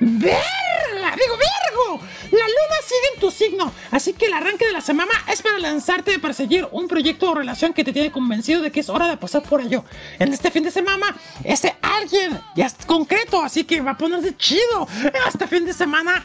¡Verla! 0.00 1.14
¡Digo, 1.14 1.36
Virgo! 1.36 2.00
La 2.30 2.46
luna 2.46 2.76
sigue 2.86 3.14
en 3.14 3.20
tu 3.20 3.30
signo, 3.30 3.72
así 3.90 4.12
que 4.12 4.26
el 4.26 4.32
arranque 4.32 4.64
de 4.64 4.72
la 4.72 4.80
semana 4.80 5.10
es 5.28 5.42
para 5.42 5.58
lanzarte 5.58 6.18
para 6.18 6.32
seguir 6.32 6.66
un 6.70 6.88
proyecto 6.88 7.30
o 7.30 7.34
relación 7.34 7.72
que 7.72 7.84
te 7.84 7.92
tiene 7.92 8.10
convencido 8.10 8.62
de 8.62 8.70
que 8.70 8.80
es 8.80 8.88
hora 8.88 9.08
de 9.08 9.16
pasar 9.16 9.42
por 9.42 9.60
ello. 9.60 9.84
En 10.18 10.32
este 10.32 10.50
fin 10.50 10.62
de 10.62 10.70
semana, 10.70 11.16
ese 11.44 11.76
alguien 11.82 12.40
ya 12.54 12.66
es 12.66 12.76
concreto, 12.86 13.42
así 13.42 13.64
que 13.64 13.80
va 13.80 13.92
a 13.92 13.98
ponerse 13.98 14.36
chido. 14.36 14.88
Este 15.28 15.46
fin 15.46 15.66
de 15.66 15.72
semana 15.72 16.24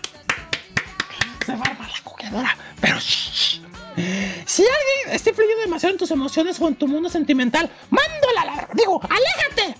se 1.45 1.55
va 1.55 1.63
a 1.63 1.87
la 1.87 2.01
cogedora, 2.03 2.57
pero. 2.81 2.99
Si 2.99 4.61
alguien 4.61 5.15
está 5.15 5.29
influyendo 5.29 5.61
demasiado 5.61 5.93
en 5.93 5.99
tus 5.99 6.11
emociones 6.11 6.59
o 6.59 6.67
en 6.67 6.75
tu 6.75 6.87
mundo 6.87 7.09
sentimental, 7.09 7.71
mándala 7.89 8.45
la... 8.45 8.69
Digo, 8.73 8.99
aléjate. 9.01 9.75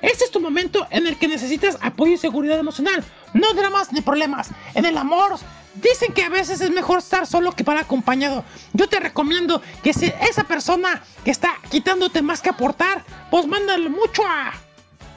Este 0.00 0.24
es 0.24 0.32
tu 0.32 0.40
momento 0.40 0.88
en 0.90 1.06
el 1.06 1.16
que 1.16 1.28
necesitas 1.28 1.78
apoyo 1.80 2.14
y 2.14 2.18
seguridad 2.18 2.58
emocional, 2.58 3.04
no 3.34 3.54
dramas 3.54 3.92
ni 3.92 4.00
problemas. 4.00 4.50
En 4.74 4.84
el 4.84 4.98
amor, 4.98 5.38
dicen 5.74 6.12
que 6.12 6.24
a 6.24 6.28
veces 6.28 6.60
es 6.60 6.70
mejor 6.70 6.98
estar 6.98 7.24
solo 7.24 7.52
que 7.52 7.62
para 7.62 7.82
acompañado. 7.82 8.44
Yo 8.72 8.88
te 8.88 8.98
recomiendo 8.98 9.62
que 9.84 9.92
si 9.92 10.06
esa 10.28 10.42
persona 10.42 11.04
que 11.24 11.30
está 11.30 11.54
quitándote 11.70 12.20
más 12.20 12.40
que 12.40 12.50
aportar, 12.50 13.04
pues 13.30 13.46
mándale 13.46 13.88
mucho 13.88 14.24
a 14.26 14.52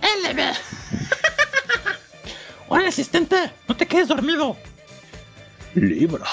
LB. 0.04 0.40
Hola, 2.68 2.90
asistente, 2.90 3.52
no 3.68 3.76
te 3.76 3.88
quedes 3.88 4.08
dormido. 4.08 4.56
Libra. 5.76 6.23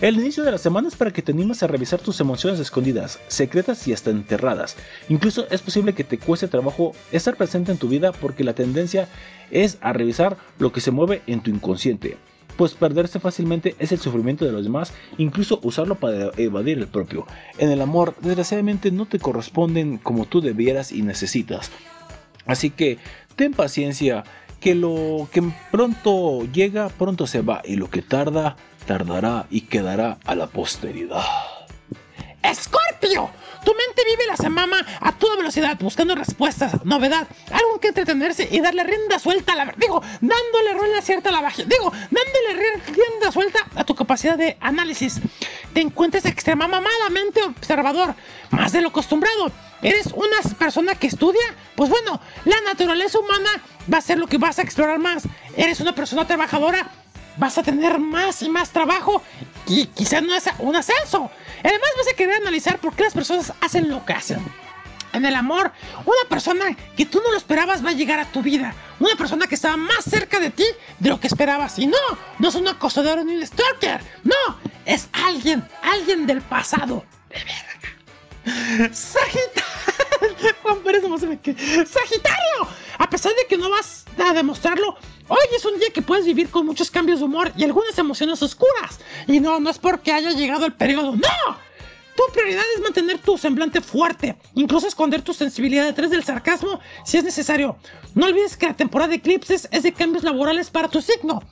El 0.00 0.18
inicio 0.18 0.44
de 0.44 0.50
la 0.50 0.58
semana 0.58 0.88
es 0.88 0.96
para 0.96 1.10
que 1.10 1.22
te 1.22 1.32
animes 1.32 1.62
a 1.62 1.68
revisar 1.68 2.00
tus 2.00 2.20
emociones 2.20 2.60
escondidas, 2.60 3.18
secretas 3.28 3.86
y 3.88 3.92
hasta 3.92 4.10
enterradas. 4.10 4.76
Incluso 5.08 5.46
es 5.50 5.62
posible 5.62 5.94
que 5.94 6.04
te 6.04 6.18
cueste 6.18 6.48
trabajo 6.48 6.92
estar 7.12 7.36
presente 7.36 7.72
en 7.72 7.78
tu 7.78 7.88
vida 7.88 8.12
porque 8.12 8.44
la 8.44 8.54
tendencia 8.54 9.08
es 9.50 9.78
a 9.80 9.92
revisar 9.92 10.36
lo 10.58 10.72
que 10.72 10.82
se 10.82 10.90
mueve 10.90 11.22
en 11.26 11.40
tu 11.40 11.50
inconsciente. 11.50 12.18
Pues 12.56 12.74
perderse 12.74 13.20
fácilmente 13.20 13.76
es 13.78 13.92
el 13.92 14.00
sufrimiento 14.00 14.44
de 14.44 14.52
los 14.52 14.64
demás, 14.64 14.92
incluso 15.16 15.60
usarlo 15.62 15.94
para 15.94 16.30
evadir 16.36 16.78
el 16.78 16.88
propio. 16.88 17.26
En 17.58 17.70
el 17.70 17.80
amor, 17.80 18.14
desgraciadamente 18.20 18.90
no 18.90 19.06
te 19.06 19.18
corresponden 19.18 19.98
como 19.98 20.26
tú 20.26 20.40
debieras 20.40 20.92
y 20.92 21.02
necesitas. 21.02 21.70
Así 22.46 22.70
que 22.70 22.98
ten 23.34 23.52
paciencia, 23.52 24.24
que 24.66 24.74
lo 24.74 25.28
que 25.30 25.44
pronto 25.70 26.42
llega, 26.52 26.88
pronto 26.88 27.28
se 27.28 27.40
va, 27.40 27.62
y 27.64 27.76
lo 27.76 27.88
que 27.88 28.02
tarda, 28.02 28.56
tardará 28.84 29.46
y 29.48 29.60
quedará 29.60 30.18
a 30.24 30.34
la 30.34 30.48
posteridad. 30.48 31.22
¡Escorpio! 32.42 33.30
Tu 33.66 33.74
mente 33.74 34.02
vive 34.04 34.26
la 34.28 34.36
semana 34.36 34.76
a 35.00 35.10
toda 35.10 35.34
velocidad, 35.36 35.76
buscando 35.80 36.14
respuestas, 36.14 36.84
novedad, 36.84 37.26
algo 37.50 37.80
que 37.80 37.88
entretenerse 37.88 38.48
y 38.48 38.60
darle 38.60 38.84
rienda 38.84 39.18
suelta 39.18 39.54
a 39.54 39.56
la... 39.56 39.74
Digo, 39.76 40.00
dándole 40.20 40.72
rienda 40.80 41.02
cierta 41.02 41.30
a 41.30 41.32
la 41.32 41.40
magia. 41.42 41.64
Digo, 41.64 41.90
dándole 41.90 42.62
ri- 42.62 42.84
rienda 42.94 43.32
suelta 43.32 43.58
a 43.74 43.82
tu 43.82 43.96
capacidad 43.96 44.38
de 44.38 44.56
análisis. 44.60 45.20
Te 45.74 45.80
encuentras 45.80 46.26
extremadamente 46.26 47.42
observador, 47.42 48.14
más 48.50 48.70
de 48.70 48.82
lo 48.82 48.90
acostumbrado. 48.90 49.50
¿Eres 49.82 50.06
una 50.14 50.36
persona 50.56 50.94
que 50.94 51.08
estudia? 51.08 51.42
Pues 51.74 51.90
bueno, 51.90 52.20
la 52.44 52.60
naturaleza 52.60 53.18
humana 53.18 53.50
va 53.92 53.98
a 53.98 54.00
ser 54.00 54.18
lo 54.18 54.28
que 54.28 54.38
vas 54.38 54.60
a 54.60 54.62
explorar 54.62 55.00
más. 55.00 55.24
¿Eres 55.56 55.80
una 55.80 55.92
persona 55.92 56.24
trabajadora? 56.24 56.88
Vas 57.36 57.58
a 57.58 57.62
tener 57.62 57.98
más 57.98 58.42
y 58.42 58.48
más 58.48 58.70
trabajo 58.70 59.22
y 59.66 59.86
quizás 59.86 60.22
no 60.22 60.34
es 60.34 60.44
un 60.58 60.76
ascenso. 60.76 61.30
Además 61.60 61.90
vas 61.96 62.12
a 62.12 62.16
querer 62.16 62.36
analizar 62.36 62.78
por 62.78 62.94
qué 62.94 63.04
las 63.04 63.14
personas 63.14 63.52
hacen 63.60 63.88
lo 63.88 64.04
que 64.04 64.12
hacen. 64.12 64.40
En 65.12 65.24
el 65.24 65.34
amor, 65.34 65.72
una 66.04 66.28
persona 66.28 66.76
que 66.96 67.06
tú 67.06 67.20
no 67.24 67.30
lo 67.30 67.38
esperabas 67.38 67.84
va 67.84 67.90
a 67.90 67.94
llegar 67.94 68.20
a 68.20 68.26
tu 68.26 68.42
vida. 68.42 68.74
Una 69.00 69.16
persona 69.16 69.46
que 69.46 69.54
estaba 69.54 69.76
más 69.76 70.04
cerca 70.04 70.38
de 70.38 70.50
ti 70.50 70.64
de 70.98 71.08
lo 71.08 71.18
que 71.18 71.26
esperabas. 71.26 71.78
Y 71.78 71.86
no, 71.86 71.96
no 72.38 72.48
es 72.48 72.54
un 72.54 72.68
acosador 72.68 73.24
ni 73.24 73.34
un 73.34 73.46
stalker. 73.46 74.00
No, 74.24 74.58
es 74.84 75.08
alguien, 75.12 75.66
alguien 75.82 76.26
del 76.26 76.42
pasado. 76.42 77.04
De 77.30 77.36
verga. 77.38 78.94
Sagitario. 78.94 79.66
Juan 80.62 80.78
Pérez 80.80 81.02
nomás 81.02 81.20
se 81.20 81.26
me 81.26 81.36
Sagitario. 81.36 82.68
A 82.98 83.08
pesar 83.08 83.32
de 83.34 83.46
que 83.48 83.56
no 83.56 83.70
vas 83.70 84.04
a 84.18 84.32
demostrarlo, 84.32 84.96
hoy 85.28 85.38
es 85.54 85.64
un 85.64 85.78
día 85.78 85.90
que 85.92 86.02
puedes 86.02 86.24
vivir 86.24 86.50
con 86.50 86.66
muchos 86.66 86.90
cambios 86.90 87.18
de 87.18 87.24
humor 87.24 87.52
y 87.56 87.64
algunas 87.64 87.96
emociones 87.98 88.42
oscuras. 88.42 89.00
Y 89.26 89.40
no, 89.40 89.60
no 89.60 89.70
es 89.70 89.78
porque 89.78 90.12
haya 90.12 90.30
llegado 90.30 90.66
el 90.66 90.72
periodo. 90.72 91.12
¡No! 91.12 91.66
Tu 92.16 92.22
prioridad 92.32 92.64
es 92.74 92.80
mantener 92.80 93.18
tu 93.18 93.36
semblante 93.36 93.82
fuerte, 93.82 94.36
incluso 94.54 94.88
esconder 94.88 95.20
tu 95.20 95.34
sensibilidad 95.34 95.84
detrás 95.84 96.10
del 96.10 96.24
sarcasmo 96.24 96.80
si 97.04 97.18
es 97.18 97.24
necesario. 97.24 97.76
No 98.14 98.26
olvides 98.26 98.56
que 98.56 98.66
la 98.66 98.74
temporada 98.74 99.10
de 99.10 99.16
eclipses 99.16 99.68
es 99.70 99.82
de 99.82 99.92
cambios 99.92 100.24
laborales 100.24 100.70
para 100.70 100.88
tu 100.88 101.02
signo. 101.02 101.42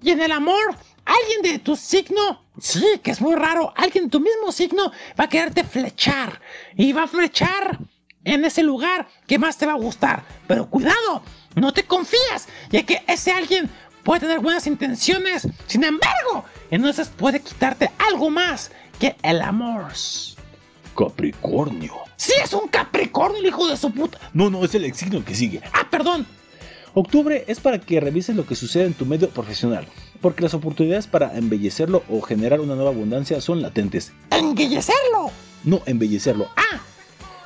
Y 0.00 0.10
en 0.10 0.20
el 0.20 0.30
amor, 0.30 0.76
alguien 1.04 1.42
de 1.42 1.58
tu 1.58 1.74
signo, 1.74 2.44
sí, 2.60 3.00
que 3.02 3.10
es 3.10 3.20
muy 3.20 3.34
raro, 3.34 3.72
alguien 3.76 4.04
de 4.04 4.10
tu 4.10 4.20
mismo 4.20 4.52
signo 4.52 4.92
va 5.18 5.24
a 5.24 5.28
quererte 5.28 5.64
flechar. 5.64 6.40
Y 6.76 6.92
va 6.92 7.04
a 7.04 7.08
flechar 7.08 7.80
en 8.22 8.44
ese 8.44 8.62
lugar 8.62 9.08
que 9.26 9.40
más 9.40 9.58
te 9.58 9.66
va 9.66 9.72
a 9.72 9.76
gustar. 9.76 10.24
Pero 10.46 10.70
cuidado, 10.70 11.22
no 11.60 11.72
te 11.72 11.84
confías, 11.84 12.48
ya 12.70 12.84
que 12.84 13.02
ese 13.08 13.32
alguien 13.32 13.68
puede 14.04 14.20
tener 14.20 14.40
buenas 14.40 14.66
intenciones. 14.66 15.48
Sin 15.66 15.84
embargo, 15.84 16.44
en 16.70 16.84
esas 16.84 17.08
puede 17.08 17.40
quitarte 17.40 17.90
algo 17.98 18.30
más 18.30 18.70
que 19.00 19.16
el 19.22 19.42
amor. 19.42 19.86
Capricornio. 20.96 21.92
Sí, 22.16 22.32
es 22.42 22.52
un 22.52 22.68
Capricornio, 22.68 23.38
el 23.38 23.46
hijo 23.46 23.66
de 23.68 23.76
su 23.76 23.90
puta. 23.92 24.18
No, 24.32 24.48
no, 24.48 24.64
es 24.64 24.74
el 24.74 24.94
signo 24.94 25.24
que 25.24 25.34
sigue. 25.34 25.60
Ah, 25.72 25.86
perdón. 25.90 26.26
Octubre 26.94 27.44
es 27.46 27.60
para 27.60 27.78
que 27.78 28.00
revises 28.00 28.34
lo 28.34 28.46
que 28.46 28.54
sucede 28.54 28.86
en 28.86 28.94
tu 28.94 29.04
medio 29.04 29.28
profesional, 29.28 29.86
porque 30.22 30.42
las 30.42 30.54
oportunidades 30.54 31.06
para 31.06 31.36
embellecerlo 31.36 32.02
o 32.08 32.22
generar 32.22 32.60
una 32.60 32.74
nueva 32.74 32.90
abundancia 32.90 33.38
son 33.42 33.60
latentes. 33.60 34.12
¡Embellecerlo! 34.30 35.30
No 35.62 35.82
embellecerlo. 35.84 36.48
Ah, 36.56 36.80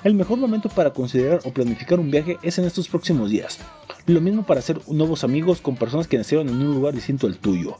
El 0.02 0.14
mejor 0.14 0.38
momento 0.38 0.70
para 0.70 0.94
considerar 0.94 1.40
o 1.44 1.52
planificar 1.52 2.00
un 2.00 2.10
viaje 2.10 2.38
es 2.42 2.58
en 2.58 2.64
estos 2.64 2.88
próximos 2.88 3.28
días. 3.28 3.58
Lo 4.06 4.22
mismo 4.22 4.44
para 4.44 4.60
hacer 4.60 4.80
nuevos 4.88 5.24
amigos 5.24 5.60
con 5.60 5.76
personas 5.76 6.08
que 6.08 6.16
nacieron 6.16 6.48
en 6.48 6.54
un 6.54 6.74
lugar 6.74 6.94
distinto 6.94 7.26
al 7.26 7.36
tuyo. 7.36 7.76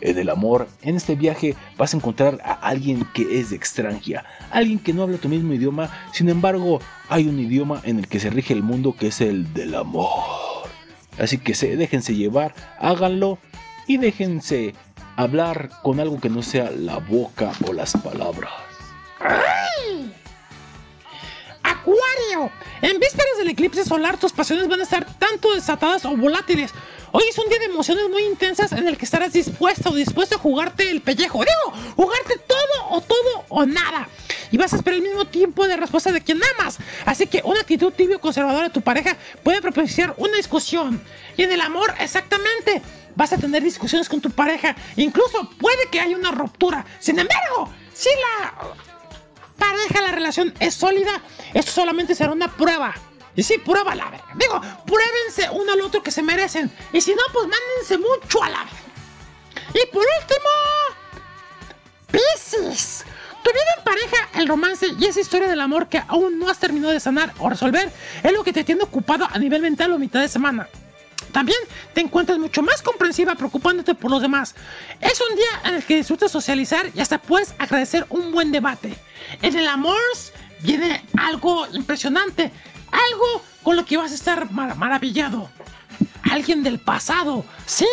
En 0.00 0.16
el 0.16 0.30
amor, 0.30 0.66
en 0.80 0.96
este 0.96 1.14
viaje 1.14 1.56
vas 1.76 1.92
a 1.92 1.98
encontrar 1.98 2.38
a 2.42 2.52
alguien 2.52 3.06
que 3.12 3.38
es 3.38 3.50
de 3.50 3.56
extranjera, 3.56 4.24
alguien 4.50 4.78
que 4.78 4.94
no 4.94 5.02
habla 5.02 5.18
tu 5.18 5.28
mismo 5.28 5.52
idioma, 5.52 5.90
sin 6.12 6.30
embargo 6.30 6.80
hay 7.10 7.28
un 7.28 7.38
idioma 7.38 7.82
en 7.84 7.98
el 7.98 8.08
que 8.08 8.20
se 8.20 8.30
rige 8.30 8.54
el 8.54 8.62
mundo 8.62 8.94
que 8.98 9.08
es 9.08 9.20
el 9.20 9.52
del 9.52 9.74
amor. 9.74 10.08
Así 11.18 11.36
que 11.36 11.54
se, 11.54 11.76
déjense 11.76 12.14
llevar, 12.14 12.54
háganlo 12.78 13.38
y 13.86 13.98
déjense 13.98 14.72
hablar 15.16 15.68
con 15.82 16.00
algo 16.00 16.18
que 16.18 16.30
no 16.30 16.42
sea 16.42 16.70
la 16.70 16.98
boca 16.98 17.52
o 17.66 17.72
las 17.74 17.92
palabras. 17.92 18.52
¡Ay! 19.20 20.12
Acuario, 21.68 22.50
en 22.80 22.98
vísperas 22.98 23.36
del 23.36 23.50
eclipse 23.50 23.84
solar 23.84 24.16
tus 24.16 24.32
pasiones 24.32 24.68
van 24.68 24.80
a 24.80 24.84
estar 24.84 25.04
tanto 25.18 25.54
desatadas 25.54 26.02
o 26.06 26.16
volátiles. 26.16 26.72
Hoy 27.12 27.24
es 27.28 27.36
un 27.36 27.46
día 27.50 27.58
de 27.58 27.66
emociones 27.66 28.08
muy 28.08 28.22
intensas 28.24 28.72
en 28.72 28.88
el 28.88 28.96
que 28.96 29.04
estarás 29.04 29.34
dispuesto 29.34 29.90
o 29.90 29.94
dispuesto 29.94 30.36
a 30.36 30.38
jugarte 30.38 30.90
el 30.90 31.02
pellejo. 31.02 31.40
Digo, 31.40 31.94
jugarte 31.94 32.38
todo 32.38 32.88
o 32.90 33.02
todo 33.02 33.44
o 33.50 33.66
nada. 33.66 34.08
Y 34.50 34.56
vas 34.56 34.72
a 34.72 34.76
esperar 34.76 34.96
el 34.96 35.02
mismo 35.02 35.26
tiempo 35.26 35.66
de 35.66 35.76
respuesta 35.76 36.10
de 36.10 36.22
quien 36.22 36.40
amas. 36.58 36.78
Así 37.04 37.26
que 37.26 37.42
una 37.44 37.60
actitud 37.60 37.92
tibio 37.92 38.18
conservadora 38.18 38.68
de 38.68 38.70
tu 38.70 38.80
pareja 38.80 39.18
puede 39.42 39.60
propiciar 39.60 40.14
una 40.16 40.36
discusión. 40.36 41.02
Y 41.36 41.42
en 41.42 41.52
el 41.52 41.60
amor, 41.60 41.92
exactamente. 42.00 42.80
Vas 43.14 43.34
a 43.34 43.36
tener 43.36 43.62
discusiones 43.62 44.08
con 44.08 44.22
tu 44.22 44.30
pareja. 44.30 44.74
Incluso 44.96 45.50
puede 45.58 45.88
que 45.90 46.00
haya 46.00 46.16
una 46.16 46.30
ruptura. 46.30 46.86
Sin 46.98 47.18
embargo, 47.18 47.70
si 47.92 48.08
la 48.08 48.54
pareja, 49.58 50.00
la 50.02 50.12
relación 50.12 50.54
es 50.60 50.74
sólida, 50.74 51.22
esto 51.54 51.72
solamente 51.72 52.14
será 52.14 52.32
una 52.32 52.48
prueba. 52.48 52.94
Y 53.36 53.42
sí, 53.42 53.58
prueba 53.58 53.94
la 53.94 54.10
verga. 54.10 54.26
Digo, 54.34 54.60
pruébense 54.84 55.48
uno 55.52 55.72
al 55.72 55.80
otro 55.82 56.02
que 56.02 56.10
se 56.10 56.22
merecen. 56.22 56.70
Y 56.92 57.00
si 57.00 57.12
no, 57.14 57.22
pues 57.32 57.46
mándense 57.46 57.98
mucho 57.98 58.42
a 58.42 58.50
la. 58.50 58.66
Y 59.74 59.86
por 59.92 60.04
último, 60.20 60.48
Piscis. 62.10 63.04
Tu 63.42 63.50
vida 63.50 63.74
en 63.76 63.84
pareja, 63.84 64.28
el 64.34 64.48
romance 64.48 64.86
y 64.98 65.04
esa 65.04 65.20
historia 65.20 65.48
del 65.48 65.60
amor 65.60 65.88
que 65.88 66.02
aún 66.08 66.38
no 66.38 66.48
has 66.48 66.58
terminado 66.58 66.92
de 66.92 67.00
sanar 67.00 67.32
o 67.38 67.48
resolver 67.48 67.90
es 68.22 68.32
lo 68.32 68.42
que 68.42 68.52
te 68.52 68.64
tiene 68.64 68.82
ocupado 68.82 69.26
a 69.30 69.38
nivel 69.38 69.62
mental 69.62 69.92
o 69.92 69.98
mitad 69.98 70.20
de 70.20 70.28
semana. 70.28 70.68
También 71.32 71.58
te 71.94 72.00
encuentras 72.00 72.38
mucho 72.38 72.62
más 72.62 72.82
comprensiva 72.82 73.34
preocupándote 73.34 73.94
por 73.94 74.10
los 74.10 74.22
demás. 74.22 74.54
Es 75.00 75.20
un 75.30 75.36
día 75.36 75.46
en 75.64 75.74
el 75.76 75.84
que 75.84 75.96
disfrutas 75.96 76.30
socializar 76.32 76.90
y 76.94 77.00
hasta 77.00 77.18
puedes 77.20 77.54
agradecer 77.58 78.06
un 78.10 78.32
buen 78.32 78.52
debate. 78.52 78.96
En 79.42 79.56
el 79.56 79.66
amor 79.68 79.98
viene 80.60 81.04
algo 81.18 81.66
impresionante, 81.72 82.50
algo 82.90 83.42
con 83.62 83.76
lo 83.76 83.84
que 83.84 83.96
vas 83.96 84.12
a 84.12 84.14
estar 84.14 84.50
mar- 84.50 84.76
maravillado. 84.76 85.50
Alguien 86.30 86.62
del 86.62 86.78
pasado, 86.78 87.44
sí. 87.66 87.86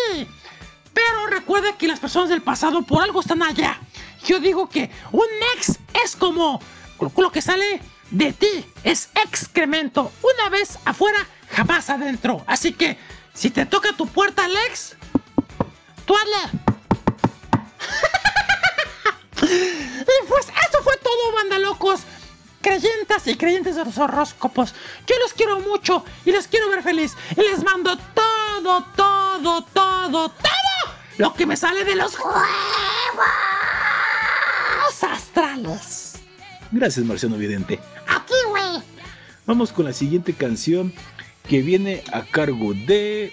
Pero 0.93 1.27
recuerda 1.27 1.77
que 1.77 1.87
las 1.87 1.99
personas 1.99 2.29
del 2.29 2.41
pasado 2.41 2.81
por 2.83 3.03
algo 3.03 3.19
están 3.19 3.43
allá. 3.43 3.77
Yo 4.25 4.39
digo 4.39 4.69
que 4.69 4.89
un 5.11 5.25
ex 5.57 5.77
es 6.03 6.15
como 6.15 6.61
lo 6.99 7.31
que 7.31 7.41
sale 7.41 7.81
de 8.11 8.33
ti, 8.33 8.65
es 8.83 9.09
excremento. 9.25 10.11
Una 10.21 10.49
vez 10.49 10.79
afuera, 10.85 11.19
jamás 11.51 11.89
adentro. 11.89 12.43
Así 12.47 12.71
que 12.73 12.97
si 13.35 13.51
te 13.51 13.65
toca 13.65 13.93
tu 13.93 14.07
puerta, 14.07 14.45
Alex, 14.45 14.95
tú 16.05 16.15
hazle. 16.15 16.59
y 19.43 20.27
pues 20.27 20.45
eso 20.47 20.81
fue 20.83 20.97
todo, 20.97 21.33
banda 21.33 21.59
locos. 21.59 22.01
Creyentes 22.61 23.27
y 23.27 23.35
creyentes 23.35 23.75
de 23.75 23.85
los 23.85 23.97
horóscopos. 23.99 24.73
Yo 25.05 25.15
los 25.19 25.33
quiero 25.33 25.59
mucho 25.59 26.03
y 26.25 26.31
los 26.31 26.47
quiero 26.47 26.69
ver 26.69 26.81
feliz. 26.81 27.15
Y 27.37 27.41
les 27.41 27.63
mando 27.63 27.95
todo, 28.15 28.83
todo, 28.95 29.61
todo, 29.65 30.29
todo 30.29 30.55
lo 31.17 31.33
que 31.33 31.45
me 31.45 31.55
sale 31.55 31.83
de 31.83 31.95
los 31.95 32.17
huevos 32.17 32.39
astrales. 35.03 36.15
Gracias, 36.71 37.05
Marciano 37.05 37.37
Vidente. 37.37 37.79
Aquí, 38.07 38.33
güey. 38.49 38.81
Vamos 39.45 39.71
con 39.71 39.85
la 39.85 39.93
siguiente 39.93 40.33
canción 40.33 40.91
que 41.47 41.61
viene 41.61 42.03
a 42.11 42.21
cargo 42.23 42.73
de 42.73 43.31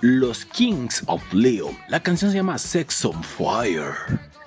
los 0.00 0.44
Kings 0.46 1.02
of 1.06 1.22
Leon. 1.32 1.76
La 1.88 2.02
canción 2.02 2.30
se 2.30 2.38
llama 2.38 2.58
Sex 2.58 3.04
on 3.04 3.22
Fire. 3.22 3.94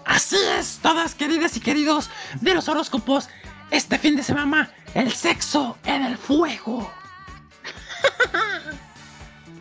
Así 0.05 0.37
es, 0.57 0.79
todas 0.81 1.15
queridas 1.15 1.57
y 1.57 1.59
queridos 1.59 2.09
de 2.41 2.53
los 2.53 2.67
horóscopos. 2.69 3.29
Este 3.71 3.97
fin 3.97 4.15
de 4.15 4.23
semana, 4.23 4.71
el 4.93 5.11
sexo 5.11 5.77
en 5.85 6.03
el 6.03 6.17
fuego. 6.17 6.91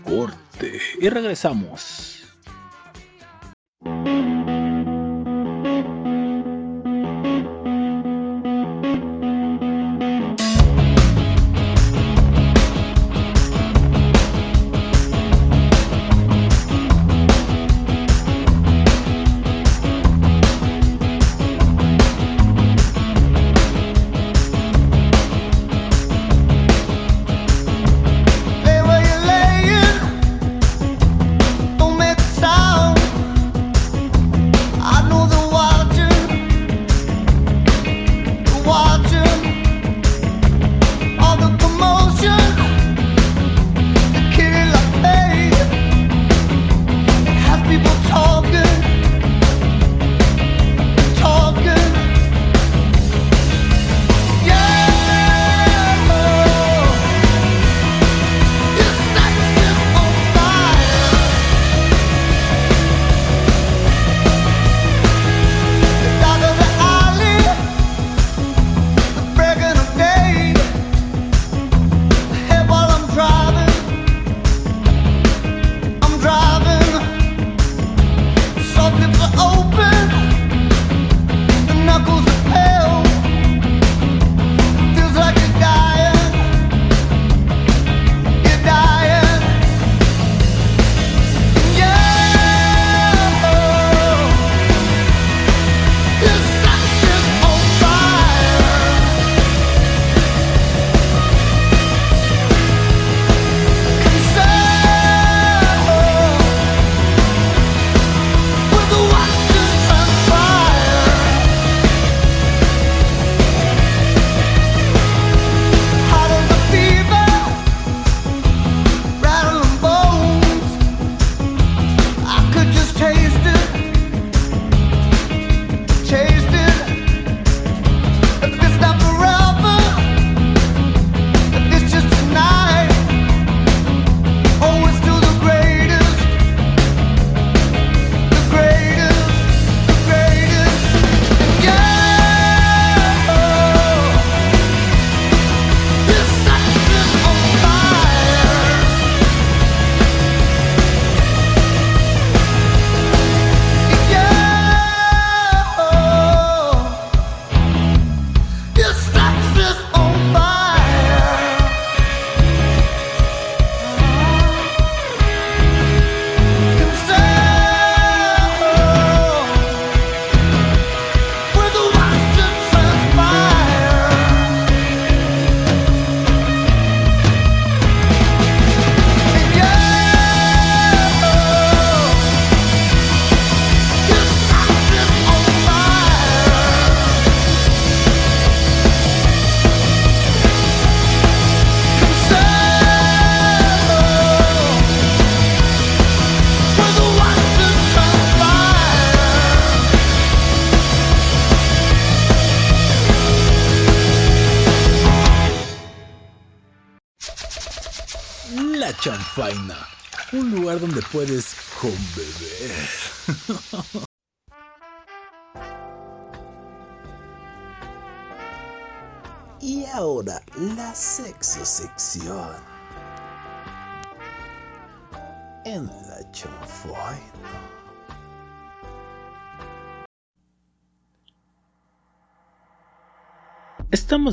Corte. 0.04 0.80
Y 1.00 1.08
regresamos. 1.08 2.22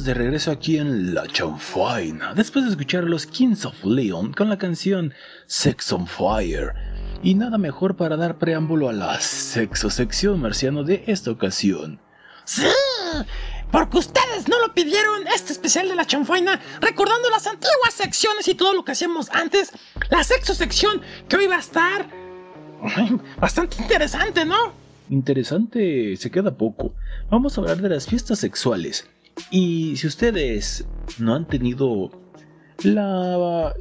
Estamos 0.02 0.18
de 0.18 0.24
regreso 0.24 0.50
aquí 0.50 0.78
en 0.78 1.14
La 1.14 1.28
Chanfaina, 1.28 2.34
después 2.34 2.66
de 2.66 2.72
escuchar 2.72 3.04
a 3.04 3.08
los 3.08 3.28
Kings 3.28 3.66
of 3.66 3.86
Leon 3.86 4.34
con 4.34 4.50
la 4.50 4.58
canción 4.58 5.14
Sex 5.46 5.94
on 5.94 6.08
Fire. 6.08 6.74
Y 7.22 7.36
nada 7.36 7.60
mejor 7.60 7.96
para 7.96 8.18
dar 8.18 8.40
preámbulo 8.40 8.90
a 8.90 8.94
la 8.94 9.20
sexosección 9.20 10.42
marciano 10.42 10.84
de 10.84 11.04
esta 11.06 11.30
ocasión. 11.30 12.00
¡Sí! 12.46 12.66
Porque 13.72 14.00
ustedes 14.00 14.48
no 14.48 14.60
lo 14.60 14.74
pidieron, 14.74 15.28
este 15.28 15.54
especial 15.54 15.88
de 15.88 15.94
la 15.94 16.08
chanfaina, 16.08 16.60
recordando 16.80 17.30
las 17.30 17.46
antiguas 17.46 17.94
secciones 17.94 18.48
y 18.48 18.56
todo 18.56 18.74
lo 18.74 18.84
que 18.84 18.94
hacíamos 18.94 19.30
antes, 19.30 19.72
la 20.10 20.24
sexo 20.24 20.56
sección 20.56 21.00
que 21.30 21.36
hoy 21.36 21.46
va 21.46 21.58
a 21.58 21.60
estar 21.60 22.10
bastante 23.40 23.80
interesante, 23.80 24.46
¿no? 24.46 24.74
Interesante, 25.12 26.18
se 26.18 26.32
queda 26.32 26.58
poco. 26.58 26.96
Vamos 27.30 27.56
a 27.56 27.62
hablar 27.62 27.78
de 27.78 27.90
las 27.90 28.08
fiestas 28.08 28.40
sexuales. 28.40 29.08
Y 29.50 29.96
si 29.98 30.08
ustedes 30.08 30.86
no 31.18 31.36
han 31.36 31.48
tenido 31.48 32.12
la 32.84 33.74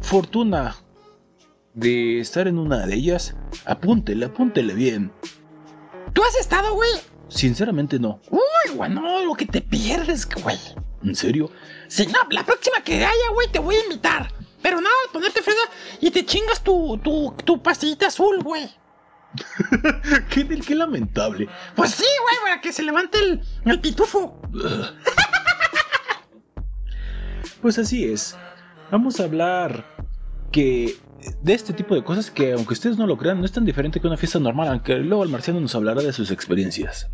fortuna 0.00 0.76
de 1.74 2.20
estar 2.20 2.48
en 2.48 2.58
una 2.58 2.86
de 2.86 2.94
ellas, 2.94 3.34
apúntele, 3.64 4.26
apúntele 4.26 4.74
bien. 4.74 5.12
¿Tú 6.12 6.22
has 6.22 6.36
estado, 6.36 6.74
güey? 6.74 6.90
Sinceramente 7.28 7.98
no. 7.98 8.20
Uy, 8.30 8.74
güey, 8.74 8.90
no, 8.90 9.24
lo 9.24 9.34
que 9.34 9.46
te 9.46 9.62
pierdes, 9.62 10.28
güey. 10.28 10.58
¿En 11.02 11.14
serio? 11.14 11.50
Sí, 11.88 12.06
no, 12.06 12.18
la 12.30 12.44
próxima 12.44 12.82
que 12.84 12.96
haya, 12.96 13.30
güey, 13.32 13.48
te 13.50 13.58
voy 13.58 13.74
a 13.74 13.84
invitar. 13.84 14.28
Pero 14.60 14.80
nada, 14.80 14.94
ponerte 15.12 15.42
fresa 15.42 15.62
y 16.00 16.10
te 16.10 16.24
chingas 16.24 16.62
tu, 16.62 16.98
tu, 17.02 17.34
tu 17.44 17.62
pastillita 17.62 18.06
azul, 18.08 18.42
güey. 18.42 18.68
qué, 20.30 20.46
qué 20.46 20.74
lamentable. 20.74 21.48
Pues 21.74 21.90
sí, 21.92 22.04
güey, 22.04 22.36
para 22.44 22.60
que 22.60 22.72
se 22.72 22.82
levante 22.82 23.18
el, 23.18 23.40
el 23.64 23.80
pitufo. 23.80 24.40
Pues 27.62 27.78
así 27.78 28.04
es. 28.04 28.36
Vamos 28.90 29.20
a 29.20 29.24
hablar 29.24 29.86
que 30.50 30.96
de 31.42 31.54
este 31.54 31.72
tipo 31.72 31.94
de 31.94 32.02
cosas 32.02 32.28
que 32.28 32.52
aunque 32.52 32.74
ustedes 32.74 32.98
no 32.98 33.06
lo 33.06 33.16
crean 33.16 33.38
no 33.38 33.44
es 33.44 33.52
tan 33.52 33.64
diferente 33.64 34.00
que 34.00 34.08
una 34.08 34.16
fiesta 34.16 34.40
normal, 34.40 34.66
aunque 34.68 34.96
luego 34.96 35.22
el 35.22 35.30
marciano 35.30 35.60
nos 35.60 35.76
hablará 35.76 36.02
de 36.02 36.12
sus 36.12 36.32
experiencias. 36.32 37.08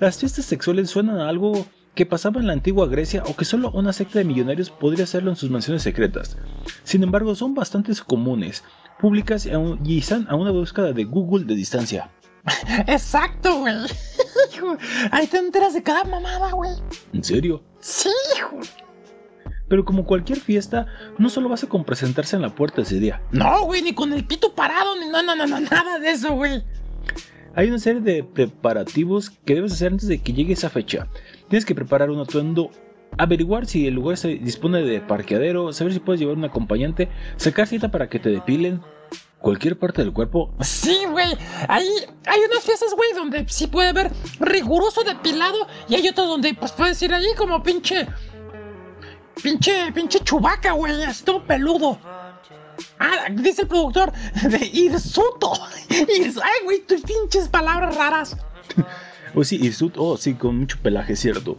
Las 0.00 0.18
fiestas 0.18 0.46
sexuales 0.46 0.88
suenan 0.88 1.20
a 1.20 1.28
algo 1.28 1.66
que 1.94 2.06
pasaba 2.06 2.40
en 2.40 2.46
la 2.46 2.54
antigua 2.54 2.86
Grecia 2.86 3.22
o 3.26 3.36
que 3.36 3.44
solo 3.44 3.70
una 3.70 3.92
secta 3.92 4.18
de 4.18 4.24
millonarios 4.24 4.70
podría 4.70 5.04
hacerlo 5.04 5.30
en 5.30 5.36
sus 5.36 5.50
mansiones 5.50 5.82
secretas. 5.82 6.38
Sin 6.82 7.02
embargo, 7.02 7.34
son 7.34 7.54
bastante 7.54 7.92
comunes, 8.06 8.64
públicas 9.00 9.46
y, 9.84 9.98
están 9.98 10.26
a 10.28 10.36
una 10.36 10.50
búsqueda 10.50 10.92
de 10.92 11.04
Google 11.04 11.44
de 11.44 11.54
distancia. 11.54 12.10
Exacto, 12.86 13.60
güey. 13.60 13.74
Ahí 15.10 15.26
te 15.26 15.38
enteras 15.38 15.74
de 15.74 15.82
cada 15.82 16.04
mamada, 16.04 16.52
güey. 16.52 16.72
¿En 17.12 17.24
serio? 17.24 17.62
Sí, 17.80 18.10
hijo. 18.36 18.60
Pero 19.68 19.84
como 19.84 20.04
cualquier 20.04 20.38
fiesta, 20.38 20.86
no 21.18 21.28
solo 21.28 21.48
basta 21.48 21.68
con 21.68 21.84
presentarse 21.84 22.36
en 22.36 22.42
la 22.42 22.54
puerta 22.54 22.82
ese 22.82 23.00
día. 23.00 23.20
No, 23.32 23.64
güey, 23.64 23.82
ni 23.82 23.94
con 23.94 24.12
el 24.12 24.24
pito 24.24 24.54
parado, 24.54 24.94
ni 25.00 25.08
no, 25.08 25.22
no, 25.22 25.34
no, 25.34 25.46
no, 25.46 25.60
nada 25.60 25.98
de 25.98 26.10
eso, 26.10 26.34
güey. 26.34 26.62
Hay 27.54 27.68
una 27.68 27.78
serie 27.78 28.02
de 28.02 28.22
preparativos 28.22 29.30
que 29.30 29.54
debes 29.54 29.72
hacer 29.72 29.92
antes 29.92 30.08
de 30.08 30.18
que 30.18 30.32
llegue 30.32 30.52
esa 30.52 30.70
fecha. 30.70 31.08
Tienes 31.48 31.64
que 31.64 31.74
preparar 31.74 32.10
un 32.10 32.20
atuendo, 32.20 32.70
averiguar 33.18 33.66
si 33.66 33.86
el 33.86 33.94
lugar 33.94 34.16
se 34.16 34.28
dispone 34.36 34.82
de 34.82 35.00
parqueadero, 35.00 35.72
saber 35.72 35.92
si 35.92 36.00
puedes 36.00 36.20
llevar 36.20 36.36
un 36.36 36.44
acompañante, 36.44 37.08
sacar 37.36 37.66
cita 37.66 37.90
para 37.90 38.08
que 38.08 38.18
te 38.18 38.30
depilen 38.30 38.80
cualquier 39.40 39.78
parte 39.78 40.02
del 40.02 40.12
cuerpo. 40.12 40.52
Sí, 40.60 40.98
güey. 41.10 41.28
Ahí 41.68 41.88
hay 42.26 42.40
unas 42.50 42.64
fiestas, 42.64 42.92
güey, 42.94 43.12
donde 43.14 43.46
sí 43.48 43.66
puede 43.68 43.88
haber 43.90 44.10
riguroso 44.40 45.02
depilado 45.04 45.66
y 45.88 45.94
hay 45.94 46.08
otras 46.08 46.26
donde, 46.26 46.54
pues, 46.54 46.72
puedes 46.72 47.00
ir 47.02 47.14
ahí 47.14 47.26
como 47.36 47.62
pinche. 47.62 48.06
Pinche, 49.42 49.92
pinche 49.92 50.18
chubaca, 50.20 50.72
güey, 50.72 50.92
todo 51.24 51.44
peludo. 51.44 51.98
Ah, 52.98 53.26
dice 53.30 53.62
el 53.62 53.68
productor 53.68 54.12
de 54.42 54.66
Irsuto. 54.72 55.52
Irs- 55.90 56.40
Ay, 56.42 56.64
güey, 56.64 56.80
tus 56.80 57.02
pinches 57.02 57.48
palabras 57.48 57.94
raras. 57.96 58.36
O 59.34 59.44
sí, 59.44 59.56
hirsut, 59.60 59.96
oh 59.98 60.16
sí, 60.16 60.32
con 60.32 60.56
mucho 60.60 60.78
pelaje, 60.82 61.14
cierto. 61.14 61.58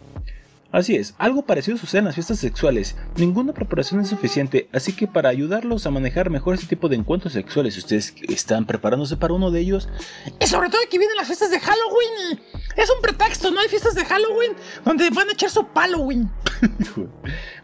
Así 0.70 0.96
es, 0.96 1.14
algo 1.16 1.46
parecido 1.46 1.78
sucede 1.78 2.00
en 2.00 2.04
las 2.04 2.14
fiestas 2.14 2.38
sexuales. 2.40 2.94
Ninguna 3.16 3.54
preparación 3.54 4.02
es 4.02 4.08
suficiente, 4.08 4.68
así 4.72 4.92
que 4.92 5.06
para 5.06 5.30
ayudarlos 5.30 5.86
a 5.86 5.90
manejar 5.90 6.28
mejor 6.28 6.54
este 6.54 6.66
tipo 6.66 6.90
de 6.90 6.96
encuentros 6.96 7.32
sexuales, 7.32 7.74
si 7.74 7.80
ustedes 7.80 8.14
están 8.28 8.66
preparándose 8.66 9.16
para 9.16 9.32
uno 9.32 9.50
de 9.50 9.60
ellos, 9.60 9.88
Y 10.38 10.46
sobre 10.46 10.68
todo 10.68 10.82
que 10.90 10.98
vienen 10.98 11.16
las 11.16 11.26
fiestas 11.26 11.50
de 11.50 11.58
Halloween 11.58 12.40
es 12.76 12.90
un 12.90 13.00
pretexto, 13.00 13.50
¿no? 13.50 13.60
Hay 13.60 13.68
fiestas 13.68 13.94
de 13.94 14.04
Halloween 14.04 14.52
donde 14.84 15.08
van 15.08 15.30
a 15.30 15.32
echar 15.32 15.48
su 15.48 15.66
Halloween. 15.74 16.30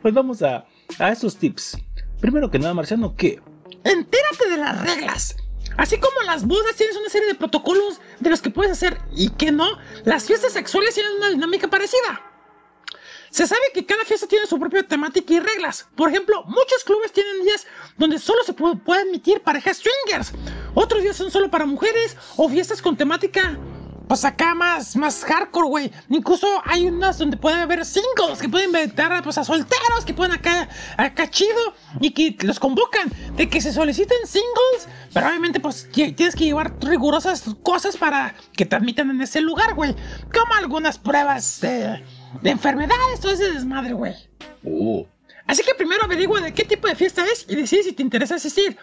pues 0.02 0.14
vamos 0.14 0.42
a, 0.42 0.64
a 0.98 1.12
esos 1.12 1.36
tips. 1.36 1.76
Primero 2.20 2.50
que 2.50 2.58
nada, 2.58 2.72
Marciano, 2.72 3.14
¿qué? 3.16 3.38
Entérate 3.84 4.48
de 4.50 4.56
las 4.56 4.80
reglas. 4.80 5.36
Así 5.76 5.98
como 5.98 6.22
las 6.22 6.46
bodas 6.46 6.74
tienes 6.76 6.96
una 6.96 7.10
serie 7.10 7.28
de 7.28 7.34
protocolos 7.34 8.00
de 8.20 8.30
los 8.30 8.40
que 8.40 8.48
puedes 8.48 8.72
hacer 8.72 8.98
y 9.14 9.28
que 9.28 9.52
no, 9.52 9.76
las 10.04 10.24
fiestas 10.24 10.54
sexuales 10.54 10.94
tienen 10.94 11.12
una 11.18 11.28
dinámica 11.28 11.68
parecida. 11.68 12.33
Se 13.34 13.48
sabe 13.48 13.62
que 13.74 13.84
cada 13.84 14.04
fiesta 14.04 14.28
tiene 14.28 14.46
su 14.46 14.60
propia 14.60 14.84
temática 14.84 15.34
y 15.34 15.40
reglas. 15.40 15.88
Por 15.96 16.08
ejemplo, 16.08 16.44
muchos 16.44 16.84
clubes 16.84 17.10
tienen 17.10 17.42
días 17.42 17.66
donde 17.98 18.20
solo 18.20 18.44
se 18.44 18.54
pu- 18.54 18.80
puede 18.80 19.02
admitir 19.02 19.40
parejas 19.42 19.78
swingers. 19.78 20.30
Otros 20.72 21.02
días 21.02 21.16
son 21.16 21.32
solo 21.32 21.50
para 21.50 21.66
mujeres 21.66 22.16
o 22.36 22.48
fiestas 22.48 22.80
con 22.80 22.96
temática, 22.96 23.58
pues 24.06 24.24
acá 24.24 24.54
más, 24.54 24.94
hardcore, 25.24 25.66
güey. 25.66 25.90
Incluso 26.10 26.46
hay 26.64 26.86
unas 26.86 27.18
donde 27.18 27.36
puede 27.36 27.60
haber 27.60 27.84
singles 27.84 28.38
que 28.40 28.48
pueden 28.48 28.70
invitar 28.72 29.20
pues, 29.24 29.36
a 29.36 29.42
solteros 29.42 30.04
que 30.06 30.14
pueden 30.14 30.32
acá, 30.34 30.68
acá 30.96 31.28
chido 31.28 31.74
y 32.00 32.12
que 32.12 32.36
los 32.46 32.60
convocan 32.60 33.10
de 33.34 33.48
que 33.48 33.60
se 33.60 33.72
soliciten 33.72 34.28
singles. 34.28 34.86
Pero 35.12 35.26
obviamente, 35.26 35.58
pues 35.58 35.88
tienes 35.90 36.36
que 36.36 36.44
llevar 36.44 36.76
rigurosas 36.80 37.42
cosas 37.64 37.96
para 37.96 38.36
que 38.56 38.64
te 38.64 38.76
admitan 38.76 39.10
en 39.10 39.20
ese 39.22 39.40
lugar, 39.40 39.74
güey. 39.74 39.96
Como 40.32 40.54
algunas 40.56 40.98
pruebas 40.98 41.60
de, 41.60 42.04
de 42.42 42.50
enfermedades, 42.50 43.20
todo 43.20 43.32
ese 43.32 43.52
desmadre, 43.52 43.92
güey. 43.92 44.14
Oh, 44.64 45.06
Así 45.46 45.62
que 45.62 45.74
primero 45.74 46.04
averigua 46.04 46.40
de 46.40 46.54
qué 46.54 46.64
tipo 46.64 46.88
de 46.88 46.94
fiesta 46.94 47.24
es 47.30 47.44
y 47.48 47.54
decide 47.54 47.82
si 47.82 47.92
te 47.92 48.02
interesa 48.02 48.36
asistir. 48.36 48.78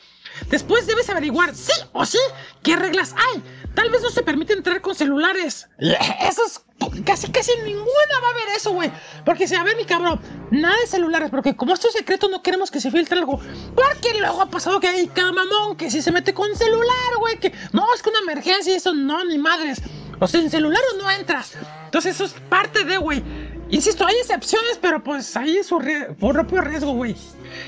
Después 0.49 0.85
debes 0.85 1.09
averiguar 1.09 1.55
sí 1.55 1.73
o 1.91 2.05
sí 2.05 2.19
qué 2.61 2.75
reglas 2.75 3.15
hay. 3.17 3.41
Tal 3.73 3.89
vez 3.89 4.01
no 4.01 4.09
se 4.09 4.21
permite 4.21 4.53
entrar 4.53 4.79
con 4.81 4.93
celulares. 4.93 5.67
Eso 5.79 6.45
es 6.45 6.61
casi 7.05 7.31
casi 7.31 7.51
ninguna 7.63 8.19
va 8.23 8.29
a 8.29 8.33
ver 8.33 8.55
eso, 8.55 8.73
güey. 8.73 8.91
Porque 9.23 9.47
si 9.47 9.55
a 9.55 9.63
ver 9.63 9.75
mi 9.75 9.85
cabrón, 9.85 10.19
nada 10.49 10.75
de 10.81 10.87
celulares, 10.87 11.29
porque 11.29 11.55
como 11.55 11.73
esto 11.73 11.87
es 11.87 11.93
secreto 11.93 12.27
no 12.27 12.41
queremos 12.41 12.71
que 12.71 12.81
se 12.81 12.89
filtre 12.89 13.19
algo. 13.19 13.39
Porque 13.75 14.19
luego 14.19 14.41
ha 14.41 14.49
pasado 14.49 14.79
que 14.79 14.87
hay 14.87 15.07
cada 15.07 15.31
mamón 15.31 15.77
que 15.77 15.91
si 15.91 16.01
se 16.01 16.11
mete 16.11 16.33
con 16.33 16.55
celular, 16.55 17.15
güey, 17.19 17.39
que 17.39 17.53
no 17.71 17.85
es 17.93 18.01
que 18.01 18.09
una 18.09 18.19
emergencia 18.19 18.73
y 18.73 18.77
eso 18.77 18.93
no 18.93 19.23
ni 19.25 19.37
madres. 19.37 19.81
O 20.21 20.27
sea, 20.27 20.39
en 20.39 20.51
celular 20.51 20.81
no 20.99 21.09
entras. 21.09 21.57
Entonces 21.85 22.13
eso 22.13 22.25
es 22.25 22.33
parte 22.47 22.83
de, 22.83 22.97
güey. 22.97 23.23
Insisto, 23.71 24.05
hay 24.05 24.15
excepciones, 24.17 24.77
pero 24.79 25.03
pues 25.03 25.35
ahí 25.35 25.57
es 25.57 25.65
su 25.65 25.79
propio 26.19 26.61
riesgo, 26.61 26.93
güey. 26.93 27.15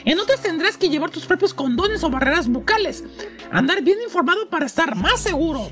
En 0.05 0.19
otras 0.19 0.39
tendrás 0.41 0.77
que 0.77 0.87
llevar 0.87 1.09
tus 1.09 1.25
propios 1.25 1.51
condones 1.51 2.03
o 2.03 2.11
barreras 2.11 2.47
bucales. 2.47 3.03
Andar 3.51 3.81
bien 3.81 3.97
informado 4.03 4.47
para 4.49 4.67
estar 4.67 4.95
más 4.95 5.19
seguro. 5.21 5.67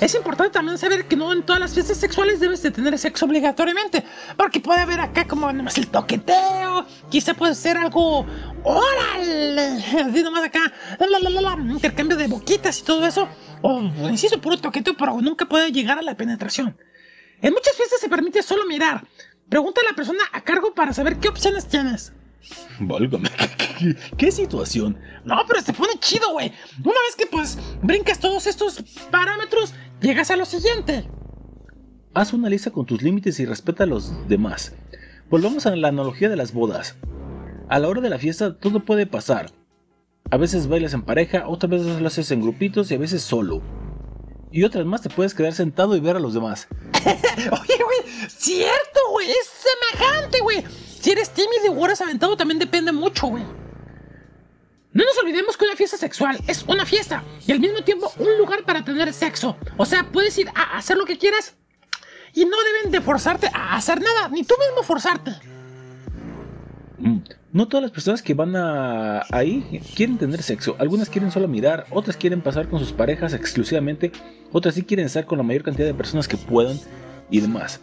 Es 0.00 0.14
importante 0.14 0.52
también 0.52 0.78
saber 0.78 1.06
que 1.06 1.16
no 1.16 1.32
en 1.32 1.42
todas 1.44 1.60
las 1.60 1.74
fiestas 1.74 1.98
sexuales 1.98 2.40
debes 2.40 2.62
de 2.62 2.70
tener 2.70 2.98
sexo 2.98 3.26
obligatoriamente. 3.26 4.04
Porque 4.36 4.60
puede 4.60 4.80
haber 4.80 5.00
acá 5.00 5.26
como 5.26 5.52
nomás 5.52 5.78
el 5.78 5.88
toqueteo. 5.88 6.86
Quizá 7.10 7.34
puede 7.34 7.54
ser 7.54 7.76
algo... 7.76 8.26
¡Órale! 8.64 9.84
Así 10.02 10.22
nomás 10.22 10.44
acá. 10.44 10.72
la, 10.98 11.18
la, 11.18 11.40
la, 11.40 11.72
intercambio 11.72 12.16
de 12.16 12.26
boquitas 12.26 12.80
y 12.80 12.82
todo 12.84 13.06
eso. 13.06 13.28
O, 13.62 13.80
insisto, 14.08 14.40
puro 14.40 14.58
toqueteo, 14.58 14.94
pero 14.96 15.20
nunca 15.20 15.46
puede 15.46 15.70
llegar 15.70 15.98
a 15.98 16.02
la 16.02 16.16
penetración. 16.16 16.76
En 17.40 17.52
muchas 17.52 17.76
fiestas 17.76 18.00
se 18.00 18.08
permite 18.08 18.42
solo 18.42 18.66
mirar. 18.66 19.06
Pregunta 19.48 19.80
a 19.82 19.90
la 19.90 19.94
persona 19.94 20.24
a 20.32 20.40
cargo 20.40 20.74
para 20.74 20.92
saber 20.92 21.18
qué 21.18 21.28
opciones 21.28 21.68
tienes. 21.68 22.12
Válgame, 22.80 23.30
¿qué, 24.18 24.32
situación? 24.32 24.98
No, 25.24 25.36
pero 25.46 25.60
se 25.60 25.72
pone 25.72 25.92
chido, 25.98 26.32
güey. 26.32 26.52
Una 26.78 27.00
vez 27.06 27.16
que 27.16 27.26
pues 27.26 27.58
brincas 27.82 28.18
todos 28.18 28.46
estos 28.46 28.82
parámetros, 29.10 29.74
llegas 30.00 30.30
a 30.30 30.36
lo 30.36 30.44
siguiente. 30.44 31.08
Haz 32.14 32.32
una 32.32 32.48
lista 32.48 32.70
con 32.70 32.86
tus 32.86 33.02
límites 33.02 33.40
y 33.40 33.46
respeta 33.46 33.84
a 33.84 33.86
los 33.86 34.28
demás. 34.28 34.74
Volvamos 35.30 35.66
a 35.66 35.74
la 35.74 35.88
analogía 35.88 36.28
de 36.28 36.36
las 36.36 36.52
bodas. 36.52 36.96
A 37.68 37.78
la 37.78 37.88
hora 37.88 38.00
de 38.00 38.10
la 38.10 38.18
fiesta 38.18 38.56
todo 38.56 38.84
puede 38.84 39.06
pasar. 39.06 39.50
A 40.30 40.36
veces 40.36 40.68
bailas 40.68 40.94
en 40.94 41.02
pareja, 41.02 41.48
otras 41.48 41.70
veces 41.70 42.00
lo 42.00 42.06
haces 42.06 42.30
en 42.30 42.40
grupitos 42.40 42.90
y 42.90 42.94
a 42.94 42.98
veces 42.98 43.22
solo. 43.22 43.62
Y 44.52 44.62
otras 44.62 44.86
más 44.86 45.02
te 45.02 45.10
puedes 45.10 45.34
quedar 45.34 45.52
sentado 45.52 45.96
y 45.96 46.00
ver 46.00 46.16
a 46.16 46.20
los 46.20 46.34
demás. 46.34 46.68
Oye, 47.04 47.82
güey, 47.84 48.28
cierto, 48.28 49.00
güey, 49.10 49.28
es 49.28 49.50
semejante, 49.98 50.40
güey. 50.40 50.64
Si 51.04 51.10
eres 51.10 51.28
tímido 51.28 51.78
y 51.78 51.84
eres 51.84 52.00
aventado 52.00 52.34
también 52.34 52.58
depende 52.58 52.90
mucho, 52.90 53.26
güey. 53.26 53.42
No 54.94 55.04
nos 55.04 55.18
olvidemos 55.20 55.54
que 55.54 55.66
una 55.66 55.76
fiesta 55.76 55.98
sexual 55.98 56.38
es 56.48 56.62
una 56.62 56.86
fiesta 56.86 57.22
y 57.46 57.52
al 57.52 57.60
mismo 57.60 57.82
tiempo 57.82 58.10
un 58.18 58.38
lugar 58.38 58.64
para 58.64 58.82
tener 58.82 59.12
sexo. 59.12 59.54
O 59.76 59.84
sea, 59.84 60.10
puedes 60.10 60.38
ir 60.38 60.48
a 60.54 60.78
hacer 60.78 60.96
lo 60.96 61.04
que 61.04 61.18
quieras 61.18 61.56
y 62.32 62.46
no 62.46 62.56
deben 62.56 62.90
de 62.90 63.02
forzarte 63.02 63.50
a 63.52 63.76
hacer 63.76 64.00
nada, 64.00 64.30
ni 64.30 64.44
tú 64.44 64.54
mismo 64.58 64.82
forzarte. 64.82 65.32
Mm, 66.96 67.18
No 67.52 67.68
todas 67.68 67.82
las 67.82 67.90
personas 67.90 68.22
que 68.22 68.32
van 68.32 68.54
ahí 69.30 69.82
quieren 69.94 70.16
tener 70.16 70.42
sexo. 70.42 70.74
Algunas 70.78 71.10
quieren 71.10 71.30
solo 71.30 71.48
mirar, 71.48 71.84
otras 71.90 72.16
quieren 72.16 72.40
pasar 72.40 72.66
con 72.70 72.78
sus 72.78 72.94
parejas 72.94 73.34
exclusivamente, 73.34 74.10
otras 74.52 74.74
sí 74.74 74.84
quieren 74.84 75.04
estar 75.04 75.26
con 75.26 75.36
la 75.36 75.44
mayor 75.44 75.64
cantidad 75.64 75.86
de 75.86 75.92
personas 75.92 76.26
que 76.26 76.38
puedan 76.38 76.80
y 77.28 77.40
demás. 77.40 77.78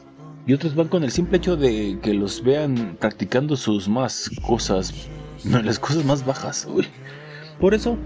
Y 0.46 0.54
otros 0.54 0.76
van 0.76 0.88
con 0.88 1.04
el 1.04 1.12
simple 1.12 1.38
hecho 1.38 1.56
de 1.56 2.00
que 2.02 2.14
los 2.14 2.44
vean 2.44 2.98
practicando 3.00 3.56
sus 3.56 3.88
más 3.88 4.30
cosas, 4.46 5.08
las 5.44 5.80
cosas 5.80 6.04
más 6.04 6.26
bajas. 6.26 6.68
uy. 6.70 6.88
Por 7.60 7.74
eso, 7.74 7.98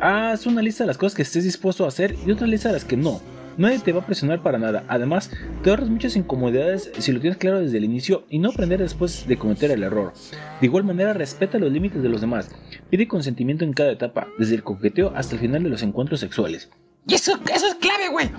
haz 0.00 0.46
una 0.46 0.62
lista 0.62 0.84
de 0.84 0.88
las 0.88 0.98
cosas 0.98 1.14
que 1.14 1.22
estés 1.22 1.44
dispuesto 1.44 1.84
a 1.84 1.88
hacer 1.88 2.16
y 2.26 2.30
otra 2.30 2.46
lista 2.46 2.68
de 2.68 2.74
las 2.74 2.84
que 2.84 2.96
no. 2.96 3.20
Nadie 3.58 3.80
te 3.80 3.92
va 3.92 4.00
a 4.00 4.06
presionar 4.06 4.40
para 4.40 4.56
nada. 4.56 4.84
Además, 4.86 5.30
te 5.62 5.70
ahorras 5.70 5.88
muchas 5.88 6.14
incomodidades 6.14 6.92
si 6.98 7.10
lo 7.10 7.20
tienes 7.20 7.38
claro 7.38 7.60
desde 7.60 7.76
el 7.76 7.84
inicio 7.84 8.24
y 8.30 8.38
no 8.38 8.50
aprender 8.50 8.80
después 8.80 9.26
de 9.26 9.36
cometer 9.36 9.72
el 9.72 9.82
error. 9.82 10.12
De 10.60 10.66
igual 10.68 10.84
manera, 10.84 11.12
respeta 11.12 11.58
los 11.58 11.72
límites 11.72 12.00
de 12.00 12.08
los 12.08 12.20
demás. 12.20 12.48
Pide 12.88 13.08
consentimiento 13.08 13.64
en 13.64 13.72
cada 13.72 13.90
etapa, 13.90 14.28
desde 14.38 14.54
el 14.54 14.62
coqueteo 14.62 15.12
hasta 15.16 15.34
el 15.34 15.40
final 15.40 15.64
de 15.64 15.70
los 15.70 15.82
encuentros 15.82 16.20
sexuales. 16.20 16.70
Y 17.08 17.14
eso, 17.14 17.32
eso 17.52 17.66
es 17.66 17.74
clave, 17.74 18.08
güey. 18.10 18.30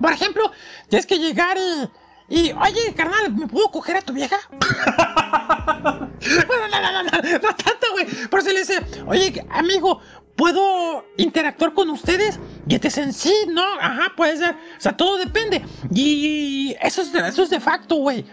Por 0.00 0.12
ejemplo, 0.12 0.50
tienes 0.88 1.06
que 1.06 1.18
llegar 1.18 1.58
y, 1.58 1.88
y, 2.28 2.52
oye, 2.52 2.94
carnal, 2.94 3.34
¿me 3.34 3.46
puedo 3.46 3.68
coger 3.70 3.96
a 3.96 4.02
tu 4.02 4.12
vieja? 4.12 4.36
bueno, 6.46 6.68
no, 6.70 6.80
no, 6.80 6.92
no, 6.92 7.02
no, 7.02 7.10
no 7.32 7.54
tanto, 7.56 7.86
güey. 7.92 8.06
Pero 8.30 8.42
se 8.42 8.52
le 8.52 8.60
dice, 8.60 8.80
oye, 9.06 9.46
amigo, 9.50 10.00
¿puedo 10.36 11.04
interactuar 11.16 11.72
con 11.74 11.88
ustedes? 11.90 12.38
Y 12.68 12.74
este 12.74 12.88
es 12.88 12.98
en 12.98 13.12
sí, 13.12 13.34
¿no? 13.48 13.62
Ajá, 13.80 14.12
puede 14.16 14.36
ser. 14.36 14.52
O 14.54 14.80
sea, 14.80 14.96
todo 14.96 15.16
depende. 15.18 15.64
Y 15.94 16.74
eso 16.82 17.02
es, 17.02 17.12
de- 17.12 17.26
eso 17.28 17.42
es 17.42 17.50
de 17.50 17.60
facto, 17.60 17.96
güey. 17.96 18.24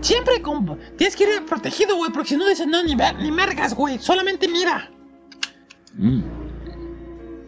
Siempre 0.00 0.40
con, 0.42 0.78
tienes 0.96 1.14
que 1.16 1.24
ir 1.24 1.44
protegido, 1.46 1.96
güey, 1.96 2.10
porque 2.12 2.30
si 2.30 2.36
no 2.36 2.48
dicen, 2.48 2.70
no, 2.70 2.82
ni, 2.82 2.94
ver- 2.94 3.16
ni 3.16 3.30
mergas, 3.30 3.74
güey. 3.74 3.98
Solamente 3.98 4.48
mira. 4.48 4.90
Mm. 5.94 6.22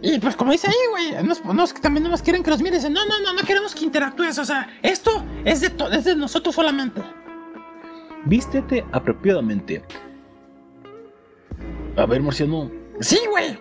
Y 0.07 0.19
pues 0.19 0.37
como 0.37 0.53
dice 0.53 0.69
ahí, 0.69 0.75
güey, 0.91 1.25
nos, 1.25 1.43
nos- 1.47 1.73
que 1.73 1.81
también 1.81 2.05
nomás 2.05 2.21
quieren 2.21 2.43
que 2.43 2.51
los 2.51 2.61
mires. 2.61 2.83
No, 2.91 3.07
no, 3.07 3.21
no, 3.21 3.33
no 3.33 3.43
queremos 3.43 3.75
que 3.75 3.87
interactúes. 3.87 4.37
O 4.39 4.45
sea, 4.45 4.69
esto 4.83 5.25
es 5.47 5.63
de, 5.63 5.71
to- 5.71 5.91
es 5.91 6.05
de 6.05 6.15
nosotros 6.15 6.55
solamente. 6.55 7.01
Vístete 8.27 8.85
apropiadamente. 8.93 9.83
A 11.97 12.05
ver, 12.05 12.21
Marciano. 12.23 12.71
Sí, 13.01 13.19
güey. 13.31 13.59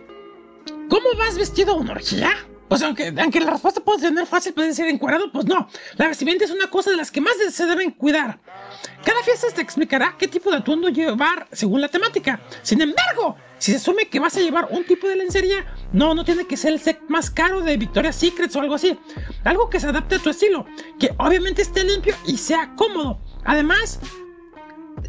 ¿Cómo 0.90 1.08
vas 1.18 1.38
vestido 1.38 1.74
a 1.74 1.78
una 1.78 1.94
orgía? 1.94 2.32
Pues 2.74 2.82
aunque, 2.82 3.14
aunque 3.20 3.40
la 3.40 3.52
respuesta 3.52 3.82
puede 3.82 4.02
tener 4.02 4.26
fácil, 4.26 4.52
puede 4.52 4.74
ser 4.74 4.88
encuadrado, 4.88 5.32
pues 5.32 5.46
no. 5.46 5.70
La 5.98 6.08
vestimenta 6.08 6.44
es 6.44 6.50
una 6.50 6.72
cosa 6.72 6.90
de 6.90 6.98
las 6.98 7.12
que 7.12 7.22
más 7.22 7.36
se 7.52 7.68
deben 7.68 7.92
cuidar. 7.92 8.40
Cada 9.06 9.22
fiesta 9.22 9.46
te 9.54 9.62
explicará 9.62 10.16
qué 10.18 10.28
tipo 10.28 10.50
de 10.50 10.58
atuendo 10.58 10.90
llevar 10.90 11.48
según 11.52 11.82
la 11.82 11.88
temática. 11.88 12.42
Sin 12.64 12.82
embargo, 12.82 13.38
si 13.60 13.70
se 13.70 13.78
asume 13.78 14.10
que 14.10 14.20
vas 14.20 14.38
a 14.38 14.40
llevar 14.40 14.70
un 14.72 14.86
tipo 14.86 15.08
de 15.08 15.18
lencería, 15.18 15.72
no, 15.92 16.16
no 16.16 16.26
tiene 16.26 16.48
que 16.48 16.58
ser 16.58 16.74
el 16.74 16.80
set 16.80 17.00
más 17.10 17.30
caro 17.30 17.62
de 17.62 17.78
Victoria's 17.78 18.16
Secret 18.16 18.56
o 18.56 18.62
algo 18.62 18.74
así. 18.74 18.98
Algo 19.44 19.70
que 19.70 19.80
se 19.80 19.86
adapte 19.86 20.16
a 20.16 20.20
tu 20.20 20.32
estilo, 20.32 20.66
que 20.98 21.12
obviamente 21.20 21.62
esté 21.62 21.84
limpio 21.84 22.16
y 22.26 22.38
sea 22.38 22.74
cómodo. 22.76 23.20
Además, 23.46 24.00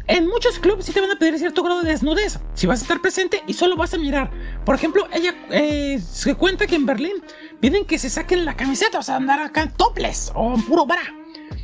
en 0.07 0.27
muchos 0.27 0.59
clubes 0.59 0.85
sí 0.85 0.91
te 0.91 1.01
van 1.01 1.11
a 1.11 1.19
pedir 1.19 1.37
cierto 1.39 1.63
grado 1.63 1.81
de 1.81 1.91
desnudez 1.91 2.39
si 2.53 2.67
vas 2.67 2.79
a 2.79 2.83
estar 2.83 3.01
presente 3.01 3.43
y 3.47 3.53
solo 3.53 3.75
vas 3.75 3.93
a 3.93 3.97
mirar. 3.97 4.29
Por 4.65 4.75
ejemplo, 4.75 5.07
ella 5.11 5.33
eh, 5.49 5.99
se 5.99 6.35
cuenta 6.35 6.67
que 6.67 6.75
en 6.75 6.85
Berlín 6.85 7.23
piden 7.59 7.85
que 7.85 7.97
se 7.97 8.09
saquen 8.09 8.45
la 8.45 8.55
camiseta, 8.55 8.99
o 8.99 9.03
sea, 9.03 9.15
andar 9.15 9.39
acá 9.39 9.63
en 9.63 9.71
topless 9.71 10.31
o 10.35 10.55
puro 10.67 10.85
bra. 10.85 11.01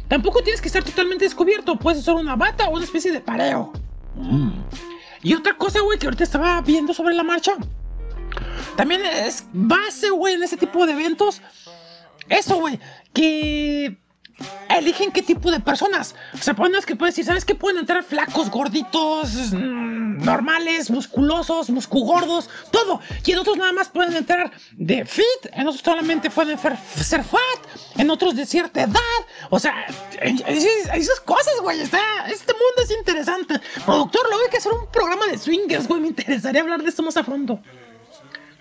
Tampoco 0.07 0.41
tienes 0.43 0.61
que 0.61 0.67
estar 0.67 0.83
totalmente 0.83 1.23
descubierto, 1.23 1.77
puedes 1.77 1.99
usar 1.99 2.15
una 2.15 2.35
bata 2.35 2.67
o 2.67 2.71
una 2.71 2.83
especie 2.83 3.11
de 3.11 3.21
pareo. 3.21 3.71
Mm. 4.15 4.51
Y 5.23 5.33
otra 5.35 5.57
cosa, 5.57 5.79
güey, 5.81 5.99
que 5.99 6.07
ahorita 6.07 6.23
estaba 6.23 6.61
viendo 6.61 6.93
sobre 6.93 7.15
la 7.15 7.23
marcha. 7.23 7.53
También 8.75 9.05
es 9.05 9.45
base, 9.53 10.09
güey, 10.09 10.33
en 10.33 10.43
ese 10.43 10.57
tipo 10.57 10.85
de 10.85 10.93
eventos. 10.93 11.41
Eso, 12.27 12.55
güey, 12.57 12.79
que 13.13 13.97
eligen 14.69 15.11
qué 15.11 15.21
tipo 15.21 15.51
de 15.51 15.59
personas. 15.59 16.15
O 16.33 16.37
sea, 16.37 16.53
pones 16.53 16.85
que 16.85 16.95
puedes 16.95 17.15
decir, 17.15 17.25
¿sabes 17.25 17.45
qué? 17.45 17.55
Pueden 17.55 17.79
entrar 17.79 18.03
flacos, 18.03 18.49
gorditos, 18.49 19.53
mm, 19.53 20.23
normales, 20.23 20.89
musculosos, 20.89 21.69
muscugordos, 21.69 22.49
todo. 22.71 22.99
Y 23.25 23.31
en 23.31 23.39
otros 23.39 23.57
nada 23.57 23.71
más 23.71 23.89
pueden 23.89 24.15
entrar 24.15 24.51
de 24.73 25.05
fit, 25.05 25.25
en 25.53 25.67
otros 25.67 25.81
solamente 25.83 26.29
pueden 26.29 26.57
ser, 26.57 27.23
fat, 27.23 27.97
en 27.97 28.09
otros 28.09 28.35
de 28.35 28.45
cierta 28.45 28.83
edad. 28.83 28.99
O 29.49 29.59
sea, 29.59 29.73
esas 30.21 31.19
cosas, 31.21 31.53
güey. 31.61 31.81
Está, 31.81 31.99
este 32.27 32.53
mundo 32.53 32.81
es 32.83 32.91
interesante. 32.91 33.59
Productor, 33.85 34.27
luego 34.27 34.43
hay 34.43 34.51
que 34.51 34.57
hacer 34.57 34.71
un 34.71 34.87
programa 34.91 35.27
de 35.27 35.37
swingers, 35.37 35.87
güey. 35.87 36.01
Me 36.01 36.07
interesaría 36.07 36.61
hablar 36.61 36.81
de 36.83 36.89
esto 36.89 37.03
más 37.03 37.17
a 37.17 37.23
fondo. 37.23 37.61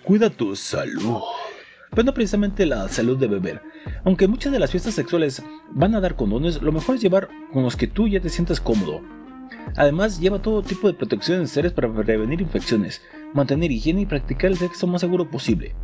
Cuida 0.03 0.29
tu 0.29 0.55
salud. 0.55 1.21
Pero 1.91 2.03
no 2.03 2.13
precisamente 2.13 2.65
la 2.65 2.87
salud 2.87 3.17
de 3.17 3.27
beber. 3.27 3.61
Aunque 4.05 4.27
muchas 4.27 4.53
de 4.53 4.59
las 4.59 4.71
fiestas 4.71 4.93
sexuales 4.93 5.43
van 5.71 5.93
a 5.93 5.99
dar 5.99 6.15
condones, 6.15 6.61
lo 6.61 6.71
mejor 6.71 6.95
es 6.95 7.01
llevar 7.01 7.29
con 7.51 7.63
los 7.63 7.75
que 7.75 7.87
tú 7.87 8.07
ya 8.07 8.21
te 8.21 8.29
sientas 8.29 8.61
cómodo. 8.61 9.01
Además, 9.75 10.19
lleva 10.19 10.41
todo 10.41 10.63
tipo 10.63 10.87
de 10.87 10.93
protecciones 10.93 11.41
necesarias 11.41 11.73
para 11.73 11.93
prevenir 11.93 12.41
infecciones, 12.41 13.01
mantener 13.33 13.71
higiene 13.71 14.01
y 14.01 14.05
practicar 14.05 14.51
el 14.51 14.57
sexo 14.57 14.87
más 14.87 15.01
seguro 15.01 15.29
posible. 15.29 15.75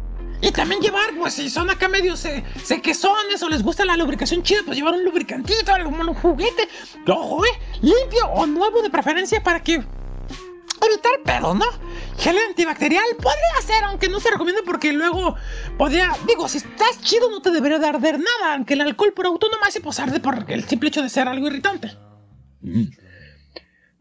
Y 0.42 0.52
también 0.52 0.82
llevar, 0.82 1.10
pues 1.18 1.34
si 1.34 1.50
son 1.50 1.70
acá 1.70 1.90
medio 1.90 2.16
se, 2.16 2.44
o 3.42 3.50
les 3.50 3.64
gusta 3.64 3.84
la 3.86 3.98
lubricación 3.98 4.44
chida, 4.44 4.60
pues 4.66 4.78
llevar 4.78 4.94
un 4.94 5.04
lubricantito, 5.04 5.74
algo, 5.74 5.90
un 5.90 6.14
juguete, 6.14 6.70
ojo, 7.08 7.44
eh, 7.44 7.50
limpio 7.82 8.28
o 8.34 8.46
nuevo 8.46 8.82
de 8.82 8.90
preferencia 8.90 9.42
para 9.42 9.62
que 9.62 9.84
evitar 10.86 11.12
pedos, 11.26 11.56
¿no? 11.56 11.66
Gel 12.18 12.36
antibacterial 12.50 13.04
podría 13.18 13.62
ser, 13.66 13.84
aunque 13.86 14.10
no 14.10 14.20
se 14.20 14.32
recomienda 14.32 14.62
porque 14.66 14.92
luego 14.94 15.36
podría, 15.78 16.12
digo, 16.28 16.48
si 16.48 16.58
estás 16.58 17.02
chido 17.02 17.30
no 17.30 17.42
te 17.42 17.52
debería 17.52 17.80
de 17.80 17.88
arder 17.88 18.20
nada, 18.20 18.56
aunque 18.56 18.74
el 18.74 18.82
alcohol 18.82 19.14
por 19.14 19.26
autónoma 19.26 19.70
sí 19.72 19.80
pues 19.80 20.00
arde 20.00 20.20
por 20.20 20.46
el 20.50 20.64
simple 20.66 20.90
hecho 20.90 21.02
de 21.02 21.10
ser 21.10 21.28
algo 21.28 21.48
irritante. 21.48 21.92
Mm. 22.62 22.84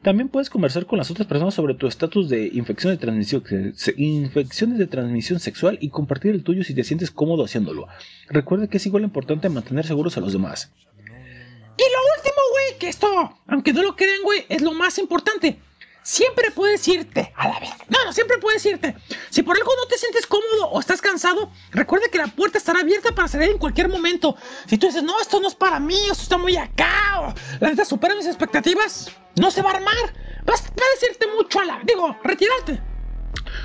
También 0.02 0.28
puedes 0.28 0.50
conversar 0.50 0.86
con 0.86 0.98
las 0.98 1.10
otras 1.10 1.26
personas 1.26 1.54
sobre 1.54 1.74
tu 1.74 1.88
estatus 1.88 2.28
de 2.28 2.46
infección 2.52 2.92
de 2.92 2.98
transmisión, 2.98 3.42
se- 3.74 3.94
infecciones 3.96 4.78
de 4.78 4.86
transmisión 4.86 5.40
sexual 5.40 5.78
y 5.80 5.90
compartir 5.90 6.30
el 6.32 6.44
tuyo 6.44 6.62
si 6.62 6.74
te 6.74 6.84
sientes 6.84 7.10
cómodo 7.10 7.44
haciéndolo. 7.44 7.88
Recuerda 8.28 8.68
que 8.68 8.76
es 8.76 8.86
igual 8.86 9.02
importante 9.02 9.48
mantener 9.48 9.84
seguros 9.84 10.16
a 10.16 10.20
los 10.20 10.32
demás. 10.32 10.70
Y 10.94 11.82
lo 11.82 11.98
último, 12.18 12.36
güey, 12.52 12.78
que 12.78 12.88
esto, 12.88 13.36
aunque 13.48 13.72
no 13.72 13.82
lo 13.82 13.96
crean, 13.96 14.22
güey, 14.22 14.44
es 14.48 14.62
lo 14.62 14.72
más 14.74 14.98
importante. 14.98 15.58
Siempre 16.06 16.52
puedes 16.52 16.86
irte 16.86 17.32
a 17.34 17.48
la 17.48 17.58
verga. 17.58 17.84
No, 17.88 18.04
no, 18.04 18.12
siempre 18.12 18.38
puedes 18.38 18.64
irte. 18.64 18.94
Si 19.28 19.42
por 19.42 19.56
algo 19.56 19.72
no 19.76 19.88
te 19.88 19.98
sientes 19.98 20.24
cómodo 20.24 20.68
o 20.70 20.78
estás 20.78 21.00
cansado, 21.00 21.50
recuerda 21.72 22.06
que 22.08 22.18
la 22.18 22.28
puerta 22.28 22.58
estará 22.58 22.78
abierta 22.78 23.10
para 23.12 23.26
salir 23.26 23.50
en 23.50 23.58
cualquier 23.58 23.88
momento. 23.88 24.36
Si 24.68 24.78
tú 24.78 24.86
dices, 24.86 25.02
no, 25.02 25.20
esto 25.20 25.40
no 25.40 25.48
es 25.48 25.56
para 25.56 25.80
mí, 25.80 25.98
esto 26.08 26.22
está 26.22 26.38
muy 26.38 26.56
acá, 26.56 27.22
o 27.22 27.34
la 27.58 27.70
neta 27.70 27.84
supera 27.84 28.14
mis 28.14 28.26
expectativas, 28.26 29.10
no 29.34 29.50
se 29.50 29.62
va 29.62 29.72
a 29.72 29.74
armar. 29.74 29.96
Vas, 30.44 30.62
puedes 30.76 31.10
irte 31.10 31.26
mucho 31.26 31.58
a 31.58 31.64
la. 31.64 31.80
Digo, 31.82 32.16
retirarte. 32.22 32.80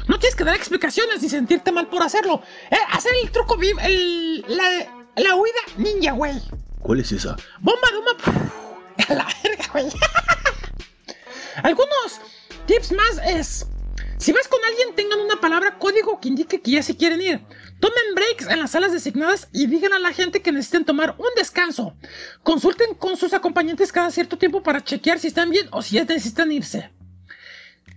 No 0.07 0.17
tienes 0.17 0.35
que 0.35 0.43
dar 0.43 0.55
explicaciones 0.55 1.21
ni 1.21 1.29
sentirte 1.29 1.71
mal 1.71 1.89
por 1.89 2.01
hacerlo. 2.01 2.41
Eh, 2.71 2.75
hacer 2.91 3.11
el 3.21 3.29
truco, 3.29 3.55
el, 3.83 4.43
la, 4.47 5.05
la 5.15 5.35
huida 5.35 5.61
ninja, 5.77 6.13
güey. 6.13 6.41
¿Cuál 6.79 7.01
es 7.01 7.11
esa? 7.11 7.35
Bomba 7.59 7.87
de 7.91 7.97
humo. 7.99 8.51
A 9.09 9.13
la 9.13 9.27
verga, 9.43 9.65
güey. 9.73 9.89
Algunos 11.63 12.21
tips 12.65 12.91
más 12.91 13.19
es. 13.25 13.65
Si 14.17 14.31
vas 14.31 14.47
con 14.47 14.59
alguien, 14.63 14.95
tengan 14.95 15.19
una 15.19 15.41
palabra 15.41 15.79
código 15.79 16.19
que 16.19 16.27
indique 16.27 16.61
que 16.61 16.71
ya 16.71 16.83
se 16.83 16.95
quieren 16.95 17.21
ir. 17.21 17.41
Tomen 17.79 18.15
breaks 18.15 18.47
en 18.47 18.59
las 18.59 18.71
salas 18.71 18.91
designadas 18.91 19.47
y 19.51 19.65
digan 19.65 19.93
a 19.93 19.99
la 19.99 20.13
gente 20.13 20.43
que 20.43 20.51
necesiten 20.51 20.85
tomar 20.85 21.15
un 21.17 21.29
descanso. 21.35 21.95
Consulten 22.43 22.93
con 22.93 23.17
sus 23.17 23.33
acompañantes 23.33 23.91
cada 23.91 24.11
cierto 24.11 24.37
tiempo 24.37 24.61
para 24.61 24.83
chequear 24.83 25.17
si 25.17 25.27
están 25.27 25.49
bien 25.49 25.67
o 25.71 25.81
si 25.81 25.95
ya 25.95 26.03
necesitan 26.03 26.51
irse. 26.51 26.91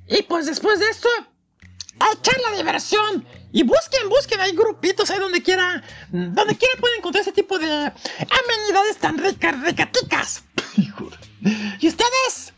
Y 0.08 0.22
pues 0.22 0.46
después 0.46 0.78
de 0.80 0.88
esto, 0.88 1.08
a 2.00 2.12
echar 2.12 2.36
la 2.48 2.56
diversión. 2.56 3.26
Y 3.52 3.62
busquen, 3.62 4.08
busquen, 4.08 4.40
hay 4.40 4.52
grupitos 4.52 5.10
ahí 5.10 5.20
donde 5.20 5.42
quiera, 5.42 5.82
donde 6.10 6.56
quiera 6.56 6.74
pueden 6.80 6.98
encontrar 6.98 7.20
ese 7.20 7.32
tipo 7.32 7.58
de 7.58 7.66
amenidades 7.66 8.96
tan 8.98 9.18
ricas, 9.18 9.60
ricaticas. 9.60 10.42
¿Y 11.80 11.88
ustedes? 11.88 12.53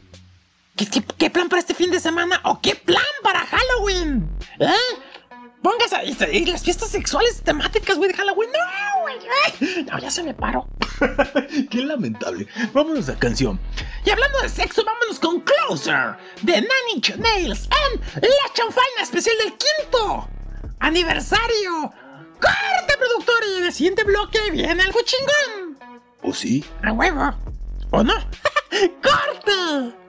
¿Qué, 0.76 0.86
qué, 0.86 1.02
qué 1.18 1.30
plan 1.30 1.48
para 1.48 1.60
este 1.60 1.74
fin 1.74 1.90
de 1.90 2.00
semana? 2.00 2.40
¿O 2.44 2.60
qué 2.60 2.74
plan 2.74 3.02
para 3.22 3.40
Halloween? 3.40 4.28
¿Eh? 4.60 4.72
Ahí 5.92 6.16
y 6.32 6.46
las 6.46 6.62
fiestas 6.62 6.90
sexuales 6.90 7.42
temáticas, 7.42 7.96
güey, 7.96 8.10
de 8.10 8.16
Halloween. 8.16 8.50
No, 8.50 9.00
güey. 9.02 9.84
No, 9.84 9.98
ya 9.98 10.10
se 10.10 10.22
me 10.22 10.34
paró. 10.34 10.68
Qué 11.70 11.78
lamentable. 11.78 12.46
Vámonos 12.72 13.08
a 13.08 13.18
canción. 13.18 13.58
Y 14.04 14.10
hablando 14.10 14.40
de 14.42 14.48
sexo, 14.48 14.84
vámonos 14.84 15.18
con 15.18 15.40
Closer 15.40 16.16
de 16.42 16.66
Inch 16.94 17.16
Nails 17.16 17.68
en 17.92 18.00
La 18.20 18.52
Chanfaina 18.54 19.02
especial 19.02 19.36
del 19.38 19.54
quinto 19.56 20.28
aniversario. 20.80 21.92
¡Corte, 22.40 22.96
productor! 22.98 23.42
Y 23.48 23.58
en 23.58 23.64
el 23.64 23.72
siguiente 23.72 24.04
bloque 24.04 24.38
viene 24.52 24.82
algo 24.82 25.00
chingón. 25.02 25.78
¿O 26.22 26.32
sí? 26.32 26.64
A 26.82 26.92
huevo. 26.92 27.34
¿O 27.90 28.02
no? 28.02 28.14
¡Corte! 29.02 30.05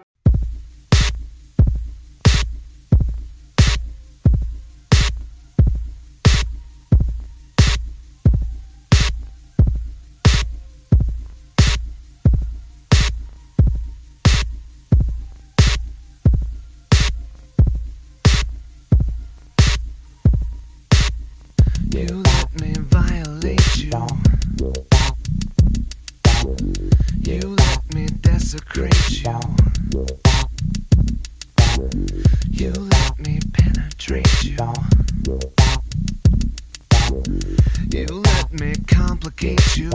You 32.50 32.72
let 32.72 33.20
me 33.20 33.40
penetrate 33.52 34.44
you. 34.44 34.58
You 37.92 38.06
let 38.06 38.54
me 38.54 38.74
complicate 38.88 39.76
you. 39.76 39.92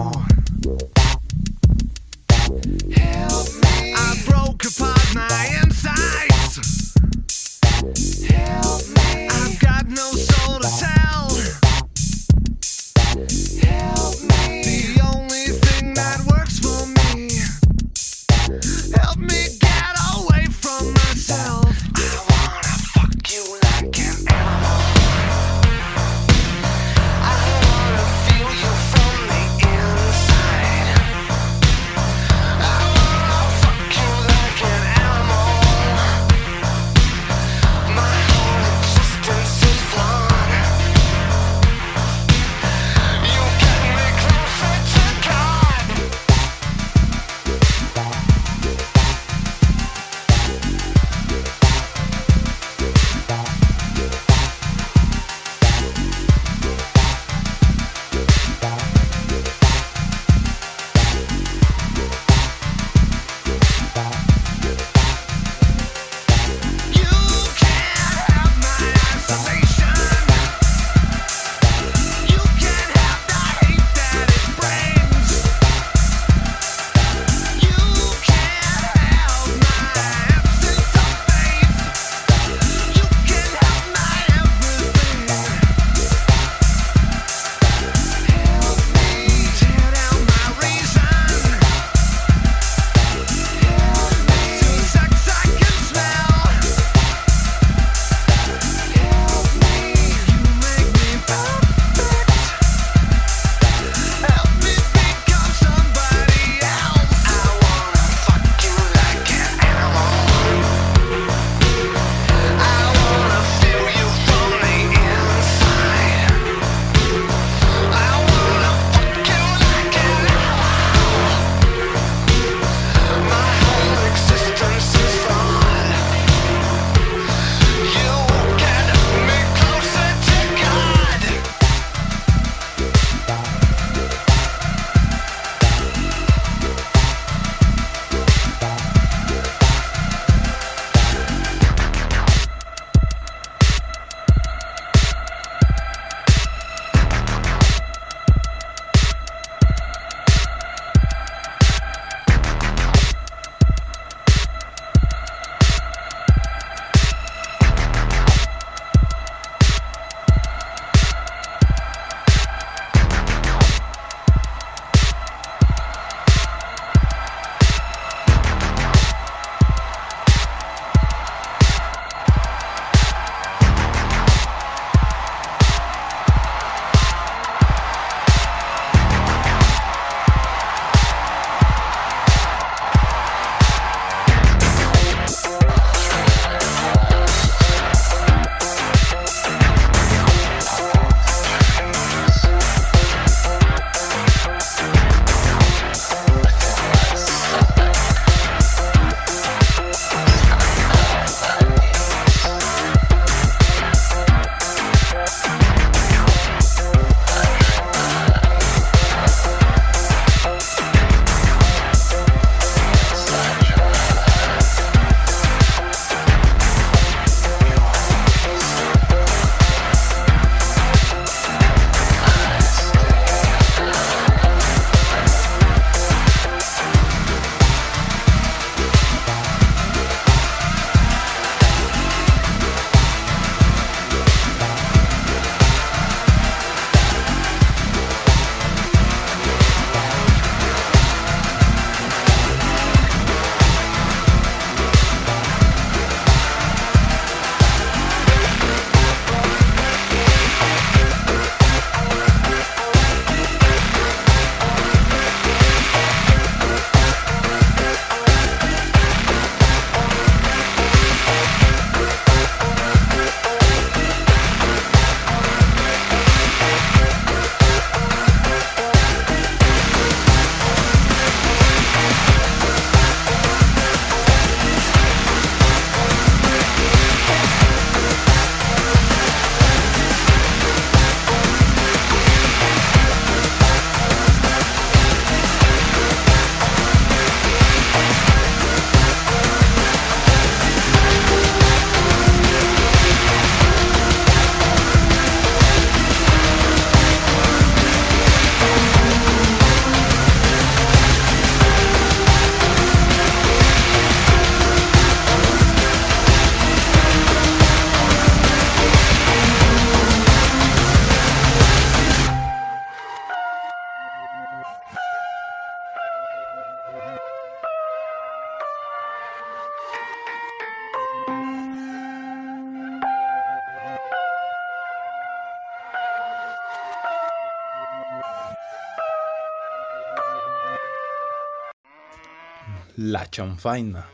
Chanfaina. 333.32 334.06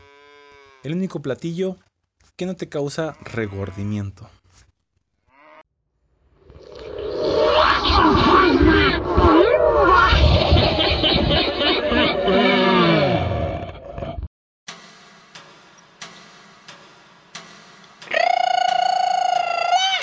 El 0.81 0.93
único 0.93 1.21
platillo 1.21 1.75
que 2.37 2.45
no 2.45 2.55
te 2.55 2.69
causa 2.69 3.15
regordimiento. 3.21 4.27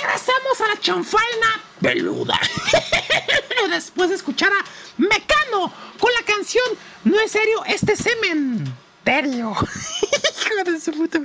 Regresamos 0.02 0.60
a 0.60 0.68
la 0.68 0.80
chanfaina 0.80 1.46
peluda. 1.80 2.38
Después 3.70 4.10
de 4.10 4.16
escuchar 4.16 4.50
a 4.52 4.64
Mecano 4.96 5.72
con 5.98 6.10
la 6.12 6.24
canción 6.24 6.64
No 7.04 7.18
es 7.20 7.32
serio 7.32 7.64
este 7.66 7.96
semen. 7.96 8.85
Terio. 9.06 9.50
Hijo 9.52 10.64
de 10.64 10.80
su 10.80 10.90
puta. 10.90 11.20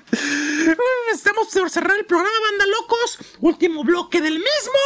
Estamos 1.11 1.47
por 1.47 1.69
cerrar 1.71 1.97
el 1.97 2.05
programa, 2.05 2.35
banda 2.51 2.67
locos. 2.67 3.17
Último 3.39 3.83
bloque 3.83 4.21
del 4.21 4.35
mismo. 4.35 4.79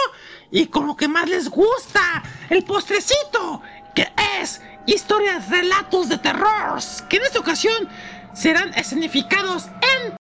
Y 0.49 0.67
con 0.67 0.87
lo 0.87 0.95
que 0.95 1.09
más 1.09 1.27
les 1.27 1.49
gusta, 1.49 2.23
el 2.49 2.63
postrecito, 2.63 3.61
que 3.93 4.07
es 4.39 4.61
historias, 4.85 5.49
relatos 5.49 6.07
de 6.07 6.17
terror, 6.19 6.79
que 7.09 7.17
en 7.17 7.23
esta 7.23 7.39
ocasión 7.39 7.89
serán 8.33 8.73
escenificados 8.75 9.65
en 9.65 10.15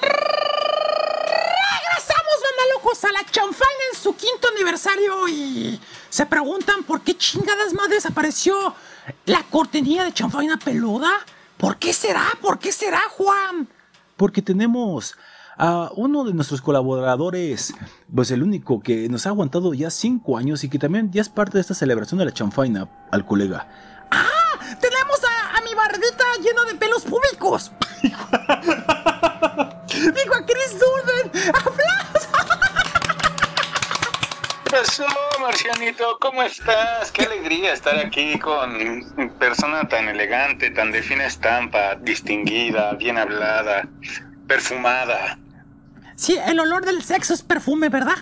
Regresamos, 0.00 0.26
banda 2.44 2.62
locos, 2.74 3.04
a 3.04 3.10
la 3.10 3.24
chanfaina 3.28 3.84
en 3.92 3.98
su 4.00 4.14
quinto 4.14 4.48
aniversario 4.54 5.26
y 5.26 5.80
se 6.10 6.26
preguntan 6.26 6.84
por 6.84 7.00
qué 7.00 7.16
chingadas 7.16 7.72
más 7.72 7.88
desapareció 7.88 8.76
la 9.26 9.42
cortinilla 9.44 10.04
de 10.04 10.12
chanfaina 10.12 10.58
peluda. 10.58 11.10
¿Por 11.56 11.76
qué 11.76 11.92
será? 11.92 12.24
¿Por 12.40 12.58
qué 12.58 12.72
será, 12.72 13.00
Juan? 13.10 13.68
Porque 14.16 14.42
tenemos 14.42 15.16
a 15.58 15.90
uno 15.94 16.24
de 16.24 16.32
nuestros 16.32 16.62
colaboradores, 16.62 17.74
pues 18.14 18.30
el 18.30 18.42
único 18.42 18.80
que 18.80 19.08
nos 19.08 19.26
ha 19.26 19.30
aguantado 19.30 19.74
ya 19.74 19.90
cinco 19.90 20.38
años 20.38 20.64
y 20.64 20.70
que 20.70 20.78
también 20.78 21.10
ya 21.12 21.20
es 21.20 21.28
parte 21.28 21.58
de 21.58 21.60
esta 21.60 21.74
celebración 21.74 22.18
de 22.18 22.24
la 22.24 22.32
chanfaina, 22.32 22.88
al 23.10 23.26
colega. 23.26 23.68
¡Ah! 24.10 24.26
Tenemos 24.80 25.20
a, 25.24 25.58
a 25.58 25.60
mi 25.62 25.74
barbita 25.74 26.24
llena 26.42 26.64
de 26.64 26.74
pelos 26.76 27.02
públicos. 27.02 27.72
Digo 29.92 30.34
a 30.34 30.46
Chris 30.46 30.78
Durden. 30.78 31.30
¡Aplausos! 31.48 32.09
¿Qué 34.70 34.76
pasó, 34.76 35.04
Marcianito? 35.40 36.16
¿Cómo 36.20 36.44
estás? 36.44 37.10
Qué 37.10 37.24
alegría 37.24 37.72
estar 37.72 37.98
aquí 37.98 38.38
con 38.38 39.32
persona 39.40 39.88
tan 39.88 40.06
elegante, 40.08 40.70
tan 40.70 40.92
de 40.92 41.02
fina 41.02 41.26
estampa, 41.26 41.96
distinguida, 41.96 42.92
bien 42.92 43.18
hablada, 43.18 43.88
perfumada. 44.46 45.40
Sí, 46.14 46.38
el 46.46 46.60
olor 46.60 46.84
del 46.84 47.02
sexo 47.02 47.34
es 47.34 47.42
perfume, 47.42 47.88
¿verdad? 47.88 48.18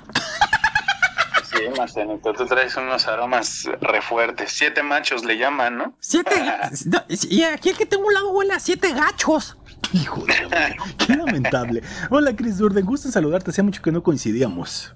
Sí, 1.44 1.64
Marcianito, 1.76 2.32
tú 2.32 2.46
traes 2.46 2.74
unos 2.76 3.06
aromas 3.06 3.68
refuertes. 3.82 4.50
Siete 4.50 4.82
machos 4.82 5.26
le 5.26 5.36
llaman, 5.36 5.76
¿no? 5.76 5.96
Siete. 6.00 6.42
no, 6.86 7.04
y 7.08 7.42
aquí 7.42 7.68
el 7.68 7.76
que 7.76 7.84
tengo 7.84 8.06
un 8.06 8.14
lado 8.14 8.30
huele 8.30 8.54
a 8.54 8.60
siete 8.60 8.94
gachos. 8.94 9.58
Hijo 9.92 10.24
de... 10.24 10.76
Qué 10.96 11.14
lamentable. 11.14 11.82
Hola, 12.08 12.34
Chris 12.34 12.56
Durden, 12.56 12.86
gusto 12.86 13.08
en 13.08 13.12
saludarte. 13.12 13.50
Hacía 13.50 13.64
mucho 13.64 13.82
que 13.82 13.92
no 13.92 14.02
coincidíamos. 14.02 14.94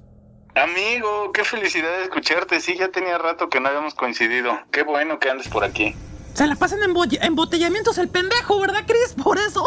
Amigo, 0.54 1.32
qué 1.32 1.44
felicidad 1.44 1.96
de 1.98 2.04
escucharte. 2.04 2.60
Sí, 2.60 2.76
ya 2.78 2.88
tenía 2.88 3.16
rato 3.18 3.48
que 3.48 3.58
no 3.60 3.68
habíamos 3.68 3.94
coincidido. 3.94 4.52
Qué 4.70 4.82
bueno 4.82 5.18
que 5.18 5.30
andes 5.30 5.48
por 5.48 5.64
aquí. 5.64 5.94
Se 6.34 6.46
la 6.46 6.56
pasan 6.56 6.82
en 6.82 6.90
embo- 6.94 7.18
embotellamientos 7.22 7.96
el 7.98 8.08
pendejo, 8.08 8.60
¿verdad, 8.60 8.84
Chris? 8.86 9.14
Por 9.22 9.38
eso. 9.38 9.64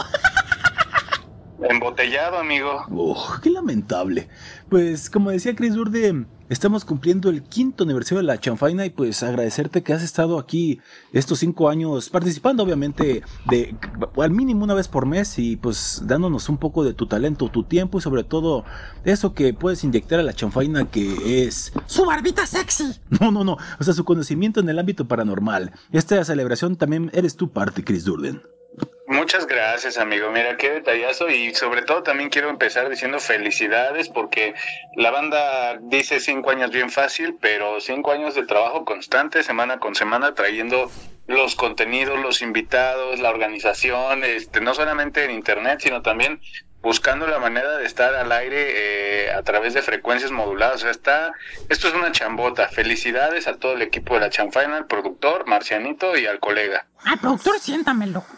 Embotellado, 1.69 2.37
amigo. 2.37 2.85
Oh, 2.91 3.35
qué 3.41 3.49
lamentable. 3.49 4.27
Pues, 4.75 5.09
como 5.09 5.31
decía 5.31 5.55
Chris 5.55 5.73
Durden, 5.73 6.27
estamos 6.49 6.83
cumpliendo 6.83 7.29
el 7.29 7.43
quinto 7.43 7.85
aniversario 7.85 8.17
de 8.17 8.25
la 8.25 8.41
chanfaina 8.41 8.85
y 8.85 8.89
pues 8.89 9.23
agradecerte 9.23 9.83
que 9.83 9.93
has 9.93 10.03
estado 10.03 10.37
aquí 10.37 10.81
estos 11.13 11.39
cinco 11.39 11.69
años 11.69 12.09
participando, 12.09 12.61
obviamente, 12.61 13.23
de 13.49 13.73
al 14.17 14.31
mínimo 14.31 14.65
una 14.65 14.73
vez 14.73 14.89
por 14.89 15.05
mes 15.05 15.39
y 15.39 15.55
pues 15.55 16.01
dándonos 16.03 16.49
un 16.49 16.57
poco 16.57 16.83
de 16.83 16.93
tu 16.93 17.07
talento, 17.07 17.47
tu 17.47 17.63
tiempo 17.63 17.99
y 17.99 18.01
sobre 18.01 18.25
todo 18.25 18.65
eso 19.05 19.33
que 19.33 19.53
puedes 19.53 19.81
inyectar 19.85 20.19
a 20.19 20.23
la 20.23 20.33
chanfaina 20.33 20.91
que 20.91 21.45
es 21.45 21.71
Su 21.85 22.03
barbita 22.03 22.45
sexy. 22.45 22.99
No, 23.21 23.31
no, 23.31 23.45
no. 23.45 23.57
O 23.79 23.83
sea, 23.85 23.93
su 23.93 24.03
conocimiento 24.03 24.59
en 24.59 24.67
el 24.67 24.77
ámbito 24.77 25.07
paranormal. 25.07 25.71
Esta 25.93 26.21
celebración 26.25 26.75
también 26.75 27.11
eres 27.13 27.37
tu 27.37 27.49
parte, 27.49 27.81
Chris 27.81 28.03
Durden. 28.03 28.41
Muchas 29.07 29.45
gracias, 29.45 29.99
amigo. 29.99 30.31
Mira, 30.31 30.57
qué 30.57 30.71
detallazo. 30.71 31.29
Y 31.29 31.53
sobre 31.53 31.83
todo 31.83 32.01
también 32.01 32.29
quiero 32.29 32.49
empezar 32.49 32.89
diciendo 32.89 33.19
felicidades 33.19 34.09
porque 34.09 34.55
la 34.95 35.11
banda 35.11 35.77
dice 35.79 36.19
cinco 36.19 36.49
años 36.49 36.71
bien 36.71 36.89
fácil, 36.89 37.37
pero 37.39 37.79
cinco 37.79 38.11
años 38.11 38.33
de 38.33 38.45
trabajo 38.45 38.83
constante, 38.83 39.43
semana 39.43 39.79
con 39.79 39.93
semana, 39.93 40.33
trayendo 40.33 40.89
los 41.27 41.55
contenidos, 41.55 42.19
los 42.19 42.41
invitados, 42.41 43.19
la 43.19 43.29
organización, 43.29 44.23
este, 44.23 44.59
no 44.59 44.73
solamente 44.73 45.23
en 45.23 45.31
internet, 45.31 45.81
sino 45.81 46.01
también 46.01 46.41
buscando 46.85 47.25
la 47.25 47.39
manera 47.39 47.79
de 47.79 47.85
estar 47.85 48.13
al 48.13 48.31
aire 48.31 49.25
eh, 49.25 49.31
a 49.31 49.41
través 49.41 49.73
de 49.73 49.81
frecuencias 49.81 50.31
moduladas. 50.31 50.75
O 50.75 50.79
sea, 50.79 50.91
está, 50.91 51.33
esto 51.67 51.87
es 51.87 51.95
una 51.95 52.11
chambota. 52.11 52.67
Felicidades 52.67 53.47
a 53.47 53.55
todo 53.55 53.73
el 53.73 53.81
equipo 53.81 54.13
de 54.13 54.19
la 54.19 54.29
Chanfaina, 54.29 54.77
al 54.77 54.85
productor, 54.85 55.47
Marcianito 55.47 56.15
y 56.15 56.27
al 56.27 56.39
colega. 56.39 56.85
Ay, 57.03 57.17
productor, 57.17 57.59
siéntamelo. 57.59 58.23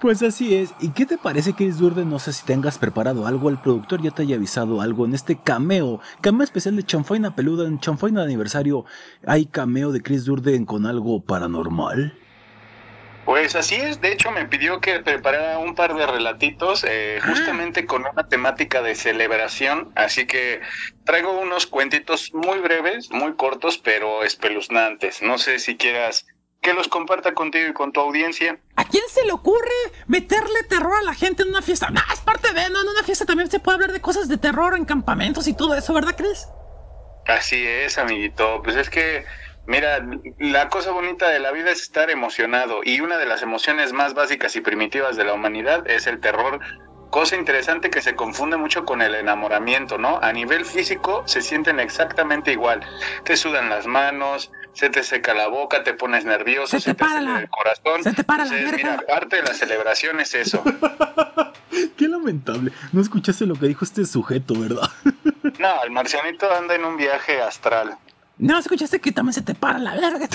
Pues 0.00 0.22
así 0.22 0.54
es. 0.54 0.72
¿Y 0.80 0.88
qué 0.92 1.04
te 1.04 1.18
parece, 1.18 1.52
Chris 1.52 1.76
Durden? 1.76 2.08
No 2.08 2.18
sé 2.18 2.32
si 2.32 2.42
tengas 2.46 2.78
preparado 2.78 3.26
algo. 3.26 3.50
El 3.50 3.58
productor 3.58 4.00
ya 4.00 4.10
te 4.10 4.22
haya 4.22 4.36
avisado 4.36 4.80
algo 4.80 5.04
en 5.04 5.12
este 5.12 5.38
cameo. 5.38 6.00
Cameo 6.22 6.42
especial 6.42 6.74
de 6.74 6.84
Chanfaina 6.84 7.36
Peluda. 7.36 7.68
En 7.68 7.78
Chanfaina 7.80 8.20
de 8.20 8.26
aniversario 8.26 8.86
hay 9.26 9.44
cameo 9.44 9.92
de 9.92 10.00
Chris 10.00 10.24
Durden 10.24 10.64
con 10.64 10.86
algo 10.86 11.20
paranormal. 11.20 12.14
Pues 13.24 13.54
así 13.54 13.76
es, 13.76 14.00
de 14.00 14.12
hecho 14.12 14.30
me 14.30 14.46
pidió 14.46 14.80
que 14.80 15.00
preparara 15.00 15.58
un 15.58 15.74
par 15.74 15.94
de 15.94 16.06
relatitos 16.06 16.84
eh, 16.88 17.20
justamente 17.24 17.86
con 17.86 18.04
una 18.06 18.28
temática 18.28 18.82
de 18.82 18.94
celebración, 18.94 19.92
así 19.94 20.26
que 20.26 20.60
traigo 21.04 21.38
unos 21.38 21.66
cuentitos 21.66 22.32
muy 22.32 22.58
breves, 22.58 23.10
muy 23.10 23.34
cortos, 23.34 23.78
pero 23.78 24.24
espeluznantes. 24.24 25.22
No 25.22 25.38
sé 25.38 25.58
si 25.58 25.76
quieras 25.76 26.26
que 26.60 26.74
los 26.74 26.88
comparta 26.88 27.32
contigo 27.32 27.68
y 27.68 27.72
con 27.72 27.92
tu 27.92 28.00
audiencia. 28.00 28.58
¿A 28.76 28.84
quién 28.84 29.04
se 29.08 29.24
le 29.24 29.32
ocurre 29.32 29.70
meterle 30.06 30.62
terror 30.68 30.94
a 31.00 31.02
la 31.02 31.14
gente 31.14 31.42
en 31.42 31.50
una 31.50 31.62
fiesta? 31.62 31.90
No, 31.90 32.00
es 32.12 32.20
parte 32.20 32.52
de, 32.52 32.68
no, 32.70 32.82
en 32.82 32.88
una 32.88 33.02
fiesta 33.02 33.24
también 33.24 33.50
se 33.50 33.60
puede 33.60 33.76
hablar 33.76 33.92
de 33.92 34.00
cosas 34.00 34.28
de 34.28 34.36
terror 34.36 34.76
en 34.76 34.84
campamentos 34.84 35.46
y 35.48 35.54
todo 35.54 35.74
eso, 35.74 35.94
¿verdad, 35.94 36.14
Chris? 36.16 36.48
Así 37.26 37.66
es, 37.66 37.96
amiguito. 37.98 38.60
Pues 38.62 38.76
es 38.76 38.90
que, 38.90 39.24
mira, 39.66 40.06
la 40.38 40.68
cosa 40.68 40.90
bonita 40.90 41.28
de 41.28 41.38
la 41.38 41.52
vida 41.52 41.70
es 41.70 41.82
estar 41.82 42.10
emocionado 42.10 42.80
y 42.84 43.00
una 43.00 43.18
de 43.18 43.26
las 43.26 43.42
emociones 43.42 43.92
más 43.92 44.14
básicas 44.14 44.56
y 44.56 44.60
primitivas 44.60 45.16
de 45.16 45.24
la 45.24 45.34
humanidad 45.34 45.88
es 45.88 46.06
el 46.06 46.20
terror. 46.20 46.60
Cosa 47.10 47.34
interesante 47.34 47.90
que 47.90 48.02
se 48.02 48.14
confunde 48.14 48.56
mucho 48.56 48.84
con 48.84 49.02
el 49.02 49.16
enamoramiento, 49.16 49.98
¿no? 49.98 50.20
A 50.22 50.32
nivel 50.32 50.64
físico 50.64 51.24
se 51.26 51.42
sienten 51.42 51.80
exactamente 51.80 52.52
igual. 52.52 52.86
Te 53.24 53.36
sudan 53.36 53.68
las 53.68 53.86
manos, 53.86 54.52
se 54.72 54.90
te 54.90 55.02
seca 55.02 55.34
la 55.34 55.48
boca, 55.48 55.82
te 55.82 55.94
pones 55.94 56.24
nervioso, 56.24 56.78
se, 56.78 56.94
te, 56.94 57.04
acelera 57.04 57.40
el 57.40 57.50
corazón. 57.50 58.04
se 58.04 58.12
te 58.12 58.22
para 58.22 58.44
la 58.44 58.56
Entonces, 58.56 58.84
mira, 58.84 59.00
parte 59.08 59.36
de 59.36 59.42
la 59.42 59.54
celebración 59.54 60.20
es 60.20 60.34
eso. 60.34 60.62
Qué 61.96 62.08
lamentable. 62.08 62.72
No 62.92 63.00
escuchaste 63.00 63.46
lo 63.46 63.54
que 63.56 63.66
dijo 63.66 63.84
este 63.84 64.04
sujeto, 64.04 64.54
¿verdad? 64.54 64.88
No, 65.58 65.82
el 65.82 65.90
marcianito 65.90 66.52
anda 66.52 66.74
en 66.74 66.84
un 66.84 66.96
viaje 66.96 67.40
astral. 67.40 67.98
No, 68.40 68.58
escuchaste 68.58 69.00
que 69.00 69.12
también 69.12 69.34
se 69.34 69.42
te 69.42 69.54
para 69.54 69.78
la 69.78 69.94
verga. 69.94 70.26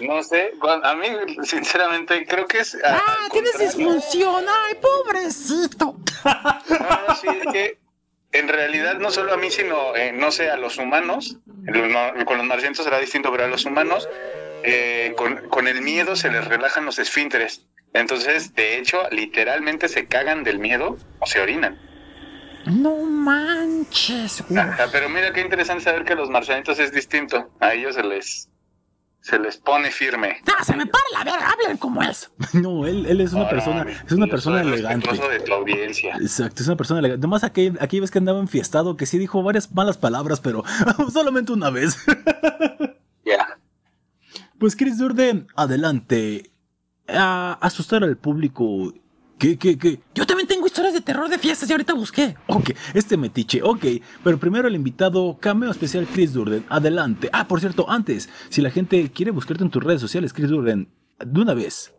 No 0.00 0.22
sé, 0.22 0.52
bueno, 0.58 0.84
a 0.84 0.94
mí 0.94 1.06
sinceramente 1.42 2.24
creo 2.26 2.46
que 2.46 2.60
es... 2.60 2.76
Ah, 2.84 3.28
tienes 3.32 3.58
disfunción. 3.58 4.44
Ay, 4.48 4.76
pobrecito. 4.80 5.96
No, 6.24 7.06
no, 7.08 7.14
sí, 7.16 7.26
es 7.28 7.52
que 7.52 7.78
en 8.32 8.48
realidad 8.48 8.98
no 8.98 9.10
solo 9.10 9.34
a 9.34 9.36
mí, 9.36 9.50
sino, 9.50 9.96
eh, 9.96 10.12
no 10.12 10.30
sé, 10.30 10.50
a 10.50 10.56
los 10.56 10.78
humanos, 10.78 11.36
no, 11.46 12.24
con 12.24 12.38
los 12.38 12.46
marcianos 12.46 12.78
será 12.78 12.98
distinto, 12.98 13.30
pero 13.32 13.44
a 13.44 13.48
los 13.48 13.64
humanos, 13.64 14.08
eh, 14.62 15.14
con, 15.16 15.48
con 15.48 15.66
el 15.66 15.82
miedo 15.82 16.16
se 16.16 16.30
les 16.30 16.44
relajan 16.46 16.84
los 16.84 16.98
esfínteres. 16.98 17.66
Entonces, 17.92 18.54
de 18.54 18.78
hecho, 18.78 19.02
literalmente 19.10 19.88
se 19.88 20.06
cagan 20.06 20.44
del 20.44 20.58
miedo 20.58 20.96
o 21.18 21.26
se 21.26 21.40
orinan. 21.40 21.87
No 22.70 22.96
manches, 23.04 24.44
güey. 24.48 24.58
Ajá, 24.60 24.86
pero 24.92 25.08
mira 25.08 25.32
qué 25.32 25.40
interesante 25.40 25.84
saber 25.84 26.04
que 26.04 26.12
a 26.12 26.16
los 26.16 26.30
marcianitos 26.30 26.78
es 26.78 26.92
distinto. 26.92 27.50
A 27.60 27.74
ellos 27.74 27.94
se 27.94 28.02
les, 28.02 28.48
se 29.20 29.38
les 29.38 29.56
pone 29.58 29.90
firme. 29.90 30.36
No, 30.46 30.64
se 30.64 30.76
me 30.76 30.86
para 30.86 31.04
la 31.12 31.24
verga. 31.24 31.50
Hablen 31.50 31.76
como 31.76 32.02
es. 32.02 32.30
No, 32.54 32.86
él, 32.86 33.06
él 33.06 33.20
es 33.20 33.32
una 33.32 33.44
No, 33.44 33.50
persona, 33.50 33.86
es 34.06 34.12
una 34.12 34.26
persona 34.26 34.60
elegante. 34.62 35.08
de 35.10 35.40
tu 35.40 35.52
audiencia. 35.52 36.16
Exacto, 36.16 36.62
es 36.62 36.68
una 36.68 36.76
persona 36.76 37.00
elegante. 37.00 37.22
Nomás 37.22 37.44
aquí, 37.44 37.72
aquí 37.80 38.00
ves 38.00 38.10
que 38.10 38.18
andaba 38.18 38.40
enfiestado, 38.40 38.96
que 38.96 39.06
sí 39.06 39.18
dijo 39.18 39.42
varias 39.42 39.72
malas 39.72 39.98
palabras, 39.98 40.40
pero 40.40 40.64
solamente 41.12 41.52
una 41.52 41.70
vez. 41.70 41.96
Pues 44.58 44.74
Chris 44.74 44.98
Durden, 44.98 45.46
adelante. 45.54 46.50
A 47.06 47.56
asustar 47.60 48.02
al 48.02 48.16
público. 48.16 48.92
¿Qué, 49.38 49.56
qué, 49.56 49.78
qué? 49.78 50.00
Yo 50.16 50.26
también 50.26 50.47
historias 50.78 50.94
de 50.94 51.00
terror 51.00 51.28
de 51.28 51.38
fiestas 51.38 51.68
y 51.68 51.72
ahorita 51.72 51.92
busqué. 51.92 52.36
Ok, 52.46 52.70
este 52.94 53.16
metiche, 53.16 53.60
ok. 53.64 53.84
Pero 54.22 54.38
primero 54.38 54.68
el 54.68 54.76
invitado, 54.76 55.36
cameo 55.40 55.72
especial 55.72 56.06
Chris 56.06 56.32
Durden, 56.32 56.64
adelante. 56.68 57.28
Ah, 57.32 57.48
por 57.48 57.58
cierto, 57.58 57.90
antes, 57.90 58.28
si 58.48 58.62
la 58.62 58.70
gente 58.70 59.10
quiere 59.10 59.32
buscarte 59.32 59.64
en 59.64 59.70
tus 59.70 59.82
redes 59.82 60.00
sociales, 60.00 60.32
Chris 60.32 60.50
Durden, 60.50 60.88
de 61.18 61.40
una 61.40 61.54
vez. 61.54 61.92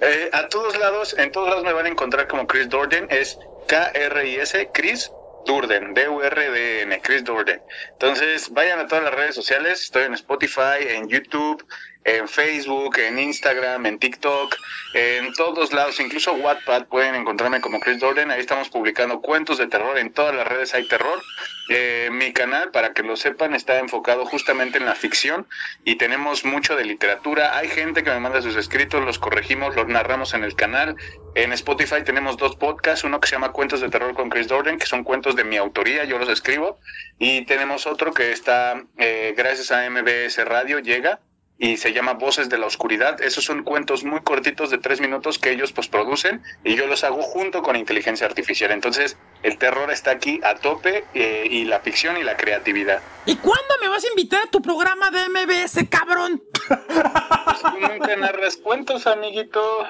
Eh, 0.00 0.30
a 0.32 0.48
todos 0.48 0.76
lados, 0.80 1.14
en 1.16 1.30
todos 1.30 1.48
lados 1.48 1.62
me 1.62 1.72
van 1.72 1.86
a 1.86 1.90
encontrar 1.90 2.26
como 2.26 2.44
Chris 2.48 2.68
Durden, 2.68 3.06
es 3.08 3.38
K-R-I-S, 3.68 4.70
Chris 4.74 5.12
Durden, 5.46 5.94
D-U-R-D-N, 5.94 7.00
Chris 7.02 7.22
Durden. 7.22 7.62
Entonces, 7.92 8.50
vayan 8.50 8.80
a 8.80 8.88
todas 8.88 9.04
las 9.04 9.14
redes 9.14 9.36
sociales, 9.36 9.80
estoy 9.80 10.02
en 10.06 10.14
Spotify, 10.14 10.88
en 10.88 11.08
YouTube, 11.08 11.64
en 12.04 12.28
Facebook, 12.28 12.98
en 12.98 13.18
Instagram, 13.18 13.86
en 13.86 13.98
TikTok, 13.98 14.56
en 14.94 15.32
todos 15.34 15.72
lados, 15.72 16.00
incluso 16.00 16.32
Wattpad 16.32 16.86
pueden 16.86 17.14
encontrarme 17.14 17.60
como 17.60 17.80
Chris 17.80 18.00
Durden, 18.00 18.30
ahí 18.30 18.40
estamos 18.40 18.68
publicando 18.68 19.20
cuentos 19.20 19.58
de 19.58 19.66
terror, 19.68 19.98
en 19.98 20.12
todas 20.12 20.34
las 20.34 20.46
redes 20.46 20.74
hay 20.74 20.86
terror. 20.88 21.20
Eh, 21.68 22.10
mi 22.12 22.32
canal, 22.32 22.70
para 22.70 22.92
que 22.92 23.02
lo 23.02 23.16
sepan, 23.16 23.54
está 23.54 23.78
enfocado 23.78 24.26
justamente 24.26 24.78
en 24.78 24.84
la 24.84 24.94
ficción 24.94 25.46
y 25.84 25.94
tenemos 25.94 26.44
mucho 26.44 26.76
de 26.76 26.84
literatura. 26.84 27.56
Hay 27.56 27.68
gente 27.68 28.02
que 28.02 28.10
me 28.10 28.18
manda 28.20 28.42
sus 28.42 28.56
escritos, 28.56 29.04
los 29.04 29.18
corregimos, 29.18 29.76
los 29.76 29.86
narramos 29.86 30.34
en 30.34 30.42
el 30.44 30.54
canal. 30.56 30.96
En 31.34 31.52
Spotify 31.52 32.02
tenemos 32.04 32.36
dos 32.36 32.56
podcasts, 32.56 33.04
uno 33.04 33.20
que 33.20 33.28
se 33.28 33.36
llama 33.36 33.52
Cuentos 33.52 33.80
de 33.80 33.88
Terror 33.88 34.12
con 34.14 34.28
Chris 34.28 34.48
Durden, 34.48 34.78
que 34.78 34.86
son 34.86 35.04
cuentos 35.04 35.36
de 35.36 35.44
mi 35.44 35.56
autoría, 35.56 36.04
yo 36.04 36.18
los 36.18 36.28
escribo, 36.28 36.78
y 37.18 37.46
tenemos 37.46 37.86
otro 37.86 38.12
que 38.12 38.32
está, 38.32 38.82
eh, 38.98 39.32
gracias 39.36 39.70
a 39.70 39.88
MBS 39.88 40.44
Radio, 40.44 40.80
llega 40.80 41.20
y 41.62 41.76
se 41.76 41.92
llama 41.92 42.14
Voces 42.14 42.48
de 42.48 42.58
la 42.58 42.66
Oscuridad. 42.66 43.22
Esos 43.22 43.44
son 43.44 43.62
cuentos 43.62 44.02
muy 44.02 44.20
cortitos 44.22 44.70
de 44.70 44.78
tres 44.78 45.00
minutos 45.00 45.38
que 45.38 45.52
ellos 45.52 45.72
pues 45.72 45.86
producen 45.86 46.42
y 46.64 46.74
yo 46.74 46.88
los 46.88 47.04
hago 47.04 47.22
junto 47.22 47.62
con 47.62 47.76
inteligencia 47.76 48.26
artificial. 48.26 48.72
Entonces 48.72 49.16
el 49.44 49.58
terror 49.58 49.92
está 49.92 50.10
aquí 50.10 50.40
a 50.42 50.56
tope 50.56 51.04
eh, 51.14 51.46
y 51.48 51.64
la 51.64 51.78
ficción 51.78 52.16
y 52.16 52.24
la 52.24 52.36
creatividad. 52.36 53.00
¿Y 53.26 53.36
cuándo 53.36 53.74
me 53.80 53.86
vas 53.86 54.04
a 54.04 54.08
invitar 54.08 54.42
a 54.42 54.50
tu 54.50 54.60
programa 54.60 55.12
de 55.12 55.28
MBS, 55.28 55.88
cabrón? 55.88 56.42
Pues 56.66 57.62
tú 57.62 57.78
nunca 57.78 58.16
narras 58.16 58.56
cuentos, 58.56 59.06
amiguito. 59.06 59.86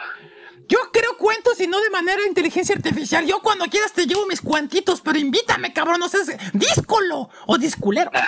Yo 0.68 0.78
creo 0.92 1.16
cuentos 1.16 1.58
y 1.58 1.68
no 1.68 1.80
de 1.80 1.88
manera 1.88 2.20
de 2.20 2.28
inteligencia 2.28 2.74
artificial. 2.74 3.24
Yo 3.24 3.40
cuando 3.40 3.64
quieras 3.64 3.94
te 3.94 4.06
llevo 4.06 4.26
mis 4.26 4.42
cuantitos, 4.42 5.00
pero 5.00 5.18
invítame, 5.18 5.72
cabrón, 5.72 6.00
no 6.00 6.10
seas 6.10 6.26
díscolo 6.52 7.30
o 7.46 7.56
disculero. 7.56 8.10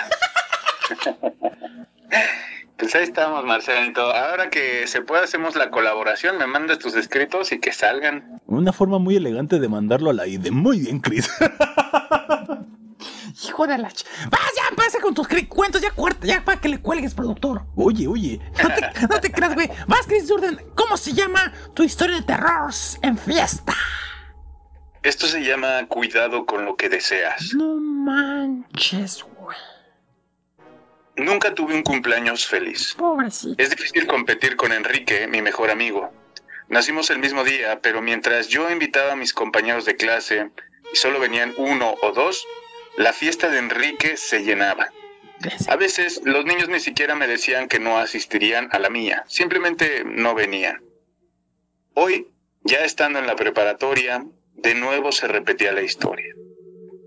Pues 2.77 2.93
ahí 2.95 3.03
estamos, 3.03 3.45
Marcelito. 3.45 4.01
Ahora 4.01 4.49
que 4.49 4.85
se 4.87 5.01
puede, 5.01 5.23
hacemos 5.23 5.55
la 5.55 5.71
colaboración. 5.71 6.37
Me 6.37 6.45
mandas 6.45 6.79
tus 6.79 6.95
escritos 6.95 7.51
y 7.51 7.59
que 7.59 7.71
salgan. 7.71 8.41
Una 8.47 8.73
forma 8.73 8.99
muy 8.99 9.15
elegante 9.15 9.59
de 9.59 9.69
mandarlo 9.69 10.09
a 10.09 10.13
la 10.13 10.27
ID. 10.27 10.51
Muy 10.51 10.79
bien, 10.79 10.99
Chris. 10.99 11.29
Hijo 13.47 13.67
de 13.67 13.77
la 13.77 13.89
ch... 13.91 14.05
Vas 14.29 14.51
ya, 14.55 14.75
pasa 14.75 14.99
con 14.99 15.13
tus 15.13 15.27
cuentos, 15.49 15.81
ya 15.81 15.91
cuarta, 15.91 16.25
ya 16.25 16.43
para 16.43 16.59
que 16.59 16.69
le 16.69 16.79
cuelgues, 16.79 17.13
productor. 17.13 17.65
Oye, 17.75 18.07
oye. 18.07 18.39
No 18.61 18.69
te, 18.69 19.07
no 19.07 19.19
te 19.19 19.31
creas, 19.31 19.53
güey. 19.53 19.69
Vas, 19.87 20.05
Chris 20.07 20.27
Durden. 20.27 20.59
¿Cómo 20.75 20.97
se 20.97 21.13
llama 21.13 21.53
tu 21.73 21.83
historia 21.83 22.17
de 22.17 22.23
terror 22.23 22.71
en 23.01 23.17
fiesta? 23.17 23.73
Esto 25.03 25.27
se 25.27 25.41
llama 25.41 25.85
cuidado 25.87 26.45
con 26.45 26.65
lo 26.65 26.75
que 26.75 26.89
deseas. 26.89 27.53
No 27.53 27.75
manches, 27.75 29.23
güey. 29.23 29.34
Nunca 31.17 31.53
tuve 31.53 31.73
un 31.73 31.83
cumpleaños 31.83 32.45
feliz. 32.45 32.93
Pobrecito. 32.95 33.61
Es 33.61 33.69
difícil 33.69 34.05
competir 34.05 34.55
con 34.55 34.71
Enrique, 34.71 35.27
mi 35.27 35.41
mejor 35.41 35.69
amigo. 35.69 36.11
Nacimos 36.67 37.09
el 37.09 37.19
mismo 37.19 37.43
día, 37.43 37.79
pero 37.81 38.01
mientras 38.01 38.47
yo 38.47 38.69
invitaba 38.69 39.13
a 39.13 39.15
mis 39.15 39.33
compañeros 39.33 39.85
de 39.85 39.95
clase 39.95 40.49
y 40.91 40.95
solo 40.95 41.19
venían 41.19 41.53
uno 41.57 41.95
o 42.01 42.11
dos, 42.11 42.45
la 42.97 43.13
fiesta 43.13 43.49
de 43.49 43.59
Enrique 43.59 44.17
se 44.17 44.43
llenaba. 44.43 44.89
A 45.67 45.75
veces 45.75 46.21
los 46.25 46.45
niños 46.45 46.69
ni 46.69 46.79
siquiera 46.79 47.15
me 47.15 47.27
decían 47.27 47.67
que 47.67 47.79
no 47.79 47.97
asistirían 47.97 48.69
a 48.71 48.79
la 48.79 48.89
mía, 48.89 49.23
simplemente 49.27 50.03
no 50.05 50.33
venían. 50.33 50.81
Hoy, 51.93 52.27
ya 52.63 52.79
estando 52.79 53.19
en 53.19 53.27
la 53.27 53.35
preparatoria, 53.35 54.25
de 54.53 54.75
nuevo 54.75 55.11
se 55.11 55.27
repetía 55.27 55.71
la 55.71 55.81
historia. 55.81 56.34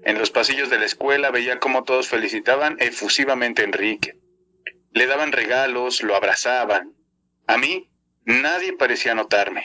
En 0.05 0.19
los 0.19 0.31
pasillos 0.31 0.71
de 0.71 0.79
la 0.79 0.87
escuela 0.87 1.31
veía 1.31 1.59
cómo 1.59 1.85
todos 1.85 2.09
felicitaban 2.09 2.77
efusivamente 2.81 3.63
a 3.63 3.65
Enrique. 3.67 4.19
Le 4.93 5.07
daban 5.07 5.33
regalos, 5.33 6.03
lo 6.03 6.17
abrazaban. 6.17 6.95
A 7.47 7.59
mí, 7.59 7.91
nadie 8.25 8.73
parecía 8.73 9.15
notarme. 9.15 9.65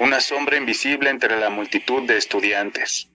Una 0.00 0.20
sombra 0.20 0.56
invisible 0.56 1.10
entre 1.10 1.38
la 1.38 1.50
multitud 1.50 2.02
de 2.02 2.16
estudiantes. 2.16 3.10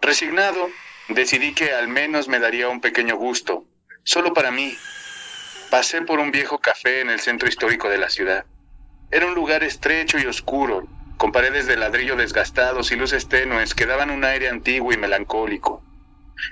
Resignado, 0.00 0.70
decidí 1.08 1.52
que 1.52 1.72
al 1.72 1.88
menos 1.88 2.28
me 2.28 2.38
daría 2.38 2.68
un 2.68 2.80
pequeño 2.80 3.16
gusto, 3.16 3.66
solo 4.02 4.32
para 4.32 4.50
mí. 4.50 4.76
Pasé 5.70 6.02
por 6.02 6.18
un 6.20 6.30
viejo 6.30 6.58
café 6.58 7.00
en 7.00 7.10
el 7.10 7.20
centro 7.20 7.48
histórico 7.48 7.88
de 7.88 7.98
la 7.98 8.08
ciudad. 8.08 8.46
Era 9.10 9.26
un 9.26 9.34
lugar 9.34 9.62
estrecho 9.62 10.18
y 10.18 10.26
oscuro, 10.26 10.88
con 11.20 11.32
paredes 11.32 11.66
de 11.66 11.76
ladrillo 11.76 12.16
desgastados 12.16 12.92
y 12.92 12.96
luces 12.96 13.28
tenues 13.28 13.74
que 13.74 13.84
daban 13.84 14.10
un 14.10 14.24
aire 14.24 14.48
antiguo 14.48 14.90
y 14.90 14.96
melancólico. 14.96 15.84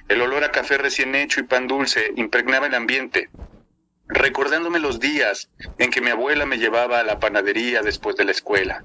El 0.08 0.20
olor 0.20 0.44
a 0.44 0.52
café 0.52 0.76
recién 0.76 1.14
hecho 1.14 1.40
y 1.40 1.44
pan 1.44 1.66
dulce 1.66 2.12
impregnaba 2.16 2.66
el 2.66 2.74
ambiente, 2.74 3.30
recordándome 4.08 4.78
los 4.78 5.00
días 5.00 5.48
en 5.78 5.90
que 5.90 6.02
mi 6.02 6.10
abuela 6.10 6.44
me 6.44 6.58
llevaba 6.58 7.00
a 7.00 7.02
la 7.02 7.18
panadería 7.18 7.80
después 7.80 8.14
de 8.16 8.26
la 8.26 8.32
escuela. 8.32 8.84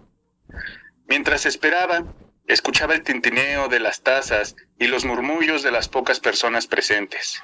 Mientras 1.10 1.46
esperaba, 1.46 2.06
escuchaba 2.48 2.94
el 2.94 3.04
tintineo 3.04 3.68
de 3.68 3.82
las 3.82 4.04
tazas 4.04 4.56
y 4.80 4.88
los 4.88 5.04
murmullos 5.04 5.64
de 5.64 5.72
las 5.72 5.90
pocas 5.90 6.22
personas 6.22 6.66
presentes. 6.66 7.44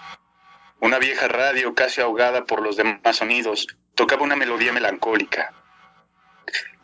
Una 0.79 0.97
vieja 0.97 1.27
radio 1.27 1.75
casi 1.75 1.99
ahogada 1.99 2.45
por 2.45 2.61
los 2.61 2.77
demás 2.77 3.17
sonidos 3.17 3.67
tocaba 3.95 4.23
una 4.23 4.37
melodía 4.37 4.71
melancólica. 4.71 5.53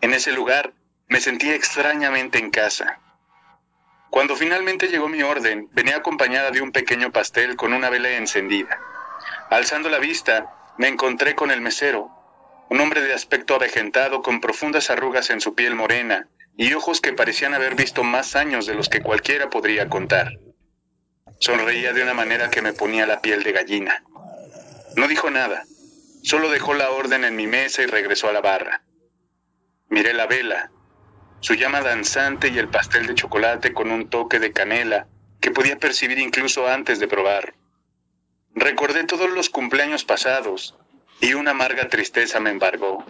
En 0.02 0.14
ese 0.14 0.34
lugar 0.34 0.74
me 1.08 1.22
sentía 1.22 1.56
extrañamente 1.56 2.40
en 2.40 2.52
casa. 2.52 3.00
Cuando 4.10 4.36
finalmente 4.36 4.88
llegó 4.88 5.08
mi 5.08 5.22
orden, 5.24 5.70
venía 5.74 5.98
acompañada 5.98 6.52
de 6.52 6.62
un 6.62 6.72
pequeño 6.72 7.12
pastel 7.12 7.56
con 7.56 7.74
una 7.74 7.90
vela 7.90 8.12
encendida. 8.12 8.80
Alzando 9.50 9.90
la 9.90 10.00
vista, 10.00 10.74
me 10.78 10.88
encontré 10.88 11.36
con 11.36 11.52
el 11.52 11.62
mesero, 11.62 12.10
un 12.70 12.80
hombre 12.80 13.02
de 13.02 13.14
aspecto 13.14 13.56
avejentado 13.56 14.22
con 14.22 14.42
profundas 14.42 14.90
arrugas 14.90 15.30
en 15.30 15.42
su 15.42 15.54
piel 15.54 15.76
morena 15.76 16.28
y 16.58 16.74
ojos 16.74 17.02
que 17.02 17.14
parecían 17.14 17.54
haber 17.54 17.76
visto 17.76 18.04
más 18.04 18.36
años 18.36 18.66
de 18.66 18.74
los 18.74 18.90
que 18.90 19.02
cualquiera 19.02 19.50
podría 19.50 19.90
contar. 19.90 20.32
Sonreía 21.40 21.94
de 21.94 22.02
una 22.02 22.14
manera 22.14 22.50
que 22.50 22.62
me 22.62 22.74
ponía 22.74 23.06
la 23.06 23.22
piel 23.22 23.44
de 23.44 23.52
gallina. 23.52 24.04
No 24.96 25.08
dijo 25.08 25.30
nada, 25.30 25.64
solo 26.24 26.50
dejó 26.50 26.74
la 26.74 26.90
orden 26.92 27.24
en 27.26 27.36
mi 27.36 27.46
mesa 27.46 27.84
y 27.84 27.86
regresó 27.86 28.30
a 28.30 28.34
la 28.34 28.42
barra. 28.42 28.84
Miré 29.90 30.14
la 30.14 30.26
vela, 30.26 30.72
su 31.40 31.54
llama 31.54 31.82
danzante 31.82 32.50
y 32.50 32.58
el 32.58 32.70
pastel 32.70 33.08
de 33.08 33.16
chocolate 33.16 33.74
con 33.74 33.92
un 33.92 34.10
toque 34.10 34.40
de 34.40 34.52
canela 34.52 35.08
que 35.40 35.52
podía 35.52 35.78
percibir 35.78 36.18
incluso 36.18 36.68
antes 36.68 37.00
de 37.00 37.08
probar. 37.08 37.54
Recordé 38.54 39.04
todos 39.04 39.30
los 39.30 39.50
cumpleaños 39.50 40.06
pasados 40.06 40.76
y 41.22 41.34
una 41.34 41.52
amarga 41.52 41.90
tristeza 41.90 42.40
me 42.40 42.50
embargó. 42.50 43.06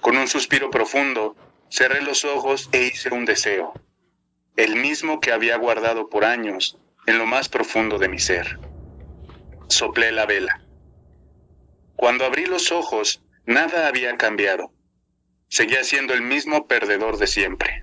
Con 0.00 0.16
un 0.16 0.28
suspiro 0.28 0.70
profundo, 0.70 1.36
cerré 1.70 2.02
los 2.02 2.24
ojos 2.24 2.68
e 2.72 2.84
hice 2.84 3.10
un 3.10 3.26
deseo, 3.26 3.74
el 4.56 4.76
mismo 4.76 5.20
que 5.20 5.32
había 5.32 5.56
guardado 5.56 6.08
por 6.08 6.24
años 6.24 6.78
en 7.06 7.18
lo 7.18 7.26
más 7.26 7.48
profundo 7.48 7.98
de 7.98 8.08
mi 8.08 8.18
ser. 8.18 8.58
Soplé 9.68 10.10
la 10.10 10.26
vela. 10.26 10.62
Cuando 11.96 12.24
abrí 12.24 12.46
los 12.46 12.72
ojos, 12.72 13.22
nada 13.44 13.86
había 13.86 14.16
cambiado. 14.16 14.72
Seguía 15.50 15.82
siendo 15.82 16.14
el 16.14 16.22
mismo 16.22 16.68
perdedor 16.68 17.18
de 17.18 17.26
siempre. 17.26 17.82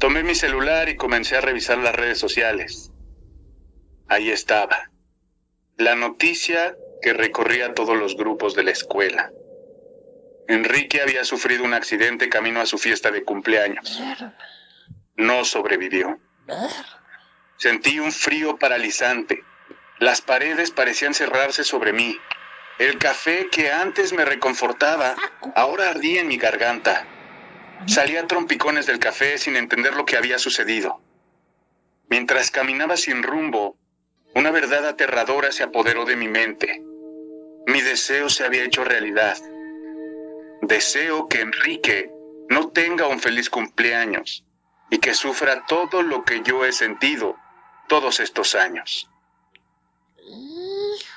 Tomé 0.00 0.24
mi 0.24 0.34
celular 0.34 0.88
y 0.88 0.96
comencé 0.96 1.36
a 1.36 1.40
revisar 1.40 1.78
las 1.78 1.94
redes 1.94 2.18
sociales. 2.18 2.90
Ahí 4.08 4.30
estaba. 4.30 4.90
La 5.76 5.94
noticia 5.94 6.76
que 7.00 7.12
recorría 7.12 7.74
todos 7.74 7.96
los 7.96 8.16
grupos 8.16 8.56
de 8.56 8.64
la 8.64 8.72
escuela. 8.72 9.30
Enrique 10.48 11.00
había 11.00 11.24
sufrido 11.24 11.62
un 11.62 11.74
accidente 11.74 12.28
camino 12.28 12.60
a 12.60 12.66
su 12.66 12.76
fiesta 12.76 13.12
de 13.12 13.22
cumpleaños. 13.22 14.02
No 15.14 15.44
sobrevivió. 15.44 16.18
Sentí 17.56 18.00
un 18.00 18.10
frío 18.10 18.58
paralizante. 18.58 19.44
Las 20.00 20.22
paredes 20.22 20.72
parecían 20.72 21.14
cerrarse 21.14 21.62
sobre 21.62 21.92
mí. 21.92 22.18
El 22.78 22.98
café 22.98 23.48
que 23.50 23.72
antes 23.72 24.12
me 24.12 24.26
reconfortaba, 24.26 25.16
ahora 25.54 25.88
ardía 25.88 26.20
en 26.20 26.28
mi 26.28 26.36
garganta. 26.36 27.06
Salí 27.86 28.18
a 28.18 28.26
trompicones 28.26 28.84
del 28.84 28.98
café 28.98 29.38
sin 29.38 29.56
entender 29.56 29.94
lo 29.94 30.04
que 30.04 30.18
había 30.18 30.38
sucedido. 30.38 31.00
Mientras 32.10 32.50
caminaba 32.50 32.98
sin 32.98 33.22
rumbo, 33.22 33.78
una 34.34 34.50
verdad 34.50 34.86
aterradora 34.86 35.52
se 35.52 35.62
apoderó 35.62 36.04
de 36.04 36.16
mi 36.16 36.28
mente. 36.28 36.82
mi 37.66 37.80
deseo 37.80 38.28
se 38.28 38.44
había 38.44 38.62
hecho 38.62 38.84
realidad. 38.84 39.38
Deseo 40.60 41.28
que 41.28 41.40
Enrique 41.40 42.10
no 42.48 42.68
tenga 42.68 43.08
un 43.08 43.18
feliz 43.18 43.50
cumpleaños 43.50 44.44
y 44.90 44.98
que 44.98 45.14
sufra 45.14 45.64
todo 45.66 46.02
lo 46.02 46.24
que 46.24 46.42
yo 46.42 46.64
he 46.64 46.72
sentido 46.72 47.36
todos 47.88 48.20
estos 48.20 48.54
años. 48.54 49.10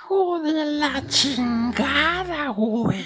Hijo 0.10 0.40
de 0.40 0.65
la 0.65 1.06
chingada, 1.07 2.48
güey. 2.48 3.06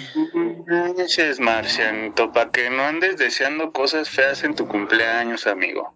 Gracias, 0.64 1.38
Marcianito, 1.38 2.32
para 2.32 2.50
que 2.50 2.70
no 2.70 2.82
andes 2.82 3.18
deseando 3.18 3.72
cosas 3.72 4.08
feas 4.08 4.42
en 4.42 4.54
tu 4.54 4.66
cumpleaños, 4.66 5.46
amigo. 5.46 5.94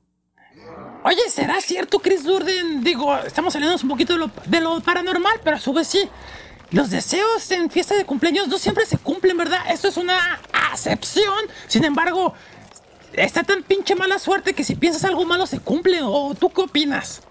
Oye, 1.05 1.31
¿será 1.31 1.63
cierto, 1.63 2.01
Chris 2.01 2.25
Durden? 2.25 2.85
Digo, 2.85 3.17
estamos 3.21 3.55
saliendo 3.55 3.79
un 3.83 3.89
poquito 3.89 4.13
de 4.13 4.19
lo, 4.19 4.31
de 4.45 4.61
lo 4.61 4.81
paranormal, 4.81 5.41
pero 5.43 5.57
a 5.57 5.61
su 5.61 5.73
vez 5.73 5.89
sí. 5.89 6.11
Los 6.73 6.91
deseos 6.91 7.51
en 7.53 7.71
fiesta 7.71 7.95
de 7.95 8.05
cumpleaños 8.05 8.49
no 8.49 8.59
siempre 8.59 8.85
se 8.85 8.99
cumplen, 8.99 9.39
¿verdad? 9.39 9.61
Esto 9.71 9.89
es 9.89 9.97
una 9.97 10.39
acepción. 10.71 11.39
Sin 11.69 11.85
embargo, 11.85 12.35
está 13.15 13.45
tan 13.45 13.63
pinche 13.63 13.95
mala 13.95 14.19
suerte 14.19 14.53
que 14.53 14.63
si 14.63 14.75
piensas 14.75 15.07
algo 15.07 15.25
malo 15.25 15.47
se 15.47 15.59
cumple. 15.59 16.01
¿O 16.03 16.35
tú 16.35 16.51
qué 16.51 16.61
opinas? 16.61 17.23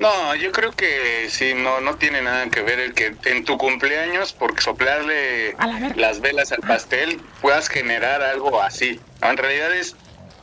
No, 0.00 0.34
yo 0.36 0.52
creo 0.52 0.72
que 0.72 1.28
sí, 1.28 1.54
no, 1.54 1.80
no 1.80 1.96
tiene 1.96 2.22
nada 2.22 2.48
que 2.50 2.62
ver 2.62 2.78
el 2.78 2.94
que 2.94 3.14
en 3.24 3.44
tu 3.44 3.58
cumpleaños, 3.58 4.32
por 4.32 4.60
soplarle 4.60 5.56
las 5.96 6.20
velas 6.20 6.52
al 6.52 6.60
pastel, 6.60 7.20
puedas 7.40 7.68
generar 7.68 8.22
algo 8.22 8.62
así. 8.62 9.00
No, 9.20 9.30
en 9.30 9.36
realidad 9.36 9.74
es, 9.74 9.96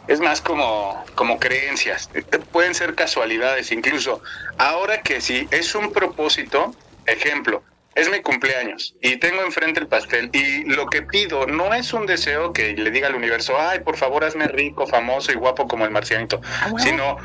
es 0.08 0.20
más 0.20 0.42
como, 0.42 1.04
como 1.16 1.40
creencias. 1.40 2.10
Pueden 2.52 2.76
ser 2.76 2.96
casualidades 2.96 3.72
incluso. 3.72 4.22
Ahora 4.58 5.02
que 5.02 5.22
sí, 5.22 5.48
es 5.52 5.74
un 5.74 5.94
propósito, 5.94 6.76
ejemplo, 7.06 7.64
es 7.96 8.12
mi 8.12 8.20
cumpleaños 8.22 8.94
y 9.02 9.16
tengo 9.18 9.42
enfrente 9.42 9.80
el 9.80 9.88
pastel 9.88 10.30
y 10.34 10.66
lo 10.66 10.88
que 10.88 11.02
pido 11.02 11.48
no 11.48 11.74
es 11.74 11.94
un 11.94 12.06
deseo 12.06 12.52
que 12.52 12.74
le 12.74 12.92
diga 12.92 13.08
al 13.08 13.16
universo, 13.16 13.56
ay, 13.58 13.80
por 13.80 13.96
favor, 13.96 14.26
hazme 14.26 14.50
rico, 14.50 14.86
famoso 14.86 15.32
y 15.32 15.36
guapo 15.36 15.66
como 15.66 15.86
el 15.86 15.92
marcianito, 15.92 16.42
sino 16.78 17.18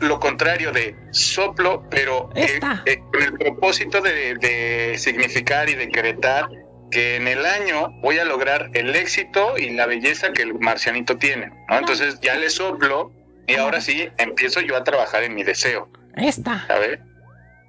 lo 0.00 0.20
contrario 0.20 0.72
de 0.72 0.96
soplo, 1.10 1.86
pero 1.90 2.30
eh, 2.34 2.60
eh, 2.86 2.98
con 3.12 3.22
el 3.22 3.34
propósito 3.34 4.00
de, 4.00 4.36
de 4.36 4.96
significar 4.98 5.68
y 5.68 5.74
decretar 5.74 6.48
que 6.92 7.16
en 7.16 7.26
el 7.26 7.44
año 7.44 7.88
voy 8.02 8.18
a 8.18 8.24
lograr 8.24 8.70
el 8.74 8.94
éxito 8.94 9.58
y 9.58 9.70
la 9.70 9.86
belleza 9.86 10.32
que 10.32 10.42
el 10.42 10.54
marcianito 10.58 11.16
tiene. 11.16 11.50
¿no? 11.68 11.78
Entonces 11.78 12.20
ya 12.20 12.36
le 12.36 12.50
soplo 12.50 13.10
y 13.48 13.56
ahora 13.56 13.80
sí 13.80 14.08
empiezo 14.18 14.60
yo 14.60 14.76
a 14.76 14.84
trabajar 14.84 15.24
en 15.24 15.34
mi 15.34 15.42
deseo. 15.42 15.90
Esta. 16.16 16.64
¿Sabes? 16.66 17.00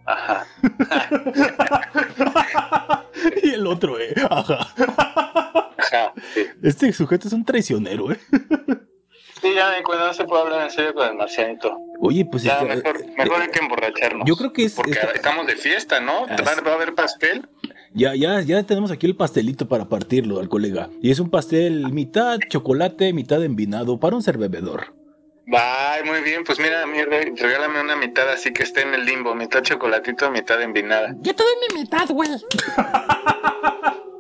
Ajá. 0.06 0.46
y 3.44 3.52
el 3.52 3.66
otro, 3.66 3.98
eh. 4.00 4.14
Ajá. 4.30 4.68
Ajá. 5.78 6.14
sí. 6.34 6.46
Este 6.62 6.92
sujeto 6.92 7.30
es 7.30 7.34
un 7.34 7.46
traicionero, 7.46 8.12
eh. 8.12 8.20
Sí, 9.44 9.54
ya 9.54 9.70
me 9.78 9.84
cuenta, 9.84 10.08
no 10.08 10.14
se 10.14 10.24
puede 10.24 10.42
hablar 10.42 10.64
en 10.64 10.72
serio 10.72 10.94
con 10.94 11.06
el 11.06 11.16
marcianito. 11.16 11.78
Oye, 12.00 12.24
pues 12.26 12.44
Ya, 12.44 12.62
mejor, 12.62 13.06
mejor 13.18 13.42
hay 13.42 13.50
que 13.50 13.60
emborracharnos. 13.60 14.26
Yo 14.28 14.36
creo 14.38 14.54
que 14.54 14.64
es. 14.64 14.74
Porque 14.74 14.92
esta- 14.92 15.12
estamos 15.12 15.46
de 15.46 15.56
fiesta, 15.58 16.00
¿no? 16.00 16.26
Ah, 16.30 16.38
¿Va, 16.66 16.72
a 16.72 16.76
haber 16.76 16.96
pastel? 16.96 17.46
Ya, 17.94 18.16
ya, 18.16 18.40
ya 18.42 18.64
tenemos 18.64 18.90
aquí 18.90 19.06
el 19.06 19.16
pastelito 19.18 19.68
para 19.68 19.86
partirlo 19.90 20.40
al 20.40 20.48
colega. 20.48 20.90
Y 21.02 21.12
es 21.12 21.20
un 21.20 21.30
pastel 21.30 21.92
mitad 21.92 22.40
chocolate, 22.50 23.12
mitad 23.14 23.44
envinado 23.44 24.00
para 24.00 24.16
un 24.16 24.24
ser 24.24 24.38
bebedor. 24.38 24.96
Bye, 25.46 26.04
muy 26.10 26.22
bien. 26.22 26.46
Pues 26.46 26.58
mira, 26.60 26.82
a 26.84 26.88
mí 26.88 27.04
re- 27.04 27.34
regálame 27.38 27.82
una 27.82 27.98
mitad 27.98 28.30
así 28.30 28.54
que 28.54 28.64
esté 28.64 28.82
en 28.84 28.94
el 28.94 29.06
limbo. 29.06 29.36
Mitad 29.36 29.62
chocolatito, 29.62 30.32
mitad 30.32 30.62
envinada. 30.62 31.14
Yo 31.20 31.36
te 31.36 31.44
doy 31.44 31.54
mi 31.70 31.82
mitad, 31.82 32.08
güey. 32.10 32.30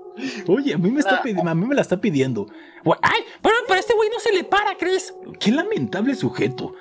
Oye, 0.48 0.73
a 0.73 0.77
mí 0.77 0.91
me 0.91 0.99
está 0.99 1.15
Ah. 1.15 1.22
pidi- 1.23 1.48
a 1.49 1.56
mí 1.56 1.65
me 1.65 1.76
la 1.76 1.81
está 1.81 1.98
pidiendo. 1.99 2.48
Ay, 3.02 3.22
pero, 3.41 3.56
pero 3.68 3.76
a 3.76 3.80
este 3.80 3.94
güey 3.94 4.10
no 4.10 4.19
se 4.19 4.31
le 4.34 4.44
para, 4.44 4.76
Chris. 4.77 5.14
Qué 5.40 5.52
lamentable 5.52 6.15
sujeto. 6.15 6.73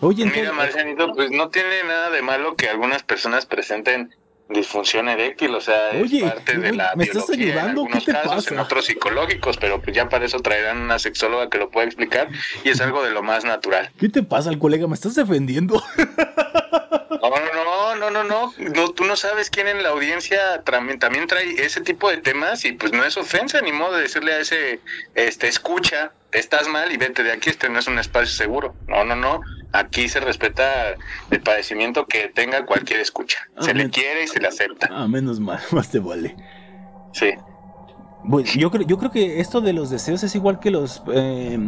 Oye, 0.00 0.22
entonces, 0.22 0.42
Mira, 0.42 0.52
Marcianito, 0.52 1.12
pues 1.12 1.30
no 1.30 1.48
tiene 1.50 1.82
nada 1.84 2.10
de 2.10 2.22
malo 2.22 2.54
que 2.54 2.68
algunas 2.68 3.02
personas 3.02 3.46
presenten 3.46 4.14
disfunción 4.52 5.08
eréctil, 5.08 5.54
o 5.54 5.60
sea, 5.60 5.90
Oye, 6.00 6.18
es 6.24 6.32
parte 6.32 6.58
de 6.58 6.72
la 6.72 6.92
¿me 6.96 7.04
estás 7.04 7.26
biología 7.28 7.52
ayudando? 7.52 7.62
en 7.62 7.68
algunos 7.88 8.04
¿Qué 8.04 8.06
te 8.06 8.12
casos, 8.12 8.34
pasa? 8.34 8.54
en 8.54 8.60
otros 8.60 8.84
psicológicos, 8.86 9.56
pero 9.58 9.80
pues 9.80 9.94
ya 9.96 10.08
para 10.08 10.24
eso 10.24 10.40
traerán 10.40 10.78
una 10.78 10.98
sexóloga 10.98 11.48
que 11.50 11.58
lo 11.58 11.70
pueda 11.70 11.86
explicar 11.86 12.28
y 12.64 12.70
es 12.70 12.80
algo 12.80 13.02
de 13.02 13.10
lo 13.10 13.22
más 13.22 13.44
natural. 13.44 13.90
¿qué 13.98 14.08
te 14.08 14.22
pasa, 14.22 14.50
al 14.50 14.58
colega? 14.58 14.86
¿Me 14.86 14.94
estás 14.94 15.14
defendiendo? 15.14 15.82
No, 17.22 17.30
no, 17.30 17.94
no, 17.94 18.10
no, 18.10 18.24
no, 18.24 18.52
no, 18.58 18.92
tú 18.92 19.04
no 19.04 19.14
sabes 19.16 19.48
quién 19.48 19.68
en 19.68 19.82
la 19.82 19.90
audiencia 19.90 20.62
también, 20.64 20.98
también 20.98 21.26
trae 21.28 21.52
ese 21.64 21.80
tipo 21.80 22.10
de 22.10 22.16
temas 22.16 22.64
y 22.64 22.72
pues 22.72 22.92
no 22.92 23.04
es 23.04 23.16
ofensa 23.16 23.60
ni 23.60 23.70
modo 23.72 23.94
de 23.96 24.02
decirle 24.02 24.32
a 24.34 24.40
ese, 24.40 24.80
este, 25.14 25.46
escucha, 25.46 26.12
estás 26.32 26.66
mal 26.68 26.90
y 26.90 26.96
vete 26.96 27.22
de 27.22 27.30
aquí, 27.32 27.50
este 27.50 27.68
no 27.68 27.78
es 27.78 27.86
un 27.86 27.98
espacio 27.98 28.34
seguro. 28.34 28.74
No, 28.88 29.04
no, 29.04 29.14
no, 29.14 29.40
aquí 29.72 30.08
se 30.08 30.20
respeta 30.20 30.64
el 31.30 31.40
padecimiento 31.40 32.06
que 32.06 32.28
tenga 32.34 32.64
cualquier 32.66 33.00
escucha. 33.00 33.38
Se 33.60 33.70
Ah, 33.70 33.74
le 33.74 33.84
men- 33.84 33.90
quiere 33.90 34.24
y 34.24 34.26
se 34.28 34.40
le 34.40 34.48
acepta. 34.48 34.88
Ah, 34.90 35.08
menos 35.08 35.40
mal, 35.40 35.58
más 35.72 35.88
te 35.90 35.98
vale. 35.98 36.36
Sí. 37.12 37.30
Bueno, 38.24 38.48
yo 38.56 38.70
creo, 38.70 38.86
yo 38.86 38.98
creo 38.98 39.10
que 39.10 39.40
esto 39.40 39.60
de 39.60 39.72
los 39.72 39.90
deseos 39.90 40.22
es 40.22 40.32
igual 40.36 40.60
que 40.60 40.70
los, 40.70 41.02
eh, 41.12 41.58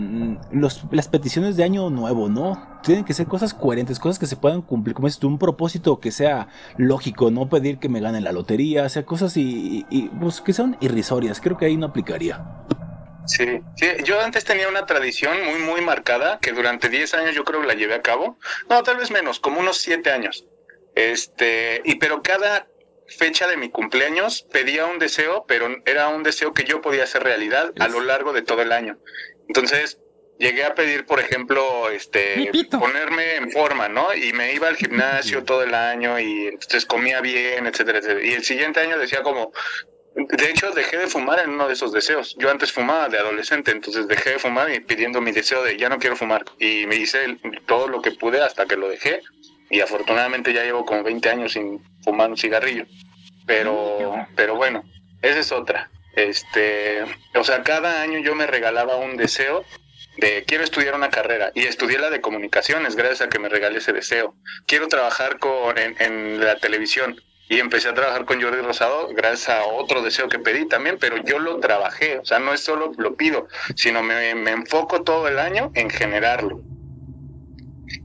los 0.53 0.85
las 0.93 1.09
peticiones 1.09 1.57
de 1.57 1.65
año 1.65 1.91
nuevo, 1.91 2.29
¿no? 2.29 2.79
Tienen 2.85 3.05
que 3.05 3.13
ser 3.13 3.27
cosas 3.27 3.53
coherentes, 3.55 3.99
cosas 3.99 4.21
que 4.21 4.27
se 4.27 4.37
puedan 4.37 4.63
cumplir, 4.63 4.95
como 4.95 5.09
es 5.09 5.21
un 5.25 5.37
propósito 5.39 5.99
que 5.99 6.13
sea 6.13 6.47
lógico, 6.77 7.33
no 7.33 7.49
pedir 7.49 7.79
que 7.81 7.89
me 7.89 7.99
gane 7.99 8.21
la 8.21 8.31
lotería, 8.31 8.85
o 8.85 8.89
sea, 8.89 9.05
cosas 9.05 9.37
y, 9.37 9.85
y, 9.91 10.03
pues, 10.21 10.41
que 10.41 10.53
sean 10.53 10.77
irrisorias. 10.81 11.41
Creo 11.41 11.57
que 11.57 11.65
ahí 11.67 11.77
no 11.77 11.87
aplicaría. 11.87 12.45
Sí, 13.27 13.61
sí, 13.77 13.87
yo 14.05 14.21
antes 14.21 14.45
tenía 14.45 14.69
una 14.69 14.87
tradición 14.87 15.43
muy, 15.45 15.59
muy 15.61 15.81
marcada 15.81 16.39
que 16.41 16.53
durante 16.53 16.89
10 16.89 17.15
años 17.15 17.35
yo 17.35 17.45
creo 17.45 17.61
que 17.61 17.67
la 17.67 17.75
llevé 17.75 17.95
a 17.95 18.03
cabo. 18.03 18.39
No, 18.69 18.83
tal 18.83 18.99
vez 18.99 19.11
menos, 19.11 19.41
como 19.41 19.61
unos 19.61 19.79
7 19.79 20.11
años. 20.11 20.45
Este, 20.95 21.81
y 21.85 21.97
pero 21.97 22.23
cada 22.23 22.69
fecha 23.09 23.47
de 23.47 23.57
mi 23.57 23.71
cumpleaños 23.71 24.47
pedía 24.53 24.87
un 24.87 24.99
deseo, 24.99 25.45
pero 25.47 25.69
era 25.85 26.09
un 26.09 26.23
deseo 26.23 26.53
que 26.53 26.65
yo 26.65 26.81
podía 26.81 27.05
hacer 27.05 27.23
realidad 27.23 27.73
a 27.79 27.89
lo 27.89 28.01
largo 28.01 28.33
de 28.33 28.43
todo 28.43 28.63
el 28.63 28.73
año. 28.73 28.99
Entonces, 29.49 29.99
llegué 30.39 30.65
a 30.65 30.75
pedir, 30.75 31.07
por 31.07 31.21
ejemplo, 31.21 31.91
este, 31.91 32.51
ponerme 32.71 33.37
en 33.37 33.51
forma, 33.51 33.89
¿no? 33.89 34.15
Y 34.15 34.33
me 34.33 34.53
iba 34.55 34.69
al 34.69 34.77
gimnasio 34.77 35.45
todo 35.45 35.63
el 35.63 35.75
año 35.75 36.19
y 36.19 36.49
entonces 36.49 36.87
comía 36.87 37.21
bien, 37.21 37.67
etcétera, 37.67 37.99
etcétera. 37.99 38.25
Y 38.25 38.33
el 38.33 38.45
siguiente 38.45 38.81
año 38.81 38.99
decía 38.99 39.23
como, 39.23 39.53
de 40.15 40.51
hecho, 40.51 40.71
dejé 40.71 40.99
de 40.99 41.07
fumar 41.09 41.41
en 41.41 41.51
uno 41.51 41.67
de 41.67 41.73
esos 41.73 41.93
deseos. 41.93 42.37
Yo 42.39 42.51
antes 42.51 42.73
fumaba 42.73 43.09
de 43.09 43.19
adolescente, 43.19 43.73
entonces 43.73 44.07
dejé 44.07 44.31
de 44.31 44.39
fumar 44.39 44.73
y 44.73 44.81
pidiendo 44.81 45.21
mi 45.21 45.33
deseo 45.33 45.63
de 45.65 45.77
ya 45.77 45.89
no 45.89 45.99
quiero 45.99 46.17
fumar. 46.17 46.45
Y 46.59 46.87
me 46.87 46.97
hice 46.97 47.39
todo 47.67 47.89
lo 47.89 48.01
que 48.01 48.13
pude 48.13 48.41
hasta 48.41 48.67
que 48.67 48.77
lo 48.77 48.89
dejé. 48.89 49.21
Y 49.71 49.81
afortunadamente 49.81 50.53
ya 50.53 50.63
llevo 50.63 50.85
como 50.85 51.03
20 51.03 51.29
años 51.29 51.53
sin 51.53 51.83
fumar 52.05 52.31
un 52.31 52.37
cigarrillo. 52.37 52.87
Pero, 53.47 54.27
pero 54.37 54.55
bueno, 54.55 54.85
esa 55.21 55.41
es 55.41 55.51
otra. 55.51 55.91
Este, 56.15 57.03
o 57.35 57.43
sea, 57.43 57.65
cada 57.65 58.01
año 58.01 58.21
yo 58.21 58.37
me 58.37 58.47
regalaba 58.47 58.97
un 58.97 59.17
deseo 59.17 59.65
de 60.19 60.45
quiero 60.45 60.63
estudiar 60.63 60.95
una 60.95 61.11
carrera 61.11 61.51
y 61.55 61.65
estudié 61.65 61.99
la 61.99 62.11
de 62.11 62.21
comunicaciones 62.21 62.95
gracias 62.95 63.23
a 63.23 63.29
que 63.29 63.41
me 63.41 63.49
regalé 63.49 63.79
ese 63.79 63.93
deseo. 63.93 64.37
Quiero 64.67 64.87
trabajar 64.87 65.41
con, 65.41 65.77
en, 65.77 65.97
en 65.99 66.41
la 66.41 66.57
televisión 66.59 67.21
y 67.49 67.59
empecé 67.59 67.89
a 67.89 67.95
trabajar 67.95 68.25
con 68.25 68.41
Jordi 68.41 68.63
Rosado 68.63 69.09
gracias 69.15 69.49
a 69.51 69.65
otro 69.67 70.03
deseo 70.03 70.29
que 70.29 70.39
pedí 70.39 70.67
también, 70.67 70.97
pero 70.99 71.17
yo 71.25 71.39
lo 71.39 71.59
trabajé, 71.61 72.19
o 72.19 72.25
sea, 72.25 72.39
no 72.39 72.53
es 72.53 72.61
solo 72.61 72.93
lo 72.97 73.17
pido, 73.17 73.49
sino 73.77 74.03
me, 74.03 74.35
me 74.35 74.53
enfoco 74.53 75.03
todo 75.03 75.29
el 75.29 75.39
año 75.39 75.71
en 75.75 75.91
generarlo. 75.91 76.63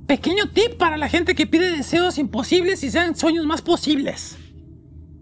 Pequeño 0.08 0.50
tip 0.52 0.78
para 0.78 0.98
la 0.98 1.08
gente 1.08 1.36
que 1.36 1.46
pide 1.46 1.72
deseos 1.72 2.18
imposibles 2.18 2.84
y 2.84 2.90
sean 2.90 3.16
sueños 3.16 3.46
más 3.46 3.62
posibles. 3.62 4.38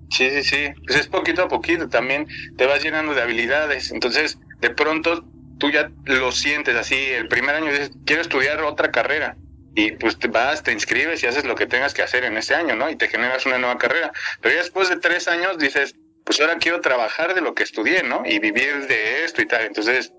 Sí, 0.09 0.29
sí, 0.31 0.43
sí. 0.43 0.73
Pues 0.85 1.01
es 1.01 1.07
poquito 1.07 1.43
a 1.43 1.47
poquito. 1.47 1.89
También 1.89 2.27
te 2.57 2.65
vas 2.65 2.81
llenando 2.81 3.13
de 3.13 3.21
habilidades. 3.21 3.91
Entonces, 3.91 4.39
de 4.61 4.69
pronto, 4.69 5.25
tú 5.59 5.69
ya 5.69 5.91
lo 6.05 6.31
sientes 6.31 6.75
así. 6.75 6.95
El 6.95 7.27
primer 7.27 7.55
año 7.55 7.69
dices, 7.69 7.91
quiero 8.05 8.21
estudiar 8.21 8.63
otra 8.63 8.91
carrera. 8.91 9.35
Y 9.77 9.91
pues 9.91 10.17
te 10.17 10.27
vas, 10.27 10.63
te 10.63 10.71
inscribes 10.71 11.21
y 11.21 11.27
haces 11.27 11.45
lo 11.45 11.53
que 11.53 11.67
tengas 11.67 11.93
que 11.93 12.01
hacer 12.01 12.23
en 12.23 12.35
ese 12.35 12.55
año, 12.55 12.75
¿no? 12.75 12.89
Y 12.89 12.95
te 12.95 13.09
generas 13.09 13.45
una 13.45 13.59
nueva 13.59 13.77
carrera. 13.77 14.11
Pero 14.41 14.55
ya 14.55 14.61
después 14.61 14.89
de 14.89 14.97
tres 14.97 15.27
años 15.27 15.59
dices, 15.59 15.93
pues 16.23 16.41
ahora 16.41 16.57
quiero 16.57 16.81
trabajar 16.81 17.35
de 17.35 17.41
lo 17.41 17.53
que 17.53 17.61
estudié, 17.61 18.01
¿no? 18.01 18.23
Y 18.25 18.39
vivir 18.39 18.87
de 18.87 19.23
esto 19.23 19.43
y 19.43 19.45
tal. 19.45 19.65
Entonces, 19.65 20.13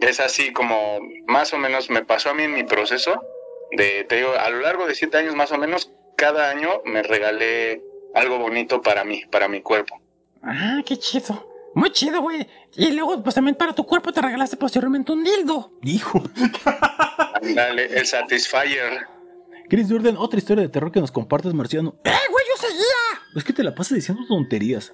es 0.00 0.20
así 0.20 0.52
como 0.52 1.00
más 1.26 1.52
o 1.52 1.58
menos 1.58 1.90
me 1.90 2.04
pasó 2.04 2.30
a 2.30 2.34
mí 2.34 2.44
en 2.44 2.54
mi 2.54 2.62
proceso. 2.62 3.20
De, 3.72 4.04
te 4.04 4.18
digo, 4.18 4.32
a 4.38 4.48
lo 4.48 4.60
largo 4.60 4.86
de 4.86 4.94
siete 4.94 5.16
años 5.16 5.34
más 5.34 5.50
o 5.50 5.58
menos, 5.58 5.90
cada 6.16 6.48
año 6.48 6.80
me 6.84 7.02
regalé 7.02 7.82
algo 8.14 8.38
bonito 8.38 8.80
para 8.80 9.02
mí, 9.02 9.24
para 9.28 9.48
mi 9.48 9.60
cuerpo. 9.60 10.00
Ah, 10.40 10.82
qué 10.86 10.96
chido. 10.96 11.49
Muy 11.74 11.90
chido, 11.92 12.20
güey. 12.20 12.46
Y 12.76 12.92
luego, 12.92 13.22
pues 13.22 13.34
también 13.34 13.54
para 13.56 13.72
tu 13.74 13.84
cuerpo 13.86 14.12
te 14.12 14.20
regalaste 14.20 14.56
posteriormente 14.56 15.12
un 15.12 15.22
dildo. 15.24 15.72
Hijo. 15.82 16.22
Dale, 17.42 17.86
el 17.98 18.06
Satisfyer. 18.06 19.06
Chris 19.68 19.88
Durden, 19.88 20.16
otra 20.16 20.38
historia 20.38 20.62
de 20.62 20.68
terror 20.68 20.90
que 20.90 21.00
nos 21.00 21.12
compartes, 21.12 21.54
Marciano. 21.54 21.94
¡Eh, 22.04 22.10
güey, 22.30 22.44
yo 22.48 22.68
seguía! 22.68 22.84
Es 23.36 23.44
que 23.44 23.52
te 23.52 23.62
la 23.62 23.72
pasas 23.74 23.94
diciendo 23.94 24.24
tonterías. 24.26 24.92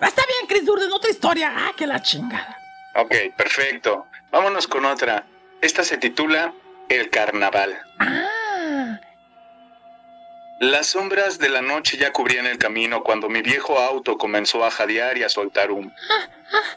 Está 0.00 0.22
bien, 0.26 0.46
Chris 0.48 0.64
Durden, 0.64 0.90
otra 0.92 1.10
historia. 1.10 1.52
Ah, 1.54 1.72
que 1.76 1.86
la 1.86 2.00
chingada. 2.00 2.56
Ok, 2.96 3.14
perfecto. 3.36 4.06
Vámonos 4.32 4.66
con 4.66 4.84
otra. 4.86 5.26
Esta 5.60 5.84
se 5.84 5.98
titula 5.98 6.54
El 6.88 7.10
Carnaval. 7.10 7.76
Ah, 7.98 8.26
Las 10.60 10.86
sombras 10.86 11.38
de 11.38 11.48
la 11.48 11.62
noche 11.62 11.96
ya 11.96 12.12
cubrían 12.12 12.46
el 12.46 12.58
camino 12.58 13.02
cuando 13.02 13.28
mi 13.28 13.42
viejo 13.42 13.78
auto 13.78 14.16
comenzó 14.16 14.64
a 14.64 14.70
jadear 14.70 15.18
y 15.18 15.22
a 15.24 15.28
soltar 15.28 15.70
humo. 15.70 15.92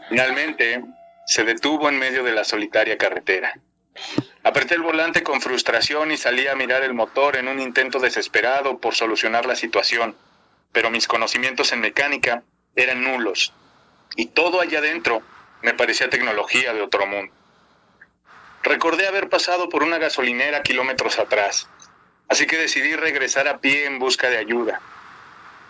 Finalmente, 0.10 0.84
se 1.28 1.44
detuvo 1.44 1.88
en 1.90 2.00
medio 2.00 2.24
de 2.24 2.32
la 2.32 2.44
solitaria 2.44 2.98
carretera. 2.98 3.60
Apreté 4.44 4.76
el 4.76 4.82
volante 4.82 5.24
con 5.24 5.42
frustración 5.42 6.12
y 6.12 6.18
salí 6.18 6.48
a 6.48 6.56
mirar 6.56 6.84
el 6.84 6.94
motor 6.94 7.36
en 7.36 7.48
un 7.48 7.60
intento 7.60 8.00
desesperado 8.00 8.80
por 8.80 8.96
solucionar 8.96 9.46
la 9.46 9.56
situación, 9.56 10.16
pero 10.72 10.90
mis 10.90 11.08
conocimientos 11.08 11.72
en 11.72 11.82
mecánica 11.82 12.44
eran 12.76 13.04
nulos 13.04 13.54
y 14.16 14.28
todo 14.28 14.60
allá 14.60 14.80
adentro 14.80 15.22
me 15.62 15.74
parecía 15.74 16.10
tecnología 16.10 16.74
de 16.74 16.82
otro 16.82 17.06
mundo. 17.06 17.34
Recordé 18.64 19.08
haber 19.08 19.30
pasado 19.30 19.70
por 19.70 19.84
una 19.84 19.98
gasolinera 19.98 20.64
kilómetros 20.64 21.20
atrás, 21.20 21.70
así 22.30 22.46
que 22.46 22.58
decidí 22.58 22.96
regresar 22.96 23.48
a 23.48 23.60
pie 23.60 23.86
en 23.86 24.00
busca 24.00 24.30
de 24.30 24.38
ayuda. 24.38 24.82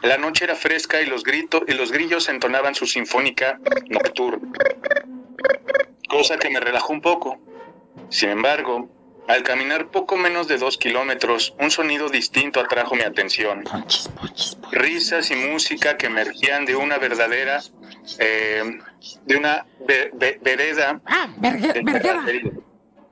La 0.03 0.17
noche 0.17 0.45
era 0.45 0.55
fresca 0.55 1.01
y 1.01 1.05
los 1.07 1.23
gritos 1.23 1.63
y 1.67 1.73
los 1.73 1.91
grillos 1.91 2.29
entonaban 2.29 2.75
su 2.75 2.85
sinfónica 2.85 3.59
nocturna, 3.89 4.51
cosa 6.07 6.37
que 6.37 6.49
me 6.49 6.59
relajó 6.59 6.93
un 6.93 7.01
poco. 7.01 7.39
Sin 8.09 8.29
embargo, 8.29 8.89
al 9.27 9.43
caminar 9.43 9.87
poco 9.87 10.15
menos 10.15 10.47
de 10.47 10.57
dos 10.57 10.77
kilómetros, 10.77 11.53
un 11.59 11.71
sonido 11.71 12.09
distinto 12.09 12.59
atrajo 12.59 12.95
mi 12.95 13.01
atención. 13.01 13.63
Risas 14.71 15.31
y 15.31 15.35
música 15.35 15.97
que 15.97 16.05
emergían 16.05 16.65
de 16.65 16.75
una 16.75 16.97
verdadera, 16.97 17.61
eh, 18.19 18.79
de 19.25 19.35
una 19.35 19.65
ve- 19.87 20.11
ve- 20.13 20.39
vereda, 20.41 21.01
ah, 21.05 21.27
verguera. 21.39 22.21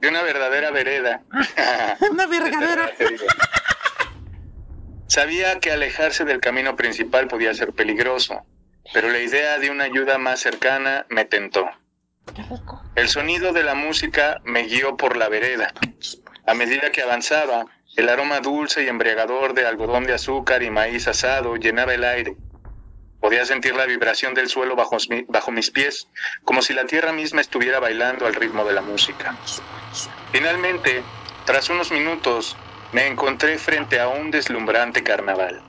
De 0.06 0.12
una 0.12 0.22
verdadera 0.22 0.70
vereda. 0.70 1.24
Una 2.12 2.28
vergadera. 2.28 2.92
Sabía 5.08 5.60
que 5.60 5.72
alejarse 5.72 6.26
del 6.26 6.40
camino 6.40 6.76
principal 6.76 7.28
podía 7.28 7.56
ser 7.56 7.74
peligroso, 7.74 8.46
pero 8.94 9.10
la 9.10 9.18
idea 9.18 9.58
de 9.58 9.72
una 9.72 9.86
ayuda 9.86 10.20
más 10.20 10.40
cercana 10.40 11.08
me 11.10 11.26
tentó. 11.26 11.68
El 12.96 13.10
sonido 13.10 13.52
de 13.52 13.64
la 13.64 13.74
música 13.74 14.42
me 14.44 14.64
guió 14.64 14.96
por 14.96 15.18
la 15.18 15.28
vereda. 15.28 15.74
A 16.46 16.54
medida 16.54 16.92
que 16.92 17.02
avanzaba, 17.02 17.66
el 17.98 18.08
aroma 18.08 18.42
dulce 18.42 18.84
y 18.84 18.88
embriagador 18.88 19.56
de 19.56 19.66
algodón 19.66 20.06
de 20.06 20.14
azúcar 20.14 20.62
y 20.62 20.70
maíz 20.70 21.08
asado 21.08 21.56
llenaba 21.56 21.96
el 21.96 22.04
aire. 22.04 22.36
Podía 23.26 23.44
sentir 23.44 23.76
la 23.76 23.88
vibración 23.88 24.36
del 24.36 24.50
suelo 24.50 24.76
bajo, 24.76 24.98
bajo 25.30 25.52
mis 25.52 25.72
pies, 25.72 26.08
como 26.44 26.62
si 26.62 26.76
la 26.76 26.86
tierra 26.86 27.12
misma 27.12 27.42
estuviera 27.42 27.80
bailando 27.80 28.28
al 28.28 28.36
ritmo 28.36 28.64
de 28.66 28.74
la 28.74 28.84
música. 28.84 29.36
Finalmente, 30.32 31.02
tras 31.44 31.72
unos 31.72 31.90
minutos, 31.90 32.56
me 32.92 33.08
encontré 33.08 33.58
frente 33.58 34.00
a 34.00 34.10
un 34.10 34.30
deslumbrante 34.30 35.02
carnaval. 35.02 35.60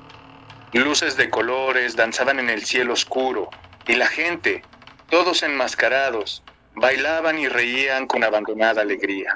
Luces 0.74 1.16
de 1.16 1.30
colores 1.30 1.96
danzaban 1.96 2.40
en 2.40 2.50
el 2.50 2.66
cielo 2.66 2.92
oscuro 2.92 3.48
y 3.86 3.94
la 3.94 4.08
gente, 4.08 4.62
todos 5.08 5.42
enmascarados, 5.42 6.42
bailaban 6.74 7.38
y 7.38 7.48
reían 7.48 8.06
con 8.06 8.22
abandonada 8.22 8.82
alegría. 8.82 9.34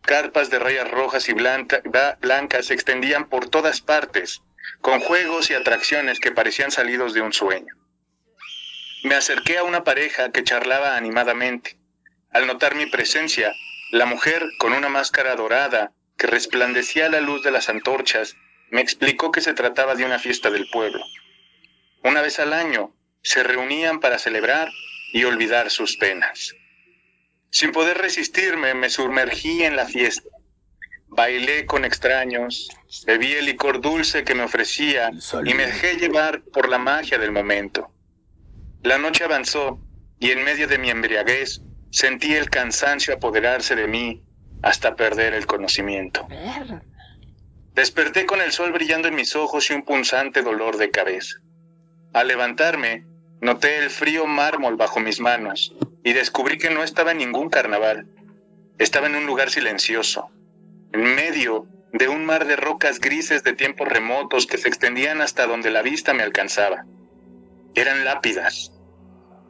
Carpas 0.00 0.48
de 0.48 0.60
rayas 0.60 0.90
rojas 0.90 1.28
y 1.28 1.34
blancas 1.34 2.64
se 2.64 2.72
extendían 2.72 3.28
por 3.28 3.50
todas 3.50 3.82
partes, 3.82 4.40
con 4.80 5.00
juegos 5.00 5.50
y 5.50 5.54
atracciones 5.54 6.20
que 6.20 6.32
parecían 6.32 6.70
salidos 6.70 7.14
de 7.14 7.20
un 7.20 7.32
sueño. 7.32 7.74
Me 9.04 9.14
acerqué 9.14 9.58
a 9.58 9.64
una 9.64 9.84
pareja 9.84 10.32
que 10.32 10.44
charlaba 10.44 10.96
animadamente. 10.96 11.78
Al 12.30 12.46
notar 12.46 12.74
mi 12.74 12.86
presencia, 12.86 13.52
la 13.90 14.06
mujer, 14.06 14.44
con 14.58 14.72
una 14.72 14.88
máscara 14.88 15.34
dorada 15.36 15.92
que 16.16 16.26
resplandecía 16.26 17.06
a 17.06 17.10
la 17.10 17.20
luz 17.20 17.42
de 17.42 17.50
las 17.50 17.68
antorchas, 17.68 18.36
me 18.70 18.80
explicó 18.80 19.30
que 19.30 19.40
se 19.40 19.54
trataba 19.54 19.94
de 19.94 20.04
una 20.04 20.18
fiesta 20.18 20.50
del 20.50 20.68
pueblo. 20.68 21.02
Una 22.02 22.22
vez 22.22 22.38
al 22.38 22.52
año, 22.52 22.94
se 23.22 23.42
reunían 23.42 24.00
para 24.00 24.18
celebrar 24.18 24.70
y 25.12 25.24
olvidar 25.24 25.70
sus 25.70 25.96
penas. 25.96 26.54
Sin 27.50 27.72
poder 27.72 27.98
resistirme, 27.98 28.74
me 28.74 28.90
sumergí 28.90 29.64
en 29.64 29.76
la 29.76 29.86
fiesta. 29.86 30.28
Bailé 31.10 31.66
con 31.66 31.84
extraños, 31.84 32.68
bebí 33.06 33.32
el 33.32 33.46
licor 33.46 33.80
dulce 33.80 34.24
que 34.24 34.34
me 34.34 34.42
ofrecía 34.42 35.10
y 35.44 35.54
me 35.54 35.66
dejé 35.66 35.96
llevar 35.96 36.42
por 36.52 36.68
la 36.68 36.78
magia 36.78 37.18
del 37.18 37.32
momento. 37.32 37.90
La 38.82 38.98
noche 38.98 39.24
avanzó 39.24 39.80
y 40.20 40.30
en 40.30 40.44
medio 40.44 40.68
de 40.68 40.78
mi 40.78 40.90
embriaguez 40.90 41.60
sentí 41.90 42.34
el 42.34 42.50
cansancio 42.50 43.14
apoderarse 43.14 43.74
de 43.74 43.88
mí 43.88 44.22
hasta 44.62 44.96
perder 44.96 45.34
el 45.34 45.46
conocimiento. 45.46 46.26
Desperté 47.74 48.26
con 48.26 48.40
el 48.40 48.52
sol 48.52 48.72
brillando 48.72 49.08
en 49.08 49.14
mis 49.14 49.36
ojos 49.36 49.70
y 49.70 49.74
un 49.74 49.82
punzante 49.82 50.42
dolor 50.42 50.76
de 50.76 50.90
cabeza. 50.90 51.38
Al 52.12 52.28
levantarme, 52.28 53.06
noté 53.40 53.78
el 53.78 53.90
frío 53.90 54.26
mármol 54.26 54.76
bajo 54.76 55.00
mis 55.00 55.20
manos 55.20 55.74
y 56.04 56.12
descubrí 56.12 56.58
que 56.58 56.70
no 56.70 56.82
estaba 56.82 57.12
en 57.12 57.18
ningún 57.18 57.50
carnaval. 57.50 58.06
Estaba 58.78 59.06
en 59.06 59.16
un 59.16 59.26
lugar 59.26 59.50
silencioso, 59.50 60.30
en 60.92 61.14
medio 61.14 61.66
de 61.92 62.08
un 62.08 62.24
mar 62.24 62.46
de 62.46 62.56
rocas 62.56 63.00
grises 63.00 63.42
de 63.44 63.54
tiempos 63.54 63.88
remotos 63.88 64.46
que 64.46 64.58
se 64.58 64.68
extendían 64.68 65.20
hasta 65.20 65.46
donde 65.46 65.70
la 65.70 65.82
vista 65.82 66.14
me 66.14 66.22
alcanzaba. 66.22 66.84
Eran 67.74 68.04
lápidas. 68.04 68.72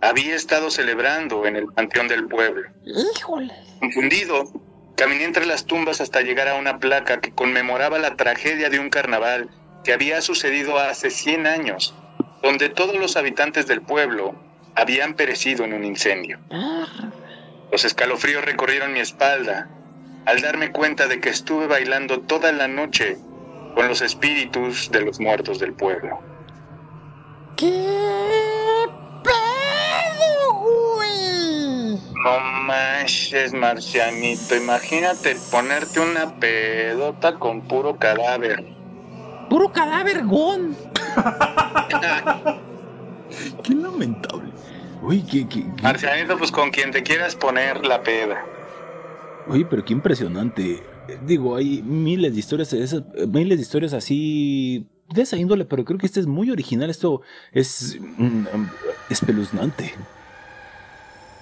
Había 0.00 0.36
estado 0.36 0.70
celebrando 0.70 1.46
en 1.46 1.56
el 1.56 1.66
panteón 1.66 2.08
del 2.08 2.28
pueblo. 2.28 2.68
Híjole. 2.84 3.52
Confundido, 3.80 4.52
caminé 4.96 5.24
entre 5.24 5.46
las 5.46 5.66
tumbas 5.66 6.00
hasta 6.00 6.20
llegar 6.20 6.48
a 6.48 6.54
una 6.54 6.78
placa 6.78 7.20
que 7.20 7.32
conmemoraba 7.32 7.98
la 7.98 8.16
tragedia 8.16 8.70
de 8.70 8.78
un 8.78 8.90
carnaval 8.90 9.50
que 9.82 9.92
había 9.92 10.20
sucedido 10.20 10.78
hace 10.78 11.10
100 11.10 11.46
años, 11.46 11.94
donde 12.42 12.68
todos 12.68 12.96
los 12.96 13.16
habitantes 13.16 13.66
del 13.66 13.82
pueblo 13.82 14.34
habían 14.76 15.14
perecido 15.14 15.64
en 15.64 15.72
un 15.72 15.84
incendio. 15.84 16.38
Los 17.72 17.84
escalofríos 17.84 18.44
recorrieron 18.44 18.92
mi 18.92 19.00
espalda 19.00 19.68
al 20.28 20.40
darme 20.42 20.70
cuenta 20.72 21.06
de 21.08 21.20
que 21.20 21.30
estuve 21.30 21.66
bailando 21.66 22.20
toda 22.20 22.52
la 22.52 22.68
noche 22.68 23.16
con 23.74 23.88
los 23.88 24.02
espíritus 24.02 24.90
de 24.90 25.00
los 25.00 25.18
muertos 25.18 25.58
del 25.58 25.72
pueblo. 25.72 26.18
¿Qué 27.56 27.96
pedo, 29.24 30.52
güey? 30.52 31.94
No 32.24 32.40
manches, 32.66 33.54
marcianito. 33.54 34.54
Imagínate 34.54 35.34
ponerte 35.50 36.00
una 36.00 36.38
pedota 36.38 37.36
con 37.38 37.62
puro 37.62 37.96
cadáver. 37.96 38.66
Puro 39.48 39.72
cadáver 39.72 40.24
gon. 40.26 40.76
Qué 43.64 43.74
lamentable. 43.74 44.52
Uy, 45.00 45.22
qué, 45.22 45.48
qué- 45.48 45.64
qué- 45.76 45.82
Marcianito, 45.82 46.36
pues 46.36 46.50
con 46.50 46.70
quien 46.70 46.90
te 46.90 47.02
quieras 47.02 47.34
poner 47.34 47.86
la 47.86 48.02
peda. 48.02 48.44
Oye, 49.48 49.64
pero 49.64 49.84
qué 49.84 49.92
impresionante. 49.92 50.82
Eh, 51.08 51.18
Digo, 51.22 51.56
hay 51.56 51.82
miles 51.82 52.32
de 52.34 52.38
historias, 52.40 52.70
de 52.70 52.82
esas- 52.84 53.02
eh, 53.14 53.26
miles 53.26 53.58
de 53.58 53.62
historias 53.62 53.92
así 53.94 54.86
de 55.12 55.22
esa 55.22 55.36
índole, 55.36 55.64
pero 55.64 55.84
creo 55.84 55.98
que 55.98 56.06
este 56.06 56.20
es 56.20 56.26
muy 56.26 56.50
original. 56.50 56.90
Esto 56.90 57.22
es 57.52 57.96
mm, 57.98 58.24
mm, 58.24 58.70
espeluznante. 59.10 59.94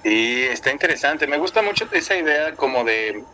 Sí, 0.05 0.43
está 0.45 0.71
interesante. 0.71 1.27
Me 1.27 1.37
gusta 1.39 1.63
mucho 1.63 1.89
esa 1.93 2.17
idea 2.17 2.55
como 2.55 2.85
de 2.85 3.25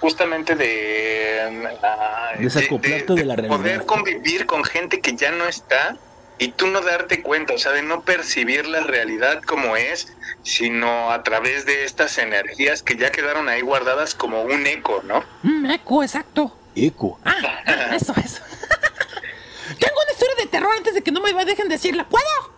justamente 0.00 0.54
de, 0.54 1.66
ah, 1.82 2.32
Desacoplarte 2.38 3.14
de 3.14 3.24
la 3.24 3.34
realidad. 3.34 3.56
poder 3.58 3.86
convivir 3.86 4.46
con 4.46 4.62
gente 4.62 5.00
que 5.00 5.16
ya 5.16 5.32
no 5.32 5.46
está 5.48 5.96
y 6.38 6.48
tú 6.48 6.66
no 6.66 6.80
darte 6.80 7.22
cuenta, 7.22 7.54
o 7.54 7.58
sea, 7.58 7.72
de 7.72 7.82
no 7.82 8.02
percibir 8.02 8.66
la 8.66 8.80
realidad 8.80 9.42
como 9.42 9.76
es, 9.76 10.12
sino 10.42 11.10
a 11.10 11.22
través 11.22 11.64
de 11.64 11.84
estas 11.84 12.18
energías 12.18 12.82
que 12.82 12.96
ya 12.96 13.10
quedaron 13.12 13.48
ahí 13.48 13.60
guardadas 13.60 14.14
como 14.14 14.42
un 14.42 14.66
eco, 14.66 15.02
¿no? 15.04 15.24
Mm, 15.42 15.70
eco, 15.70 16.02
exacto. 16.02 16.56
Eco. 16.74 17.18
Ah, 17.24 17.92
eso, 17.92 18.12
eso. 18.16 18.42
Tengo 19.78 19.94
una 20.02 20.12
historia 20.12 20.34
de 20.38 20.46
terror 20.46 20.72
antes 20.76 20.94
de 20.94 21.02
que 21.02 21.12
no 21.12 21.20
me 21.20 21.44
dejen 21.44 21.68
decirla. 21.68 22.08
¿Puedo? 22.08 22.54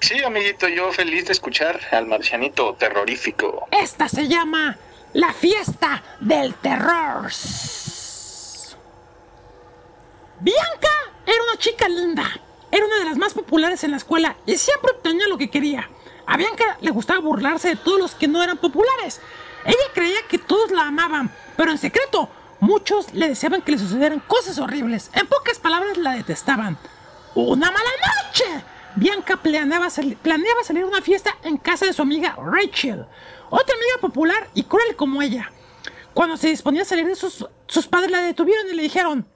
Sí, 0.00 0.22
amiguito, 0.24 0.66
yo 0.68 0.90
feliz 0.92 1.26
de 1.26 1.32
escuchar 1.32 1.78
al 1.92 2.06
marcianito 2.06 2.74
terrorífico. 2.74 3.68
Esta 3.70 4.08
se 4.08 4.28
llama 4.28 4.78
La 5.12 5.32
Fiesta 5.32 6.02
del 6.20 6.54
Terror. 6.54 7.30
Bianca 10.40 10.88
era 11.30 11.42
una 11.44 11.58
chica 11.58 11.88
linda. 11.88 12.24
Era 12.72 12.86
una 12.86 12.98
de 12.98 13.04
las 13.04 13.16
más 13.16 13.34
populares 13.34 13.82
en 13.84 13.90
la 13.90 13.96
escuela 13.96 14.36
y 14.46 14.56
siempre 14.56 14.92
obtenía 14.92 15.28
lo 15.28 15.38
que 15.38 15.50
quería. 15.50 15.90
A 16.26 16.36
Bianca 16.36 16.78
le 16.80 16.90
gustaba 16.90 17.20
burlarse 17.20 17.68
de 17.68 17.76
todos 17.76 17.98
los 17.98 18.14
que 18.14 18.28
no 18.28 18.42
eran 18.42 18.58
populares. 18.58 19.20
Ella 19.64 19.76
creía 19.92 20.20
que 20.28 20.38
todos 20.38 20.70
la 20.70 20.86
amaban, 20.86 21.32
pero 21.56 21.70
en 21.70 21.78
secreto 21.78 22.28
muchos 22.60 23.12
le 23.12 23.28
deseaban 23.28 23.62
que 23.62 23.72
le 23.72 23.78
sucedieran 23.78 24.20
cosas 24.20 24.58
horribles. 24.58 25.10
En 25.14 25.26
pocas 25.26 25.58
palabras 25.58 25.96
la 25.96 26.12
detestaban. 26.12 26.78
una 27.34 27.70
mala 27.70 27.90
noche. 28.06 28.44
Bianca 28.96 29.36
planeaba, 29.36 29.88
planeaba 30.22 30.64
salir 30.64 30.82
a 30.82 30.86
una 30.86 31.00
fiesta 31.00 31.36
en 31.44 31.56
casa 31.58 31.86
de 31.86 31.92
su 31.92 32.02
amiga 32.02 32.36
Rachel, 32.36 33.06
otra 33.48 33.76
amiga 33.76 34.00
popular 34.00 34.48
y 34.54 34.64
cruel 34.64 34.96
como 34.96 35.22
ella. 35.22 35.52
Cuando 36.12 36.36
se 36.36 36.48
disponía 36.48 36.82
a 36.82 36.84
salir, 36.84 37.06
sus 37.14 37.86
padres 37.86 38.10
la 38.10 38.22
detuvieron 38.22 38.68
y 38.68 38.74
le 38.74 38.82
dijeron: 38.82 39.26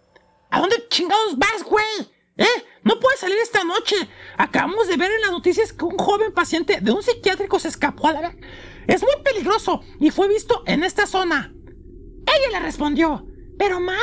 ¿A 0.55 0.60
dónde 0.60 0.86
chingados 0.89 1.36
vas, 1.36 1.64
güey? 1.64 1.85
¿Eh? 2.36 2.64
No 2.85 3.01
puedes 3.01 3.18
salir 3.18 3.36
esta 3.43 3.64
noche. 3.64 3.97
Acabamos 4.39 4.86
de 4.86 4.97
ver 4.97 5.10
en 5.10 5.22
las 5.22 5.32
noticias 5.32 5.72
que 5.72 5.85
un 5.85 5.98
joven 5.98 6.32
paciente 6.32 6.78
de 6.81 6.93
un 6.93 7.02
psiquiátrico 7.02 7.59
se 7.59 7.66
escapó 7.66 8.06
a 8.06 8.12
la 8.12 8.20
vez. 8.20 8.36
Es 8.86 9.02
muy 9.02 9.16
peligroso 9.24 9.81
y 9.98 10.12
fue 10.12 10.28
visto 10.28 10.62
en 10.66 10.85
esta 10.85 11.09
zona. 11.09 11.52
Ella 12.24 12.52
le 12.52 12.60
respondió, 12.60 13.26
pero 13.59 13.81
mami, 13.81 13.98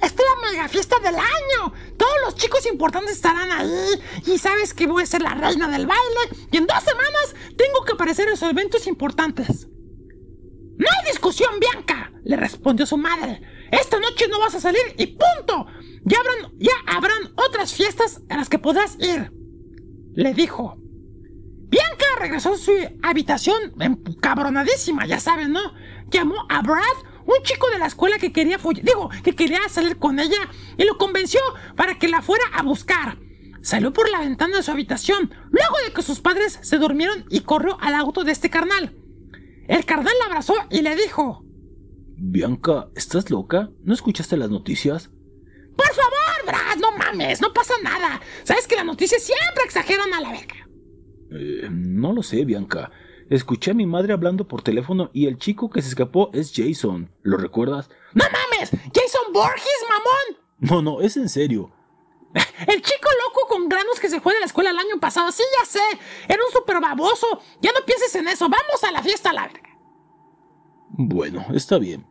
esta 0.00 0.22
es 0.22 0.28
la 0.28 0.50
mega 0.52 0.68
fiesta 0.68 1.00
del 1.00 1.16
año. 1.16 1.72
Todos 1.96 2.14
los 2.24 2.36
chicos 2.36 2.66
importantes 2.66 3.16
estarán 3.16 3.50
ahí 3.50 4.00
y 4.26 4.38
sabes 4.38 4.74
que 4.74 4.86
voy 4.86 5.02
a 5.02 5.06
ser 5.06 5.22
la 5.22 5.34
reina 5.34 5.68
del 5.68 5.88
baile 5.88 6.46
y 6.52 6.56
en 6.56 6.68
dos 6.68 6.84
semanas 6.84 7.34
tengo 7.56 7.84
que 7.84 7.94
aparecer 7.94 8.28
en 8.28 8.34
esos 8.34 8.48
eventos 8.48 8.86
importantes. 8.86 9.66
No 9.66 10.86
hay 10.86 11.10
discusión, 11.10 11.58
Bianca, 11.58 12.12
le 12.22 12.36
respondió 12.36 12.86
su 12.86 12.96
madre. 12.96 13.42
Esta 13.70 13.98
noche 14.00 14.26
no 14.28 14.40
vas 14.40 14.54
a 14.54 14.60
salir 14.60 14.82
y 14.98 15.06
punto. 15.06 15.66
Ya 16.04 16.72
habrán, 16.86 17.32
otras 17.36 17.74
fiestas 17.74 18.22
a 18.28 18.36
las 18.36 18.48
que 18.48 18.58
podrás 18.58 18.96
ir. 18.98 19.32
Le 20.14 20.34
dijo. 20.34 20.76
Bianca 21.68 22.04
regresó 22.18 22.54
a 22.54 22.58
su 22.58 22.72
habitación 23.02 23.74
cabronadísima, 24.20 25.06
ya 25.06 25.20
saben, 25.20 25.52
¿no? 25.52 25.60
Llamó 26.10 26.46
a 26.48 26.62
Brad, 26.62 26.82
un 27.24 27.42
chico 27.44 27.70
de 27.70 27.78
la 27.78 27.86
escuela 27.86 28.18
que 28.18 28.32
quería 28.32 28.58
digo, 28.82 29.08
que 29.22 29.36
quería 29.36 29.60
salir 29.68 29.96
con 29.96 30.18
ella 30.18 30.50
y 30.76 30.84
lo 30.84 30.98
convenció 30.98 31.40
para 31.76 31.96
que 31.96 32.08
la 32.08 32.22
fuera 32.22 32.44
a 32.52 32.62
buscar. 32.62 33.18
Salió 33.62 33.92
por 33.92 34.10
la 34.10 34.20
ventana 34.20 34.56
de 34.56 34.62
su 34.64 34.72
habitación, 34.72 35.32
luego 35.50 35.76
de 35.86 35.92
que 35.92 36.02
sus 36.02 36.20
padres 36.20 36.58
se 36.62 36.78
durmieron 36.78 37.26
y 37.30 37.40
corrió 37.40 37.78
al 37.80 37.94
auto 37.94 38.24
de 38.24 38.32
este 38.32 38.50
carnal. 38.50 38.96
El 39.68 39.84
carnal 39.84 40.14
la 40.18 40.26
abrazó 40.26 40.54
y 40.70 40.82
le 40.82 40.96
dijo, 40.96 41.44
Bianca, 42.22 42.90
¿estás 42.94 43.30
loca? 43.30 43.70
¿No 43.82 43.94
escuchaste 43.94 44.36
las 44.36 44.50
noticias? 44.50 45.10
Por 45.74 45.86
favor, 45.86 46.46
Brad, 46.46 46.76
no 46.76 46.92
mames, 46.92 47.40
no 47.40 47.50
pasa 47.54 47.72
nada. 47.82 48.20
Sabes 48.44 48.66
que 48.66 48.76
las 48.76 48.84
noticias 48.84 49.22
siempre 49.22 49.64
exageran 49.64 50.12
a 50.12 50.20
la 50.20 50.30
verga. 50.30 50.68
Eh, 51.32 51.68
no 51.70 52.12
lo 52.12 52.22
sé, 52.22 52.44
Bianca. 52.44 52.90
Escuché 53.30 53.70
a 53.70 53.74
mi 53.74 53.86
madre 53.86 54.12
hablando 54.12 54.46
por 54.46 54.60
teléfono 54.60 55.10
y 55.14 55.28
el 55.28 55.38
chico 55.38 55.70
que 55.70 55.80
se 55.80 55.88
escapó 55.88 56.30
es 56.34 56.52
Jason. 56.54 57.10
¿Lo 57.22 57.38
recuerdas? 57.38 57.88
¡No 58.12 58.24
mames! 58.24 58.70
¡Jason 58.70 59.32
Borges, 59.32 59.84
mamón! 59.88 60.42
No, 60.58 60.82
no, 60.82 61.00
es 61.00 61.16
en 61.16 61.30
serio. 61.30 61.72
El 62.66 62.82
chico 62.82 63.08
loco 63.24 63.48
con 63.48 63.66
granos 63.70 63.98
que 63.98 64.10
se 64.10 64.20
fue 64.20 64.34
de 64.34 64.40
la 64.40 64.46
escuela 64.46 64.70
el 64.70 64.78
año 64.78 65.00
pasado, 65.00 65.32
sí, 65.32 65.42
ya 65.58 65.64
sé. 65.64 65.80
Era 66.28 66.44
un 66.44 66.52
super 66.52 66.80
baboso. 66.80 67.40
Ya 67.62 67.72
no 67.72 67.84
pienses 67.86 68.14
en 68.14 68.28
eso. 68.28 68.46
Vamos 68.48 68.84
a 68.86 68.92
la 68.92 69.02
fiesta 69.02 69.30
a 69.30 69.32
la 69.32 69.46
verga. 69.46 69.70
Bueno, 70.90 71.46
está 71.54 71.78
bien. 71.78 72.09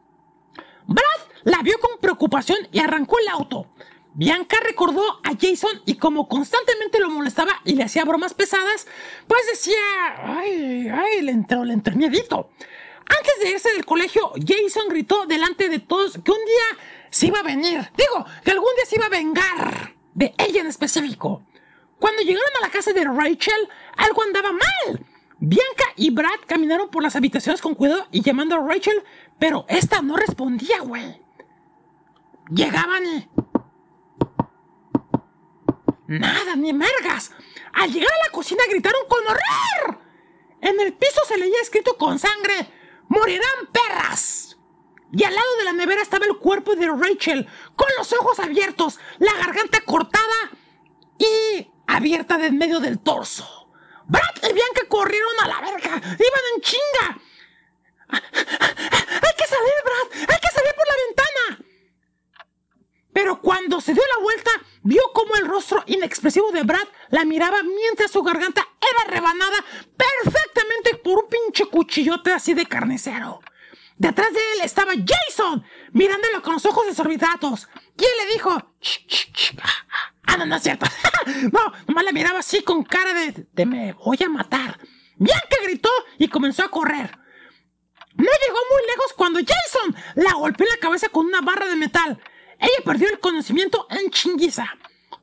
Brad 0.90 1.04
la 1.44 1.62
vio 1.62 1.80
con 1.80 2.00
preocupación 2.02 2.68
y 2.72 2.80
arrancó 2.80 3.20
el 3.20 3.28
auto. 3.28 3.68
Bianca 4.16 4.58
recordó 4.64 5.04
a 5.24 5.32
Jason 5.40 5.82
y 5.86 5.96
como 5.96 6.28
constantemente 6.28 7.00
lo 7.00 7.10
molestaba 7.12 7.62
y 7.64 7.76
le 7.76 7.84
hacía 7.84 8.06
bromas 8.06 8.34
pesadas, 8.34 8.88
pues 9.28 9.42
decía, 9.48 9.78
ay, 10.24 10.90
ay, 10.90 11.22
le 11.22 11.32
entró, 11.32 11.64
le 11.64 11.74
entró. 11.74 11.94
Antes 11.94 13.34
de 13.42 13.50
irse 13.52 13.72
del 13.72 13.86
colegio, 13.86 14.34
Jason 14.36 14.90
gritó 14.90 15.26
delante 15.28 15.70
de 15.70 15.80
todos 15.80 16.14
que 16.14 16.32
un 16.32 16.46
día 16.46 16.84
se 17.12 17.28
iba 17.28 17.40
a 17.40 17.44
venir. 17.44 17.88
Digo, 17.96 18.26
que 18.44 18.52
algún 18.52 18.76
día 18.76 18.86
se 18.86 18.96
iba 18.96 19.06
a 19.06 19.10
vengar 19.10 19.94
de 20.16 20.34
ella 20.38 20.62
en 20.62 20.68
específico. 20.68 21.44
Cuando 22.00 22.24
llegaron 22.24 22.50
a 22.58 22.66
la 22.66 22.72
casa 22.72 22.94
de 22.94 23.04
Rachel, 23.04 23.70
algo 23.96 24.24
andaba 24.24 24.52
mal. 24.52 25.06
Bianca 25.40 25.86
y 25.96 26.10
Brad 26.12 26.40
caminaron 26.48 26.90
por 26.90 27.02
las 27.02 27.16
habitaciones 27.16 27.62
con 27.62 27.76
cuidado 27.76 28.08
y 28.12 28.22
llamando 28.22 28.56
a 28.56 28.60
Rachel, 28.60 29.04
pero 29.38 29.66
esta 29.70 30.02
no 30.02 30.18
respondía, 30.18 30.82
güey. 30.82 31.22
Llegaban 32.50 33.06
y... 33.06 33.30
Nada, 36.08 36.56
ni 36.56 36.74
mergas. 36.74 37.32
Al 37.74 37.92
llegar 37.92 38.10
a 38.12 38.26
la 38.26 38.32
cocina 38.32 38.64
gritaron 38.70 39.02
con 39.08 39.24
horror. 39.26 40.00
En 40.62 40.80
el 40.80 40.94
piso 40.94 41.22
se 41.28 41.38
leía 41.38 41.62
escrito 41.62 41.96
con 41.98 42.20
sangre, 42.20 42.70
morirán 43.08 43.68
perras. 43.72 44.58
Y 45.12 45.24
al 45.24 45.34
lado 45.34 45.56
de 45.58 45.64
la 45.64 45.74
nevera 45.74 46.02
estaba 46.02 46.26
el 46.26 46.38
cuerpo 46.38 46.76
de 46.76 46.88
Rachel, 46.88 47.48
con 47.76 47.88
los 47.98 48.12
ojos 48.14 48.40
abiertos, 48.40 49.00
la 49.20 49.34
garganta 49.34 49.82
cortada 49.82 50.52
y 51.18 51.72
abierta 51.88 52.38
de 52.38 52.48
en 52.48 52.58
medio 52.58 52.80
del 52.80 53.00
torso. 53.00 53.59
Brad 54.10 54.50
y 54.50 54.54
Bianca 54.54 54.82
corrieron 54.90 55.40
a 55.44 55.48
la 55.48 55.62
verga, 55.62 55.96
iban 55.96 56.46
en 56.56 56.62
chinga. 56.62 57.22
Hay 58.10 59.34
que 59.38 59.48
salir, 59.48 59.74
Brad, 59.86 60.30
hay 60.30 60.40
que 60.40 60.50
salir 60.52 60.74
por 60.76 60.88
la 60.88 60.96
ventana. 61.08 61.66
Pero 63.14 63.40
cuando 63.42 63.80
se 63.80 63.94
dio 63.94 64.04
la 64.16 64.24
vuelta, 64.24 64.52
vio 64.82 65.04
como 65.14 65.36
el 65.36 65.48
rostro 65.48 65.84
inexpresivo 65.86 66.52
de 66.52 66.64
Brad 66.64 66.88
la 67.10 67.24
miraba 67.24 67.62
mientras 67.64 68.12
su 68.12 68.24
garganta 68.24 68.68
era 68.82 69.12
rebanada 69.14 69.64
perfectamente 69.96 70.96
por 70.96 71.24
un 71.24 71.30
pinche 71.30 71.66
cuchillote 71.66 72.32
así 72.32 72.54
de 72.54 72.66
carnicero. 72.66 73.42
Detrás 73.98 74.34
de 74.34 74.40
él 74.54 74.62
estaba 74.64 74.94
Jason, 74.94 75.64
mirándolo 75.92 76.42
con 76.42 76.54
los 76.54 76.66
ojos 76.66 76.88
desorbitados. 76.88 77.68
Y 77.98 78.06
él 78.06 78.12
le 78.24 78.34
dijo, 78.34 78.58
"Ch, 78.80 79.06
ch, 79.08 79.32
ch". 79.34 79.56
Ah, 80.30 80.38
no, 80.38 80.46
no 80.46 80.56
es 80.56 80.64
cierto. 80.64 80.86
no, 81.52 81.74
nomás 81.88 82.04
la 82.04 82.12
miraba 82.12 82.40
así 82.40 82.62
con 82.64 82.84
cara 82.84 83.14
de, 83.14 83.48
de 83.52 83.66
me 83.66 83.94
voy 83.94 84.18
a 84.24 84.30
matar. 84.30 84.80
Bianca 85.18 85.58
gritó 85.64 85.90
y 86.18 86.28
comenzó 86.28 86.64
a 86.64 86.72
correr. 86.72 87.18
No 88.16 88.26
llegó 88.26 88.60
muy 88.72 88.88
lejos 88.88 89.14
cuando 89.16 89.40
Jason 89.40 89.96
la 90.16 90.34
golpeó 90.34 90.66
en 90.66 90.74
la 90.74 90.80
cabeza 90.80 91.10
con 91.10 91.26
una 91.26 91.42
barra 91.42 91.68
de 91.68 91.76
metal. 91.76 92.22
Ella 92.60 92.84
perdió 92.84 93.10
el 93.10 93.20
conocimiento 93.20 93.88
en 93.90 94.10
chinguiza. 94.12 94.66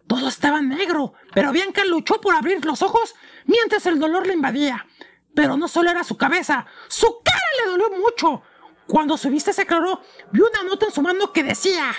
Todo 0.06 0.28
estaba 0.28 0.62
negro, 0.62 1.14
pero 1.34 1.52
Bianca 1.52 1.84
luchó 1.84 2.20
por 2.20 2.34
abrir 2.34 2.64
los 2.64 2.80
ojos 2.82 3.14
mientras 3.44 3.86
el 3.86 3.98
dolor 3.98 4.26
le 4.26 4.34
invadía. 4.34 4.86
Pero 5.34 5.56
no 5.56 5.68
solo 5.68 5.90
era 5.90 6.04
su 6.04 6.16
cabeza, 6.16 6.66
su 6.88 7.20
cara 7.22 7.40
le 7.60 7.70
dolió 7.70 7.90
mucho. 7.98 8.42
Cuando 8.86 9.16
su 9.16 9.28
vista 9.28 9.52
se 9.52 9.62
aclaró, 9.62 10.00
vio 10.30 10.48
una 10.48 10.62
nota 10.62 10.86
en 10.86 10.92
su 10.92 11.02
mano 11.02 11.32
que 11.32 11.42
decía... 11.42 11.94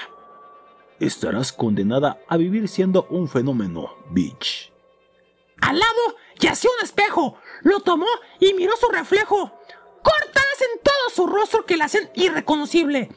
Estarás 1.00 1.54
condenada 1.54 2.20
a 2.28 2.38
vivir 2.38 2.68
siendo 2.68 3.06
un 3.12 3.28
fenómeno, 3.28 3.96
bitch. 4.10 4.72
Al 5.62 5.78
lado 5.78 6.16
yacía 6.40 6.72
un 6.78 6.84
espejo. 6.84 7.38
Lo 7.62 7.82
tomó 7.82 8.08
y 8.40 8.54
miró 8.54 8.76
su 8.78 8.90
reflejo. 8.90 9.52
Cortadas 10.04 10.62
en 10.62 10.82
todo 10.82 11.10
su 11.14 11.28
rostro 11.28 11.66
que 11.66 11.78
la 11.78 11.86
hacían 11.86 12.10
irreconocible. 12.16 13.10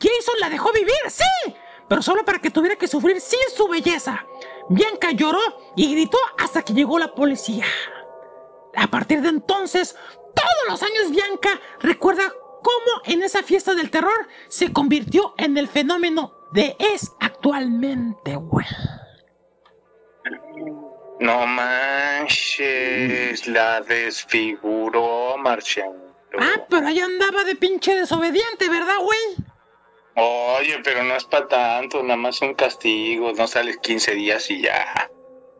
Jason 0.00 0.40
la 0.40 0.48
dejó 0.48 0.72
vivir, 0.72 0.94
sí, 1.08 1.54
pero 1.88 2.02
solo 2.02 2.24
para 2.24 2.38
que 2.38 2.50
tuviera 2.50 2.76
que 2.76 2.88
sufrir 2.88 3.20
sin 3.20 3.40
su 3.56 3.66
belleza. 3.68 4.26
Bianca 4.68 5.10
lloró 5.10 5.40
y 5.76 5.90
gritó 5.92 6.18
hasta 6.38 6.62
que 6.62 6.72
llegó 6.72 6.98
la 6.98 7.14
policía. 7.14 7.64
A 8.76 8.86
partir 8.88 9.22
de 9.22 9.28
entonces, 9.28 9.96
todos 10.34 10.68
los 10.68 10.82
años 10.82 11.10
Bianca 11.10 11.60
recuerda 11.80 12.32
cómo 12.62 13.02
en 13.04 13.22
esa 13.22 13.42
fiesta 13.42 13.74
del 13.74 13.90
terror 13.90 14.28
se 14.48 14.72
convirtió 14.72 15.34
en 15.36 15.56
el 15.56 15.68
fenómeno 15.68 16.43
de 16.54 16.74
es 16.78 17.12
actualmente, 17.20 18.36
güey. 18.36 18.64
No 21.20 21.46
manches, 21.46 23.46
la 23.48 23.82
desfiguró, 23.82 25.36
Marciano. 25.36 26.14
Ah, 26.38 26.64
pero 26.70 26.86
ahí 26.86 27.00
andaba 27.00 27.44
de 27.44 27.56
pinche 27.56 27.96
desobediente, 27.96 28.68
¿verdad, 28.68 28.98
güey? 29.00 29.18
Oye, 30.16 30.78
pero 30.84 31.02
no 31.02 31.16
es 31.16 31.24
para 31.24 31.48
tanto, 31.48 32.00
nada 32.02 32.16
más 32.16 32.40
un 32.40 32.54
castigo, 32.54 33.32
no 33.32 33.48
sales 33.48 33.78
15 33.78 34.14
días 34.14 34.48
y 34.50 34.62
ya. 34.62 35.10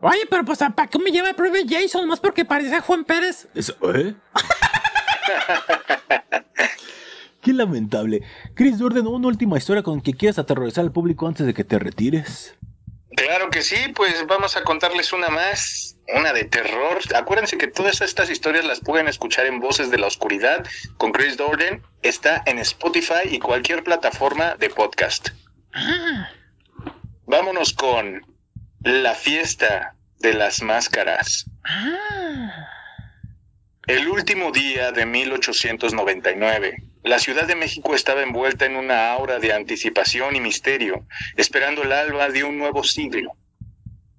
Oye, 0.01 0.25
pero 0.29 0.45
pues, 0.45 0.59
¿para 0.59 0.87
qué 0.87 0.99
me 0.99 1.11
lleva 1.11 1.29
el 1.29 1.35
propio 1.35 1.61
Jason? 1.67 2.07
Más 2.07 2.21
porque 2.21 2.45
parecía 2.45 2.79
Juan 2.79 3.03
Pérez. 3.03 3.49
Eso, 3.53 3.75
¿eh? 3.93 4.15
Qué 7.45 7.53
lamentable. 7.53 8.23
Chris 8.55 8.79
Durden, 8.79 9.05
una 9.05 9.27
última 9.27 9.59
historia 9.59 9.83
con 9.83 10.01
que 10.01 10.15
quieras 10.15 10.39
aterrorizar 10.39 10.83
al 10.83 10.91
público 10.91 11.27
antes 11.27 11.45
de 11.45 11.53
que 11.53 11.63
te 11.63 11.77
retires. 11.77 12.55
Claro 13.15 13.51
que 13.51 13.61
sí, 13.61 13.75
pues 13.93 14.25
vamos 14.25 14.57
a 14.57 14.63
contarles 14.63 15.13
una 15.13 15.29
más, 15.29 15.95
una 16.15 16.33
de 16.33 16.45
terror. 16.45 16.97
Acuérdense 17.15 17.59
que 17.59 17.67
todas 17.67 18.01
estas 18.01 18.31
historias 18.31 18.65
las 18.65 18.79
pueden 18.79 19.07
escuchar 19.07 19.45
en 19.45 19.59
Voces 19.59 19.91
de 19.91 19.99
la 19.99 20.07
Oscuridad 20.07 20.65
con 20.97 21.11
Chris 21.11 21.37
Dorden. 21.37 21.83
Está 22.01 22.41
en 22.47 22.57
Spotify 22.57 23.29
y 23.29 23.37
cualquier 23.37 23.83
plataforma 23.83 24.55
de 24.55 24.71
podcast. 24.71 25.29
Vámonos 27.27 27.73
con 27.73 28.25
La 28.79 29.13
fiesta 29.13 29.93
de 30.17 30.33
las 30.33 30.63
máscaras. 30.63 31.45
El 33.85 34.07
último 34.07 34.51
día 34.51 34.91
de 34.91 35.05
1899, 35.05 36.94
la 37.05 37.19
Ciudad 37.19 37.45
de 37.45 37.55
México 37.55 37.93
estaba 37.93 38.23
envuelta 38.23 38.65
en 38.65 38.75
una 38.75 39.11
aura 39.11 39.37
de 39.37 39.53
anticipación 39.53 40.35
y 40.35 40.39
misterio, 40.39 41.05
esperando 41.37 41.83
el 41.83 41.91
alba 41.91 42.29
de 42.29 42.43
un 42.43 42.57
nuevo 42.57 42.83
siglo. 42.83 43.33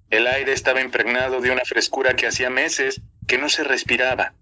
El 0.09 0.25
aire 0.25 0.53
estaba 0.53 0.79
impregnado 0.79 1.41
de 1.41 1.51
una 1.51 1.65
frescura 1.65 2.15
que 2.15 2.27
hacía 2.27 2.49
meses 2.49 3.01
que 3.27 3.37
no 3.37 3.49
se 3.49 3.65
respiraba. 3.65 4.33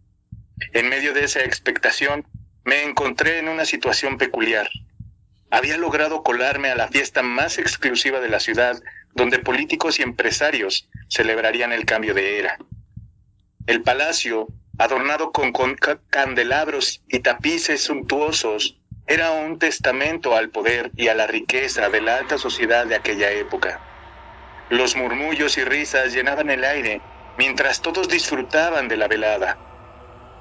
En 0.73 0.89
medio 0.89 1.11
de 1.13 1.23
esa 1.23 1.39
expectación, 1.39 2.27
me 2.63 2.83
encontré 2.83 3.39
en 3.39 3.49
una 3.49 3.65
situación 3.65 4.19
peculiar. 4.19 4.69
Había 5.49 5.77
logrado 5.77 6.21
colarme 6.21 6.69
a 6.69 6.75
la 6.75 6.87
fiesta 6.89 7.23
más 7.23 7.57
exclusiva 7.57 8.19
de 8.19 8.29
la 8.29 8.39
ciudad, 8.39 8.79
donde 9.15 9.39
políticos 9.39 9.97
y 9.97 10.03
empresarios 10.03 10.87
celebrarían 11.09 11.73
el 11.73 11.85
cambio 11.85 12.13
de 12.13 12.37
era. 12.37 12.59
El 13.65 13.81
palacio, 13.81 14.49
adornado 14.77 15.31
con, 15.31 15.51
con 15.51 15.75
ca- 15.75 15.99
candelabros 16.09 17.01
y 17.07 17.19
tapices 17.19 17.83
suntuosos, 17.83 18.77
era 19.07 19.31
un 19.31 19.59
testamento 19.59 20.35
al 20.35 20.49
poder 20.49 20.91
y 20.95 21.07
a 21.09 21.13
la 21.15 21.27
riqueza 21.27 21.89
de 21.89 22.01
la 22.01 22.17
alta 22.17 22.37
sociedad 22.37 22.85
de 22.85 22.95
aquella 22.95 23.31
época. 23.31 23.79
Los 24.69 24.95
murmullos 24.95 25.57
y 25.57 25.63
risas 25.63 26.13
llenaban 26.13 26.49
el 26.49 26.63
aire 26.63 27.01
mientras 27.37 27.81
todos 27.81 28.07
disfrutaban 28.07 28.87
de 28.87 28.97
la 28.97 29.07
velada. 29.07 29.57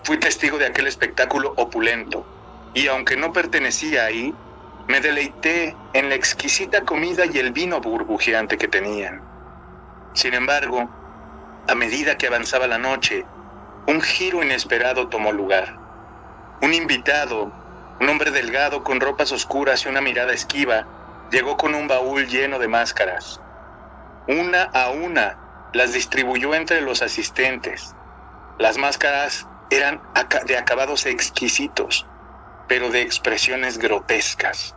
Fui 0.04 0.18
testigo 0.18 0.58
de 0.58 0.66
aquel 0.66 0.86
espectáculo 0.86 1.52
opulento 1.56 2.26
y 2.74 2.86
aunque 2.88 3.16
no 3.16 3.32
pertenecía 3.32 4.06
ahí, 4.06 4.34
me 4.88 5.00
deleité 5.00 5.76
en 5.92 6.08
la 6.08 6.14
exquisita 6.14 6.82
comida 6.82 7.24
y 7.26 7.38
el 7.38 7.52
vino 7.52 7.80
burbujeante 7.80 8.56
que 8.56 8.68
tenían. 8.68 9.22
Sin 10.14 10.34
embargo, 10.34 10.90
a 11.68 11.74
medida 11.74 12.16
que 12.16 12.26
avanzaba 12.26 12.66
la 12.66 12.78
noche, 12.78 13.24
un 13.86 14.00
giro 14.00 14.42
inesperado 14.42 15.08
tomó 15.08 15.32
lugar. 15.32 15.76
Un 16.62 16.72
invitado, 16.72 17.52
un 18.00 18.08
hombre 18.08 18.30
delgado 18.30 18.82
con 18.82 19.00
ropas 19.00 19.30
oscuras 19.30 19.84
y 19.84 19.88
una 19.88 20.00
mirada 20.00 20.32
esquiva, 20.32 20.86
llegó 21.30 21.56
con 21.56 21.74
un 21.74 21.86
baúl 21.86 22.26
lleno 22.26 22.58
de 22.58 22.68
máscaras. 22.68 23.40
Una 24.26 24.62
a 24.62 24.90
una 24.90 25.36
las 25.74 25.92
distribuyó 25.92 26.54
entre 26.54 26.80
los 26.80 27.02
asistentes. 27.02 27.94
Las 28.58 28.78
máscaras 28.78 29.46
eran 29.70 30.00
de 30.46 30.56
acabados 30.56 31.04
exquisitos, 31.04 32.06
pero 32.68 32.90
de 32.90 33.02
expresiones 33.02 33.76
grotescas. 33.76 34.74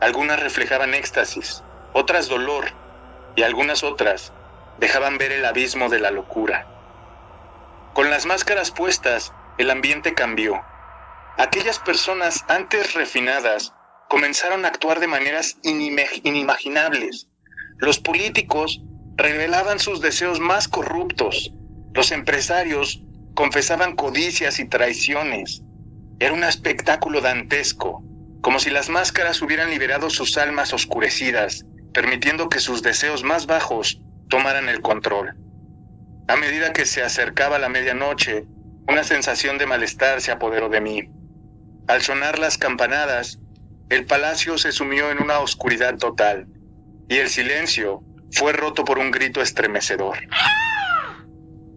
Algunas 0.00 0.40
reflejaban 0.40 0.94
éxtasis, 0.94 1.62
otras 1.92 2.28
dolor, 2.28 2.66
y 3.36 3.42
algunas 3.42 3.84
otras 3.84 4.32
dejaban 4.78 5.18
ver 5.18 5.30
el 5.30 5.44
abismo 5.44 5.88
de 5.88 6.00
la 6.00 6.10
locura. 6.10 6.66
Con 7.96 8.10
las 8.10 8.26
máscaras 8.26 8.70
puestas, 8.70 9.32
el 9.56 9.70
ambiente 9.70 10.12
cambió. 10.12 10.62
Aquellas 11.38 11.78
personas 11.78 12.44
antes 12.46 12.92
refinadas 12.92 13.72
comenzaron 14.10 14.66
a 14.66 14.68
actuar 14.68 15.00
de 15.00 15.06
maneras 15.06 15.56
inimaginables. 15.62 17.26
Los 17.78 17.98
políticos 17.98 18.82
revelaban 19.16 19.78
sus 19.78 20.02
deseos 20.02 20.40
más 20.40 20.68
corruptos. 20.68 21.54
Los 21.94 22.12
empresarios 22.12 23.02
confesaban 23.34 23.96
codicias 23.96 24.58
y 24.58 24.68
traiciones. 24.68 25.62
Era 26.18 26.34
un 26.34 26.44
espectáculo 26.44 27.22
dantesco, 27.22 28.02
como 28.42 28.58
si 28.58 28.68
las 28.68 28.90
máscaras 28.90 29.40
hubieran 29.40 29.70
liberado 29.70 30.10
sus 30.10 30.36
almas 30.36 30.74
oscurecidas, 30.74 31.64
permitiendo 31.94 32.50
que 32.50 32.60
sus 32.60 32.82
deseos 32.82 33.22
más 33.22 33.46
bajos 33.46 34.02
tomaran 34.28 34.68
el 34.68 34.82
control. 34.82 35.45
A 36.28 36.36
medida 36.36 36.72
que 36.72 36.86
se 36.86 37.02
acercaba 37.02 37.58
la 37.58 37.68
medianoche, 37.68 38.44
una 38.88 39.04
sensación 39.04 39.58
de 39.58 39.66
malestar 39.66 40.20
se 40.20 40.32
apoderó 40.32 40.68
de 40.68 40.80
mí. 40.80 41.08
Al 41.86 42.02
sonar 42.02 42.38
las 42.40 42.58
campanadas, 42.58 43.38
el 43.90 44.06
palacio 44.06 44.58
se 44.58 44.72
sumió 44.72 45.10
en 45.12 45.22
una 45.22 45.38
oscuridad 45.38 45.96
total, 45.98 46.48
y 47.08 47.18
el 47.18 47.28
silencio 47.28 48.02
fue 48.32 48.52
roto 48.52 48.84
por 48.84 48.98
un 48.98 49.12
grito 49.12 49.40
estremecedor. 49.40 50.18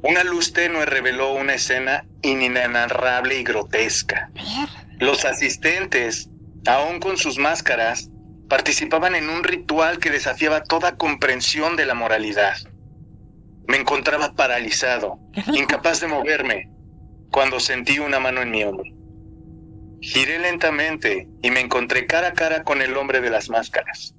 Una 0.01 0.23
luz 0.23 0.53
tenue 0.53 0.85
reveló 0.85 1.33
una 1.33 1.53
escena 1.53 2.05
inenarrable 2.23 3.37
y 3.37 3.43
grotesca. 3.43 4.31
Los 4.97 5.25
asistentes, 5.25 6.29
aún 6.65 6.99
con 6.99 7.17
sus 7.17 7.37
máscaras, 7.37 8.09
participaban 8.47 9.13
en 9.13 9.29
un 9.29 9.43
ritual 9.43 9.99
que 9.99 10.09
desafiaba 10.09 10.63
toda 10.63 10.97
comprensión 10.97 11.75
de 11.75 11.85
la 11.85 11.93
moralidad. 11.93 12.57
Me 13.69 13.77
encontraba 13.77 14.33
paralizado, 14.33 15.19
incapaz 15.53 16.01
de 16.01 16.07
moverme, 16.07 16.71
cuando 17.29 17.59
sentí 17.59 17.99
una 17.99 18.19
mano 18.19 18.41
en 18.41 18.49
mi 18.49 18.63
hombro. 18.63 18.91
Giré 20.01 20.39
lentamente 20.39 21.29
y 21.43 21.51
me 21.51 21.59
encontré 21.59 22.07
cara 22.07 22.29
a 22.29 22.33
cara 22.33 22.63
con 22.63 22.81
el 22.81 22.97
hombre 22.97 23.21
de 23.21 23.29
las 23.29 23.47
máscaras. 23.47 24.15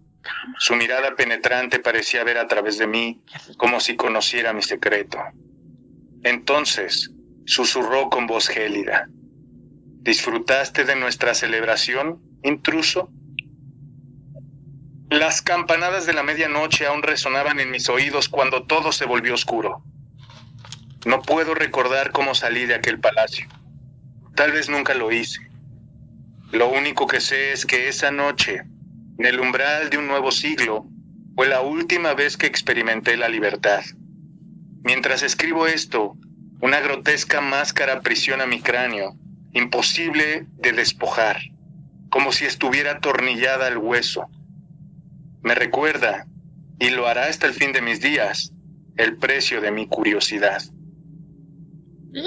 Su 0.59 0.77
mirada 0.77 1.17
penetrante 1.17 1.81
parecía 1.81 2.23
ver 2.23 2.39
a 2.39 2.47
través 2.47 2.79
de 2.79 2.87
mí, 2.87 3.25
como 3.57 3.81
si 3.81 3.97
conociera 3.97 4.53
mi 4.53 4.63
secreto. 4.63 5.19
Entonces, 6.23 7.11
susurró 7.45 8.09
con 8.09 8.29
voz 8.29 8.47
gélida. 8.47 9.09
¿Disfrutaste 9.11 10.85
de 10.85 10.95
nuestra 10.95 11.35
celebración, 11.35 12.23
intruso? 12.45 13.11
Las 15.11 15.43
campanadas 15.43 16.07
de 16.07 16.13
la 16.13 16.23
medianoche 16.23 16.87
aún 16.87 17.03
resonaban 17.03 17.59
en 17.59 17.73
mis 17.73 17.89
oídos 17.89 18.29
cuando 18.29 18.63
todo 18.63 18.93
se 18.93 19.07
volvió 19.07 19.35
oscuro. 19.35 19.83
No 21.05 21.21
puedo 21.21 21.53
recordar 21.55 22.13
cómo 22.13 22.37
salí 22.37 22.65
de 22.65 22.77
aquel 22.77 23.01
palacio. 23.01 23.49
Tal 24.37 24.53
vez 24.53 24.69
nunca 24.69 24.95
lo 24.95 25.11
hice. 25.11 25.41
Lo 26.53 26.69
único 26.69 27.09
que 27.09 27.21
sé 27.21 27.51
es 27.51 27.67
que 27.67 27.89
esa 27.89 28.13
noche, 28.13 28.63
en 29.19 29.27
el 29.27 29.41
umbral 29.41 29.91
de 29.91 29.99
un 29.99 30.07
nuevo 30.07 30.31
siglo, 30.31 30.87
fue 31.35 31.49
la 31.49 31.61
última 31.61 32.15
vez 32.15 32.37
que 32.37 32.47
experimenté 32.47 33.17
la 33.17 33.29
libertad. 33.29 33.83
Mientras 34.85 35.25
escribo 35.25 35.67
esto, 35.67 36.17
una 36.61 36.79
grotesca 36.79 37.41
máscara 37.41 37.95
aprisiona 37.95 38.47
mi 38.47 38.61
cráneo, 38.61 39.17
imposible 39.55 40.47
de 40.53 40.71
despojar, 40.71 41.41
como 42.11 42.31
si 42.31 42.45
estuviera 42.45 42.93
atornillada 42.93 43.67
al 43.67 43.79
hueso. 43.79 44.31
Me 45.43 45.55
recuerda, 45.55 46.27
y 46.79 46.91
lo 46.91 47.07
hará 47.07 47.27
hasta 47.27 47.47
el 47.47 47.55
fin 47.55 47.73
de 47.73 47.83
mis 47.83 48.01
días, 48.01 48.53
el 48.97 49.17
precio 49.17 49.61
de 49.61 49.71
mi 49.71 49.87
curiosidad. 49.87 50.63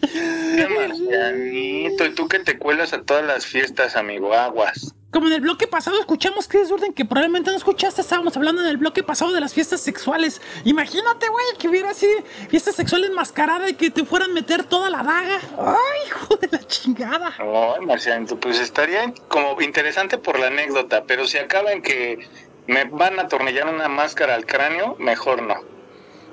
Qué 0.00 0.68
marcianito, 0.68 2.04
y 2.04 2.14
tú 2.14 2.28
que 2.28 2.40
te 2.40 2.58
cuelas 2.58 2.92
a 2.92 3.02
todas 3.02 3.24
las 3.24 3.46
fiestas, 3.46 3.96
amigo, 3.96 4.34
aguas. 4.34 4.94
Como 5.10 5.26
en 5.28 5.32
el 5.32 5.40
bloque 5.40 5.66
pasado 5.66 5.98
escuchamos 5.98 6.48
Chris 6.48 6.68
Durden, 6.68 6.92
que 6.92 7.06
probablemente 7.06 7.50
no 7.50 7.56
escuchaste, 7.56 8.02
estábamos 8.02 8.36
hablando 8.36 8.60
en 8.60 8.68
el 8.68 8.76
bloque 8.76 9.02
pasado 9.02 9.32
de 9.32 9.40
las 9.40 9.54
fiestas 9.54 9.80
sexuales. 9.80 10.42
Imagínate, 10.64 11.28
güey, 11.30 11.46
que 11.58 11.66
hubiera 11.68 11.90
así 11.90 12.06
fiestas 12.50 12.74
sexuales 12.74 13.08
enmascarada 13.08 13.70
y 13.70 13.74
que 13.74 13.90
te 13.90 14.04
fueran 14.04 14.32
a 14.32 14.34
meter 14.34 14.64
toda 14.64 14.90
la 14.90 14.98
daga. 15.02 15.40
Ay, 15.58 16.08
hijo 16.08 16.36
de 16.36 16.48
la 16.52 16.58
chingada. 16.66 17.34
Ay, 17.38 17.86
Marcianito, 17.86 18.38
pues 18.38 18.60
estaría 18.60 19.14
como 19.28 19.58
interesante 19.62 20.18
por 20.18 20.38
la 20.38 20.48
anécdota, 20.48 21.02
pero 21.06 21.26
si 21.26 21.38
acaba 21.38 21.72
en 21.72 21.80
que 21.80 22.28
me 22.66 22.84
van 22.84 23.18
a 23.18 23.22
atornillar 23.22 23.66
una 23.66 23.88
máscara 23.88 24.34
al 24.34 24.44
cráneo, 24.44 24.94
mejor 24.98 25.42
no. 25.42 25.54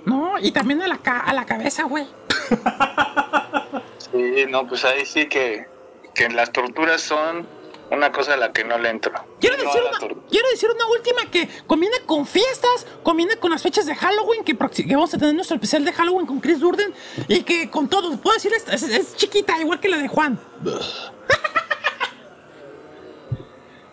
No, 0.06 0.38
y 0.38 0.52
también 0.52 0.82
a 0.82 0.90
la, 0.90 0.98
ca- 0.98 1.22
a 1.22 1.32
la 1.34 1.46
cabeza, 1.46 1.84
güey. 1.84 2.06
Sí, 4.12 4.46
no, 4.50 4.66
pues 4.68 4.86
ahí 4.86 5.06
sí 5.06 5.28
que, 5.28 5.66
que 6.14 6.30
las 6.30 6.52
torturas 6.52 7.02
son 7.02 7.48
una 7.92 8.12
cosa 8.12 8.34
a 8.34 8.38
la 8.38 8.52
que 8.52 8.64
no 8.64 8.78
le 8.78 8.90
entro. 8.90 9.14
Quiero 9.40 9.58
No 9.58 9.64
decir, 9.64 9.82
una, 9.88 10.00
tor- 10.00 10.18
quiero 10.30 10.50
decir 10.50 10.70
una 10.74 10.88
última 10.88 11.30
que 11.32 11.48
combina 11.68 11.96
con 12.06 12.26
fiestas, 12.26 12.86
combina 13.04 13.36
con 13.38 13.52
las 13.52 13.62
fechas 13.62 13.86
de 13.86 13.96
Halloween, 13.96 14.44
que, 14.44 14.54
vamos 14.54 15.14
a 15.14 15.18
tener 15.18 15.34
nuestro 15.36 15.56
especial 15.56 15.86
de 15.86 15.94
Halloween 15.94 16.26
con 16.26 16.40
Chris 16.40 16.60
Durden, 16.60 16.94
y 17.28 17.44
que 17.44 17.70
con 17.70 17.88
todo, 17.88 18.16
puedo 18.18 18.34
decir, 18.36 18.52
es, 18.54 18.68
es- 18.70 18.84
es 18.90 19.16
chiquita, 19.16 19.60
igual 19.60 19.80
que 19.80 19.90
la 19.90 19.98
de 19.98 20.08
Juan. 20.08 20.40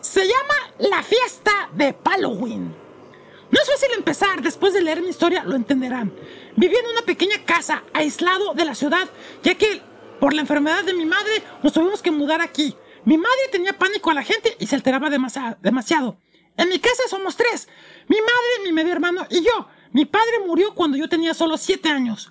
Se 0.01 0.23
llama 0.27 0.55
La 0.79 1.03
Fiesta 1.03 1.71
de 1.73 1.95
Halloween. 2.05 2.75
No 3.51 3.61
es 3.61 3.69
fácil 3.71 3.91
empezar, 3.97 4.41
después 4.43 4.73
de 4.73 4.81
leer 4.83 5.03
mi 5.03 5.09
historia 5.11 5.45
lo 5.45 5.55
entenderán. 5.55 6.13
Vivía 6.57 6.81
en 6.81 6.87
una 6.87 7.03
pequeña 7.03 7.45
casa, 7.45 7.83
aislado 7.93 8.55
de 8.55 8.65
la 8.65 8.75
ciudad, 8.75 9.09
ya 9.43 9.55
que 9.55 9.81
por 10.19 10.33
la 10.35 10.41
enfermedad 10.41 10.85
de 10.85 10.95
mi 10.95 11.05
madre 11.05 11.43
nos 11.63 11.73
tuvimos 11.73 12.01
que 12.03 12.11
mudar 12.11 12.41
aquí. 12.41 12.75
Mi 13.05 13.19
madre 13.19 13.49
tenía 13.51 13.79
pánico 13.79 14.11
a 14.11 14.15
la 14.15 14.23
gente 14.23 14.57
y 14.61 14.67
se 14.67 14.77
alteraba 14.77 15.11
demasiado. 15.11 16.19
En 16.57 16.69
mi 16.69 16.79
casa 16.79 17.03
somos 17.09 17.37
tres, 17.37 17.69
mi 18.09 18.17
madre, 18.17 18.65
mi 18.65 18.73
medio 18.73 18.93
hermano 18.93 19.27
y 19.31 19.43
yo. 19.43 19.69
Mi 19.93 20.05
padre 20.05 20.41
murió 20.47 20.75
cuando 20.75 20.97
yo 20.97 21.09
tenía 21.09 21.35
solo 21.35 21.57
siete 21.57 21.89
años. 21.89 22.31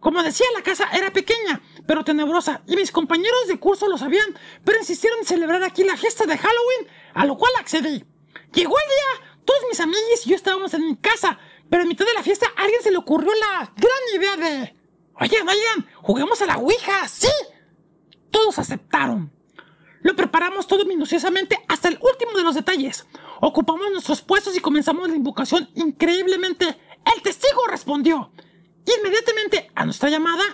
Como 0.00 0.22
decía, 0.22 0.46
la 0.56 0.62
casa 0.62 0.88
era 0.92 1.12
pequeña, 1.12 1.60
pero 1.86 2.04
tenebrosa, 2.04 2.62
y 2.66 2.74
mis 2.74 2.90
compañeros 2.90 3.48
de 3.48 3.58
curso 3.58 3.86
lo 3.86 3.98
sabían, 3.98 4.34
pero 4.64 4.78
insistieron 4.78 5.18
en 5.18 5.26
celebrar 5.26 5.62
aquí 5.62 5.84
la 5.84 5.96
fiesta 5.96 6.24
de 6.24 6.38
Halloween, 6.38 6.88
a 7.12 7.26
lo 7.26 7.36
cual 7.36 7.52
accedí. 7.58 8.04
Llegó 8.54 8.76
el 8.78 8.88
día, 8.88 9.34
todos 9.44 9.60
mis 9.68 9.78
amigos 9.80 10.26
y 10.26 10.30
yo 10.30 10.36
estábamos 10.36 10.72
en 10.72 10.86
mi 10.86 10.96
casa, 10.96 11.38
pero 11.68 11.82
en 11.82 11.88
mitad 11.88 12.06
de 12.06 12.14
la 12.14 12.22
fiesta 12.22 12.46
a 12.56 12.62
alguien 12.62 12.82
se 12.82 12.90
le 12.90 12.96
ocurrió 12.96 13.30
la 13.34 13.72
gran 13.76 14.14
idea 14.14 14.36
de... 14.36 14.76
Oigan, 15.20 15.46
oigan, 15.46 15.88
juguemos 15.96 16.40
a 16.40 16.46
la 16.46 16.56
Ouija, 16.56 17.06
sí. 17.06 17.28
Todos 18.30 18.58
aceptaron. 18.58 19.30
Lo 20.02 20.16
preparamos 20.16 20.66
todo 20.66 20.84
minuciosamente 20.86 21.58
hasta 21.68 21.88
el 21.88 21.98
último 22.00 22.32
de 22.36 22.42
los 22.42 22.54
detalles. 22.54 23.06
Ocupamos 23.40 23.90
nuestros 23.92 24.22
puestos 24.22 24.56
y 24.56 24.60
comenzamos 24.60 25.08
la 25.08 25.16
invocación. 25.16 25.68
Increíblemente, 25.74 26.64
el 26.66 27.22
testigo 27.22 27.66
respondió. 27.68 28.32
Inmediatamente 28.98 29.70
a 29.74 29.84
nuestra 29.84 30.08
llamada 30.08 30.44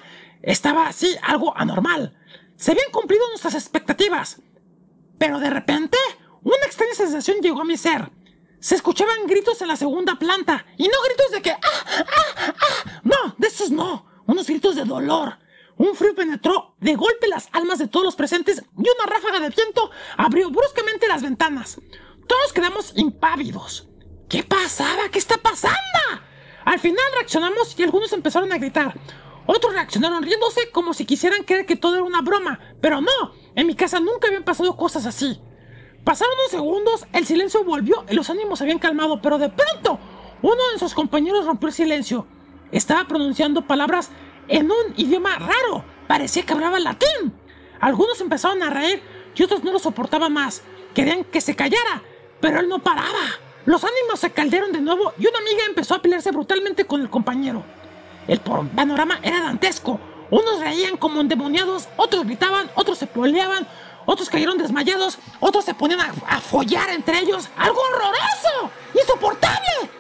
estaba 0.43 0.89
así 0.89 1.17
algo 1.23 1.57
anormal. 1.57 2.17
Se 2.57 2.73
habían 2.73 2.91
cumplido 2.91 3.29
nuestras 3.29 3.55
expectativas. 3.55 4.43
Pero 5.19 5.39
de 5.39 5.51
repente, 5.51 5.99
una 6.43 6.67
extraña 6.67 6.95
sensación 6.95 7.39
llegó 7.41 7.61
a 7.61 7.65
mi 7.65 7.77
ser. 7.77 8.11
Se 8.59 8.75
escuchaban 8.75 9.27
gritos 9.27 9.63
en 9.63 9.69
la 9.69 9.77
segunda 9.77 10.19
planta. 10.19 10.67
Y 10.77 10.89
no 10.89 10.95
gritos 11.07 11.31
de 11.31 11.43
que... 11.43 11.51
¡Ah, 11.51 11.59
ah, 11.63 12.55
ah! 12.61 13.01
No, 13.05 13.35
de 13.39 13.47
esos 13.47 13.71
no. 13.71 14.07
Unos 14.27 14.49
gritos 14.49 14.75
de 14.75 14.85
dolor. 14.85 15.39
Un 15.79 15.95
frío 15.95 16.15
penetró 16.15 16.75
de 16.81 16.95
golpe 16.95 17.29
las 17.29 17.49
almas 17.53 17.79
de 17.79 17.89
todos 17.89 18.05
los 18.05 18.17
presentes 18.17 18.63
y 18.79 18.81
una 18.81 19.07
ráfaga 19.07 19.41
de 19.41 19.51
viento 19.51 19.91
abrió 20.17 20.51
bruscamente 20.51 21.07
las 21.07 21.23
ventanas. 21.23 21.81
Todos 22.27 22.53
quedamos 22.53 22.93
impávidos. 22.97 23.89
¿Qué 24.29 24.43
pasaba? 24.43 25.09
¿Qué 25.13 25.19
está 25.19 25.37
pasando? 25.37 25.77
Al 26.65 26.81
final 26.81 27.05
reaccionamos 27.15 27.79
y 27.79 27.83
algunos 27.83 28.13
empezaron 28.13 28.53
a 28.53 28.59
gritar. 28.59 28.99
Otros 29.47 29.75
reaccionaron 29.75 30.23
riéndose 30.23 30.71
como 30.73 30.95
si 30.95 31.05
quisieran 31.05 31.45
creer 31.45 31.67
que 31.67 31.77
todo 31.77 31.95
era 31.95 32.05
una 32.05 32.23
broma. 32.23 32.59
Pero 32.81 33.01
no, 33.01 33.35
en 33.55 33.67
mi 33.67 33.77
casa 33.77 34.01
nunca 34.01 34.27
habían 34.27 34.45
pasado 34.45 34.77
cosas 34.77 35.07
así. 35.07 35.41
Pasaron 36.05 36.35
unos 36.39 36.51
segundos, 36.51 37.07
el 37.13 37.27
silencio 37.27 37.65
volvió 37.65 38.05
y 38.09 38.15
los 38.15 38.31
ánimos 38.31 38.59
se 38.59 38.65
habían 38.65 38.79
calmado, 38.79 39.21
pero 39.21 39.39
de 39.39 39.51
pronto 39.51 39.99
uno 40.43 40.63
de 40.73 40.79
sus 40.79 40.95
compañeros 40.95 41.47
rompió 41.47 41.69
el 41.69 41.75
silencio. 41.75 42.27
Estaba 42.73 43.07
pronunciando 43.07 43.67
palabras 43.67 44.11
en 44.49 44.71
un 44.71 44.95
idioma 44.97 45.39
raro. 45.39 45.85
Parecía 46.07 46.45
que 46.45 46.53
hablaba 46.53 46.79
latín. 46.79 47.35
Algunos 47.81 48.21
empezaron 48.21 48.63
a 48.63 48.71
reír 48.71 49.03
y 49.35 49.43
otros 49.43 49.63
no 49.65 49.73
lo 49.73 49.79
soportaban 49.79 50.33
más. 50.33 50.63
Querían 50.95 51.25
que 51.25 51.41
se 51.41 51.55
callara, 51.55 52.03
pero 52.41 52.61
él 52.61 52.69
no 52.69 52.79
paraba. 52.79 53.27
Los 53.65 53.83
ánimos 53.85 54.21
se 54.21 54.31
caldearon 54.31 54.73
de 54.73 54.81
nuevo 54.81 55.13
y 55.19 55.27
una 55.27 55.39
amiga 55.39 55.65
empezó 55.67 55.95
a 55.95 56.03
pelearse 56.03 56.31
brutalmente 56.31 56.87
con 56.87 57.01
el 57.03 57.11
compañero. 57.11 57.65
El 58.29 58.41
panorama 58.41 59.19
era 59.23 59.41
dantesco. 59.43 60.01
Unos 60.31 60.61
reían 60.61 60.97
como 60.97 61.21
endemoniados, 61.21 61.89
otros 61.97 62.25
gritaban, 62.25 62.71
otros 62.75 62.99
se 62.99 63.07
peleaban, 63.07 63.67
otros 64.07 64.29
cayeron 64.29 64.59
desmayados, 64.59 65.19
otros 65.41 65.65
se 65.65 65.75
ponían 65.75 66.01
a, 66.01 66.13
a 66.29 66.41
follar 66.41 66.91
entre 66.91 67.21
ellos. 67.21 67.49
¡Algo 67.57 67.81
horroroso! 67.81 68.71
¡Insoportable! 68.95 69.91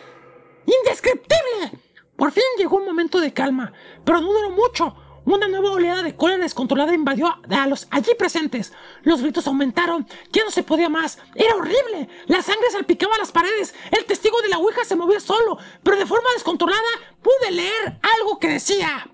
¡Indescriptible! 0.66 1.85
Por 2.16 2.32
fin 2.32 2.42
llegó 2.58 2.76
un 2.76 2.86
momento 2.86 3.20
de 3.20 3.32
calma, 3.32 3.72
pero 4.04 4.20
no 4.20 4.32
duró 4.32 4.50
mucho. 4.50 4.96
Una 5.26 5.48
nueva 5.48 5.72
oleada 5.72 6.04
de 6.04 6.14
cólera 6.14 6.44
descontrolada 6.44 6.94
invadió 6.94 7.26
a 7.26 7.66
los 7.66 7.88
allí 7.90 8.12
presentes. 8.16 8.72
Los 9.02 9.20
gritos 9.22 9.48
aumentaron, 9.48 10.06
ya 10.32 10.44
no 10.44 10.52
se 10.52 10.62
podía 10.62 10.88
más. 10.88 11.18
Era 11.34 11.56
horrible. 11.56 12.08
La 12.26 12.42
sangre 12.42 12.70
salpicaba 12.70 13.18
las 13.18 13.32
paredes. 13.32 13.74
El 13.90 14.04
testigo 14.04 14.40
de 14.40 14.48
la 14.48 14.58
Ouija 14.58 14.84
se 14.84 14.94
movía 14.94 15.18
solo, 15.18 15.58
pero 15.82 15.96
de 15.96 16.06
forma 16.06 16.30
descontrolada 16.34 16.80
pude 17.22 17.50
leer 17.50 17.98
algo 18.18 18.38
que 18.38 18.50
decía. 18.50 19.10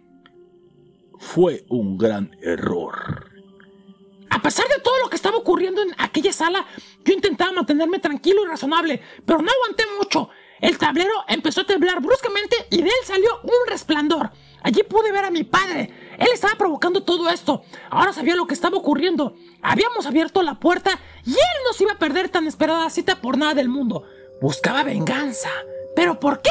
Fue 1.18 1.64
un 1.70 1.96
gran 1.96 2.36
error. 2.42 3.30
A 4.28 4.42
pesar 4.42 4.68
de 4.68 4.80
todo 4.82 4.98
lo 5.00 5.08
que 5.08 5.16
estaba 5.16 5.38
ocurriendo 5.38 5.80
en 5.80 5.94
aquella 5.96 6.32
sala, 6.32 6.66
yo 7.04 7.14
intentaba 7.14 7.52
mantenerme 7.52 8.00
tranquilo 8.00 8.44
y 8.44 8.48
razonable, 8.48 9.00
pero 9.24 9.40
no 9.40 9.50
aguanté 9.50 9.84
mucho. 9.98 10.28
El 10.62 10.78
tablero 10.78 11.12
empezó 11.26 11.62
a 11.62 11.66
temblar 11.66 12.00
bruscamente 12.00 12.56
y 12.70 12.78
de 12.78 12.88
él 12.88 13.04
salió 13.04 13.40
un 13.42 13.68
resplandor. 13.68 14.30
Allí 14.62 14.84
pude 14.84 15.10
ver 15.10 15.24
a 15.24 15.30
mi 15.32 15.42
padre. 15.42 15.92
Él 16.18 16.28
estaba 16.32 16.54
provocando 16.54 17.02
todo 17.02 17.28
esto. 17.28 17.64
Ahora 17.90 18.12
sabía 18.12 18.36
lo 18.36 18.46
que 18.46 18.54
estaba 18.54 18.76
ocurriendo. 18.76 19.34
Habíamos 19.60 20.06
abierto 20.06 20.40
la 20.40 20.60
puerta 20.60 21.00
y 21.26 21.32
él 21.32 21.58
no 21.66 21.72
se 21.72 21.82
iba 21.82 21.94
a 21.94 21.98
perder 21.98 22.28
tan 22.28 22.46
esperada 22.46 22.88
cita 22.90 23.20
por 23.20 23.36
nada 23.36 23.54
del 23.54 23.68
mundo. 23.68 24.04
Buscaba 24.40 24.84
venganza. 24.84 25.50
¿Pero 25.96 26.20
por 26.20 26.40
qué? 26.40 26.50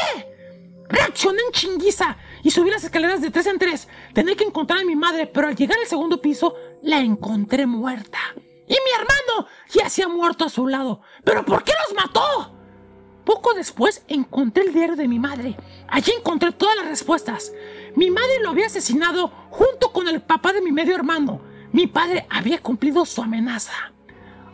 Reaccioné 0.89 1.39
en 1.47 1.53
chinguiza 1.53 2.17
y 2.43 2.51
subí 2.51 2.69
las 2.69 2.83
escaleras 2.83 3.21
de 3.21 3.31
tres 3.31 3.45
en 3.45 3.59
tres. 3.59 3.87
Tenía 4.13 4.35
que 4.35 4.43
encontrar 4.43 4.81
a 4.81 4.85
mi 4.85 4.97
madre, 4.97 5.25
pero 5.25 5.47
al 5.47 5.55
llegar 5.55 5.79
al 5.79 5.87
segundo 5.87 6.21
piso, 6.21 6.53
la 6.83 6.99
encontré 6.99 7.65
muerta. 7.65 8.19
Y 8.35 8.73
mi 8.73 8.91
hermano 8.93 9.47
ya 9.69 9.89
se 9.89 10.03
ha 10.03 10.09
muerto 10.09 10.43
a 10.43 10.49
su 10.49 10.67
lado. 10.67 11.01
¿Pero 11.23 11.45
por 11.45 11.63
qué 11.63 11.71
los 11.87 11.95
mató? 11.95 12.60
Poco 13.25 13.53
después 13.53 14.03
encontré 14.07 14.63
el 14.63 14.73
diario 14.73 14.95
de 14.95 15.07
mi 15.07 15.19
madre. 15.19 15.55
Allí 15.87 16.11
encontré 16.17 16.51
todas 16.51 16.75
las 16.75 16.87
respuestas. 16.87 17.51
Mi 17.95 18.09
madre 18.09 18.39
lo 18.41 18.49
había 18.49 18.65
asesinado 18.65 19.27
junto 19.49 19.91
con 19.91 20.07
el 20.07 20.21
papá 20.21 20.53
de 20.53 20.61
mi 20.61 20.71
medio 20.71 20.95
hermano. 20.95 21.41
Mi 21.71 21.87
padre 21.87 22.25
había 22.29 22.59
cumplido 22.61 23.05
su 23.05 23.21
amenaza. 23.21 23.91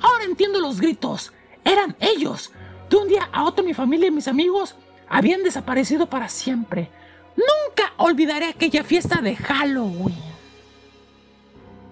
Ahora 0.02 0.26
entiendo 0.26 0.60
los 0.60 0.80
gritos. 0.80 1.34
Eran 1.64 1.96
ellos. 2.00 2.52
De 2.90 2.98
un 2.98 3.08
día 3.08 3.30
a 3.32 3.44
otro 3.44 3.64
mi 3.64 3.74
familia 3.74 4.08
y 4.08 4.12
mis 4.12 4.28
amigos 4.28 4.76
habían 5.10 5.44
desaparecido 5.44 6.08
para 6.10 6.30
siempre. 6.30 6.90
Nunca 7.36 7.94
olvidaré 7.98 8.48
aquella 8.48 8.84
fiesta 8.84 9.22
de 9.22 9.36
Halloween. 9.36 10.18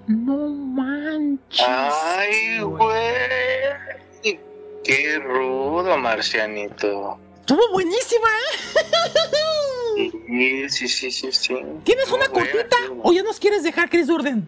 No 0.07 0.49
manches. 0.49 1.65
Ay, 1.67 2.59
güey. 2.59 2.95
Qué 4.85 5.17
rudo, 5.17 5.97
Marcianito. 5.97 7.19
Estuvo 7.39 7.71
buenísima, 7.71 8.27
¿eh? 8.27 10.11
Sí, 10.69 10.87
sí, 10.87 11.09
sí, 11.11 11.31
sí. 11.31 11.57
¿Tienes 11.83 12.11
una 12.11 12.27
cortita 12.27 12.77
o 13.01 13.11
ya 13.11 13.23
nos 13.23 13.39
quieres 13.39 13.63
dejar, 13.63 13.89
Chris 13.89 14.07
Durden? 14.07 14.47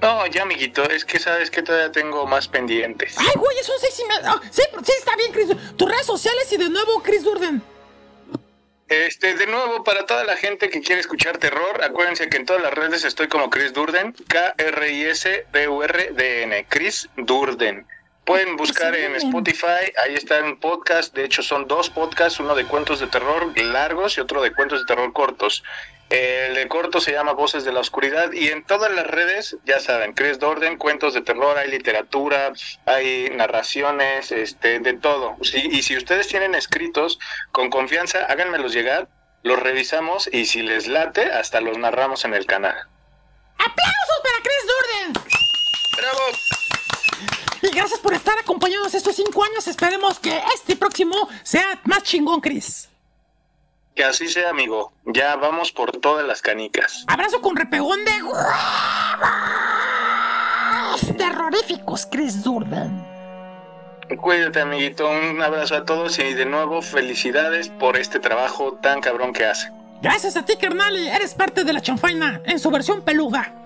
No, 0.00 0.26
ya, 0.26 0.42
amiguito, 0.42 0.82
es 0.88 1.04
que 1.04 1.18
sabes 1.18 1.50
que 1.50 1.62
todavía 1.62 1.92
tengo 1.92 2.26
más 2.26 2.48
pendientes. 2.48 3.16
Ay, 3.18 3.32
güey, 3.36 3.56
son 3.62 3.76
seis 3.80 4.00
y 4.00 4.04
media. 4.04 4.30
Ah, 4.30 4.40
sí, 4.50 4.62
sí, 4.82 4.92
está 4.98 5.16
bien, 5.16 5.32
Chris. 5.32 5.48
Durden. 5.48 5.76
Tus 5.76 5.90
redes 5.90 6.06
sociales 6.06 6.52
y 6.52 6.56
de 6.56 6.70
nuevo, 6.70 7.02
Chris 7.02 7.24
Durden. 7.24 7.62
Este, 8.88 9.34
de 9.34 9.46
nuevo, 9.46 9.82
para 9.82 10.06
toda 10.06 10.24
la 10.24 10.36
gente 10.36 10.70
que 10.70 10.80
quiere 10.80 11.00
escuchar 11.00 11.38
terror, 11.38 11.82
acuérdense 11.82 12.28
que 12.28 12.36
en 12.36 12.46
todas 12.46 12.62
las 12.62 12.72
redes 12.72 13.04
estoy 13.04 13.28
como 13.28 13.50
Chris 13.50 13.72
Durden, 13.72 14.14
K-R-I-S-D-U-R-D-N, 14.28 15.46
Chris 16.68 17.08
Durden. 17.16 17.86
Pueden 18.24 18.56
buscar 18.56 18.96
en 18.96 19.14
Spotify, 19.16 19.92
ahí 20.02 20.14
está 20.14 20.42
un 20.42 20.58
podcast, 20.58 21.14
de 21.14 21.24
hecho 21.24 21.42
son 21.42 21.68
dos 21.68 21.90
podcasts, 21.90 22.40
uno 22.40 22.54
de 22.54 22.64
cuentos 22.64 23.00
de 23.00 23.06
terror 23.06 23.52
largos 23.54 24.16
y 24.16 24.22
otro 24.22 24.40
de 24.40 24.52
cuentos 24.52 24.80
de 24.80 24.86
terror 24.86 25.12
cortos. 25.12 25.62
El 26.08 26.54
de 26.54 26.66
corto 26.68 27.00
se 27.00 27.12
llama 27.12 27.32
Voces 27.32 27.64
de 27.64 27.72
la 27.72 27.80
Oscuridad 27.80 28.32
y 28.32 28.48
en 28.48 28.64
todas 28.64 28.90
las 28.92 29.06
redes, 29.06 29.56
ya 29.64 29.78
saben, 29.78 30.14
Chris 30.14 30.38
Durden, 30.38 30.78
cuentos 30.78 31.12
de 31.12 31.20
terror, 31.20 31.58
hay 31.58 31.70
literatura, 31.70 32.52
hay 32.86 33.30
narraciones, 33.30 34.32
este, 34.32 34.80
de 34.80 34.94
todo. 34.94 35.36
Sí, 35.42 35.68
y 35.70 35.82
si 35.82 35.96
ustedes 35.96 36.28
tienen 36.28 36.54
escritos, 36.54 37.18
con 37.52 37.68
confianza, 37.68 38.24
háganmelos 38.26 38.72
llegar, 38.72 39.08
los 39.42 39.58
revisamos 39.58 40.30
y 40.32 40.46
si 40.46 40.62
les 40.62 40.86
late, 40.86 41.26
hasta 41.30 41.60
los 41.60 41.76
narramos 41.76 42.24
en 42.24 42.32
el 42.32 42.46
canal. 42.46 42.76
¡Aplausos 43.58 44.20
para 44.22 44.42
Chris 44.42 44.66
Durden! 44.66 45.22
¡Bravo! 45.98 46.63
Y 47.64 47.70
gracias 47.70 47.98
por 47.98 48.12
estar 48.12 48.38
acompañándonos 48.38 48.94
estos 48.94 49.16
cinco 49.16 49.42
años. 49.42 49.66
Esperemos 49.66 50.18
que 50.18 50.38
este 50.54 50.76
próximo 50.76 51.28
sea 51.42 51.80
más 51.84 52.02
chingón, 52.02 52.42
Chris. 52.42 52.90
Que 53.94 54.04
así 54.04 54.28
sea, 54.28 54.50
amigo. 54.50 54.92
Ya 55.06 55.34
vamos 55.36 55.72
por 55.72 55.92
todas 55.92 56.26
las 56.26 56.42
canicas. 56.42 57.04
Abrazo 57.06 57.40
con 57.40 57.56
repegón 57.56 58.04
de 58.04 58.22
huevos 58.22 58.44
terroríficos, 61.16 62.06
Chris 62.10 62.42
Durden. 62.44 63.02
Cuídate, 64.20 64.60
amiguito. 64.60 65.08
Un 65.08 65.40
abrazo 65.40 65.76
a 65.76 65.86
todos 65.86 66.18
y 66.18 66.34
de 66.34 66.44
nuevo 66.44 66.82
felicidades 66.82 67.70
por 67.70 67.96
este 67.96 68.20
trabajo 68.20 68.74
tan 68.74 69.00
cabrón 69.00 69.32
que 69.32 69.46
hace. 69.46 69.72
Gracias 70.02 70.36
a 70.36 70.44
ti, 70.44 70.58
carnal. 70.58 70.94
Eres 70.96 71.32
parte 71.32 71.64
de 71.64 71.72
la 71.72 71.80
chanfaina 71.80 72.42
en 72.44 72.58
su 72.58 72.70
versión 72.70 73.00
peluda. 73.00 73.63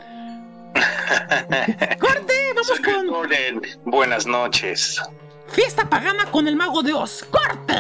Corte, 1.99 2.35
vamos 2.55 2.81
con 2.81 3.63
buenas 3.85 4.27
noches. 4.27 5.01
fiesta 5.49 5.89
pagana 5.89 6.31
con 6.31 6.47
el 6.49 6.57
mago 6.57 6.83
de 6.83 6.93
Oz. 6.93 7.25
Corte. 7.31 7.75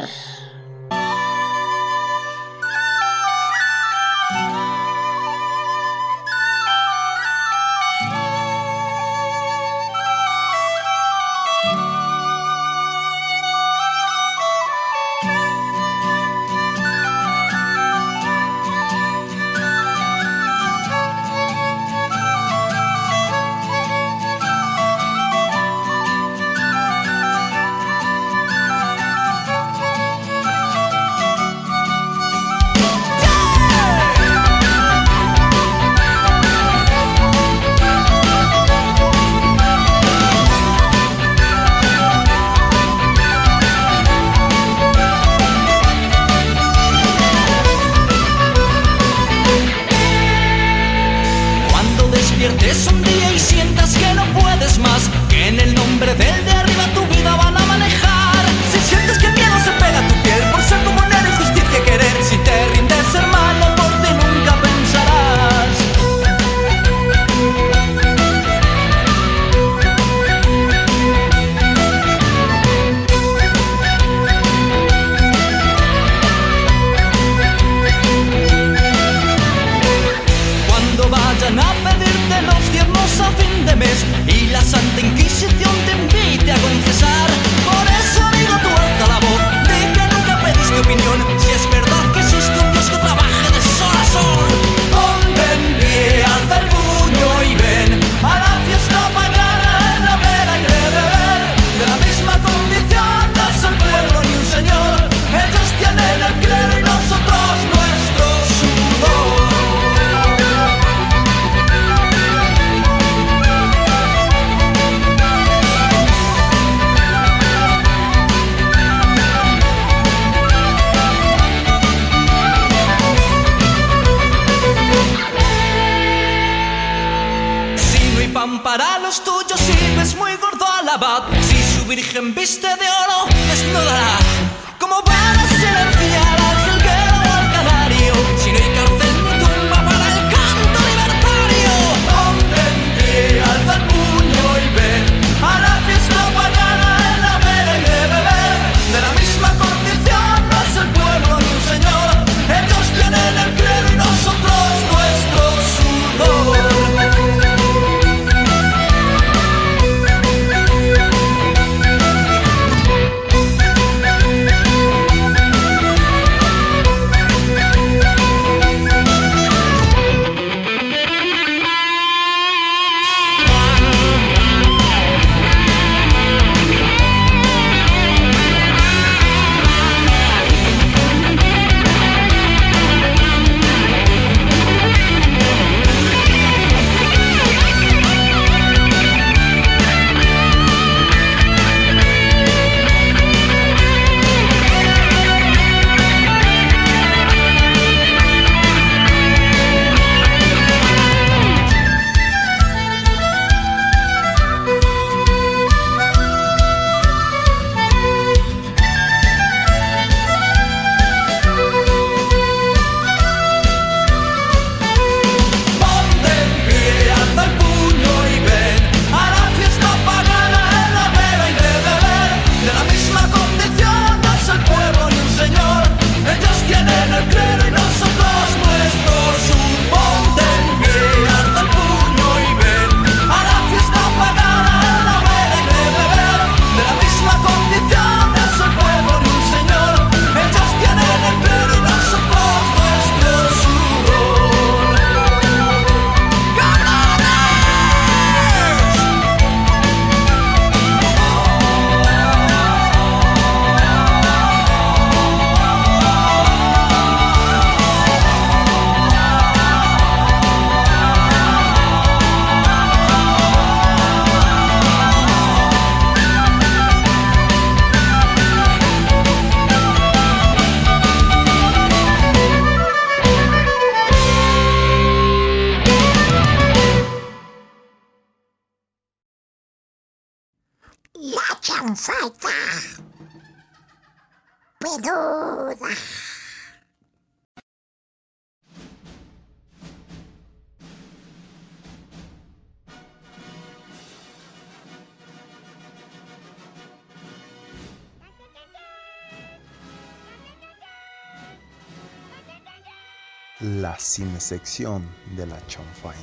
la 303.60 303.98
cinesección 303.98 305.04
de 305.36 305.46
la 305.46 305.66
Chonfaina. 305.66 306.22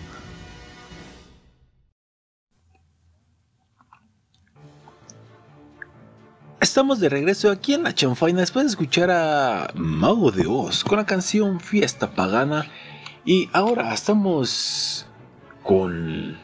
Estamos 6.62 7.00
de 7.00 7.10
regreso 7.10 7.52
aquí 7.52 7.74
en 7.74 7.84
la 7.84 7.94
Chonfaina 7.94 8.40
después 8.40 8.66
de 8.66 8.70
escuchar 8.70 9.12
a 9.12 9.68
Mago 9.76 10.32
de 10.32 10.48
Oz 10.48 10.84
con 10.84 10.98
la 10.98 11.06
canción 11.06 11.60
Fiesta 11.60 12.16
Pagana 12.16 12.68
y 13.26 13.50
ahora 13.52 13.94
estamos 13.94 15.06
con 15.64 16.38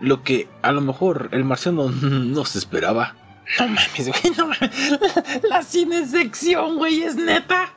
lo 0.00 0.22
que 0.22 0.48
a 0.62 0.72
lo 0.72 0.80
mejor 0.80 1.28
el 1.32 1.44
marciano 1.44 1.90
no 1.90 2.44
se 2.44 2.58
esperaba. 2.58 3.14
No 3.58 3.68
mames, 3.68 4.08
güey, 4.08 4.34
no 4.36 4.46
mames. 4.48 4.98
La, 5.42 5.62
cine 5.62 6.06
sección, 6.06 6.76
güey, 6.76 7.02
es 7.02 7.16
neta. 7.16 7.74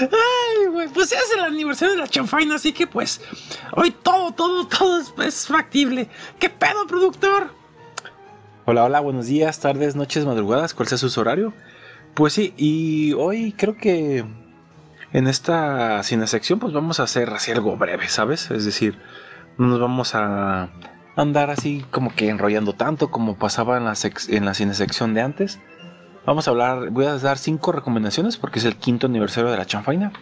Ay, 0.00 0.66
güey, 0.70 0.88
pues 0.88 1.10
ya 1.10 1.18
es 1.18 1.32
el 1.36 1.44
aniversario 1.44 1.94
de 1.94 2.00
la 2.00 2.08
chanfaina, 2.08 2.56
así 2.56 2.72
que 2.72 2.86
pues 2.86 3.20
hoy 3.72 3.90
todo, 3.90 4.32
todo, 4.32 4.66
todo 4.66 5.00
es, 5.22 5.46
factible. 5.46 6.08
¿Qué 6.38 6.50
pedo, 6.50 6.86
productor? 6.86 7.52
Hola, 8.66 8.84
hola, 8.84 9.00
buenos 9.00 9.26
días, 9.26 9.58
tardes, 9.60 9.96
noches, 9.96 10.24
madrugadas, 10.24 10.74
¿cuál 10.74 10.88
sea 10.88 10.98
su 10.98 11.20
horario? 11.20 11.52
Pues 12.14 12.32
sí, 12.34 12.54
y 12.56 13.12
hoy 13.14 13.52
creo 13.52 13.76
que 13.76 14.24
en 15.12 15.26
esta 15.26 16.02
cine 16.02 16.26
sección 16.26 16.58
pues 16.58 16.72
vamos 16.72 17.00
a 17.00 17.04
hacer 17.04 17.30
así 17.30 17.50
algo 17.50 17.76
breve, 17.76 18.08
¿sabes? 18.08 18.50
Es 18.50 18.64
decir, 18.64 18.98
no 19.58 19.66
nos 19.66 19.80
vamos 19.80 20.14
a 20.14 20.70
andar 21.20 21.50
así 21.50 21.84
como 21.90 22.14
que 22.14 22.28
enrollando 22.28 22.72
tanto 22.72 23.10
como 23.10 23.36
pasaba 23.36 23.76
en 23.76 23.84
la, 23.84 23.92
sec- 23.92 24.32
en 24.34 24.44
la 24.44 24.54
cinesección 24.54 25.14
de 25.14 25.22
antes. 25.22 25.60
Vamos 26.26 26.46
a 26.46 26.50
hablar, 26.50 26.90
voy 26.90 27.06
a 27.06 27.16
dar 27.16 27.38
cinco 27.38 27.72
recomendaciones 27.72 28.36
porque 28.36 28.58
es 28.58 28.64
el 28.64 28.76
quinto 28.76 29.06
aniversario 29.06 29.50
de 29.50 29.56
la 29.56 29.66
chanfaina. 29.66 30.12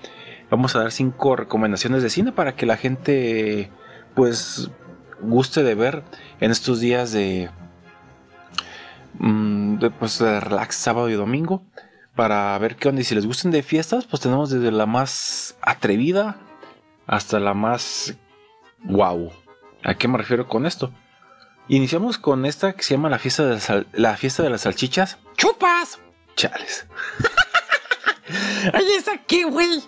Vamos 0.51 0.75
a 0.75 0.81
dar 0.81 0.93
cinco 0.93 1.37
recomendaciones 1.37 2.03
de 2.03 2.11
cine 2.11 2.33
para 2.33 2.55
que 2.55 2.67
la 2.67 2.77
gente 2.77 3.71
pues 4.15 4.71
guste 5.21 5.63
de 5.63 5.75
ver 5.75 6.05
en 6.41 6.51
estos 6.51 6.81
días 6.81 7.13
de, 7.13 7.51
mm, 9.19 9.79
pues, 9.99 10.19
de 10.19 10.41
relax 10.41 10.77
sábado 10.77 11.09
y 11.11 11.15
domingo 11.15 11.63
para 12.15 12.57
ver 12.59 12.77
qué 12.77 12.89
onda 12.89 13.01
y 13.01 13.05
si 13.05 13.15
les 13.15 13.27
gustan 13.27 13.51
de 13.53 13.63
fiestas 13.63 14.07
pues 14.07 14.23
tenemos 14.23 14.51
desde 14.51 14.73
la 14.73 14.87
más 14.87 15.57
atrevida 15.61 16.37
hasta 17.07 17.39
la 17.39 17.55
más 17.55 18.17
wow. 18.85 19.31
¿A 19.89 19.95
qué 19.95 20.07
me 20.07 20.19
refiero 20.19 20.47
con 20.47 20.67
esto? 20.67 20.93
Iniciamos 21.67 22.19
con 22.19 22.45
esta 22.45 22.75
que 22.75 22.83
se 22.83 22.93
llama 22.95 23.09
la 23.09 23.19
fiesta 23.19 23.47
de 23.47 23.55
las 23.55 23.87
la 23.93 24.17
fiesta 24.19 24.43
de 24.43 24.51
las 24.51 24.61
salchichas. 24.61 25.17
¡Chupas! 25.35 25.99
Chales. 26.37 26.87
Oye, 28.75 28.97
¿esa 28.97 29.17
qué, 29.27 29.45
güey? 29.45 29.83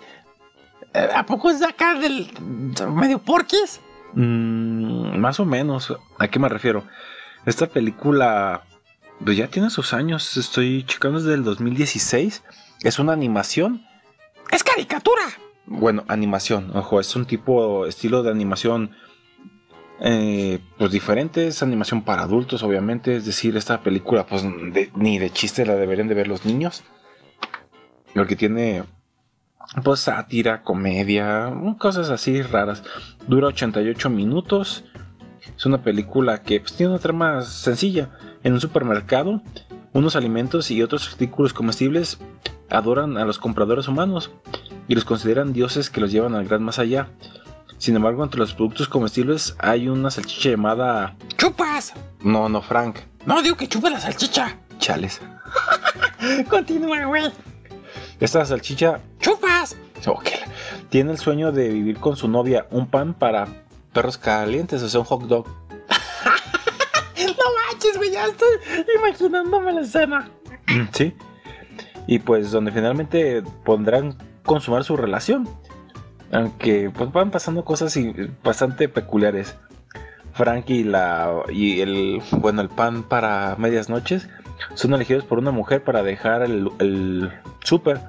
Eh, 0.95 1.09
¿A 1.15 1.27
poco 1.27 1.51
es 1.51 1.61
de 1.61 1.67
acá 1.67 1.97
del 1.97 2.31
medio 2.95 3.19
porquis? 3.19 3.83
Mm, 4.15 5.19
más 5.19 5.39
o 5.39 5.45
menos. 5.45 5.95
¿A 6.19 6.29
qué 6.29 6.39
me 6.39 6.49
refiero? 6.49 6.83
Esta 7.45 7.67
película 7.67 8.63
pues 9.23 9.37
ya 9.37 9.49
tiene 9.49 9.69
sus 9.69 9.93
años. 9.93 10.39
Estoy 10.39 10.85
checando 10.85 11.19
desde 11.19 11.35
el 11.35 11.45
2016. 11.45 12.43
Es 12.85 12.99
una 12.99 13.13
animación. 13.13 13.85
¡Es 14.51 14.65
caricatura! 14.65 15.25
Bueno, 15.67 16.05
animación. 16.09 16.75
Ojo, 16.75 17.01
es 17.01 17.15
un 17.15 17.27
tipo, 17.27 17.85
estilo 17.85 18.23
de 18.23 18.31
animación. 18.31 18.97
Eh, 20.01 20.61
pues 20.79 20.91
diferente. 20.91 21.47
Es 21.47 21.63
animación 21.63 22.03
para 22.03 22.23
adultos, 22.23 22.63
obviamente. 22.63 23.17
Es 23.17 23.27
decir, 23.27 23.57
esta 23.57 23.83
película, 23.83 24.27
pues 24.27 24.45
ni 24.95 25.19
de 25.19 25.31
chiste 25.31 25.67
la 25.67 25.77
deberían 25.77 26.09
de 26.09 26.15
ver 26.15 26.29
los 26.29 26.45
niños. 26.45 26.83
Porque 28.15 28.37
tiene 28.37 28.85
pues 29.85 30.01
sátira, 30.01 30.63
comedia, 30.63 31.53
cosas 31.79 32.11
así 32.11 32.43
raras. 32.43 32.83
Dura 33.29 33.49
88 33.49 34.11
minutos. 34.11 34.85
Es 35.57 35.67
una 35.67 35.83
película 35.83 36.43
que 36.43 36.61
pues, 36.61 36.75
tiene 36.75 36.93
una 36.93 37.01
trama 37.01 37.43
sencilla. 37.43 38.11
En 38.43 38.55
un 38.55 38.61
supermercado, 38.61 39.43
unos 39.93 40.17
alimentos 40.17 40.71
y 40.71 40.83
otros 40.83 41.09
artículos 41.09 41.53
comestibles 41.53 42.19
adoran 42.69 43.17
a 43.17 43.25
los 43.25 43.39
compradores 43.39 43.89
humanos 43.89 44.31
y 44.89 44.95
los 44.95 45.05
consideran 45.05 45.53
dioses 45.53 45.91
que 45.91 46.01
los 46.01 46.11
llevan 46.11 46.35
al 46.35 46.47
gran 46.47 46.63
más 46.63 46.79
allá. 46.79 47.09
Sin 47.79 47.97
embargo, 47.97 48.23
entre 48.23 48.41
los 48.41 48.55
productos 48.55 48.89
comestibles 48.89 49.55
hay 49.59 49.89
una 49.89 50.11
salchicha 50.11 50.51
llamada... 50.51 51.17
¡Chupas! 51.37 51.95
No, 52.21 52.49
no, 52.49 52.61
Frank. 52.63 52.99
No, 53.27 53.43
digo 53.43 53.57
que 53.57 53.69
chupa 53.69 53.91
la 53.91 54.01
salchicha. 54.01 54.59
Chales. 54.79 55.21
Continúa, 56.49 57.05
güey. 57.07 57.31
Esta 58.21 58.45
salchicha 58.45 59.01
¡Chupas! 59.21 59.77
Ok. 60.07 60.29
Tiene 60.91 61.13
el 61.13 61.19
sueño 61.19 61.53
de 61.53 61.69
vivir 61.69 61.99
con 61.99 62.17
su 62.17 62.29
novia 62.29 62.67
un 62.71 62.87
pan 62.87 63.15
para 63.15 63.47
perros 63.93 64.19
calientes, 64.19 64.83
o 64.83 64.89
sea, 64.89 65.01
un 65.01 65.07
hot 65.07 65.23
dog. 65.23 65.47
No 67.17 67.45
manches, 67.73 67.97
güey, 67.97 68.11
ya 68.11 68.27
estoy 68.27 68.49
imaginándome 68.97 69.73
la 69.73 69.81
escena. 69.83 70.31
Sí. 70.93 71.15
Y 72.07 72.19
pues 72.19 72.51
donde 72.51 72.73
finalmente 72.73 73.43
pondrán 73.65 74.17
consumar 74.45 74.85
su 74.85 74.97
relación. 74.97 75.49
Aunque 76.33 76.91
pues 76.91 77.11
van 77.13 77.31
pasando 77.31 77.65
cosas 77.65 77.99
bastante 78.43 78.89
peculiares. 78.89 79.57
Frank 80.33 80.71
y 80.71 80.85
la 80.85 81.43
y 81.49 81.81
el 81.81 82.23
bueno 82.31 82.63
el 82.63 82.69
pan 82.69 83.03
para 83.03 83.57
medias 83.59 83.89
noches 83.89 84.29
son 84.75 84.95
elegidos 84.95 85.25
por 85.25 85.39
una 85.39 85.51
mujer 85.51 85.83
para 85.83 86.03
dejar 86.03 86.43
el, 86.43 86.71
el 86.79 87.33
súper. 87.65 88.01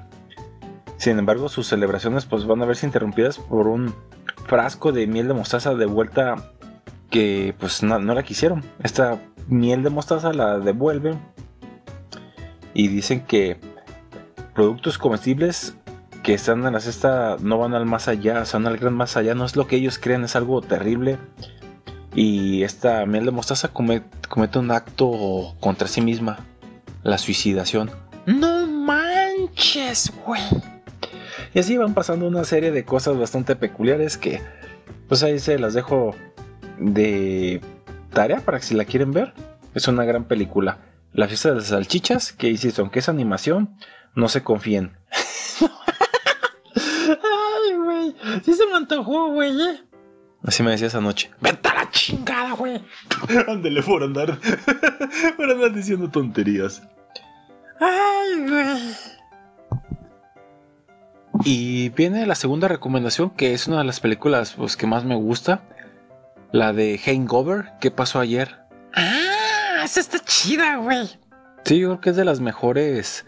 Sin 0.98 1.18
embargo, 1.18 1.48
sus 1.48 1.66
celebraciones 1.66 2.26
pues 2.26 2.46
van 2.46 2.62
a 2.62 2.66
verse 2.66 2.86
interrumpidas 2.86 3.38
por 3.38 3.66
un 3.66 3.92
frasco 4.46 4.92
de 4.92 5.06
miel 5.06 5.26
de 5.28 5.34
mostaza 5.34 5.74
de 5.74 5.86
vuelta 5.86 6.52
que 7.10 7.54
pues 7.58 7.82
no, 7.82 7.98
no 7.98 8.14
la 8.14 8.22
quisieron. 8.22 8.62
Esta 8.82 9.18
miel 9.48 9.82
de 9.82 9.90
mostaza 9.90 10.32
la 10.32 10.58
devuelven 10.58 11.20
y 12.74 12.88
dicen 12.88 13.24
que 13.26 13.58
productos 14.54 14.98
comestibles 14.98 15.76
que 16.22 16.34
están 16.34 16.64
en 16.66 16.72
la 16.72 16.80
cesta 16.80 17.36
no 17.40 17.58
van 17.58 17.74
al 17.74 17.86
más 17.86 18.08
allá, 18.08 18.44
son 18.44 18.66
al 18.66 18.76
gran 18.78 18.94
más 18.94 19.16
allá, 19.16 19.34
no 19.34 19.44
es 19.44 19.56
lo 19.56 19.66
que 19.66 19.76
ellos 19.76 19.98
creen, 19.98 20.24
es 20.24 20.36
algo 20.36 20.60
terrible. 20.62 21.18
Y 22.14 22.62
esta 22.62 23.06
miel 23.06 23.24
de 23.24 23.30
mostaza 23.30 23.68
come- 23.68 24.02
comete 24.28 24.58
un 24.58 24.70
acto 24.70 25.54
contra 25.60 25.88
sí 25.88 26.00
misma, 26.00 26.38
la 27.02 27.18
suicidación. 27.18 27.90
No 28.26 28.66
manches, 28.66 30.12
güey. 30.26 30.42
Y 31.54 31.58
así 31.58 31.76
van 31.76 31.94
pasando 31.94 32.26
una 32.26 32.44
serie 32.44 32.70
de 32.70 32.84
cosas 32.84 33.18
bastante 33.18 33.56
peculiares 33.56 34.16
que 34.16 34.40
pues 35.08 35.22
ahí 35.22 35.38
se 35.38 35.58
las 35.58 35.74
dejo 35.74 36.14
de 36.78 37.60
tarea 38.12 38.40
para 38.40 38.58
que 38.58 38.64
si 38.64 38.74
la 38.74 38.84
quieren 38.84 39.10
ver. 39.12 39.34
Es 39.74 39.88
una 39.88 40.04
gran 40.04 40.24
película. 40.24 40.78
La 41.12 41.28
fiesta 41.28 41.48
de 41.50 41.56
las 41.56 41.66
salchichas, 41.66 42.32
que 42.32 42.48
insisto, 42.48 42.82
aunque 42.82 43.00
es 43.00 43.08
animación, 43.08 43.76
no 44.14 44.28
se 44.28 44.42
confíen. 44.42 44.92
Ay, 46.74 47.76
güey. 47.76 48.14
Sí 48.44 48.54
se 48.54 48.66
me 48.66 48.74
antojó, 48.74 49.28
güey, 49.28 49.60
eh. 49.60 49.80
Así 50.44 50.62
me 50.62 50.72
decías 50.72 50.94
anoche. 50.94 51.30
Vete 51.40 51.68
a 51.68 51.74
la 51.74 51.90
chingada, 51.90 52.52
güey. 52.52 52.82
Ándele 53.48 53.82
por 53.82 54.02
andar. 54.02 54.38
por 55.36 55.50
andar 55.50 55.72
diciendo 55.72 56.10
tonterías. 56.10 56.82
Ay, 57.78 58.48
güey. 58.48 58.94
Y 61.44 61.88
viene 61.90 62.26
la 62.26 62.34
segunda 62.34 62.68
recomendación, 62.68 63.30
que 63.30 63.52
es 63.54 63.66
una 63.66 63.78
de 63.78 63.84
las 63.84 64.00
películas 64.00 64.52
pues, 64.52 64.76
que 64.76 64.86
más 64.86 65.04
me 65.04 65.14
gusta. 65.14 65.62
La 66.52 66.72
de 66.72 66.98
Hangover, 66.98 67.72
¿qué 67.80 67.90
pasó 67.90 68.20
ayer? 68.20 68.58
Ah, 68.94 69.82
esa 69.84 70.00
está 70.00 70.18
chida, 70.18 70.76
güey. 70.76 71.08
Sí, 71.64 71.78
yo 71.78 71.88
creo 71.88 72.00
que 72.00 72.10
es 72.10 72.16
de 72.16 72.24
las 72.24 72.40
mejores 72.40 73.24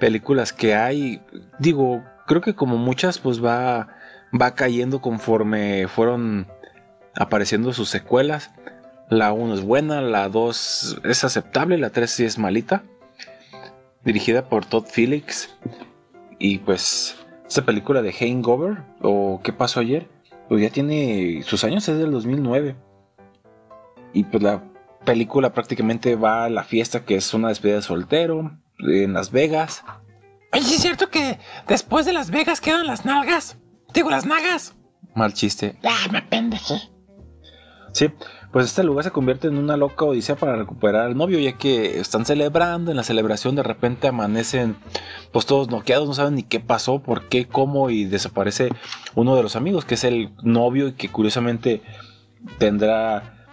películas 0.00 0.52
que 0.52 0.74
hay. 0.74 1.20
Digo, 1.58 2.02
creo 2.26 2.40
que 2.40 2.54
como 2.54 2.78
muchas, 2.78 3.18
pues 3.18 3.44
va, 3.44 3.88
va 4.32 4.54
cayendo 4.54 5.00
conforme 5.00 5.88
fueron 5.88 6.46
apareciendo 7.14 7.72
sus 7.72 7.88
secuelas. 7.88 8.50
La 9.08 9.32
1 9.32 9.54
es 9.54 9.62
buena, 9.62 10.00
la 10.00 10.28
2 10.28 11.00
es 11.04 11.24
aceptable, 11.24 11.78
la 11.78 11.90
3 11.90 12.10
sí 12.10 12.24
es 12.24 12.38
malita. 12.38 12.82
Dirigida 14.04 14.48
por 14.48 14.64
Todd 14.64 14.86
Phillips. 14.94 15.56
Y 16.38 16.58
pues, 16.58 17.16
esta 17.46 17.64
película 17.64 18.02
de 18.02 18.12
Hangover, 18.12 18.82
o 19.00 19.40
¿Qué 19.42 19.52
pasó 19.52 19.80
ayer? 19.80 20.08
Pues 20.48 20.62
ya 20.62 20.70
tiene 20.70 21.42
sus 21.42 21.64
años, 21.64 21.88
es 21.88 21.98
del 21.98 22.10
2009. 22.10 22.76
Y 24.12 24.24
pues 24.24 24.42
la 24.42 24.62
película 25.04 25.52
prácticamente 25.52 26.16
va 26.16 26.44
a 26.44 26.50
la 26.50 26.64
fiesta 26.64 27.04
que 27.04 27.16
es 27.16 27.34
una 27.34 27.48
despedida 27.48 27.76
de 27.76 27.82
soltero 27.82 28.58
en 28.78 29.12
Las 29.12 29.30
Vegas. 29.30 29.84
Oye, 30.52 30.62
¿sí 30.62 30.74
¿es 30.74 30.82
cierto 30.82 31.10
que 31.10 31.38
después 31.66 32.06
de 32.06 32.12
Las 32.12 32.30
Vegas 32.30 32.60
quedan 32.60 32.86
las 32.86 33.04
nalgas? 33.04 33.58
Digo, 33.96 34.10
las 34.10 34.26
nagas. 34.26 34.74
Mal 35.14 35.32
chiste. 35.32 35.78
Ah, 35.82 36.08
me 36.12 36.20
pendejé. 36.20 36.74
Sí, 37.94 38.10
pues 38.52 38.66
este 38.66 38.84
lugar 38.84 39.04
se 39.04 39.10
convierte 39.10 39.48
en 39.48 39.56
una 39.56 39.78
loca 39.78 40.04
odisea 40.04 40.36
para 40.36 40.54
recuperar 40.54 41.06
al 41.06 41.16
novio, 41.16 41.38
ya 41.38 41.52
que 41.52 41.98
están 41.98 42.26
celebrando, 42.26 42.90
en 42.90 42.98
la 42.98 43.04
celebración 43.04 43.56
de 43.56 43.62
repente 43.62 44.06
amanecen 44.06 44.76
pues 45.32 45.46
todos 45.46 45.70
noqueados, 45.70 46.06
no 46.06 46.12
saben 46.12 46.34
ni 46.34 46.42
qué 46.42 46.60
pasó, 46.60 46.98
por 46.98 47.30
qué, 47.30 47.48
cómo, 47.48 47.88
y 47.88 48.04
desaparece 48.04 48.68
uno 49.14 49.34
de 49.34 49.42
los 49.42 49.56
amigos, 49.56 49.86
que 49.86 49.94
es 49.94 50.04
el 50.04 50.30
novio 50.42 50.88
y 50.88 50.92
que 50.92 51.08
curiosamente 51.08 51.80
tendrá 52.58 53.46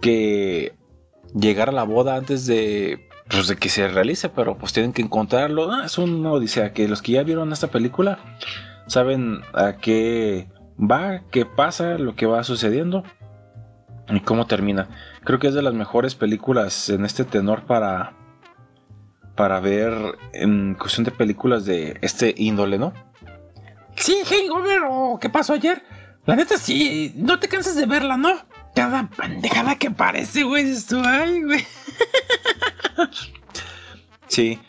que 0.00 0.72
llegar 1.38 1.68
a 1.68 1.72
la 1.72 1.84
boda 1.84 2.16
antes 2.16 2.46
de, 2.46 3.06
pues, 3.28 3.48
de 3.48 3.56
que 3.56 3.68
se 3.68 3.86
realice, 3.86 4.30
pero 4.30 4.56
pues 4.56 4.72
tienen 4.72 4.94
que 4.94 5.02
encontrarlo. 5.02 5.70
Ah, 5.70 5.82
es 5.84 5.98
una 5.98 6.32
odisea, 6.32 6.72
que 6.72 6.88
los 6.88 7.02
que 7.02 7.12
ya 7.12 7.22
vieron 7.22 7.52
esta 7.52 7.66
película 7.66 8.18
saben 8.90 9.42
a 9.54 9.74
qué 9.76 10.50
va, 10.78 11.22
qué 11.30 11.46
pasa, 11.46 11.96
lo 11.96 12.16
que 12.16 12.26
va 12.26 12.42
sucediendo 12.42 13.04
y 14.08 14.20
cómo 14.20 14.46
termina. 14.46 14.88
Creo 15.24 15.38
que 15.38 15.46
es 15.46 15.54
de 15.54 15.62
las 15.62 15.74
mejores 15.74 16.16
películas 16.16 16.90
en 16.90 17.04
este 17.04 17.24
tenor 17.24 17.66
para 17.66 18.16
para 19.36 19.60
ver 19.60 19.92
en 20.32 20.74
cuestión 20.74 21.04
de 21.04 21.12
películas 21.12 21.64
de 21.64 21.98
este 22.02 22.34
índole, 22.36 22.78
¿no? 22.78 22.92
Sí, 23.96 24.18
Hangover 24.24 24.82
o 24.90 25.18
¿qué 25.20 25.30
pasó 25.30 25.54
ayer? 25.54 25.82
La 26.26 26.36
neta 26.36 26.58
sí, 26.58 27.12
no 27.16 27.38
te 27.38 27.48
cansas 27.48 27.76
de 27.76 27.86
verla, 27.86 28.16
¿no? 28.16 28.32
Cada 28.74 29.08
pendejada 29.08 29.76
que 29.76 29.90
parece, 29.90 30.42
güey, 30.42 30.74
tú, 30.86 31.00
ay, 31.04 31.42
güey. 31.42 31.64
Sí, 34.26 34.60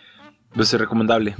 pues 0.56 0.74
es 0.74 0.80
recomendable. 0.80 1.36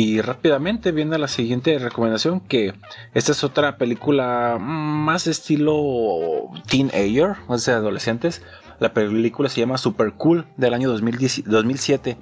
Y 0.00 0.20
rápidamente 0.20 0.92
viene 0.92 1.18
la 1.18 1.26
siguiente 1.26 1.76
recomendación 1.76 2.38
que 2.38 2.72
esta 3.14 3.32
es 3.32 3.42
otra 3.42 3.78
película 3.78 4.56
más 4.60 5.26
estilo 5.26 6.52
teenager, 6.68 7.34
o 7.48 7.58
sea, 7.58 7.78
adolescentes. 7.78 8.42
La 8.78 8.94
película 8.94 9.48
se 9.48 9.58
llama 9.58 9.76
Super 9.76 10.12
Cool 10.12 10.46
del 10.56 10.72
año 10.72 10.88
2010 10.88 11.46
2007. 11.46 12.16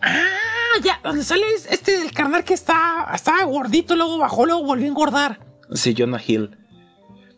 Ah, 0.00 0.80
ya, 0.82 0.98
donde 1.04 1.24
sale 1.24 1.44
este 1.68 1.98
del 1.98 2.12
carnal 2.12 2.42
que 2.42 2.54
está, 2.54 3.06
estaba 3.14 3.44
gordito, 3.44 3.94
luego 3.94 4.16
bajó, 4.16 4.46
luego 4.46 4.64
volvió 4.64 4.86
a 4.86 4.88
engordar. 4.88 5.40
Sí, 5.74 5.94
Jonah 5.94 6.22
Hill. 6.26 6.56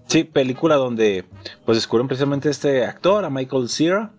Sí, 0.06 0.22
película 0.22 0.76
donde 0.76 1.24
pues 1.64 1.76
descubren 1.76 2.06
precisamente 2.06 2.50
este 2.50 2.84
actor, 2.84 3.24
a 3.24 3.31
Michael 3.31 3.68
Cera, 3.68 4.12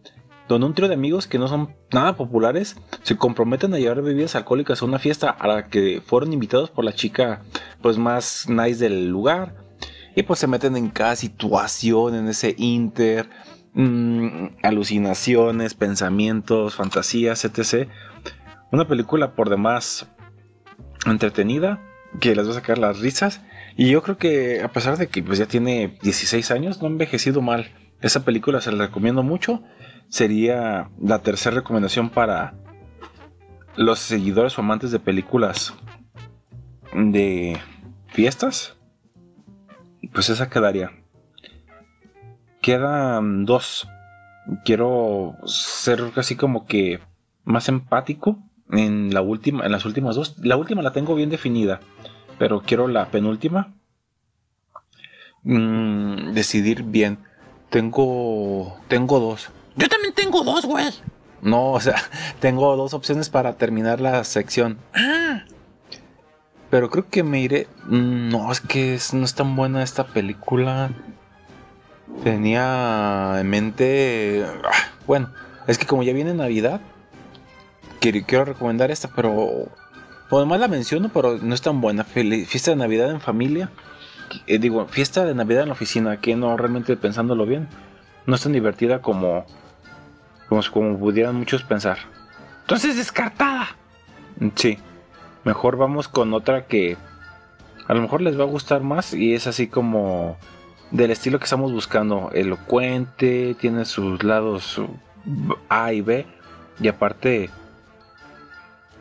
donde 0.53 0.67
un 0.67 0.73
trío 0.73 0.87
de 0.87 0.93
amigos 0.93 1.27
que 1.27 1.39
no 1.39 1.47
son 1.47 1.75
nada 1.91 2.15
populares 2.15 2.77
se 3.01 3.17
comprometen 3.17 3.73
a 3.73 3.79
llevar 3.79 4.01
bebidas 4.01 4.35
alcohólicas 4.35 4.81
a 4.81 4.85
una 4.85 4.99
fiesta 4.99 5.29
a 5.29 5.47
la 5.47 5.67
que 5.67 6.01
fueron 6.05 6.31
invitados 6.31 6.69
por 6.69 6.85
la 6.85 6.93
chica 6.93 7.41
pues 7.81 7.97
más 7.97 8.47
nice 8.49 8.83
del 8.83 9.09
lugar. 9.09 9.55
Y 10.15 10.23
pues 10.23 10.39
se 10.39 10.47
meten 10.47 10.77
en 10.77 10.89
cada 10.89 11.15
situación, 11.15 12.13
en 12.13 12.27
ese 12.27 12.53
inter, 12.59 13.29
mm, 13.73 14.57
alucinaciones, 14.61 15.73
pensamientos, 15.73 16.75
fantasías, 16.75 17.43
etc. 17.45 17.89
Una 18.71 18.87
película 18.87 19.33
por 19.33 19.49
demás 19.49 20.07
entretenida, 21.07 21.81
que 22.19 22.35
les 22.35 22.47
va 22.47 22.51
a 22.51 22.55
sacar 22.55 22.77
las 22.77 22.99
risas. 22.99 23.41
Y 23.75 23.89
yo 23.89 24.03
creo 24.03 24.17
que 24.17 24.61
a 24.61 24.71
pesar 24.71 24.97
de 24.97 25.07
que 25.07 25.23
pues, 25.23 25.39
ya 25.39 25.47
tiene 25.47 25.97
16 26.03 26.51
años, 26.51 26.79
no 26.79 26.87
ha 26.87 26.91
envejecido 26.91 27.41
mal. 27.41 27.71
Esa 28.01 28.23
película 28.23 28.61
se 28.61 28.71
la 28.71 28.85
recomiendo 28.85 29.23
mucho. 29.23 29.63
Sería 30.09 30.89
la 31.01 31.19
tercera 31.19 31.55
recomendación 31.55 32.09
para 32.09 32.53
los 33.75 33.99
seguidores 33.99 34.57
o 34.57 34.61
amantes 34.61 34.91
de 34.91 34.99
películas 34.99 35.73
de 36.93 37.59
fiestas. 38.07 38.75
Pues 40.13 40.29
esa 40.29 40.49
quedaría. 40.49 40.91
Quedan 42.61 43.45
dos. 43.45 43.87
Quiero 44.65 45.35
ser 45.45 46.11
casi 46.13 46.35
como 46.35 46.65
que 46.65 46.99
más 47.43 47.69
empático 47.69 48.37
en 48.71 49.13
la 49.13 49.21
última, 49.21 49.65
en 49.65 49.71
las 49.71 49.85
últimas 49.85 50.15
dos. 50.15 50.35
La 50.39 50.57
última 50.57 50.81
la 50.81 50.91
tengo 50.91 51.15
bien 51.15 51.29
definida, 51.29 51.79
pero 52.37 52.61
quiero 52.61 52.87
la 52.87 53.09
penúltima. 53.09 53.73
Mm, 55.43 56.33
decidir 56.33 56.83
bien. 56.83 57.19
Tengo, 57.69 58.77
tengo 58.87 59.19
dos. 59.19 59.49
Yo 59.75 59.89
también 59.89 60.13
tengo 60.13 60.43
dos, 60.43 60.65
güey. 60.65 60.85
No, 61.41 61.71
o 61.71 61.79
sea, 61.79 61.95
tengo 62.39 62.75
dos 62.77 62.93
opciones 62.93 63.29
para 63.29 63.53
terminar 63.57 63.99
la 64.01 64.23
sección. 64.23 64.77
Ah, 64.93 65.43
Pero 66.69 66.89
creo 66.89 67.07
que 67.09 67.23
me 67.23 67.39
iré. 67.41 67.67
Mm, 67.85 68.29
No, 68.29 68.51
es 68.51 68.59
que 68.61 68.95
es- 68.95 69.13
no 69.13 69.25
es 69.25 69.35
tan 69.35 69.55
buena 69.55 69.83
esta 69.83 70.05
película. 70.07 70.91
Tenía 72.23 73.35
en 73.39 73.49
mente. 73.49 74.45
ah, 74.63 74.71
Bueno, 75.07 75.29
es 75.67 75.77
que 75.77 75.85
como 75.85 76.03
ya 76.03 76.13
viene 76.13 76.33
Navidad, 76.33 76.81
quiero, 77.99 78.19
quiero 78.25 78.45
recomendar 78.45 78.91
esta, 78.91 79.09
pero. 79.09 79.67
Por 80.29 80.39
demás 80.39 80.59
la 80.59 80.67
menciono, 80.67 81.09
pero 81.13 81.37
no 81.37 81.53
es 81.53 81.61
tan 81.61 81.79
buena. 81.81 82.03
Fiesta 82.05 82.71
de 82.71 82.77
Navidad 82.77 83.11
en 83.11 83.21
familia. 83.21 83.69
Eh, 84.47 84.57
digo, 84.57 84.87
fiesta 84.87 85.25
de 85.25 85.35
Navidad 85.35 85.61
en 85.63 85.67
la 85.69 85.73
oficina, 85.73 86.17
que 86.21 86.35
no 86.35 86.55
realmente 86.57 86.95
pensándolo 86.97 87.45
bien. 87.45 87.67
No 88.25 88.35
es 88.35 88.41
tan 88.41 88.53
divertida 88.53 89.01
como. 89.01 89.45
Como, 90.53 90.61
como 90.71 90.99
pudieran 90.99 91.35
muchos 91.35 91.63
pensar. 91.63 91.97
entonces 92.61 92.95
descartada. 92.95 93.75
Sí. 94.53 94.77
Mejor 95.43 95.77
vamos 95.77 96.07
con 96.07 96.31
otra 96.35 96.67
que 96.67 96.95
a 97.87 97.93
lo 97.95 98.01
mejor 98.01 98.21
les 98.21 98.39
va 98.39 98.43
a 98.43 98.47
gustar 98.47 98.81
más 98.81 99.15
y 99.15 99.33
es 99.33 99.47
así 99.47 99.65
como 99.65 100.37
del 100.91 101.09
estilo 101.09 101.39
que 101.39 101.45
estamos 101.45 101.71
buscando. 101.71 102.29
Elocuente, 102.33 103.55
tiene 103.59 103.85
sus 103.85 104.23
lados 104.23 104.79
A 105.69 105.91
y 105.91 106.01
B. 106.01 106.27
Y 106.79 106.87
aparte, 106.87 107.49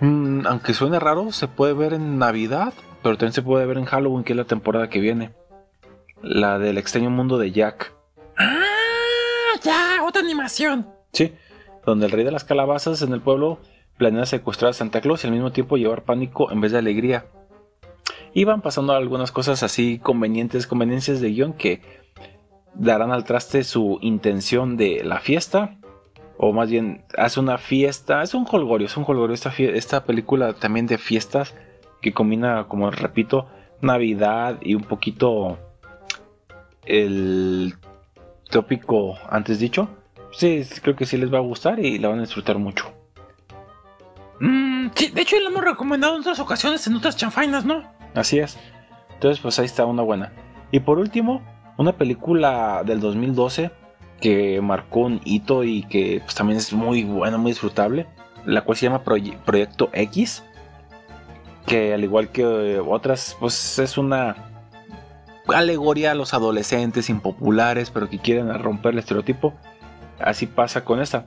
mm, 0.00 0.46
aunque 0.46 0.72
suene 0.72 0.98
raro, 0.98 1.32
se 1.32 1.48
puede 1.48 1.74
ver 1.74 1.92
en 1.92 2.18
Navidad, 2.18 2.72
pero 3.02 3.18
también 3.18 3.34
se 3.34 3.42
puede 3.42 3.66
ver 3.66 3.76
en 3.76 3.84
Halloween, 3.84 4.24
que 4.24 4.32
es 4.32 4.38
la 4.38 4.44
temporada 4.44 4.88
que 4.88 5.00
viene. 5.00 5.32
La 6.22 6.58
del 6.58 6.78
extraño 6.78 7.10
mundo 7.10 7.36
de 7.36 7.52
Jack. 7.52 7.92
Ah, 8.38 9.60
ya, 9.62 10.02
otra 10.02 10.22
animación. 10.22 11.01
Sí, 11.12 11.32
donde 11.84 12.06
el 12.06 12.12
rey 12.12 12.24
de 12.24 12.32
las 12.32 12.44
calabazas 12.44 13.02
en 13.02 13.12
el 13.12 13.20
pueblo 13.20 13.58
planea 13.98 14.24
secuestrar 14.24 14.70
a 14.70 14.74
Santa 14.74 15.00
Claus 15.00 15.22
y 15.22 15.26
al 15.26 15.32
mismo 15.32 15.52
tiempo 15.52 15.76
llevar 15.76 16.04
pánico 16.04 16.50
en 16.50 16.60
vez 16.60 16.72
de 16.72 16.78
alegría. 16.78 17.26
Y 18.32 18.44
van 18.44 18.62
pasando 18.62 18.94
algunas 18.94 19.30
cosas 19.30 19.62
así 19.62 19.98
convenientes, 19.98 20.66
conveniencias 20.66 21.20
de 21.20 21.30
guion 21.30 21.52
que 21.52 21.82
darán 22.74 23.12
al 23.12 23.24
traste 23.24 23.62
su 23.62 23.98
intención 24.00 24.78
de 24.78 25.04
la 25.04 25.20
fiesta. 25.20 25.76
O 26.38 26.52
más 26.52 26.70
bien, 26.70 27.04
hace 27.18 27.40
una 27.40 27.58
fiesta, 27.58 28.22
es 28.22 28.32
un 28.32 28.46
holgorio, 28.50 28.86
es 28.86 28.96
un 28.96 29.04
holgorio 29.06 29.34
esta, 29.34 29.52
esta 29.58 30.04
película 30.04 30.54
también 30.54 30.86
de 30.86 30.96
fiestas 30.96 31.54
que 32.00 32.14
combina, 32.14 32.68
como 32.68 32.90
repito, 32.90 33.48
Navidad 33.82 34.58
y 34.62 34.74
un 34.74 34.82
poquito 34.82 35.58
el 36.86 37.74
tópico 38.50 39.14
antes 39.28 39.58
dicho. 39.58 39.88
Sí, 40.32 40.62
creo 40.82 40.96
que 40.96 41.06
sí 41.06 41.16
les 41.16 41.32
va 41.32 41.38
a 41.38 41.42
gustar 41.42 41.78
y 41.78 41.98
la 41.98 42.08
van 42.08 42.18
a 42.18 42.22
disfrutar 42.22 42.58
mucho. 42.58 42.92
Mm, 44.40 44.88
sí, 44.94 45.08
de 45.08 45.20
hecho, 45.22 45.38
la 45.38 45.48
hemos 45.50 45.64
recomendado 45.64 46.14
en 46.14 46.20
otras 46.20 46.40
ocasiones 46.40 46.86
en 46.86 46.96
otras 46.96 47.16
chanfainas, 47.16 47.64
¿no? 47.64 47.82
Así 48.14 48.38
es. 48.38 48.58
Entonces, 49.14 49.40
pues 49.40 49.58
ahí 49.58 49.66
está 49.66 49.84
una 49.86 50.02
buena. 50.02 50.32
Y 50.70 50.80
por 50.80 50.98
último, 50.98 51.42
una 51.76 51.92
película 51.92 52.82
del 52.84 53.00
2012 53.00 53.70
que 54.20 54.60
marcó 54.60 55.00
un 55.00 55.20
hito 55.24 55.64
y 55.64 55.82
que 55.84 56.20
pues, 56.24 56.34
también 56.34 56.58
es 56.58 56.72
muy 56.72 57.04
buena, 57.04 57.38
muy 57.38 57.52
disfrutable, 57.52 58.06
la 58.46 58.62
cual 58.62 58.76
se 58.76 58.86
llama 58.86 59.04
Proye- 59.04 59.36
Proyecto 59.44 59.90
X, 59.92 60.42
que 61.66 61.92
al 61.94 62.04
igual 62.04 62.28
que 62.30 62.42
eh, 62.42 62.80
otras, 62.80 63.36
pues 63.38 63.78
es 63.78 63.98
una 63.98 64.36
alegoría 65.48 66.12
a 66.12 66.14
los 66.14 66.34
adolescentes 66.34 67.10
impopulares, 67.10 67.90
pero 67.90 68.08
que 68.08 68.18
quieren 68.18 68.52
romper 68.62 68.92
el 68.92 68.98
estereotipo. 69.00 69.54
Así 70.24 70.46
pasa 70.46 70.84
con 70.84 71.00
esta. 71.00 71.24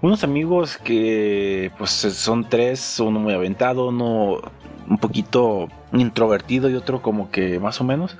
Unos 0.00 0.24
amigos 0.24 0.78
que 0.78 1.70
pues 1.78 1.90
son 1.90 2.48
tres, 2.48 2.98
uno 2.98 3.20
muy 3.20 3.34
aventado, 3.34 3.88
uno 3.88 4.40
un 4.88 4.98
poquito 4.98 5.68
introvertido 5.92 6.68
y 6.68 6.74
otro 6.74 7.02
como 7.02 7.30
que 7.30 7.60
más 7.60 7.80
o 7.80 7.84
menos, 7.84 8.16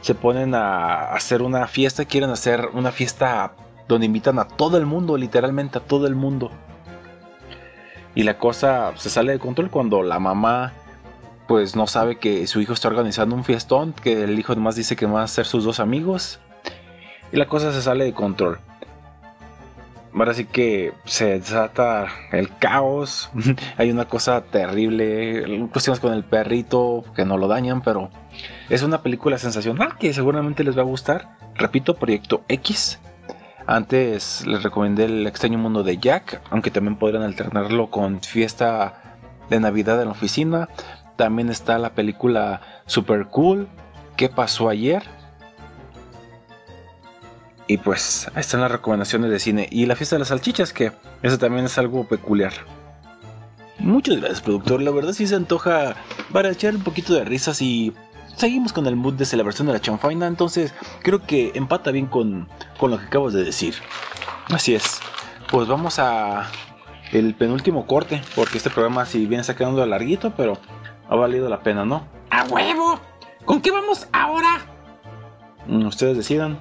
se 0.00 0.14
ponen 0.14 0.54
a 0.54 1.12
hacer 1.12 1.42
una 1.42 1.66
fiesta, 1.66 2.04
quieren 2.04 2.30
hacer 2.30 2.68
una 2.72 2.90
fiesta 2.90 3.52
donde 3.88 4.06
invitan 4.06 4.38
a 4.38 4.48
todo 4.48 4.78
el 4.78 4.86
mundo, 4.86 5.16
literalmente 5.16 5.78
a 5.78 5.82
todo 5.82 6.06
el 6.06 6.14
mundo. 6.14 6.50
Y 8.14 8.22
la 8.22 8.38
cosa 8.38 8.92
se 8.96 9.10
sale 9.10 9.32
de 9.32 9.38
control 9.38 9.70
cuando 9.70 10.02
la 10.02 10.18
mamá 10.18 10.72
pues 11.46 11.76
no 11.76 11.86
sabe 11.86 12.16
que 12.16 12.46
su 12.46 12.60
hijo 12.60 12.72
está 12.72 12.88
organizando 12.88 13.34
un 13.36 13.44
fiestón, 13.44 13.92
que 13.92 14.24
el 14.24 14.38
hijo 14.38 14.52
además 14.52 14.74
dice 14.74 14.96
que 14.96 15.06
van 15.06 15.22
a 15.22 15.28
ser 15.28 15.46
sus 15.46 15.64
dos 15.64 15.80
amigos. 15.80 16.40
Y 17.32 17.36
la 17.36 17.46
cosa 17.46 17.72
se 17.72 17.82
sale 17.82 18.04
de 18.04 18.14
control. 18.14 18.58
Ahora 20.16 20.32
sí 20.32 20.46
que 20.46 20.94
se 21.04 21.38
desata 21.38 22.06
el 22.32 22.56
caos. 22.56 23.30
Hay 23.76 23.90
una 23.90 24.06
cosa 24.06 24.42
terrible. 24.42 25.68
Cuestiones 25.70 26.00
con 26.00 26.14
el 26.14 26.24
perrito 26.24 27.04
que 27.14 27.26
no 27.26 27.36
lo 27.36 27.48
dañan, 27.48 27.82
pero 27.82 28.10
es 28.70 28.82
una 28.82 29.02
película 29.02 29.36
sensacional 29.36 29.98
que 29.98 30.14
seguramente 30.14 30.64
les 30.64 30.76
va 30.76 30.80
a 30.80 30.86
gustar. 30.86 31.36
Repito, 31.54 31.96
Proyecto 31.96 32.44
X. 32.48 32.98
Antes 33.66 34.46
les 34.46 34.62
recomendé 34.62 35.04
El 35.04 35.26
extraño 35.26 35.58
mundo 35.58 35.82
de 35.82 35.98
Jack, 35.98 36.40
aunque 36.50 36.70
también 36.70 36.96
podrían 36.96 37.22
alternarlo 37.22 37.90
con 37.90 38.22
Fiesta 38.22 39.18
de 39.50 39.60
Navidad 39.60 40.00
en 40.00 40.06
la 40.06 40.12
oficina. 40.12 40.68
También 41.16 41.50
está 41.50 41.78
la 41.78 41.90
película 41.90 42.62
Super 42.86 43.26
Cool, 43.26 43.68
¿Qué 44.16 44.30
pasó 44.30 44.70
ayer? 44.70 45.02
Y 47.68 47.78
pues 47.78 48.28
ahí 48.34 48.40
están 48.40 48.60
las 48.60 48.70
recomendaciones 48.70 49.30
de 49.30 49.38
cine. 49.38 49.68
Y 49.70 49.86
la 49.86 49.96
fiesta 49.96 50.16
de 50.16 50.20
las 50.20 50.28
salchichas, 50.28 50.72
que 50.72 50.92
eso 51.22 51.38
también 51.38 51.64
es 51.64 51.78
algo 51.78 52.04
peculiar. 52.04 52.52
Muchas 53.78 54.16
gracias, 54.16 54.40
productor. 54.40 54.82
La 54.82 54.90
verdad 54.90 55.12
sí 55.12 55.26
se 55.26 55.34
antoja 55.34 55.96
para 56.32 56.50
echar 56.50 56.74
un 56.74 56.82
poquito 56.82 57.12
de 57.14 57.24
risas 57.24 57.60
y 57.60 57.92
seguimos 58.36 58.72
con 58.72 58.86
el 58.86 58.96
mood 58.96 59.14
de 59.14 59.24
celebración 59.24 59.66
de 59.66 59.74
la 59.74 59.80
chanfaina. 59.80 60.26
Entonces 60.26 60.74
creo 61.02 61.26
que 61.26 61.52
empata 61.54 61.90
bien 61.90 62.06
con, 62.06 62.48
con 62.78 62.90
lo 62.90 62.98
que 62.98 63.06
acabas 63.06 63.32
de 63.32 63.44
decir. 63.44 63.74
Así 64.48 64.74
es. 64.74 65.00
Pues 65.50 65.68
vamos 65.68 65.98
a 65.98 66.48
el 67.12 67.34
penúltimo 67.34 67.86
corte, 67.86 68.22
porque 68.34 68.58
este 68.58 68.70
programa 68.70 69.06
si 69.06 69.26
bien 69.26 69.40
está 69.40 69.54
quedando 69.54 69.84
larguito, 69.86 70.32
pero 70.36 70.58
ha 71.08 71.14
valido 71.14 71.48
la 71.48 71.60
pena, 71.60 71.84
¿no? 71.84 72.06
¡A 72.30 72.44
huevo! 72.44 72.98
¿Con 73.44 73.60
qué 73.60 73.70
vamos 73.70 74.08
ahora? 74.12 74.66
Mm, 75.66 75.86
Ustedes 75.86 76.16
decidan. 76.16 76.60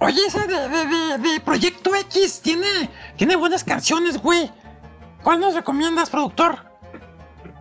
Oye, 0.00 0.20
esa 0.26 0.46
de, 0.46 0.68
de- 0.68 0.86
de- 0.86 1.18
de 1.18 1.40
Proyecto 1.40 1.94
X 1.94 2.40
tiene, 2.42 2.66
Tiene 3.16 3.36
buenas 3.36 3.64
canciones, 3.64 4.20
güey. 4.20 4.50
¿Cuál 5.22 5.40
nos 5.40 5.54
recomiendas, 5.54 6.10
productor? 6.10 6.58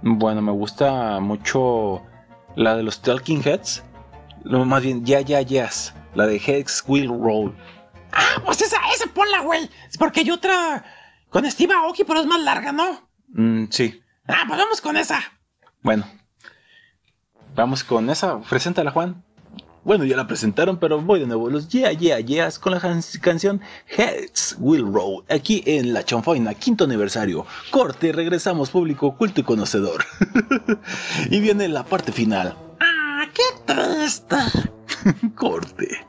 Bueno, 0.01 0.41
me 0.41 0.51
gusta 0.51 1.19
mucho 1.21 2.01
la 2.55 2.75
de 2.75 2.83
los 2.83 3.01
Talking 3.01 3.41
Heads. 3.45 3.83
No, 4.43 4.65
más 4.65 4.83
bien, 4.83 5.05
Ya 5.05 5.21
Ya 5.21 5.41
Yes. 5.41 5.93
La 6.15 6.27
de 6.27 6.35
Hex 6.45 6.83
Will 6.87 7.07
Roll. 7.07 7.55
Ah, 8.11 8.41
pues 8.45 8.61
esa, 8.61 8.77
esa 8.93 9.07
ponla, 9.07 9.39
güey. 9.41 9.69
Es 9.89 9.97
porque 9.97 10.19
hay 10.19 10.29
otra 10.31 10.83
con 11.29 11.49
Steve 11.49 11.73
Aoki, 11.73 12.03
pero 12.03 12.19
es 12.19 12.25
más 12.27 12.41
larga, 12.41 12.71
¿no? 12.71 13.07
Mm, 13.29 13.65
sí. 13.71 14.01
Ah, 14.27 14.43
pues 14.47 14.59
vamos 14.59 14.81
con 14.81 14.97
esa. 14.97 15.21
Bueno. 15.81 16.05
Vamos 17.55 17.83
con 17.83 18.09
esa. 18.09 18.39
Preséntala, 18.41 18.91
Juan. 18.91 19.23
Bueno, 19.83 20.05
ya 20.05 20.15
la 20.15 20.27
presentaron, 20.27 20.77
pero 20.77 21.01
voy 21.01 21.19
de 21.19 21.25
nuevo. 21.27 21.49
Los 21.49 21.67
Yeah 21.67 21.91
Yeah 21.91 22.19
Yeahs 22.19 22.57
con 22.57 22.71
la 22.73 22.79
can- 22.79 23.01
canción 23.21 23.59
Heads 23.87 24.55
Will 24.59 24.85
Roll. 24.91 25.23
Aquí 25.29 25.61
en 25.65 25.93
La 25.93 26.03
Chanfaina, 26.05 26.53
quinto 26.53 26.85
aniversario. 26.85 27.45
Corte, 27.71 28.11
regresamos, 28.13 28.69
público 28.69 29.15
culto 29.17 29.41
y 29.41 29.43
conocedor. 29.43 30.03
y 31.29 31.39
viene 31.41 31.67
la 31.67 31.83
parte 31.83 32.11
final. 32.11 32.55
Ah, 32.79 33.25
qué 33.33 33.43
triste. 33.73 34.37
Corte. 35.35 36.05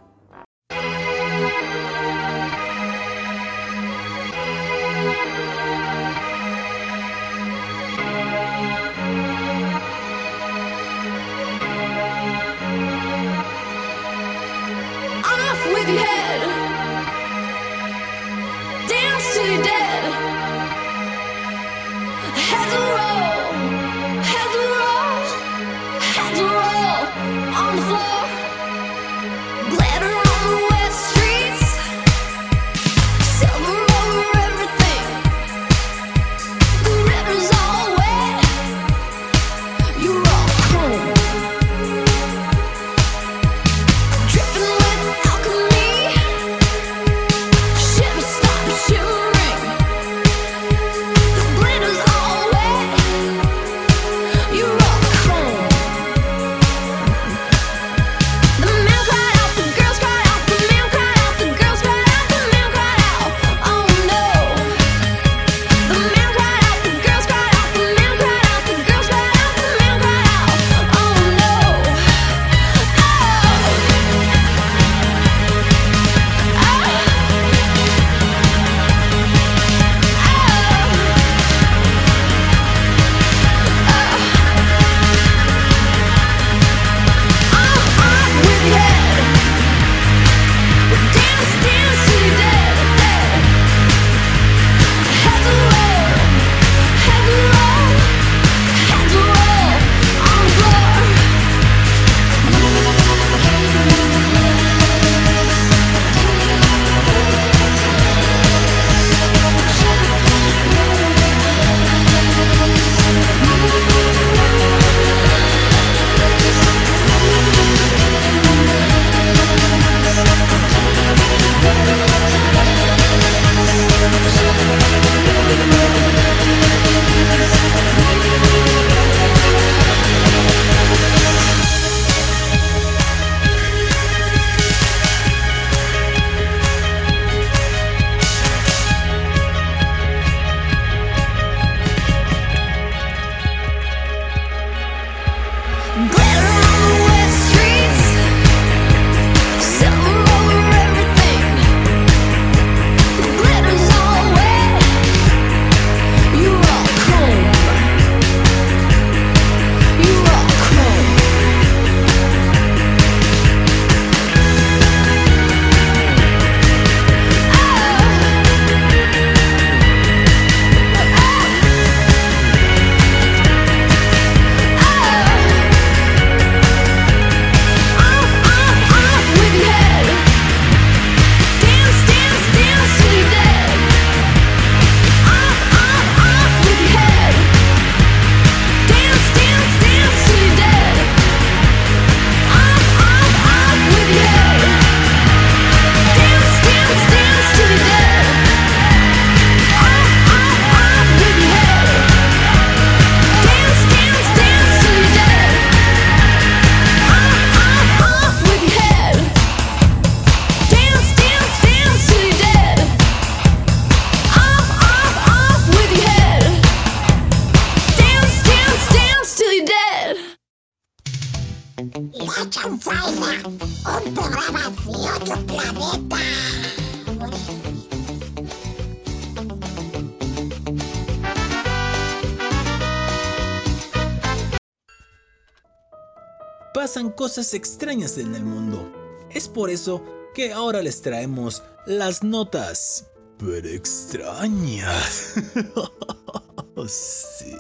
Cosas 237.35 237.55
extrañas 237.55 238.17
en 238.17 238.33
el 238.37 238.45
mundo. 238.45 238.93
Es 239.31 239.49
por 239.49 239.69
eso 239.69 240.05
que 240.37 240.53
ahora 240.53 240.81
les 240.83 241.03
traemos 241.03 241.65
las 241.85 242.23
notas, 242.23 243.11
pero 243.39 243.69
extrañas. 243.71 245.35
sí. 246.87 247.57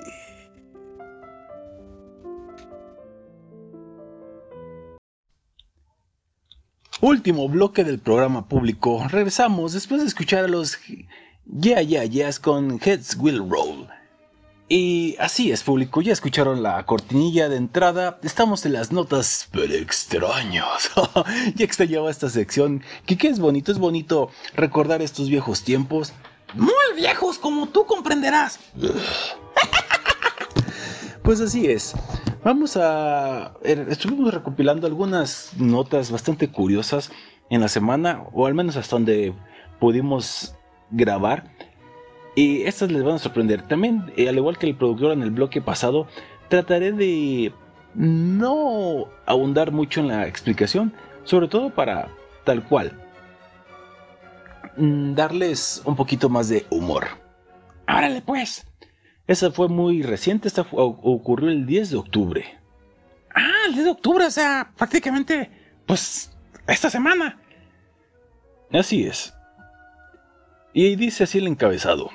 Último 7.01 7.49
bloque 7.49 7.83
del 7.83 7.99
programa 7.99 8.47
público. 8.49 9.05
Regresamos 9.09 9.73
después 9.73 10.03
de 10.03 10.07
escuchar 10.07 10.44
a 10.44 10.49
los 10.49 10.78
Yeah, 11.47 11.83
yeah, 11.83 12.05
yes 12.05 12.39
con 12.39 12.78
Heads 12.81 13.17
Will 13.17 13.41
Roll. 13.51 13.89
Y 14.68 15.17
así 15.18 15.52
es, 15.52 15.62
público, 15.62 16.01
ya 16.01 16.12
escucharon 16.12 16.62
la 16.62 16.84
cortinilla 16.86 17.49
de 17.51 17.57
entrada. 17.57 18.18
Estamos 18.23 18.65
en 18.65 18.73
las 18.73 18.93
notas 18.93 19.49
pero 19.52 19.75
extraños. 19.75 20.91
ya 21.55 21.65
extrañaba 21.65 22.10
esta 22.10 22.31
sección. 22.31 22.83
Que 23.05 23.18
qué 23.18 23.28
es 23.28 23.39
bonito, 23.39 23.73
es 23.73 23.78
bonito 23.78 24.31
recordar 24.55 25.02
estos 25.02 25.28
viejos 25.28 25.65
tiempos. 25.65 26.15
Muy 26.55 26.73
viejos, 26.97 27.39
como 27.39 27.68
tú 27.68 27.86
comprenderás. 27.86 28.59
Pues 31.23 31.41
así 31.41 31.67
es. 31.67 31.94
Vamos 32.44 32.76
a... 32.76 33.55
Estuvimos 33.62 34.34
recopilando 34.34 34.86
algunas 34.86 35.52
notas 35.57 36.10
bastante 36.10 36.51
curiosas 36.51 37.10
en 37.49 37.62
la 37.62 37.68
semana, 37.68 38.25
o 38.34 38.44
al 38.44 38.52
menos 38.52 38.76
hasta 38.76 38.97
donde 38.97 39.33
pudimos 39.81 40.55
grabar. 40.91 41.51
Y 42.34 42.62
estas 42.62 42.90
les 42.90 43.02
van 43.02 43.14
a 43.14 43.18
sorprender. 43.18 43.62
También, 43.62 44.12
eh, 44.16 44.28
al 44.28 44.36
igual 44.36 44.58
que 44.58 44.66
el 44.66 44.76
productor 44.76 45.12
en 45.12 45.22
el 45.22 45.30
bloque 45.30 45.60
pasado, 45.60 46.06
trataré 46.48 46.92
de 46.92 47.52
no 47.94 49.08
ahondar 49.26 49.70
mucho 49.70 50.00
en 50.00 50.08
la 50.08 50.26
explicación, 50.26 50.92
sobre 51.24 51.48
todo 51.48 51.70
para 51.70 52.08
tal 52.44 52.64
cual. 52.64 52.92
mm, 54.76 55.14
Darles 55.14 55.82
un 55.84 55.94
poquito 55.96 56.28
más 56.28 56.48
de 56.48 56.66
humor. 56.70 57.06
Árale, 57.86 58.22
pues. 58.22 58.66
Esa 59.26 59.50
fue 59.50 59.68
muy 59.68 60.02
reciente, 60.02 60.48
esta 60.48 60.66
ocurrió 60.72 61.48
el 61.48 61.64
10 61.64 61.90
de 61.90 61.96
octubre. 61.96 62.58
Ah, 63.34 63.64
el 63.68 63.72
10 63.74 63.84
de 63.84 63.90
octubre, 63.90 64.26
o 64.26 64.30
sea, 64.30 64.70
prácticamente, 64.76 65.50
pues, 65.86 66.36
esta 66.66 66.90
semana. 66.90 67.40
Así 68.70 69.06
es. 69.06 69.32
Y 70.74 70.96
dice 70.96 71.24
así 71.24 71.38
el 71.38 71.46
encabezado. 71.46 72.10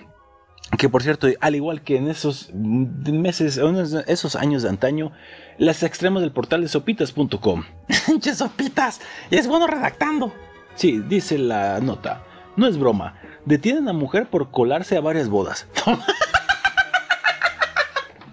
Que 0.78 0.88
por 0.88 1.02
cierto, 1.02 1.28
al 1.42 1.56
igual 1.56 1.82
que 1.82 1.98
en 1.98 2.08
esos 2.10 2.52
meses, 2.54 3.58
en 3.58 3.76
esos- 4.08 4.36
años 4.36 4.62
de 4.64 4.70
antaño, 4.70 5.12
las 5.58 5.82
extremos 5.84 6.22
del 6.22 6.32
portal 6.32 6.62
de 6.62 6.68
sopitas.com. 6.68 7.64
Pinches 8.06 8.38
sopitas. 8.40 9.02
Y 9.32 9.38
es 9.38 9.48
bueno 9.48 9.66
redactando. 9.68 10.32
Sí, 10.76 11.00
dice 11.10 11.38
la 11.38 11.80
nota. 11.80 12.24
No 12.56 12.68
es 12.68 12.78
broma. 12.78 13.16
Detienen 13.46 13.88
a 13.90 13.94
mujer 13.94 14.30
por 14.30 14.52
colarse 14.52 14.96
a 14.96 15.02
varias 15.02 15.28
bodas. 15.28 15.68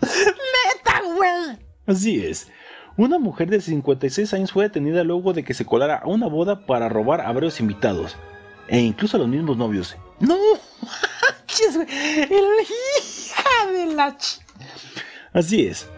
¡Neta, 0.02 1.00
güey! 1.14 1.58
Así 1.86 2.24
es. 2.24 2.48
Una 2.96 3.18
mujer 3.18 3.48
de 3.50 3.60
56 3.60 4.32
años 4.34 4.52
fue 4.52 4.64
detenida 4.64 5.04
luego 5.04 5.32
de 5.32 5.44
que 5.44 5.54
se 5.54 5.64
colara 5.66 5.96
a 5.96 6.06
una 6.06 6.26
boda 6.28 6.66
para 6.66 6.88
robar 6.88 7.20
a 7.20 7.32
varios 7.32 7.60
invitados. 7.60 8.16
E 8.68 8.78
incluso 8.80 9.16
a 9.16 9.20
los 9.20 9.28
mismos 9.28 9.56
novios. 9.56 9.96
No, 10.20 10.36
manches, 10.82 11.76
güey. 11.76 11.88
El 11.90 12.44
hija 12.62 13.72
de 13.72 13.94
la 13.94 14.16
ch... 14.16 14.40
Así 15.32 15.66
es. 15.66 15.88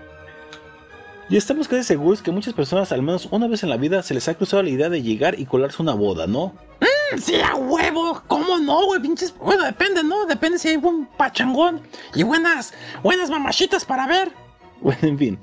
Y 1.30 1.36
estamos 1.36 1.68
casi 1.68 1.84
seguros 1.84 2.22
que 2.22 2.30
muchas 2.30 2.54
personas, 2.54 2.90
al 2.90 3.02
menos 3.02 3.28
una 3.30 3.46
vez 3.48 3.62
en 3.62 3.68
la 3.68 3.76
vida, 3.76 4.02
se 4.02 4.14
les 4.14 4.26
ha 4.28 4.34
cruzado 4.34 4.62
la 4.62 4.70
idea 4.70 4.88
de 4.88 5.02
llegar 5.02 5.38
y 5.38 5.44
colarse 5.44 5.82
una 5.82 5.94
boda, 5.94 6.26
¿no? 6.26 6.54
Mm, 6.80 7.18
Sí, 7.18 7.36
a 7.40 7.54
huevo. 7.54 8.22
¿Cómo 8.26 8.58
no, 8.58 8.86
güey? 8.86 9.00
Pinches. 9.00 9.34
Bueno, 9.38 9.64
depende, 9.64 10.02
¿no? 10.02 10.26
Depende 10.26 10.58
si 10.58 10.68
hay 10.68 10.76
buen 10.76 11.06
pachangón 11.06 11.80
y 12.14 12.22
buenas, 12.22 12.74
buenas 13.02 13.30
mamachitas 13.30 13.84
para 13.84 14.06
ver. 14.06 14.32
Bueno, 14.80 15.00
en 15.02 15.18
fin. 15.18 15.38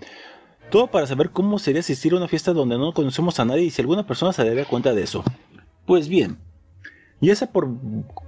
Todo 0.70 0.88
para 0.88 1.08
saber 1.08 1.30
cómo 1.32 1.60
sería 1.60 1.82
asistir 1.82 2.14
a 2.14 2.18
una 2.18 2.28
fiesta 2.28 2.54
donde 2.54 2.78
no 2.78 2.94
conocemos 2.94 3.40
a 3.40 3.46
nadie 3.46 3.64
y 3.64 3.70
si 3.72 3.82
alguna 3.82 4.06
persona 4.06 4.34
se 4.34 4.44
daría 4.44 4.66
cuenta 4.66 4.94
de 4.94 5.04
eso. 5.04 5.24
Pues 5.86 6.08
bien, 6.08 6.38
ya 7.26 7.36
sea 7.36 7.52
por 7.52 7.68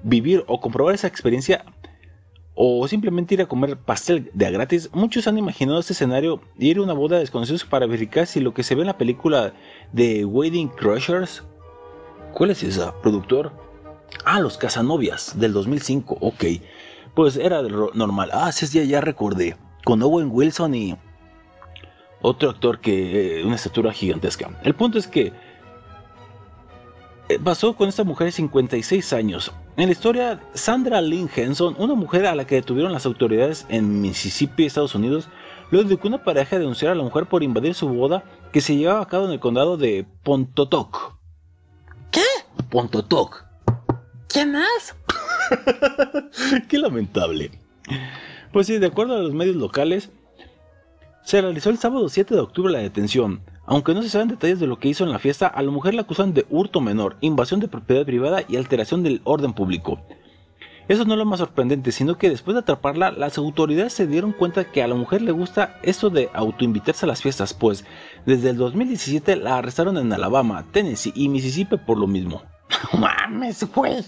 vivir 0.03 0.43
o 0.47 0.59
comprobar 0.59 0.95
esa 0.95 1.07
experiencia 1.07 1.65
o 2.59 2.87
simplemente 2.87 3.35
ir 3.35 3.41
a 3.41 3.45
comer 3.45 3.77
pastel 3.77 4.31
de 4.33 4.47
a 4.47 4.49
gratis, 4.49 4.89
muchos 4.91 5.27
han 5.27 5.37
imaginado 5.37 5.79
este 5.79 5.93
escenario 5.93 6.41
de 6.55 6.65
ir 6.65 6.77
a 6.79 6.81
una 6.81 6.93
boda 6.93 7.15
de 7.15 7.21
desconocidos 7.21 7.63
para 7.63 7.85
verificar 7.85 8.25
si 8.25 8.39
lo 8.39 8.55
que 8.55 8.63
se 8.63 8.73
ve 8.73 8.81
en 8.81 8.87
la 8.87 8.97
película 8.97 9.53
de 9.93 10.25
Wedding 10.25 10.69
Crushers. 10.69 11.43
¿Cuál 12.33 12.49
es 12.49 12.63
esa, 12.63 12.99
productor? 13.01 13.51
Ah, 14.25 14.39
Los 14.39 14.57
Casanovias 14.57 15.39
del 15.39 15.53
2005, 15.53 16.17
ok. 16.19 16.45
Pues 17.13 17.37
era 17.37 17.61
normal. 17.61 18.31
Ah, 18.33 18.51
sí, 18.51 18.65
ya, 18.67 18.83
ya 18.83 19.01
recordé. 19.01 19.55
Con 19.85 20.01
Owen 20.01 20.29
Wilson 20.31 20.73
y 20.73 20.97
otro 22.21 22.49
actor 22.49 22.79
que 22.79 23.39
eh, 23.39 23.45
una 23.45 23.55
estatura 23.55 23.93
gigantesca. 23.93 24.59
El 24.63 24.73
punto 24.73 24.97
es 24.97 25.07
que 25.07 25.31
pasó 27.43 27.75
con 27.75 27.89
esta 27.89 28.03
mujer 28.03 28.27
de 28.27 28.31
56 28.31 29.13
años. 29.13 29.51
En 29.75 29.87
la 29.87 29.91
historia, 29.91 30.41
Sandra 30.53 31.01
Lynn 31.01 31.29
Henson, 31.33 31.75
una 31.77 31.93
mujer 31.93 32.25
a 32.25 32.35
la 32.35 32.47
que 32.47 32.55
detuvieron 32.55 32.93
las 32.93 33.05
autoridades 33.05 33.65
en 33.69 34.01
Mississippi, 34.01 34.65
Estados 34.65 34.95
Unidos, 34.95 35.27
luego 35.69 35.89
de 35.89 35.97
que 35.97 36.07
una 36.07 36.23
pareja 36.23 36.57
denunciara 36.57 36.93
a 36.93 36.95
la 36.97 37.03
mujer 37.03 37.25
por 37.25 37.43
invadir 37.43 37.73
su 37.73 37.89
boda 37.89 38.23
que 38.51 38.61
se 38.61 38.75
llevaba 38.75 39.01
a 39.01 39.07
cabo 39.07 39.25
en 39.25 39.31
el 39.31 39.39
condado 39.39 39.77
de 39.77 40.05
Pontotoc. 40.23 41.17
¿Qué? 42.11 42.23
Pontotoc. 42.69 43.45
¿Quién 44.29 44.55
es? 44.55 44.95
Qué 46.69 46.77
lamentable. 46.77 47.51
Pues 48.51 48.67
sí, 48.67 48.77
de 48.77 48.87
acuerdo 48.87 49.15
a 49.15 49.21
los 49.21 49.33
medios 49.33 49.55
locales, 49.55 50.09
se 51.23 51.41
realizó 51.41 51.69
el 51.69 51.77
sábado 51.77 52.07
7 52.07 52.33
de 52.33 52.41
octubre 52.41 52.71
la 52.71 52.79
detención. 52.79 53.41
Aunque 53.69 53.93
no 53.93 54.01
se 54.01 54.09
saben 54.09 54.29
detalles 54.29 54.61
de 54.61 54.65
lo 54.65 54.79
que 54.79 54.87
hizo 54.87 55.03
en 55.03 55.11
la 55.11 55.19
fiesta, 55.19 55.45
a 55.45 55.61
la 55.61 55.71
mujer 55.71 55.93
la 55.93 56.03
acusan 56.03 56.33
de 56.33 56.45
hurto 56.49 56.79
menor, 56.79 57.17
invasión 57.19 57.59
de 57.59 57.67
propiedad 57.67 58.05
privada 58.05 58.43
y 58.47 58.55
alteración 58.55 59.03
del 59.03 59.19
orden 59.25 59.51
público. 59.51 59.99
Eso 60.87 61.03
no 61.03 61.13
es 61.13 61.17
lo 61.17 61.25
más 61.25 61.39
sorprendente, 61.39 61.91
sino 61.91 62.17
que 62.17 62.29
después 62.29 62.55
de 62.55 62.61
atraparla, 62.61 63.11
las 63.11 63.37
autoridades 63.37 63.91
se 63.91 64.07
dieron 64.07 64.31
cuenta 64.31 64.71
que 64.71 64.81
a 64.81 64.87
la 64.87 64.95
mujer 64.95 65.21
le 65.21 65.33
gusta 65.33 65.77
esto 65.83 66.09
de 66.09 66.29
autoinvitarse 66.33 67.05
a 67.05 67.09
las 67.09 67.21
fiestas, 67.21 67.53
pues 67.53 67.83
desde 68.25 68.51
el 68.51 68.57
2017 68.57 69.35
la 69.35 69.57
arrestaron 69.57 69.97
en 69.97 70.13
Alabama, 70.13 70.65
Tennessee 70.71 71.11
y 71.13 71.27
Mississippi 71.27 71.75
por 71.75 71.97
lo 71.97 72.07
mismo. 72.07 72.43
Mames, 72.97 73.69
güey. 73.75 74.01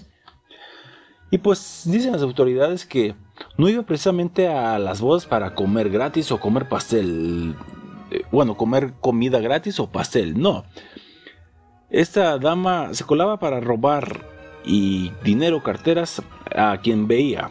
Y 1.30 1.36
pues 1.36 1.82
dicen 1.84 2.12
las 2.12 2.22
autoridades 2.22 2.86
que 2.86 3.14
no 3.58 3.68
iba 3.68 3.82
precisamente 3.82 4.48
a 4.48 4.78
las 4.78 5.02
bodas 5.02 5.26
para 5.26 5.54
comer 5.54 5.90
gratis 5.90 6.32
o 6.32 6.40
comer 6.40 6.66
pastel. 6.66 7.54
Eh, 8.10 8.22
Bueno, 8.30 8.56
comer 8.56 8.94
comida 9.00 9.40
gratis 9.40 9.80
o 9.80 9.90
pastel, 9.90 10.40
no. 10.40 10.64
Esta 11.90 12.38
dama 12.38 12.94
se 12.94 13.04
colaba 13.04 13.38
para 13.38 13.60
robar 13.60 14.26
y 14.64 15.10
dinero, 15.24 15.62
carteras 15.62 16.22
a 16.54 16.78
quien 16.78 17.08
veía. 17.08 17.50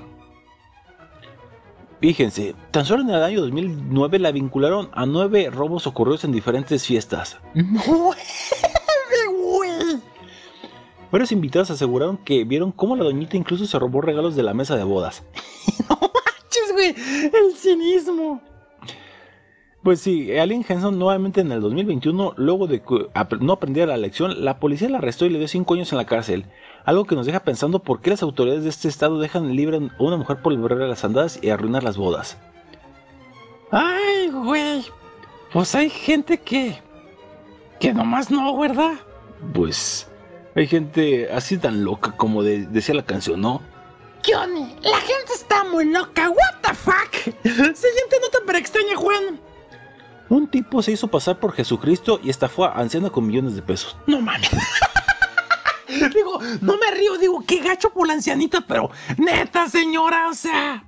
Fíjense, 2.00 2.56
tan 2.72 2.86
solo 2.86 3.04
en 3.04 3.10
el 3.10 3.22
año 3.22 3.42
2009 3.42 4.20
la 4.20 4.32
vincularon 4.32 4.90
a 4.94 5.06
nueve 5.06 5.50
robos 5.52 5.86
ocurridos 5.86 6.24
en 6.24 6.32
diferentes 6.32 6.86
fiestas. 6.86 7.38
No, 7.56 7.82
güey. 9.34 10.00
Varios 11.12 11.32
invitados 11.32 11.72
aseguraron 11.72 12.18
que 12.18 12.44
vieron 12.44 12.72
cómo 12.72 12.96
la 12.96 13.04
doñita 13.04 13.36
incluso 13.36 13.66
se 13.66 13.80
robó 13.80 14.00
regalos 14.02 14.36
de 14.36 14.44
la 14.44 14.54
mesa 14.54 14.78
de 14.78 14.84
bodas. 14.84 15.24
Manches, 15.90 16.72
güey. 16.74 16.96
El 17.34 17.56
cinismo. 17.56 18.42
Pues 19.84 20.02
sí, 20.02 20.38
Allen 20.38 20.66
Henson 20.68 21.00
nuevamente 21.00 21.40
en 21.42 21.52
el 21.54 21.62
2021, 21.62 22.34
luego 22.36 22.68
de 22.68 22.82
que 22.82 23.08
no 23.40 23.54
aprendiera 23.54 23.88
la 23.94 23.98
lección, 23.98 24.44
la 24.44 24.60
policía 24.60 24.90
la 24.90 24.98
arrestó 24.98 25.26
y 25.26 25.30
le 25.30 25.40
dio 25.40 25.48
5 25.48 25.74
años 25.74 25.92
en 25.94 25.98
la 25.98 26.06
cárcel. 26.06 26.46
Algo 26.84 27.06
que 27.06 27.16
nos 27.16 27.26
deja 27.26 27.40
pensando 27.42 27.80
por 27.80 28.02
qué 28.02 28.10
las 28.10 28.22
autoridades 28.24 28.64
de 28.64 28.70
este 28.70 28.90
estado 28.90 29.20
dejan 29.20 29.56
libre 29.56 29.78
a 29.78 30.04
una 30.04 30.18
mujer 30.18 30.42
por 30.42 30.52
liberar 30.52 30.80
las 30.80 31.06
andadas 31.06 31.40
y 31.42 31.50
arruinar 31.50 31.84
las 31.84 31.96
bodas. 31.98 32.38
Ay, 33.72 34.30
güey. 34.32 34.84
Pues 35.54 35.74
hay 35.76 35.90
gente 35.90 36.40
que. 36.40 36.78
que 37.80 37.94
nomás 37.94 38.30
no, 38.32 38.58
¿verdad? 38.60 38.94
Pues 39.54 40.10
hay 40.56 40.68
gente 40.68 41.30
así 41.32 41.58
tan 41.58 41.84
loca 41.86 42.12
como 42.18 42.44
de- 42.44 42.66
decía 42.66 42.96
la 42.96 43.06
canción, 43.06 43.40
¿no? 43.42 43.62
Johnny, 44.28 44.76
la 44.82 44.98
gente 44.98 45.34
está 45.34 45.64
muy 45.64 45.86
loca. 45.86 46.30
¿What 46.30 46.62
the 46.64 46.74
fuck? 46.74 47.14
Siguiente 47.44 48.18
nota 48.22 48.40
para 48.46 48.60
extraña, 48.60 48.96
Juan. 48.96 49.40
Un 50.30 50.48
tipo 50.48 50.82
se 50.82 50.92
hizo 50.92 51.08
pasar 51.08 51.40
por 51.40 51.54
Jesucristo 51.54 52.20
y 52.24 52.30
estafó 52.30 52.66
a 52.66 52.74
anciana 52.74 53.10
con 53.10 53.26
millones 53.26 53.56
de 53.56 53.62
pesos. 53.62 53.98
No 54.06 54.22
mames. 54.22 54.50
digo, 56.14 56.40
no 56.62 56.78
me 56.78 56.92
río, 56.92 57.18
digo, 57.18 57.44
qué 57.46 57.60
gacho 57.60 57.90
por 57.92 58.08
la 58.08 58.14
ancianita, 58.14 58.62
pero 58.62 58.92
neta, 59.18 59.68
señora, 59.70 60.30
o 60.30 60.34
sea. 60.34 60.86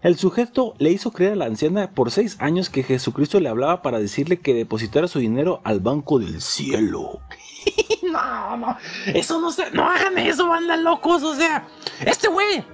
El 0.00 0.16
sujeto 0.16 0.74
le 0.78 0.92
hizo 0.92 1.10
creer 1.10 1.32
a 1.32 1.36
la 1.36 1.44
anciana 1.46 1.90
por 1.90 2.10
seis 2.10 2.36
años 2.38 2.70
que 2.70 2.84
Jesucristo 2.84 3.40
le 3.40 3.48
hablaba 3.48 3.82
para 3.82 3.98
decirle 3.98 4.40
que 4.40 4.54
depositara 4.54 5.08
su 5.08 5.18
dinero 5.18 5.60
al 5.64 5.80
banco 5.80 6.18
del 6.18 6.40
cielo. 6.40 7.20
No, 8.08 8.56
no, 8.56 8.78
eso 9.06 9.38
no 9.38 9.52
se. 9.52 9.70
No 9.72 9.84
hagan 9.84 10.16
eso, 10.16 10.48
banda 10.48 10.78
locos, 10.78 11.22
o 11.22 11.34
sea. 11.34 11.68
Este 12.00 12.28
güey. 12.28 12.64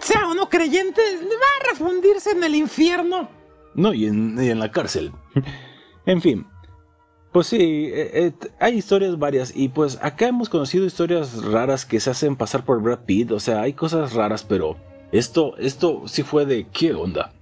Sea 0.00 0.26
o 0.26 0.34
no 0.34 0.48
creyente, 0.48 1.00
va 1.00 1.46
a 1.60 1.70
refundirse 1.70 2.32
en 2.32 2.42
el 2.42 2.56
infierno. 2.56 3.28
No, 3.74 3.92
y 3.92 4.06
en, 4.06 4.42
y 4.42 4.48
en 4.48 4.58
la 4.58 4.70
cárcel. 4.70 5.12
en 6.06 6.20
fin. 6.20 6.46
Pues 7.32 7.46
sí, 7.46 7.90
eh, 7.92 8.10
eh, 8.12 8.32
hay 8.58 8.74
historias 8.74 9.16
varias 9.16 9.52
y 9.54 9.68
pues 9.68 9.98
acá 10.02 10.26
hemos 10.26 10.48
conocido 10.48 10.84
historias 10.84 11.44
raras 11.44 11.86
que 11.86 12.00
se 12.00 12.10
hacen 12.10 12.34
pasar 12.34 12.64
por 12.64 12.82
Brad 12.82 13.04
Pitt, 13.06 13.30
o 13.30 13.38
sea, 13.38 13.62
hay 13.62 13.72
cosas 13.72 14.14
raras, 14.14 14.42
pero 14.42 14.76
esto, 15.12 15.56
esto 15.58 16.02
sí 16.06 16.24
fue 16.24 16.44
de 16.44 16.66
¿qué 16.72 16.92
onda? 16.92 17.32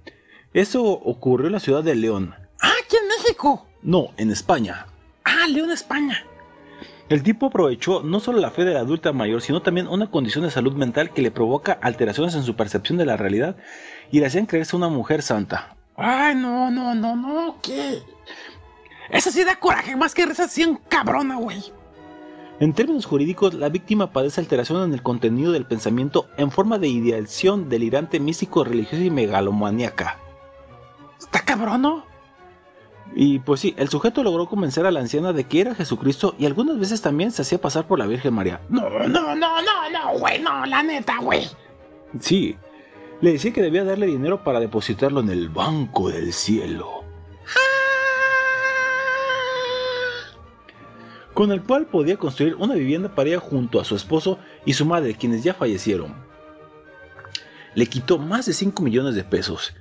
Eso 0.53 0.83
ocurrió 0.83 1.47
en 1.47 1.53
la 1.53 1.59
ciudad 1.59 1.83
de 1.83 1.95
León. 1.95 2.35
Ah, 2.61 2.71
aquí 2.83 2.97
en 2.97 3.07
México. 3.07 3.65
No, 3.81 4.09
en 4.17 4.29
España. 4.29 4.85
Ah, 5.23 5.47
León, 5.47 5.71
España. 5.71 6.23
El 7.09 7.23
tipo 7.23 7.47
aprovechó 7.47 8.03
no 8.03 8.19
solo 8.19 8.39
la 8.39 8.51
fe 8.51 8.65
de 8.65 8.73
la 8.73 8.81
adulta 8.81 9.11
mayor, 9.13 9.41
sino 9.41 9.63
también 9.63 9.87
una 9.87 10.11
condición 10.11 10.43
de 10.43 10.51
salud 10.51 10.73
mental 10.73 11.11
que 11.11 11.23
le 11.23 11.31
provoca 11.31 11.73
alteraciones 11.81 12.35
en 12.35 12.43
su 12.43 12.55
percepción 12.55 12.99
de 12.99 13.05
la 13.05 13.17
realidad 13.17 13.57
y 14.11 14.19
le 14.19 14.27
hacían 14.27 14.45
creerse 14.45 14.75
una 14.75 14.89
mujer 14.89 15.23
santa. 15.23 15.75
Ay, 16.01 16.33
no, 16.35 16.71
no, 16.71 16.95
no, 16.95 17.15
no, 17.15 17.57
¿qué? 17.61 18.01
Esa 19.09 19.31
sí 19.31 19.43
da 19.43 19.57
coraje, 19.57 19.97
más 19.97 20.13
que 20.13 20.25
risa, 20.25 20.47
sí 20.47 20.77
cabrona, 20.87 21.35
güey. 21.35 21.61
En 22.61 22.73
términos 22.73 23.05
jurídicos, 23.05 23.53
la 23.53 23.69
víctima 23.69 24.11
padece 24.11 24.39
alteración 24.39 24.83
en 24.83 24.93
el 24.93 25.03
contenido 25.03 25.51
del 25.51 25.65
pensamiento 25.65 26.27
en 26.37 26.51
forma 26.51 26.77
de 26.77 26.87
ideación 26.87 27.67
delirante, 27.67 28.19
místico, 28.19 28.63
religiosa 28.63 29.03
y 29.03 29.09
megalomaníaca. 29.09 30.17
Está 31.19 31.41
cabrón, 31.41 31.81
¿no? 31.81 32.05
Y 33.15 33.39
pues 33.39 33.59
sí, 33.59 33.73
el 33.77 33.89
sujeto 33.89 34.23
logró 34.23 34.45
convencer 34.45 34.85
a 34.85 34.91
la 34.91 35.01
anciana 35.01 35.33
de 35.33 35.45
que 35.45 35.61
era 35.61 35.75
Jesucristo 35.75 36.35
y 36.37 36.45
algunas 36.45 36.79
veces 36.79 37.01
también 37.01 37.31
se 37.31 37.41
hacía 37.41 37.59
pasar 37.59 37.87
por 37.87 37.99
la 37.99 38.07
Virgen 38.07 38.33
María. 38.33 38.61
No, 38.69 38.89
no, 38.89 39.07
no, 39.07 39.35
no, 39.35 39.61
no, 39.91 40.19
güey, 40.19 40.39
no, 40.39 40.65
la 40.65 40.83
neta, 40.83 41.17
güey. 41.19 41.47
Sí, 42.19 42.55
le 43.21 43.33
decía 43.33 43.51
que 43.51 43.61
debía 43.61 43.83
darle 43.83 44.07
dinero 44.07 44.43
para 44.43 44.59
depositarlo 44.59 45.19
en 45.19 45.29
el 45.29 45.49
banco 45.49 46.09
del 46.09 46.31
cielo. 46.31 47.03
Con 51.33 51.51
el 51.51 51.63
cual 51.63 51.85
podía 51.85 52.17
construir 52.17 52.55
una 52.55 52.75
vivienda 52.75 53.15
para 53.15 53.29
ella 53.29 53.39
junto 53.39 53.79
a 53.79 53.85
su 53.85 53.95
esposo 53.95 54.39
y 54.65 54.73
su 54.73 54.85
madre, 54.85 55.15
quienes 55.15 55.43
ya 55.43 55.53
fallecieron. 55.53 56.13
Le 57.75 57.85
quitó 57.85 58.17
más 58.17 58.45
de 58.45 58.53
5 58.53 58.81
millones 58.83 59.15
de 59.15 59.23
pesos. 59.23 59.73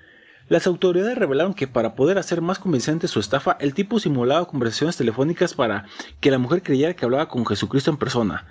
Las 0.49 0.67
autoridades 0.67 1.19
revelaron 1.19 1.55
que 1.55 1.67
para 1.67 1.95
poder 1.95 2.17
hacer 2.19 2.41
más 2.41 2.59
convincente 2.59 3.09
su 3.09 3.21
estafa, 3.21 3.57
el 3.61 3.75
tipo 3.75 3.99
simulaba 3.99 4.47
conversaciones 4.47 4.97
telefónicas 4.97 5.55
para 5.55 5.87
que 6.21 6.31
la 6.31 6.39
mujer 6.39 6.63
creyera 6.63 6.95
que 6.95 7.05
hablaba 7.05 7.29
con 7.29 7.45
Jesucristo 7.45 7.91
en 7.91 7.99
persona, 7.99 8.47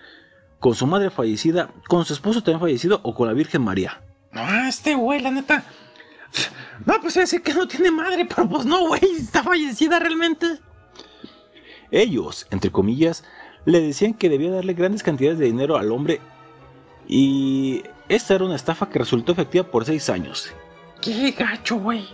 con 0.60 0.76
su 0.76 0.86
madre 0.86 1.10
fallecida, 1.10 1.72
con 1.88 2.06
su 2.06 2.14
esposo 2.14 2.42
también 2.42 2.60
fallecido 2.60 3.00
o 3.04 3.16
con 3.16 3.28
la 3.28 3.34
Virgen 3.34 3.64
María. 3.64 4.02
No, 4.38 4.68
este 4.68 4.94
güey, 4.94 5.20
la 5.20 5.32
neta. 5.32 5.64
No, 6.86 7.02
pues 7.02 7.16
decir 7.16 7.42
que 7.42 7.54
no 7.56 7.68
tiene 7.68 7.90
madre, 7.90 8.26
pero 8.26 8.48
pues 8.48 8.66
no, 8.66 8.88
güey, 8.88 9.02
está 9.18 9.42
fallecida 9.42 9.98
realmente. 9.98 10.60
Ellos, 11.90 12.46
entre 12.52 12.72
comillas, 12.72 13.24
le 13.66 13.82
decían 13.82 14.14
que 14.14 14.30
debía 14.30 14.52
darle 14.52 14.74
grandes 14.74 15.02
cantidades 15.02 15.40
de 15.40 15.46
dinero 15.46 15.78
al 15.78 15.92
hombre 15.92 16.22
y 17.08 17.84
esta 18.10 18.36
era 18.36 18.46
una 18.46 18.56
estafa 18.56 18.90
que 18.90 19.00
resultó 19.00 19.32
efectiva 19.32 19.66
por 19.66 19.86
seis 19.86 20.10
años. 20.10 20.54
Qué 21.02 21.32
gacho, 21.32 21.78
güey. 21.78 22.06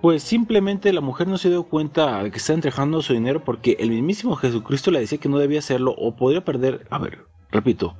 Pues 0.00 0.22
simplemente 0.22 0.92
la 0.92 1.00
mujer 1.00 1.26
no 1.26 1.38
se 1.38 1.48
dio 1.48 1.64
cuenta 1.64 2.22
de 2.22 2.30
que 2.30 2.36
estaba 2.36 2.54
entregando 2.54 3.02
su 3.02 3.14
dinero 3.14 3.42
porque 3.42 3.76
el 3.80 3.90
mismísimo 3.90 4.36
Jesucristo 4.36 4.92
le 4.92 5.00
decía 5.00 5.18
que 5.18 5.28
no 5.28 5.38
debía 5.38 5.58
hacerlo 5.58 5.94
o 5.98 6.14
podría 6.14 6.44
perder... 6.44 6.86
A 6.90 6.98
ver, 6.98 7.26
repito. 7.50 7.96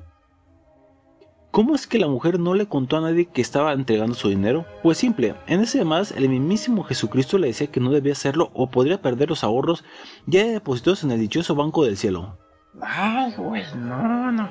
¿Cómo 1.50 1.74
es 1.74 1.86
que 1.86 1.98
la 1.98 2.08
mujer 2.08 2.38
no 2.38 2.54
le 2.54 2.66
contó 2.66 2.98
a 2.98 3.00
nadie 3.00 3.24
que 3.24 3.40
estaba 3.40 3.72
entregando 3.72 4.14
su 4.14 4.28
dinero? 4.28 4.66
Pues 4.82 4.98
simple, 4.98 5.34
en 5.46 5.60
ese 5.60 5.78
demás 5.78 6.12
el 6.12 6.28
mismísimo 6.28 6.84
Jesucristo 6.84 7.38
le 7.38 7.48
decía 7.48 7.68
que 7.68 7.80
no 7.80 7.90
debía 7.90 8.12
hacerlo 8.12 8.50
o 8.52 8.70
podría 8.70 9.00
perder 9.00 9.30
los 9.30 9.42
ahorros 9.42 9.82
ya 10.26 10.44
depositados 10.44 11.04
en 11.04 11.10
el 11.10 11.20
dichoso 11.20 11.54
banco 11.54 11.84
del 11.84 11.96
cielo. 11.96 12.36
Ay, 12.80 13.34
güey, 13.36 13.64
no, 13.76 14.30
no. 14.30 14.50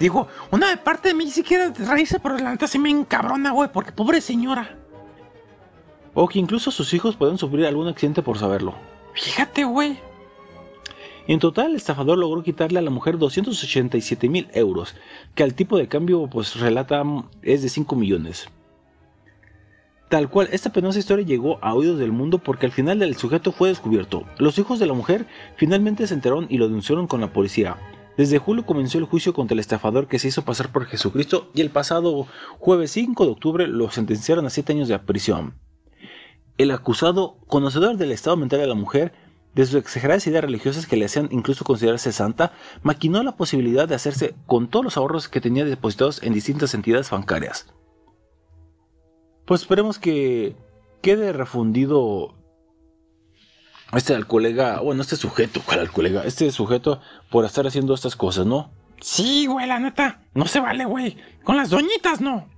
Digo, 0.00 0.26
una 0.50 0.70
de 0.70 0.78
parte 0.78 1.08
de 1.08 1.14
mí 1.14 1.30
sí 1.30 1.42
quiere 1.42 1.70
reírse, 1.70 2.18
pero 2.18 2.38
la 2.38 2.50
neta 2.50 2.66
sí 2.66 2.78
me 2.78 2.90
encabrona, 2.90 3.52
güey, 3.52 3.70
porque 3.70 3.92
pobre 3.92 4.20
señora. 4.20 4.76
O 6.14 6.26
que 6.28 6.38
incluso 6.38 6.70
sus 6.70 6.92
hijos 6.94 7.14
pueden 7.14 7.38
sufrir 7.38 7.66
algún 7.66 7.88
accidente 7.88 8.22
por 8.22 8.38
saberlo. 8.38 8.74
Fíjate, 9.14 9.64
güey. 9.64 10.00
En 11.28 11.40
total, 11.40 11.72
el 11.72 11.76
estafador 11.76 12.16
logró 12.16 12.42
quitarle 12.42 12.78
a 12.78 12.82
la 12.82 12.90
mujer 12.90 13.18
287 13.18 14.30
mil 14.30 14.48
euros, 14.54 14.96
que 15.34 15.42
al 15.42 15.52
tipo 15.52 15.76
de 15.76 15.86
cambio 15.86 16.26
pues 16.26 16.58
relata 16.58 17.04
mm, 17.04 17.28
es 17.42 17.60
de 17.60 17.68
5 17.68 17.94
millones. 17.96 18.48
Tal 20.08 20.30
cual, 20.30 20.48
esta 20.52 20.72
penosa 20.72 20.98
historia 20.98 21.26
llegó 21.26 21.58
a 21.60 21.74
oídos 21.74 21.98
del 21.98 22.12
mundo 22.12 22.38
porque 22.38 22.64
al 22.64 22.72
final 22.72 23.02
el 23.02 23.14
sujeto 23.14 23.52
fue 23.52 23.68
descubierto. 23.68 24.24
Los 24.38 24.58
hijos 24.58 24.78
de 24.78 24.86
la 24.86 24.94
mujer 24.94 25.26
finalmente 25.56 26.06
se 26.06 26.14
enteraron 26.14 26.46
y 26.48 26.56
lo 26.56 26.66
denunciaron 26.66 27.06
con 27.06 27.20
la 27.20 27.30
policía. 27.30 27.76
Desde 28.16 28.38
julio 28.38 28.64
comenzó 28.64 28.96
el 28.96 29.04
juicio 29.04 29.34
contra 29.34 29.52
el 29.52 29.60
estafador 29.60 30.08
que 30.08 30.18
se 30.18 30.28
hizo 30.28 30.46
pasar 30.46 30.72
por 30.72 30.86
Jesucristo 30.86 31.50
y 31.54 31.60
el 31.60 31.68
pasado 31.68 32.26
jueves 32.58 32.90
5 32.92 33.26
de 33.26 33.30
octubre 33.30 33.66
lo 33.66 33.90
sentenciaron 33.90 34.46
a 34.46 34.50
7 34.50 34.72
años 34.72 34.88
de 34.88 34.98
prisión. 34.98 35.58
El 36.56 36.70
acusado, 36.70 37.36
conocedor 37.46 37.98
del 37.98 38.12
estado 38.12 38.38
mental 38.38 38.60
de 38.60 38.66
la 38.66 38.74
mujer, 38.74 39.12
de 39.54 39.66
sus 39.66 39.76
exageradas 39.76 40.26
ideas 40.26 40.44
religiosas 40.44 40.86
que 40.86 40.96
le 40.96 41.06
hacían 41.06 41.28
incluso 41.30 41.64
considerarse 41.64 42.12
santa, 42.12 42.52
maquinó 42.82 43.22
la 43.22 43.36
posibilidad 43.36 43.88
de 43.88 43.94
hacerse 43.94 44.34
con 44.46 44.68
todos 44.68 44.84
los 44.84 44.96
ahorros 44.96 45.28
que 45.28 45.40
tenía 45.40 45.64
depositados 45.64 46.22
en 46.22 46.32
distintas 46.32 46.74
entidades 46.74 47.10
bancarias. 47.10 47.66
Pues 49.44 49.62
esperemos 49.62 49.98
que 49.98 50.54
quede 51.02 51.32
refundido 51.32 52.34
este 53.92 54.14
al 54.14 54.26
colega, 54.26 54.80
bueno, 54.80 55.00
este 55.00 55.16
sujeto, 55.16 55.62
¿cuál 55.64 55.80
al 55.80 55.90
colega? 55.90 56.22
Este 56.24 56.50
sujeto 56.50 57.00
por 57.30 57.44
estar 57.44 57.66
haciendo 57.66 57.94
estas 57.94 58.16
cosas, 58.16 58.44
¿no? 58.44 58.70
Sí, 59.00 59.46
güey, 59.46 59.66
la 59.66 59.78
neta. 59.78 60.22
No 60.34 60.46
se 60.46 60.60
vale, 60.60 60.84
güey. 60.84 61.16
Con 61.44 61.56
las 61.56 61.70
doñitas, 61.70 62.20
no. 62.20 62.48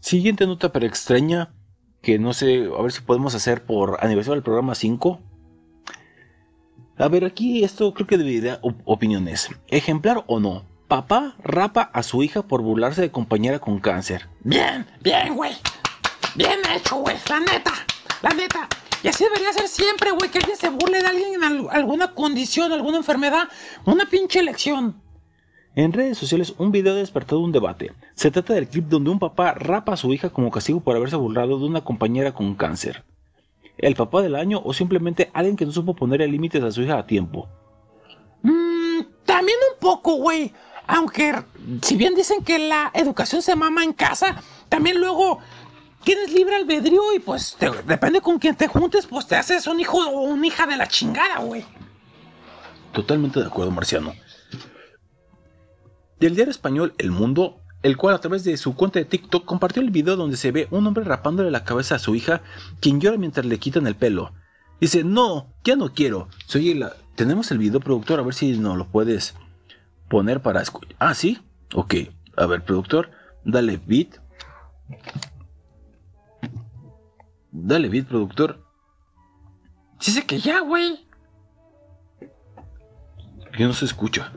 Siguiente 0.00 0.46
nota 0.46 0.72
pero 0.72 0.86
extraña, 0.86 1.52
que 2.02 2.18
no 2.18 2.32
sé, 2.32 2.68
a 2.76 2.82
ver 2.82 2.90
si 2.90 3.02
podemos 3.02 3.34
hacer 3.34 3.64
por 3.64 3.98
aniversario 4.00 4.34
del 4.34 4.42
programa 4.42 4.74
5. 4.74 5.20
A 7.00 7.08
ver, 7.08 7.24
aquí 7.24 7.64
esto 7.64 7.94
creo 7.94 8.06
que 8.06 8.18
debería 8.18 8.58
op- 8.62 8.82
opiniones. 8.84 9.48
Ejemplar 9.68 10.22
o 10.26 10.38
no. 10.38 10.64
Papá 10.86 11.34
rapa 11.42 11.82
a 11.94 12.02
su 12.02 12.22
hija 12.22 12.42
por 12.42 12.62
burlarse 12.62 13.00
de 13.00 13.10
compañera 13.10 13.58
con 13.58 13.78
cáncer. 13.80 14.28
Bien, 14.44 14.86
bien, 15.02 15.34
güey. 15.34 15.52
Bien 16.34 16.58
hecho, 16.74 16.96
güey. 16.96 17.16
La 17.28 17.40
neta, 17.40 17.72
la 18.22 18.30
neta. 18.30 18.68
Y 19.02 19.08
así 19.08 19.24
debería 19.24 19.52
ser 19.52 19.66
siempre, 19.68 20.10
güey, 20.10 20.30
que 20.30 20.38
alguien 20.38 20.56
se 20.58 20.68
burle 20.68 21.00
de 21.00 21.06
alguien 21.06 21.34
en 21.34 21.44
al- 21.44 21.68
alguna 21.70 22.08
condición, 22.14 22.70
alguna 22.72 22.98
enfermedad, 22.98 23.48
una 23.86 24.04
pinche 24.04 24.40
elección. 24.40 25.00
En 25.76 25.92
redes 25.92 26.18
sociales 26.18 26.52
un 26.58 26.72
video 26.72 26.92
ha 26.92 26.96
despertado 26.96 27.40
un 27.40 27.52
debate. 27.52 27.92
Se 28.14 28.30
trata 28.30 28.52
del 28.54 28.68
clip 28.68 28.86
donde 28.88 29.10
un 29.10 29.20
papá 29.20 29.54
rapa 29.54 29.92
a 29.94 29.96
su 29.96 30.12
hija 30.12 30.28
como 30.30 30.50
castigo 30.50 30.80
por 30.80 30.96
haberse 30.96 31.16
burlado 31.16 31.58
de 31.58 31.64
una 31.64 31.80
compañera 31.82 32.32
con 32.34 32.54
cáncer. 32.56 33.04
¿El 33.82 33.94
papá 33.94 34.22
del 34.22 34.34
año 34.36 34.60
o 34.64 34.72
simplemente 34.72 35.30
alguien 35.32 35.56
que 35.56 35.66
no 35.66 35.72
supo 35.72 35.94
ponerle 35.94 36.28
límites 36.28 36.62
a 36.62 36.70
su 36.70 36.82
hija 36.82 36.98
a 36.98 37.06
tiempo? 37.06 37.48
Mm, 38.42 39.00
también 39.24 39.56
un 39.72 39.78
poco, 39.80 40.14
güey. 40.16 40.52
Aunque, 40.86 41.34
si 41.82 41.96
bien 41.96 42.14
dicen 42.14 42.42
que 42.42 42.58
la 42.58 42.90
educación 42.94 43.42
se 43.42 43.54
mama 43.54 43.84
en 43.84 43.92
casa, 43.92 44.42
también 44.68 44.98
luego 45.00 45.38
tienes 46.04 46.32
libre 46.32 46.56
albedrío 46.56 47.00
y 47.14 47.20
pues 47.20 47.56
te- 47.58 47.70
depende 47.86 48.20
con 48.20 48.38
quién 48.38 48.56
te 48.56 48.66
juntes, 48.66 49.06
pues 49.06 49.26
te 49.26 49.36
haces 49.36 49.66
un 49.66 49.78
hijo 49.80 49.98
o 49.98 50.20
una 50.22 50.46
hija 50.46 50.66
de 50.66 50.76
la 50.76 50.88
chingada, 50.88 51.38
güey. 51.40 51.64
Totalmente 52.92 53.38
de 53.40 53.46
acuerdo, 53.46 53.70
Marciano. 53.70 54.12
Del 56.18 56.34
diario 56.34 56.50
español 56.50 56.94
El 56.98 57.12
Mundo, 57.12 57.60
el 57.82 57.96
cual 57.96 58.14
a 58.14 58.20
través 58.20 58.44
de 58.44 58.56
su 58.56 58.74
cuenta 58.74 58.98
de 58.98 59.04
TikTok 59.04 59.44
compartió 59.44 59.82
el 59.82 59.90
video 59.90 60.16
donde 60.16 60.36
se 60.36 60.52
ve 60.52 60.68
un 60.70 60.86
hombre 60.86 61.04
rapándole 61.04 61.50
la 61.50 61.64
cabeza 61.64 61.94
a 61.94 61.98
su 61.98 62.14
hija, 62.14 62.42
quien 62.80 63.00
llora 63.00 63.16
mientras 63.16 63.46
le 63.46 63.58
quitan 63.58 63.86
el 63.86 63.96
pelo. 63.96 64.32
Dice, 64.80 65.04
no, 65.04 65.52
ya 65.64 65.76
no 65.76 65.92
quiero. 65.92 66.28
Oye 66.54 66.74
la... 66.74 66.94
Tenemos 67.14 67.50
el 67.50 67.58
video, 67.58 67.80
productor, 67.80 68.18
a 68.18 68.22
ver 68.22 68.32
si 68.32 68.56
nos 68.56 68.78
lo 68.78 68.86
puedes 68.86 69.34
poner 70.08 70.40
para 70.40 70.62
escuchar. 70.62 70.96
Ah, 70.98 71.14
sí. 71.14 71.38
Ok. 71.74 71.94
A 72.36 72.46
ver, 72.46 72.64
productor, 72.64 73.10
dale 73.44 73.78
beat. 73.86 74.16
Dale 77.52 77.90
beat, 77.90 78.06
productor. 78.06 78.64
Dice 79.98 80.24
que 80.24 80.38
ya, 80.38 80.60
güey. 80.60 81.06
Que 83.52 83.64
no 83.64 83.74
se 83.74 83.84
escucha. 83.84 84.32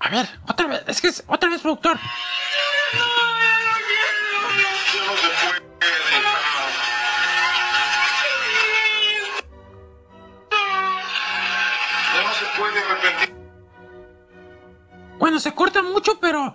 A 0.00 0.08
ver, 0.10 0.28
otra 0.48 0.66
vez, 0.66 0.84
es 0.86 1.00
que 1.00 1.08
es, 1.08 1.24
otra 1.26 1.50
vez, 1.50 1.60
productor. 1.60 1.98
Ya 12.14 12.22
no 12.22 12.32
se 12.34 12.46
puede 12.58 12.84
repetir. 12.84 13.34
Bueno, 15.18 15.40
se 15.40 15.54
corta 15.54 15.82
mucho, 15.82 16.18
pero. 16.20 16.54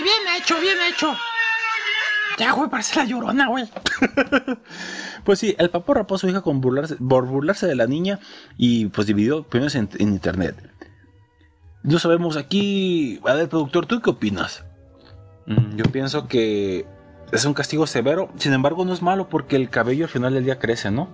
Güey, 0.00 0.02
bien 0.02 0.36
hecho, 0.36 0.60
bien 0.60 0.76
hecho. 0.92 1.14
Ya, 2.38 2.52
güey, 2.52 2.68
parece 2.68 2.96
la 2.96 3.04
llorona, 3.06 3.48
güey. 3.48 3.68
Pues 5.24 5.40
sí, 5.40 5.56
el 5.58 5.70
papá 5.70 5.94
rapó 5.94 6.14
a 6.14 6.18
su 6.18 6.28
hija 6.28 6.40
con 6.40 6.60
burlarse, 6.60 6.94
por 6.96 7.26
burlarse 7.26 7.66
de 7.66 7.74
la 7.74 7.88
niña 7.88 8.20
y 8.56 8.86
pues 8.86 9.08
dividió 9.08 9.38
opiniones 9.38 9.74
en, 9.74 9.88
en 9.98 10.10
internet. 10.10 10.54
No 11.82 11.98
sabemos 11.98 12.36
aquí, 12.36 13.18
a 13.26 13.34
ver, 13.34 13.48
productor, 13.48 13.86
¿tú 13.86 14.00
qué 14.00 14.10
opinas? 14.10 14.64
Mm, 15.46 15.74
Yo 15.78 15.84
pienso 15.86 16.28
que 16.28 16.86
es 17.32 17.44
un 17.44 17.54
castigo 17.54 17.88
severo, 17.88 18.28
sin 18.36 18.52
embargo 18.52 18.84
no 18.84 18.92
es 18.92 19.02
malo 19.02 19.28
porque 19.28 19.56
el 19.56 19.68
cabello 19.68 20.04
al 20.04 20.10
final 20.10 20.32
del 20.34 20.44
día 20.44 20.60
crece, 20.60 20.92
¿no? 20.92 21.08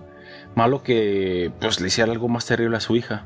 Malo 0.53 0.83
que 0.83 1.51
pues 1.59 1.79
le 1.81 1.87
hiciera 1.87 2.11
algo 2.11 2.27
más 2.29 2.45
terrible 2.45 2.77
a 2.77 2.81
su 2.81 2.95
hija. 2.95 3.25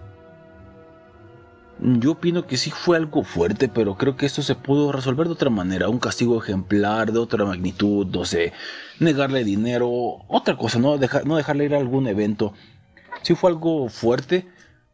Yo 1.79 2.13
opino 2.13 2.47
que 2.47 2.57
sí 2.57 2.71
fue 2.71 2.97
algo 2.97 3.23
fuerte, 3.23 3.69
pero 3.69 3.95
creo 3.97 4.17
que 4.17 4.25
esto 4.25 4.41
se 4.41 4.55
pudo 4.55 4.91
resolver 4.91 5.27
de 5.27 5.33
otra 5.33 5.51
manera. 5.51 5.89
Un 5.89 5.99
castigo 5.99 6.41
ejemplar, 6.41 7.11
de 7.11 7.19
otra 7.19 7.45
magnitud, 7.45 8.07
no 8.07 8.25
sé, 8.25 8.51
negarle 8.99 9.43
dinero, 9.43 9.89
otra 10.27 10.57
cosa, 10.57 10.79
no, 10.79 10.97
no 11.25 11.37
dejarle 11.37 11.65
ir 11.65 11.75
a 11.75 11.77
algún 11.77 12.07
evento. 12.07 12.53
Sí 13.21 13.35
fue 13.35 13.51
algo 13.51 13.89
fuerte, 13.89 14.47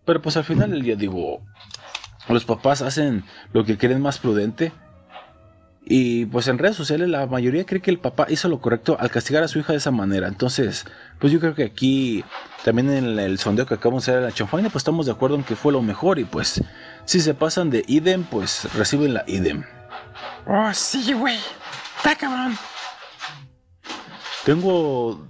pero 0.05 0.21
pues 0.21 0.35
al 0.35 0.43
final 0.43 0.71
del 0.71 0.81
día 0.83 0.95
digo, 0.97 1.41
los 2.27 2.43
papás 2.43 2.81
hacen 2.81 3.23
lo 3.53 3.63
que 3.63 3.77
creen 3.77 4.01
más 4.01 4.19
prudente. 4.19 4.73
Y 5.85 6.25
pues 6.27 6.47
en 6.47 6.57
redes 6.57 6.77
sociales 6.77 7.09
la 7.09 7.27
mayoría 7.27 7.65
cree 7.65 7.81
que 7.81 7.91
el 7.91 7.99
papá 7.99 8.27
hizo 8.29 8.47
lo 8.47 8.61
correcto 8.61 8.95
al 8.99 9.11
castigar 9.11 9.43
a 9.43 9.49
su 9.49 9.59
hija 9.59 9.73
de 9.73 9.79
esa 9.79 9.91
manera. 9.91 10.27
Entonces, 10.27 10.85
pues 11.23 11.31
yo 11.31 11.39
creo 11.39 11.55
que 11.55 11.63
aquí, 11.63 12.21
también 12.65 12.89
en 12.91 13.17
el 13.17 13.39
sondeo 13.39 13.65
que 13.65 13.75
acabamos 13.75 14.05
de 14.05 14.11
hacer 14.11 14.21
en 14.23 14.27
la 14.27 14.33
chanfaina, 14.35 14.67
pues 14.69 14.81
estamos 14.81 15.05
de 15.05 15.13
acuerdo 15.13 15.37
en 15.37 15.45
que 15.45 15.55
fue 15.55 15.71
lo 15.71 15.81
mejor. 15.81 16.19
Y 16.19 16.25
pues, 16.25 16.61
si 17.05 17.21
se 17.21 17.33
pasan 17.33 17.69
de 17.69 17.85
idem, 17.87 18.25
pues 18.25 18.67
reciben 18.73 19.13
la 19.13 19.23
idem. 19.25 19.63
Oh, 20.45 20.69
sí, 20.73 21.13
güey. 21.13 21.37
Está 21.95 22.13
cabrón. 22.17 22.57
Tengo. 24.43 25.29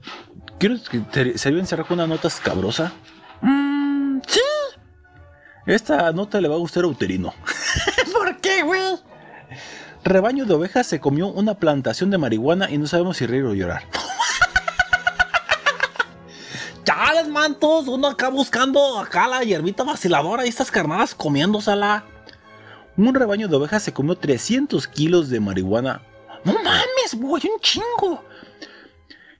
Quiero 0.57 0.77
que 0.89 0.97
te- 1.01 1.37
se 1.37 1.49
deben 1.51 1.67
cerrar 1.67 1.85
con 1.85 1.99
una 1.99 2.07
nota 2.07 2.27
escabrosa. 2.27 2.91
Mmm, 3.41 4.19
sí. 4.27 4.39
Esta 5.67 6.11
nota 6.11 6.41
le 6.41 6.47
va 6.47 6.55
a 6.55 6.57
gustar 6.57 6.85
a 6.85 6.87
Uterino. 6.87 7.35
¿Por 8.13 8.37
qué, 8.37 8.63
güey? 8.63 8.81
Rebaño 10.03 10.45
de 10.45 10.55
ovejas 10.55 10.87
se 10.87 10.99
comió 10.99 11.27
una 11.27 11.53
plantación 11.53 12.09
de 12.09 12.17
marihuana 12.17 12.71
y 12.71 12.79
no 12.79 12.87
sabemos 12.87 13.17
si 13.17 13.27
reír 13.27 13.43
o 13.43 13.53
llorar. 13.53 13.83
Chales, 16.83 17.27
mantos, 17.27 17.87
uno 17.87 18.07
acá 18.09 18.29
buscando 18.29 18.99
acá 18.99 19.27
la 19.27 19.41
hierbita 19.43 19.83
vaciladora 19.83 20.45
y 20.45 20.49
estas 20.49 20.69
carnadas 20.69 21.15
comiéndosela. 21.15 22.03
Un 22.97 23.15
rebaño 23.15 23.47
de 23.47 23.55
ovejas 23.55 23.83
se 23.83 23.93
comió 23.93 24.15
300 24.15 24.87
kilos 24.87 25.29
de 25.29 25.39
marihuana. 25.39 26.01
No 26.43 26.53
mames, 26.53 27.15
güey, 27.15 27.43
un 27.51 27.59
chingo. 27.61 28.23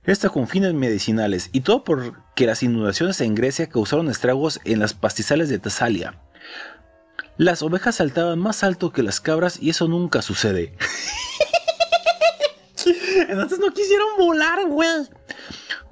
Esta 0.04 0.28
con 0.28 0.48
fines 0.48 0.74
medicinales 0.74 1.50
y 1.52 1.60
todo 1.60 1.84
porque 1.84 2.46
las 2.46 2.62
inundaciones 2.62 3.20
en 3.20 3.34
Grecia 3.34 3.68
causaron 3.68 4.10
estragos 4.10 4.60
en 4.64 4.80
las 4.80 4.94
pastizales 4.94 5.48
de 5.48 5.58
Tesalia. 5.58 6.20
Las 7.36 7.62
ovejas 7.62 7.96
saltaban 7.96 8.38
más 8.38 8.64
alto 8.64 8.92
que 8.92 9.02
las 9.02 9.20
cabras 9.20 9.58
y 9.60 9.70
eso 9.70 9.88
nunca 9.88 10.22
sucede. 10.22 10.76
Entonces 13.28 13.58
no 13.58 13.72
quisieron 13.72 14.08
volar, 14.18 14.66
güey. 14.66 14.88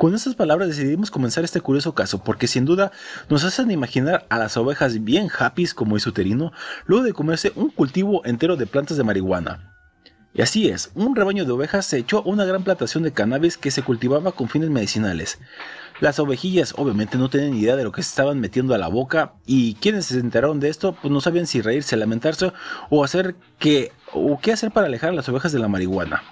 Con 0.03 0.17
estas 0.17 0.35
palabras 0.35 0.67
decidimos 0.67 1.13
comenzar 1.13 1.45
este 1.45 1.61
curioso 1.61 1.95
caso 1.95 2.25
porque 2.25 2.49
sin 2.49 2.65
duda 2.65 2.91
nos 3.29 3.45
hacen 3.45 3.71
imaginar 3.71 4.27
a 4.31 4.39
las 4.39 4.57
ovejas 4.57 5.05
bien 5.05 5.29
happy 5.31 5.69
como 5.69 5.97
es 5.97 6.05
uterino 6.09 6.53
luego 6.87 7.05
de 7.05 7.13
comerse 7.13 7.53
un 7.55 7.71
cultivo 7.71 8.21
entero 8.25 8.57
de 8.57 8.67
plantas 8.67 8.97
de 8.97 9.05
marihuana. 9.05 9.73
Y 10.35 10.43
así 10.43 10.69
es, 10.69 10.91
un 10.97 11.15
rebaño 11.15 11.45
de 11.45 11.53
ovejas 11.53 11.87
se 11.87 11.99
echó 11.99 12.19
a 12.19 12.23
una 12.23 12.45
gran 12.45 12.65
plantación 12.65 13.05
de 13.05 13.13
cannabis 13.13 13.57
que 13.57 13.71
se 13.71 13.85
cultivaba 13.85 14.33
con 14.33 14.49
fines 14.49 14.71
medicinales. 14.71 15.39
Las 16.01 16.19
ovejillas 16.19 16.75
obviamente 16.77 17.17
no 17.17 17.31
tenían 17.31 17.55
idea 17.55 17.77
de 17.77 17.85
lo 17.85 17.93
que 17.93 18.03
se 18.03 18.09
estaban 18.09 18.41
metiendo 18.41 18.75
a 18.75 18.79
la 18.79 18.89
boca 18.89 19.35
y 19.47 19.75
quienes 19.75 20.07
se 20.07 20.19
enteraron 20.19 20.59
de 20.59 20.69
esto 20.69 20.97
pues 21.01 21.13
no 21.13 21.21
sabían 21.21 21.47
si 21.47 21.63
reírse, 21.63 21.97
lamentarse 21.97 22.53
o 22.91 23.05
hacer 23.05 23.37
que 23.61 23.93
o 24.13 24.41
qué 24.41 24.51
hacer 24.51 24.73
para 24.73 24.89
alejar 24.89 25.11
a 25.11 25.15
las 25.15 25.29
ovejas 25.29 25.53
de 25.53 25.61
la 25.61 25.69
marihuana. 25.69 26.25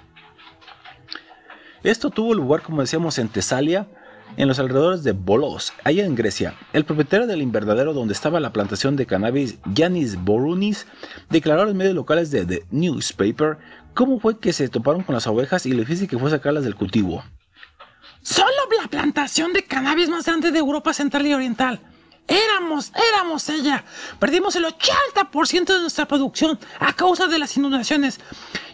Esto 1.82 2.10
tuvo 2.10 2.34
lugar, 2.34 2.62
como 2.62 2.82
decíamos, 2.82 3.18
en 3.18 3.28
Tesalia, 3.28 3.88
en 4.36 4.48
los 4.48 4.58
alrededores 4.58 5.02
de 5.02 5.12
Bolos, 5.12 5.72
allá 5.82 6.04
en 6.04 6.14
Grecia. 6.14 6.54
El 6.72 6.84
propietario 6.84 7.26
del 7.26 7.42
invernadero 7.42 7.94
donde 7.94 8.12
estaba 8.12 8.38
la 8.38 8.52
plantación 8.52 8.96
de 8.96 9.06
cannabis, 9.06 9.58
Yanis 9.74 10.16
Borunis, 10.22 10.86
declaró 11.30 11.62
a 11.62 11.64
los 11.64 11.74
medios 11.74 11.94
locales 11.94 12.30
de 12.30 12.44
The 12.44 12.64
Newspaper 12.70 13.58
cómo 13.94 14.20
fue 14.20 14.38
que 14.38 14.52
se 14.52 14.68
toparon 14.68 15.02
con 15.02 15.14
las 15.14 15.26
ovejas 15.26 15.66
y 15.66 15.72
lo 15.72 15.80
difícil 15.80 16.08
que 16.08 16.18
fue 16.18 16.30
sacarlas 16.30 16.64
del 16.64 16.76
cultivo. 16.76 17.24
Solo 18.22 18.50
la 18.82 18.88
plantación 18.88 19.52
de 19.52 19.64
cannabis 19.64 20.08
más 20.08 20.26
grande 20.26 20.50
de 20.50 20.58
Europa 20.58 20.92
Central 20.92 21.26
y 21.26 21.34
Oriental. 21.34 21.80
Éramos, 22.30 22.92
éramos 23.12 23.48
ella. 23.48 23.84
Perdimos 24.20 24.54
el 24.54 24.64
80% 24.64 25.64
de 25.64 25.80
nuestra 25.80 26.06
producción 26.06 26.60
a 26.78 26.92
causa 26.92 27.26
de 27.26 27.40
las 27.40 27.56
inundaciones. 27.56 28.20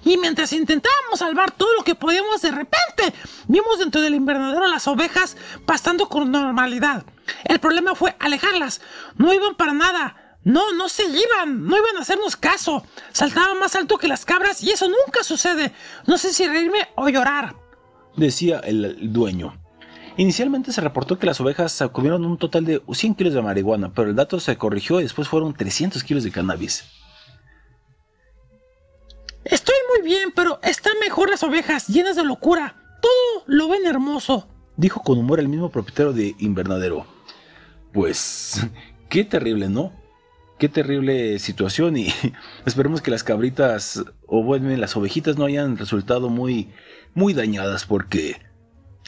Y 0.05 0.19
mientras 0.19 0.53
intentábamos 0.53 1.21
salvar 1.21 1.53
todo 1.53 1.73
lo 1.73 1.83
que 1.83 1.95
podíamos, 1.95 2.43
de 2.43 2.51
repente 2.51 3.15
vimos 3.49 3.79
dentro 3.79 4.03
del 4.03 4.15
invernadero 4.15 4.67
las 4.67 4.87
ovejas 4.87 5.39
pastando 5.65 6.07
con 6.11 6.31
normalidad. 6.31 7.07
El 7.45 7.59
problema 7.59 7.95
fue 7.95 8.15
alejarlas. 8.21 8.83
No 9.17 9.33
iban 9.33 9.55
para 9.55 9.73
nada. 9.73 10.39
No, 10.45 10.73
no 10.75 10.91
se 10.91 11.05
iban, 11.05 11.67
no 11.67 11.79
iban 11.79 11.97
a 11.97 12.03
hacernos 12.03 12.37
caso. 12.37 12.85
Saltaban 13.13 13.59
más 13.59 13.75
alto 13.75 13.97
que 13.97 14.07
las 14.07 14.27
cabras 14.27 14.63
y 14.63 14.71
eso 14.71 14.87
nunca 14.87 15.25
sucede. 15.25 15.73
No 16.07 16.19
sé 16.19 16.35
si 16.35 16.47
reírme 16.47 16.89
o 16.95 17.09
llorar. 17.09 17.57
Decía 18.17 18.61
el, 18.61 18.85
el 18.85 19.13
dueño. 19.15 19.59
Inicialmente 20.19 20.73
se 20.73 20.81
reportó 20.81 21.19
que 21.19 21.27
las 21.27 21.41
ovejas 21.41 21.85
comieron 21.93 22.25
un 22.25 22.39
total 22.39 22.65
de 22.65 22.83
100 22.91 23.15
kilos 23.17 23.35
de 23.35 23.43
marihuana, 23.43 23.93
pero 23.93 24.09
el 24.09 24.17
dato 24.17 24.41
se 24.41 24.57
corrigió 24.57 25.01
y 25.01 25.03
después 25.03 25.29
fueron 25.29 25.53
300 25.53 26.03
kilos 26.03 26.25
de 26.25 26.31
cannabis. 26.31 26.85
Estoy 29.45 29.77
muy 29.93 30.09
bien, 30.09 30.33
pero 30.35 30.59
están 30.63 30.95
mejor 31.01 31.29
las 31.29 31.43
ovejas, 31.43 31.87
llenas 31.89 32.17
de 32.17 32.25
locura. 32.25 32.75
Todo 33.03 33.45
lo 33.47 33.69
ven 33.69 33.87
hermoso. 33.87 34.49
Dijo 34.77 35.03
con 35.03 35.19
humor 35.19 35.39
el 35.39 35.49
mismo 35.49 35.71
propietario 35.71 36.13
de 36.15 36.35
invernadero. 36.39 37.07
Pues, 37.93 38.67
qué 39.11 39.23
terrible, 39.23 39.69
¿no? 39.69 39.93
Qué 40.59 40.71
terrible 40.71 41.39
situación 41.39 41.99
y 41.99 42.09
esperemos 42.65 43.03
que 43.03 43.11
las 43.11 43.23
cabritas 43.23 44.03
o 44.27 44.43
bueno, 44.43 44.75
las 44.79 44.97
ovejitas 44.97 45.37
no 45.37 45.45
hayan 45.45 45.77
resultado 45.77 46.31
muy, 46.31 46.73
muy 47.15 47.35
dañadas 47.35 47.85
porque... 47.85 48.46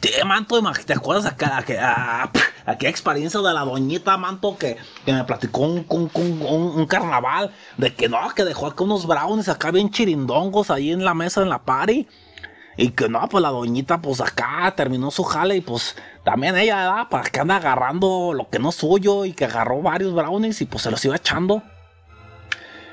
Sí, 0.01 0.10
manto, 0.25 0.60
¿te 0.86 0.93
acuerdas 0.93 1.27
acá, 1.27 1.59
aquella, 1.59 2.31
aquella 2.67 2.91
experiencia 2.91 3.41
de 3.41 3.52
la 3.52 3.62
doñita, 3.65 4.17
manto, 4.17 4.57
que, 4.57 4.77
que 5.05 5.12
me 5.12 5.25
platicó 5.25 5.62
un- 5.62 5.85
un- 5.89 6.10
un- 6.15 6.73
un 6.81 6.86
carnaval? 6.86 7.51
De 7.77 7.93
que 7.94 8.09
no, 8.09 8.18
que 8.35 8.44
dejó 8.44 8.68
acá 8.68 8.85
unos 8.85 9.07
brownies 9.07 9.49
acá 9.49 9.73
bien 9.73 9.91
chirindongos 9.91 10.70
ahí 10.70 10.93
en 10.93 11.05
la 11.05 11.15
mesa 11.15 11.43
en 11.43 11.49
la 11.49 11.59
party. 11.65 12.07
Y 12.77 12.91
que 12.91 13.09
no, 13.09 13.28
pues 13.28 13.43
la 13.43 13.49
doñita, 13.51 14.01
pues 14.01 14.20
acá 14.20 14.73
terminó 14.77 15.10
su 15.10 15.25
jale 15.25 15.57
y 15.57 15.60
pues 15.60 15.97
también 16.25 16.57
ella, 16.57 16.77
¿verdad? 16.77 17.09
Para 17.10 17.25
que 17.28 17.41
anda 17.41 17.57
agarrando 17.57 18.33
lo 18.35 18.49
que 18.51 18.60
no 18.60 18.68
es 18.68 18.77
suyo 18.77 19.25
y 19.25 19.33
que 19.33 19.47
agarró 19.47 19.83
varios 19.83 20.15
brownies 20.15 20.60
y 20.60 20.67
pues 20.67 20.83
se 20.85 20.93
los 20.93 21.05
iba 21.05 21.17
echando. 21.17 21.65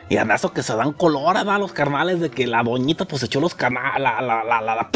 Y 0.08 0.18
eso 0.18 0.54
que 0.54 0.62
se 0.62 0.76
dan 0.76 0.94
color, 0.94 1.34
¿verdad? 1.34 1.60
Los 1.60 1.74
carnales 1.74 2.20
de 2.20 2.30
que 2.30 2.46
la 2.46 2.62
doñita 2.62 3.06
pues 3.06 3.24
echó 3.24 3.40
los 3.40 3.56
canales, 3.56 4.02
la, 4.02 4.22
la, 4.22 4.44
la, 4.44 4.62
la, 4.62 4.90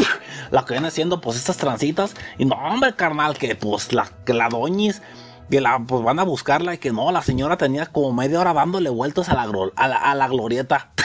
la, 0.50 0.64
que 0.64 0.74
viene 0.74 0.88
haciendo 0.88 1.20
pues 1.20 1.36
estas 1.36 1.56
trancitas. 1.56 2.14
Y 2.38 2.44
no, 2.44 2.54
hombre, 2.54 2.94
carnal, 2.94 3.36
que 3.36 3.56
pues 3.56 3.92
la, 3.92 4.08
que 4.24 4.34
la 4.34 4.48
doñis, 4.48 5.02
que 5.50 5.60
la 5.60 5.80
pues 5.80 6.04
van 6.04 6.20
a 6.20 6.22
buscarla 6.22 6.74
y 6.74 6.78
que 6.78 6.92
no, 6.92 7.10
la 7.10 7.22
señora 7.22 7.56
tenía 7.56 7.86
como 7.86 8.12
media 8.12 8.40
hora 8.40 8.52
dándole 8.52 8.88
vueltas 8.88 9.28
a 9.28 9.34
la, 9.34 9.42
a 9.42 10.12
a 10.12 10.28
glorieta. 10.28 10.92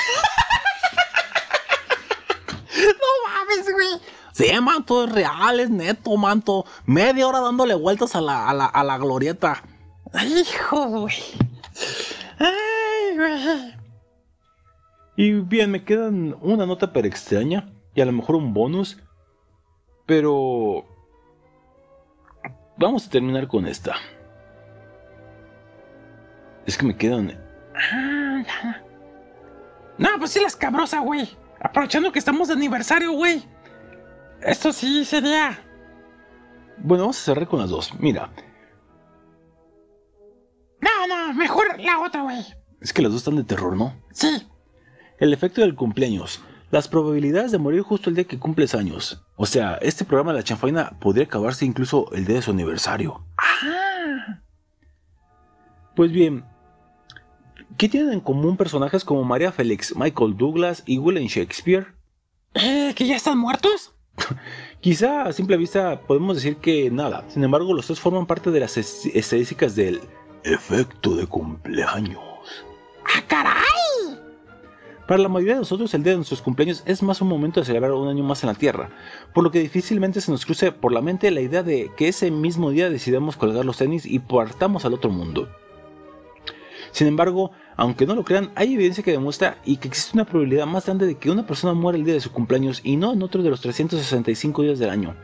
No 2.78 3.30
mames, 3.30 3.72
güey. 3.72 3.88
Sí, 4.34 4.52
manto, 4.62 5.06
es 5.06 5.12
real, 5.14 5.60
es 5.62 5.70
neto, 5.70 6.16
manto. 6.18 6.66
Media 6.86 7.26
hora 7.26 7.40
dándole 7.40 7.74
vueltas 7.74 8.16
a 8.16 8.22
la, 8.22 8.50
a 8.50 8.54
la, 8.54 8.66
a 8.66 8.84
la 8.84 8.98
glorieta. 8.98 9.64
Hijo, 10.22 10.88
güey. 10.90 11.16
Ay, 12.38 13.16
güey. 13.18 13.75
Y 15.16 15.32
bien, 15.32 15.72
me 15.72 15.84
quedan 15.84 16.36
una 16.42 16.66
nota 16.66 16.92
pero 16.92 17.08
extraña 17.08 17.70
y 17.94 18.02
a 18.02 18.06
lo 18.06 18.12
mejor 18.12 18.36
un 18.36 18.54
bonus, 18.54 19.02
pero 20.06 20.86
vamos 22.78 23.08
a 23.08 23.10
terminar 23.10 23.48
con 23.48 23.66
esta. 23.66 23.96
Es 26.66 26.78
que 26.78 26.86
me 26.86 26.98
quedan... 26.98 27.40
Ah, 27.76 28.44
ya. 28.46 28.84
No, 29.98 30.10
pues 30.18 30.32
sí, 30.32 30.40
la 30.42 30.48
escabrosa, 30.48 31.00
güey. 31.00 31.30
Aprovechando 31.62 32.12
que 32.12 32.20
estamos 32.20 32.48
de 32.48 32.56
aniversario, 32.56 33.12
güey. 33.14 33.44
Esto 34.42 34.74
sí 34.74 35.06
sería. 35.06 35.58
Bueno, 36.78 37.04
vamos 37.04 37.20
a 37.22 37.26
cerrar 37.26 37.48
con 37.48 37.60
las 37.60 37.70
dos. 37.70 37.94
Mira, 38.00 38.30
No, 40.82 41.08
no, 41.08 41.34
mejor 41.34 41.80
la 41.80 42.00
otra, 42.00 42.24
güey. 42.24 42.46
Es 42.82 42.92
que 42.92 43.02
las 43.02 43.12
dos 43.12 43.22
están 43.22 43.38
de 43.38 43.44
terror, 43.44 43.76
¿no? 43.78 43.94
Sí. 44.12 44.46
El 45.20 45.34
efecto 45.34 45.62
del 45.62 45.76
cumpleaños. 45.76 46.42
Las 46.72 46.88
probabilidades 46.88 47.52
de 47.52 47.58
morir 47.58 47.82
justo 47.82 48.10
el 48.10 48.16
día 48.16 48.26
que 48.26 48.40
cumples 48.40 48.76
años. 48.76 49.24
O 49.36 49.46
sea, 49.46 49.76
este 49.82 50.04
programa 50.04 50.32
de 50.34 50.40
la 50.40 50.44
chanfaina 50.44 50.98
podría 51.00 51.26
acabarse 51.26 51.66
incluso 51.66 52.12
el 52.14 52.26
día 52.26 52.38
de 52.38 52.42
su 52.42 52.52
aniversario. 52.52 53.24
Ah. 53.38 54.42
Pues 55.96 56.12
bien, 56.12 56.44
¿qué 57.78 57.88
tienen 57.88 58.12
en 58.14 58.20
común 58.20 58.58
personajes 58.58 59.06
como 59.06 59.24
María 59.24 59.52
Félix, 59.54 59.96
Michael 59.96 60.36
Douglas 60.36 60.84
y 60.86 60.98
William 60.98 61.28
Shakespeare? 61.28 61.88
Eh, 62.56 62.94
¿que 62.96 63.08
ya 63.08 63.16
están 63.16 63.38
muertos? 63.38 63.94
Quizá 64.82 65.24
a 65.24 65.34
simple 65.34 65.56
vista 65.58 66.02
podemos 66.02 66.36
decir 66.36 66.58
que 66.58 66.90
nada. 66.92 67.24
Sin 67.30 67.44
embargo, 67.44 67.74
los 67.74 67.86
tres 67.88 68.00
forman 68.00 68.26
parte 68.26 68.52
de 68.52 68.60
las 68.60 68.76
es- 68.78 69.06
estadísticas 69.14 69.76
del 69.76 70.02
efecto 70.44 71.16
de 71.16 71.26
cumpleaños. 71.28 72.20
¡Ah, 73.06 73.22
caray! 73.28 73.85
Para 75.08 75.22
la 75.22 75.30
mayoría 75.30 75.54
de 75.54 75.60
nosotros, 75.60 75.94
el 75.94 76.02
día 76.02 76.14
de 76.14 76.18
nuestros 76.18 76.42
cumpleaños 76.42 76.82
es 76.88 77.04
más 77.04 77.22
un 77.22 77.28
momento 77.28 77.60
de 77.60 77.66
celebrar 77.66 77.92
un 77.92 78.08
año 78.08 78.24
más 78.24 78.42
en 78.44 78.48
la 78.48 78.56
Tierra, 78.56 78.90
por 79.36 79.44
lo 79.44 79.52
que 79.52 79.60
difícilmente 79.60 80.20
se 80.20 80.32
nos 80.32 80.46
cruce 80.46 80.72
por 80.72 80.92
la 80.92 81.02
mente 81.02 81.30
la 81.30 81.42
idea 81.42 81.62
de 81.62 81.92
que 81.96 82.08
ese 82.08 82.32
mismo 82.32 82.72
día 82.72 82.90
decidamos 82.90 83.38
colgar 83.38 83.66
los 83.66 83.78
tenis 83.78 84.08
y 84.08 84.18
partamos 84.18 84.84
al 84.84 84.96
otro 84.96 85.12
mundo. 85.12 85.48
Sin 86.92 87.06
embargo, 87.06 87.52
aunque 87.76 88.08
no 88.08 88.16
lo 88.16 88.24
crean, 88.24 88.52
hay 88.56 88.74
evidencia 88.74 89.04
que 89.04 89.12
demuestra 89.12 89.60
y 89.64 89.78
que 89.78 89.90
existe 89.90 90.18
una 90.18 90.26
probabilidad 90.26 90.66
más 90.66 90.86
grande 90.86 91.06
de 91.06 91.16
que 91.16 91.30
una 91.30 91.46
persona 91.46 91.74
muera 91.74 92.00
el 92.00 92.06
día 92.06 92.16
de 92.16 92.22
su 92.22 92.32
cumpleaños 92.32 92.82
y 92.84 92.96
no 92.96 93.14
en 93.14 93.22
otro 93.22 93.44
de 93.44 93.52
los 93.52 93.62
365 93.62 94.64
días 94.64 94.80
del 94.80 94.90
año. 94.90 95.16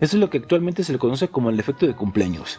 Esto 0.00 0.16
es 0.16 0.20
lo 0.20 0.30
que 0.30 0.38
actualmente 0.38 0.82
se 0.82 0.92
le 0.92 0.98
conoce 0.98 1.28
como 1.28 1.50
el 1.50 1.60
efecto 1.60 1.86
de 1.86 1.94
cumpleaños. 1.94 2.58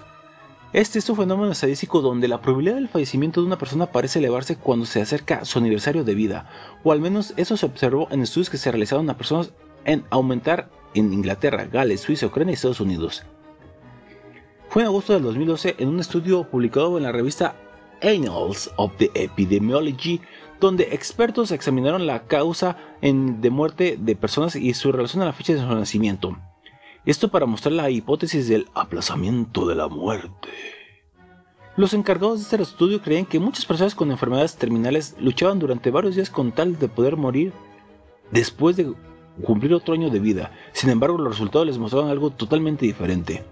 Este 0.73 0.99
es 0.99 1.09
un 1.09 1.17
fenómeno 1.17 1.51
estadístico 1.51 2.01
donde 2.01 2.29
la 2.29 2.41
probabilidad 2.41 2.75
del 2.75 2.87
fallecimiento 2.87 3.41
de 3.41 3.47
una 3.47 3.57
persona 3.57 3.87
parece 3.91 4.19
elevarse 4.19 4.55
cuando 4.55 4.85
se 4.85 5.01
acerca 5.01 5.43
su 5.43 5.59
aniversario 5.59 6.05
de 6.05 6.15
vida, 6.15 6.49
o 6.83 6.93
al 6.93 7.01
menos 7.01 7.33
eso 7.35 7.57
se 7.57 7.65
observó 7.65 8.07
en 8.11 8.21
estudios 8.21 8.49
que 8.49 8.57
se 8.57 8.71
realizaron 8.71 9.09
a 9.09 9.17
personas 9.17 9.51
en 9.83 10.05
aumentar 10.11 10.69
en 10.93 11.11
Inglaterra, 11.11 11.65
Gales, 11.65 11.99
Suiza, 12.01 12.27
Ucrania 12.27 12.51
y 12.51 12.53
Estados 12.53 12.79
Unidos. 12.79 13.23
Fue 14.69 14.83
en 14.83 14.87
agosto 14.87 15.11
del 15.11 15.23
2012 15.23 15.75
en 15.77 15.89
un 15.89 15.99
estudio 15.99 16.45
publicado 16.49 16.97
en 16.97 17.03
la 17.03 17.11
revista 17.11 17.55
Annals 18.01 18.71
of 18.77 18.93
the 18.97 19.11
Epidemiology, 19.13 20.21
donde 20.61 20.83
expertos 20.93 21.51
examinaron 21.51 22.07
la 22.07 22.23
causa 22.23 22.77
en- 23.01 23.41
de 23.41 23.49
muerte 23.49 23.97
de 23.99 24.15
personas 24.15 24.55
y 24.55 24.73
su 24.73 24.93
relación 24.93 25.21
a 25.21 25.25
la 25.25 25.33
fecha 25.33 25.53
de 25.53 25.59
su 25.59 25.67
nacimiento. 25.67 26.37
Esto 27.03 27.29
para 27.29 27.47
mostrar 27.47 27.73
la 27.73 27.89
hipótesis 27.89 28.47
del 28.47 28.67
aplazamiento 28.75 29.65
de 29.67 29.73
la 29.73 29.87
muerte. 29.87 30.49
Los 31.75 31.95
encargados 31.95 32.37
de 32.37 32.43
este 32.43 32.61
estudio 32.61 33.01
creían 33.01 33.25
que 33.25 33.39
muchas 33.39 33.65
personas 33.65 33.95
con 33.95 34.11
enfermedades 34.11 34.55
terminales 34.55 35.15
luchaban 35.19 35.57
durante 35.57 35.89
varios 35.89 36.13
días 36.13 36.29
con 36.29 36.51
tal 36.51 36.77
de 36.77 36.89
poder 36.89 37.17
morir 37.17 37.53
después 38.29 38.75
de 38.75 38.93
cumplir 39.41 39.73
otro 39.73 39.95
año 39.95 40.11
de 40.11 40.19
vida. 40.19 40.51
Sin 40.73 40.91
embargo, 40.91 41.17
los 41.17 41.33
resultados 41.33 41.65
les 41.65 41.79
mostraban 41.79 42.11
algo 42.11 42.29
totalmente 42.29 42.85
diferente. 42.85 43.43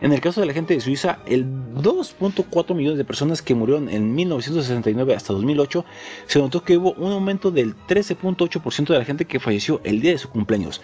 En 0.00 0.12
el 0.12 0.20
caso 0.20 0.40
de 0.40 0.46
la 0.46 0.52
gente 0.52 0.74
de 0.74 0.80
Suiza, 0.80 1.20
el 1.26 1.46
2.4 1.46 2.74
millones 2.74 2.98
de 2.98 3.04
personas 3.04 3.42
que 3.42 3.54
murieron 3.54 3.88
en 3.88 4.14
1969 4.14 5.14
hasta 5.14 5.32
2008, 5.32 5.84
se 6.26 6.38
notó 6.40 6.64
que 6.64 6.76
hubo 6.76 6.92
un 6.94 7.12
aumento 7.12 7.50
del 7.50 7.76
13.8% 7.76 8.88
de 8.88 8.98
la 8.98 9.04
gente 9.04 9.24
que 9.24 9.40
falleció 9.40 9.80
el 9.84 10.00
día 10.00 10.10
de 10.10 10.18
su 10.18 10.28
cumpleaños. 10.28 10.82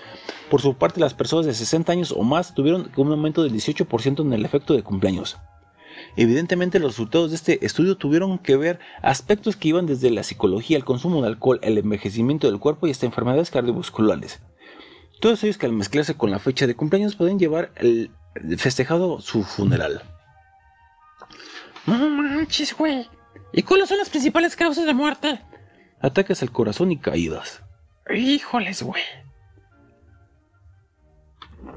Por 0.48 0.60
su 0.62 0.74
parte, 0.74 1.00
las 1.00 1.14
personas 1.14 1.46
de 1.46 1.54
60 1.54 1.92
años 1.92 2.14
o 2.16 2.22
más 2.22 2.54
tuvieron 2.54 2.90
un 2.96 3.10
aumento 3.10 3.42
del 3.42 3.52
18% 3.52 4.20
en 4.20 4.32
el 4.32 4.44
efecto 4.44 4.74
de 4.74 4.82
cumpleaños. 4.82 5.38
Evidentemente 6.16 6.78
los 6.78 6.92
resultados 6.92 7.30
de 7.30 7.36
este 7.36 7.64
estudio 7.66 7.96
tuvieron 7.96 8.38
que 8.38 8.56
ver 8.56 8.78
aspectos 9.02 9.56
que 9.56 9.68
iban 9.68 9.86
desde 9.86 10.10
la 10.10 10.22
psicología, 10.22 10.76
el 10.76 10.84
consumo 10.84 11.20
de 11.20 11.28
alcohol, 11.28 11.58
el 11.62 11.78
envejecimiento 11.78 12.48
del 12.48 12.60
cuerpo 12.60 12.86
y 12.86 12.90
hasta 12.90 13.06
enfermedades 13.06 13.50
cardiovasculares. 13.50 14.40
Todos 15.20 15.44
ellos 15.44 15.58
que 15.58 15.66
al 15.66 15.72
mezclarse 15.72 16.14
con 16.14 16.30
la 16.30 16.38
fecha 16.38 16.66
de 16.66 16.74
cumpleaños 16.74 17.16
pueden 17.16 17.38
llevar 17.38 17.72
el 17.76 18.10
festejado 18.58 19.20
su 19.20 19.44
funeral. 19.44 20.02
No 21.86 22.08
manches, 22.08 22.76
güey. 22.76 23.08
¿Y 23.52 23.62
cuáles 23.62 23.88
son 23.88 23.98
las 23.98 24.10
principales 24.10 24.56
causas 24.56 24.86
de 24.86 24.94
muerte? 24.94 25.40
Ataques 26.00 26.42
al 26.42 26.52
corazón 26.52 26.92
y 26.92 26.98
caídas. 26.98 27.62
Híjoles, 28.08 28.82
güey. 28.82 29.02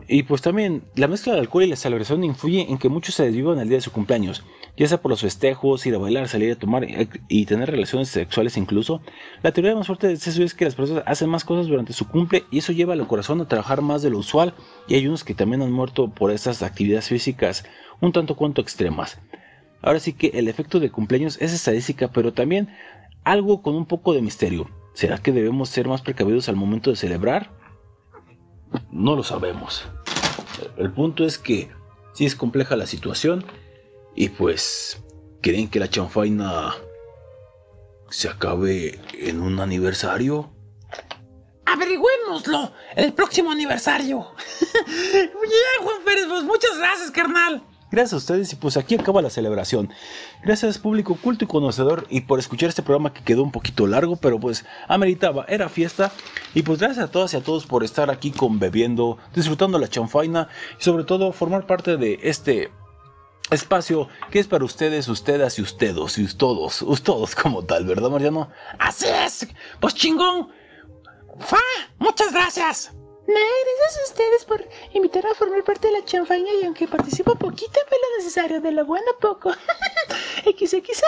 Y 0.07 0.23
pues 0.23 0.41
también 0.41 0.83
la 0.95 1.07
mezcla 1.07 1.33
de 1.33 1.39
alcohol 1.39 1.63
y 1.63 1.67
la 1.67 1.75
celebración 1.75 2.23
influye 2.23 2.65
en 2.69 2.77
que 2.77 2.89
muchos 2.89 3.15
se 3.15 3.23
desvivan 3.23 3.59
el 3.59 3.69
día 3.69 3.77
de 3.77 3.81
su 3.81 3.91
cumpleaños, 3.91 4.43
ya 4.75 4.87
sea 4.87 5.01
por 5.01 5.11
los 5.11 5.21
festejos, 5.21 5.85
ir 5.85 5.95
a 5.95 5.97
bailar, 5.97 6.27
salir 6.27 6.51
a 6.51 6.55
tomar 6.55 6.83
eh, 6.83 7.07
y 7.29 7.45
tener 7.45 7.71
relaciones 7.71 8.09
sexuales 8.09 8.57
incluso. 8.57 9.01
La 9.41 9.51
teoría 9.51 9.75
más 9.75 9.87
fuerte 9.87 10.07
de 10.07 10.13
eso 10.13 10.43
es 10.43 10.53
que 10.53 10.65
las 10.65 10.75
personas 10.75 11.03
hacen 11.05 11.29
más 11.29 11.45
cosas 11.45 11.67
durante 11.67 11.93
su 11.93 12.07
cumple 12.07 12.43
y 12.51 12.59
eso 12.59 12.73
lleva 12.73 12.93
al 12.93 13.07
corazón 13.07 13.39
a 13.41 13.47
trabajar 13.47 13.81
más 13.81 14.01
de 14.01 14.09
lo 14.09 14.17
usual 14.17 14.53
y 14.87 14.95
hay 14.95 15.07
unos 15.07 15.23
que 15.23 15.35
también 15.35 15.61
han 15.61 15.71
muerto 15.71 16.09
por 16.09 16.31
estas 16.31 16.61
actividades 16.63 17.07
físicas 17.07 17.65
un 18.01 18.11
tanto 18.11 18.35
cuanto 18.35 18.61
extremas. 18.61 19.19
Ahora 19.81 19.99
sí 19.99 20.13
que 20.13 20.27
el 20.33 20.47
efecto 20.47 20.79
de 20.79 20.91
cumpleaños 20.91 21.37
es 21.41 21.53
estadística, 21.53 22.09
pero 22.09 22.33
también 22.33 22.69
algo 23.23 23.61
con 23.61 23.75
un 23.75 23.85
poco 23.85 24.13
de 24.13 24.21
misterio. 24.21 24.69
¿Será 24.93 25.17
que 25.17 25.31
debemos 25.31 25.69
ser 25.69 25.87
más 25.87 26.01
precavidos 26.01 26.49
al 26.49 26.55
momento 26.55 26.89
de 26.89 26.95
celebrar? 26.95 27.62
No 28.91 29.15
lo 29.15 29.23
sabemos. 29.23 29.85
El 30.77 30.91
punto 30.91 31.25
es 31.25 31.37
que 31.37 31.71
sí 32.13 32.25
es 32.25 32.35
compleja 32.35 32.75
la 32.75 32.85
situación 32.85 33.45
y 34.15 34.29
pues 34.29 35.03
creen 35.41 35.69
que 35.69 35.79
la 35.79 35.89
chanfaina 35.89 36.75
se 38.09 38.29
acabe 38.29 38.99
en 39.13 39.41
un 39.41 39.59
aniversario. 39.59 40.51
Averigüémoslo 41.65 42.71
el 42.95 43.13
próximo 43.13 43.51
aniversario. 43.51 44.27
Bien, 44.85 45.81
Juan 45.81 46.03
Pérez, 46.05 46.25
pues 46.27 46.43
muchas 46.43 46.77
gracias, 46.77 47.09
carnal. 47.11 47.63
Gracias 47.93 48.13
a 48.13 48.17
ustedes 48.17 48.51
y 48.51 48.55
pues 48.55 48.75
aquí 48.75 48.95
acaba 48.95 49.21
la 49.21 49.29
celebración. 49.29 49.93
Gracias 50.41 50.79
público 50.79 51.15
culto 51.15 51.45
y 51.45 51.47
conocedor 51.47 52.07
y 52.09 52.21
por 52.21 52.39
escuchar 52.39 52.69
este 52.69 52.81
programa 52.81 53.13
que 53.13 53.23
quedó 53.23 53.43
un 53.43 53.51
poquito 53.51 53.85
largo, 53.85 54.15
pero 54.15 54.39
pues 54.39 54.65
ameritaba, 54.87 55.45
era 55.47 55.69
fiesta. 55.69 56.11
Y 56.55 56.63
pues 56.63 56.79
gracias 56.79 57.05
a 57.05 57.11
todas 57.11 57.35
y 57.35 57.37
a 57.37 57.43
todos 57.43 57.67
por 57.67 57.83
estar 57.83 58.09
aquí 58.09 58.31
con 58.31 58.57
bebiendo, 58.57 59.19
disfrutando 59.35 59.77
la 59.77 59.87
chanfaina 59.87 60.47
y 60.79 60.83
sobre 60.83 61.03
todo 61.03 61.31
formar 61.33 61.67
parte 61.67 61.97
de 61.97 62.17
este 62.23 62.71
espacio 63.51 64.07
que 64.31 64.39
es 64.39 64.47
para 64.47 64.65
ustedes, 64.65 65.07
ustedes 65.07 65.59
y 65.59 65.61
ustedes 65.61 66.17
y 66.17 66.25
todos, 66.35 66.83
todos 67.03 67.35
como 67.35 67.63
tal, 67.63 67.85
¿verdad 67.85 68.09
Mariano? 68.09 68.49
Así 68.79 69.05
es. 69.05 69.47
Pues 69.79 69.93
chingón. 69.93 70.49
Fa, 71.37 71.59
muchas 71.99 72.33
gracias. 72.33 72.91
No, 73.25 73.35
gracias 73.35 73.99
a 73.99 74.11
ustedes 74.11 74.45
por 74.45 74.67
invitarme 74.93 75.31
a 75.31 75.35
formar 75.35 75.63
parte 75.63 75.87
de 75.87 75.93
la 75.93 76.05
chanfaina 76.05 76.49
y 76.61 76.65
aunque 76.65 76.87
participo 76.87 77.35
poquito, 77.35 77.79
fue 77.87 77.97
lo 77.97 78.17
necesario, 78.17 78.59
de 78.59 78.71
lo 78.71 78.85
bueno 78.85 79.11
poco. 79.21 79.51
XXA. 80.45 81.07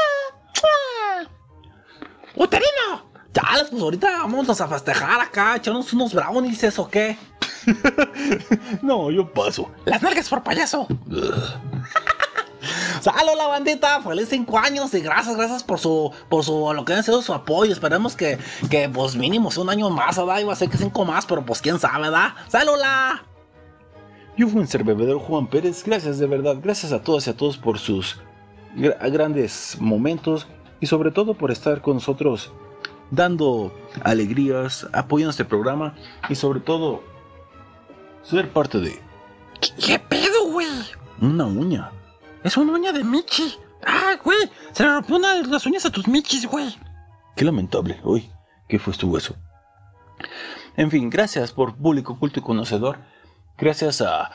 ¡Uterino! 2.36 3.12
Chales, 3.34 3.68
pues 3.70 3.82
ahorita 3.82 4.10
vámonos 4.20 4.62
a 4.62 4.68
festejar 4.68 5.20
acá, 5.20 5.58
echarnos 5.58 5.92
unos 5.92 6.14
brownies, 6.14 6.64
¿eso 6.64 6.90
qué? 6.90 7.18
no, 8.82 9.12
yo 9.12 9.32
paso. 9.34 9.70
Las 9.84 10.02
nalgas 10.02 10.30
por 10.30 10.42
payaso. 10.42 10.88
Salud 13.02 13.32
la 13.38 13.48
bandita, 13.48 14.02
feliz 14.02 14.28
5 14.30 14.58
años 14.60 14.94
y 14.94 15.00
gracias, 15.02 15.36
gracias 15.36 15.64
por 15.64 15.80
su, 15.80 16.12
por 16.30 16.44
su, 16.44 16.72
lo 16.74 16.86
que 16.86 16.94
han 16.94 17.04
sido 17.04 17.22
su 17.22 17.34
apoyo. 17.34 17.72
Esperemos 17.74 18.16
que, 18.16 18.38
que 18.70 18.90
pues 18.90 19.16
mínimo 19.16 19.52
sea 19.52 19.64
un 19.64 19.70
año 19.70 19.90
más, 19.90 20.18
¿verdad? 20.18 20.40
Iba 20.40 20.54
a 20.54 20.56
ser 20.56 20.70
que 20.70 20.78
5 20.78 21.06
más, 21.06 21.26
pero 21.26 21.46
pues 21.46 21.62
quién 21.62 21.80
sabe, 21.80 22.04
¿verdad? 22.04 22.30
¡Salud! 22.48 22.74
Yo 24.38 24.48
fui 24.50 24.60
un 24.60 24.68
ser 24.68 24.84
bebedor 24.84 25.20
Juan 25.20 25.48
Pérez, 25.48 25.84
gracias 25.86 26.20
de 26.20 26.28
verdad, 26.28 26.58
gracias 26.62 26.92
a 26.92 27.02
todas 27.02 27.26
y 27.28 27.30
a 27.30 27.38
todos 27.38 27.58
por 27.58 27.80
sus 27.80 28.20
gra- 28.76 28.98
grandes 29.12 29.78
momentos 29.80 30.48
y 30.82 30.88
sobre 30.88 31.12
todo 31.12 31.36
por 31.36 31.52
estar 31.52 31.82
con 31.82 31.96
nosotros 31.96 32.52
dando 33.12 33.72
alegrías, 34.04 34.88
apoyando 34.92 35.30
este 35.32 35.46
programa 35.46 35.96
y 36.28 36.36
sobre 36.36 36.60
todo 36.60 37.02
ser 38.24 38.50
parte 38.52 38.80
de 38.80 39.00
¿Qué 39.86 39.98
pedo, 40.00 40.52
güey? 40.52 40.68
una 41.22 41.46
uña. 41.46 41.92
Es 42.46 42.58
una 42.58 42.74
uña 42.74 42.92
de 42.94 43.04
Michi. 43.04 43.56
Ah, 43.84 44.20
güey. 44.24 44.38
Se 44.72 44.84
le 44.84 44.90
rompió 44.90 45.16
una 45.16 45.34
de 45.34 45.48
las 45.48 45.66
uñas 45.66 45.84
a 45.88 45.90
tus 45.90 46.08
Michis, 46.08 46.46
güey. 46.46 46.78
Qué 47.36 47.44
lamentable. 47.44 48.00
Uy, 48.04 48.30
¿qué 48.70 48.78
fue 48.78 48.94
tu 48.94 49.10
hueso? 49.10 49.36
En 50.78 50.92
fin, 50.92 51.10
gracias 51.10 51.52
por 51.52 51.76
público 51.76 52.20
culto 52.20 52.40
y 52.40 52.44
conocedor. 52.44 53.00
Gracias 53.58 54.00
a, 54.02 54.30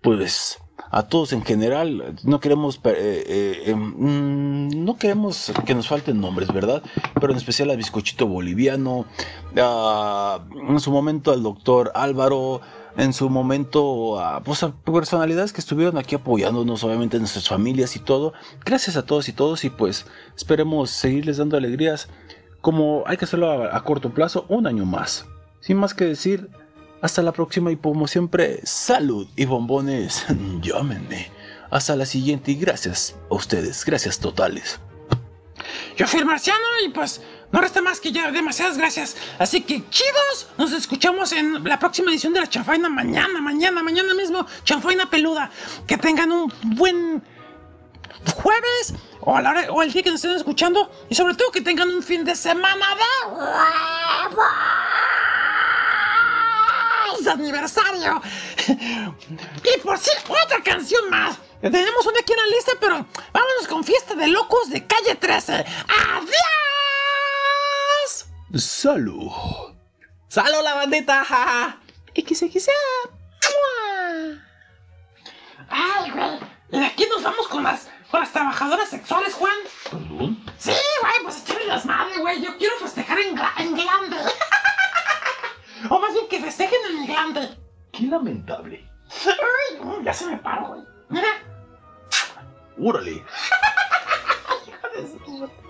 pues, 0.00 0.60
a 0.92 1.08
todos 1.08 1.32
en 1.32 1.42
general. 1.42 2.16
No 2.22 2.38
queremos, 2.38 2.76
eh, 2.84 3.24
eh, 3.26 3.62
eh, 3.66 3.74
mm, 3.74 4.84
no 4.84 4.96
queremos 4.96 5.52
que 5.66 5.74
nos 5.74 5.88
falten 5.88 6.20
nombres, 6.20 6.52
¿verdad? 6.52 6.84
Pero 7.14 7.32
en 7.32 7.36
especial 7.36 7.70
al 7.70 7.78
bizcochito 7.78 8.28
boliviano, 8.28 9.06
en 9.56 10.78
su 10.78 10.92
momento 10.92 11.32
al 11.32 11.42
doctor 11.42 11.90
Álvaro, 11.96 12.60
en 12.96 13.12
su 13.12 13.28
momento 13.28 14.18
a, 14.20 14.40
pues, 14.42 14.62
a 14.62 14.72
personalidades 14.72 15.52
que 15.52 15.60
estuvieron 15.60 15.98
aquí 15.98 16.14
apoyándonos, 16.14 16.82
obviamente 16.84 17.18
nuestras 17.18 17.48
familias 17.48 17.96
y 17.96 18.00
todo. 18.00 18.32
Gracias 18.64 18.96
a 18.96 19.04
todos 19.04 19.28
y 19.28 19.32
todos 19.32 19.64
y 19.64 19.70
pues 19.70 20.06
esperemos 20.36 20.90
seguirles 20.90 21.36
dando 21.36 21.56
alegrías 21.56 22.08
como 22.60 23.04
hay 23.06 23.16
que 23.16 23.26
hacerlo 23.26 23.50
a, 23.50 23.76
a 23.76 23.84
corto 23.84 24.10
plazo, 24.10 24.46
un 24.48 24.66
año 24.66 24.84
más. 24.84 25.26
Sin 25.60 25.76
más 25.76 25.94
que 25.94 26.04
decir, 26.04 26.50
hasta 27.00 27.22
la 27.22 27.32
próxima 27.32 27.70
y 27.70 27.76
como 27.76 28.06
siempre, 28.08 28.60
salud 28.64 29.28
y 29.36 29.44
bombones, 29.44 30.24
llámenme. 30.60 31.30
Hasta 31.70 31.96
la 31.96 32.06
siguiente 32.06 32.52
y 32.52 32.56
gracias 32.56 33.16
a 33.30 33.34
ustedes, 33.34 33.84
gracias 33.84 34.18
totales. 34.18 34.80
Yo 35.96 36.06
fui 36.06 36.20
el 36.20 36.26
marciano 36.26 36.64
y 36.84 36.90
pues 36.90 37.20
no 37.52 37.60
resta 37.60 37.80
más 37.80 38.00
que 38.00 38.12
ya 38.12 38.30
demasiadas 38.30 38.76
gracias. 38.76 39.16
Así 39.38 39.62
que 39.62 39.88
chidos, 39.88 40.48
nos 40.58 40.72
escuchamos 40.72 41.32
en 41.32 41.64
la 41.64 41.78
próxima 41.78 42.10
edición 42.10 42.32
de 42.32 42.40
la 42.40 42.48
chanfaina 42.48 42.88
mañana, 42.88 43.40
mañana, 43.40 43.82
mañana 43.82 44.14
mismo. 44.14 44.46
Chanfaina 44.64 45.08
peluda. 45.08 45.50
Que 45.86 45.96
tengan 45.96 46.32
un 46.32 46.52
buen 46.76 47.22
jueves 48.34 48.94
o, 49.20 49.36
a 49.36 49.84
el 49.84 49.92
día 49.92 50.02
que 50.02 50.10
nos 50.10 50.24
estén 50.24 50.36
escuchando. 50.36 50.90
Y 51.08 51.14
sobre 51.14 51.34
todo 51.34 51.50
que 51.50 51.60
tengan 51.60 51.88
un 51.88 52.02
fin 52.02 52.24
de 52.24 52.34
semana 52.34 52.86
de 52.94 53.04
aniversario. 57.28 58.22
Y 58.68 59.80
por 59.80 59.98
si 59.98 60.10
otra 60.44 60.62
canción 60.62 61.10
más. 61.10 61.36
Tenemos 61.60 62.06
una 62.06 62.20
aquí 62.20 62.32
en 62.32 62.38
la 62.38 62.46
lista, 62.46 62.72
pero 62.80 63.06
vámonos 63.32 63.68
con 63.68 63.82
Fiesta 63.82 64.14
de 64.14 64.28
Locos 64.28 64.70
de 64.70 64.86
Calle 64.86 65.14
13. 65.16 65.52
¡Adiós! 65.52 66.75
Salud. 68.54 69.32
¡Salud, 70.28 70.62
la 70.62 70.74
bandita! 70.74 71.78
quizá. 72.14 72.72
Ay, 75.68 76.10
güey. 76.10 76.38
Y 76.70 76.78
de 76.78 76.86
aquí 76.86 77.06
nos 77.10 77.22
vamos 77.22 77.48
con 77.48 77.64
las, 77.64 77.90
con 78.10 78.20
las 78.20 78.32
trabajadoras 78.32 78.88
sexuales, 78.88 79.34
Juan. 79.34 79.52
¿Perdón? 79.90 80.44
Sí, 80.58 80.72
güey, 81.00 81.14
pues 81.24 81.42
echarle 81.42 81.66
las 81.66 81.84
madres, 81.86 82.18
güey. 82.18 82.40
Yo 82.42 82.56
quiero 82.56 82.76
festejar 82.78 83.18
en, 83.18 83.36
en 83.58 83.74
glande. 83.74 84.16
o 85.90 85.98
más 85.98 86.12
bien 86.12 86.28
que 86.28 86.40
festejen 86.40 86.78
en 86.90 87.00
mi 87.00 87.06
glande. 87.08 87.58
Qué 87.92 88.04
lamentable. 88.04 88.88
Ay, 89.26 89.78
no, 89.80 90.02
ya 90.02 90.12
se 90.12 90.26
me 90.26 90.36
paró, 90.38 90.68
güey. 90.68 90.82
Mira. 91.08 91.28
Órale. 92.78 93.24
En 94.96 95.12
mi 95.12 95.65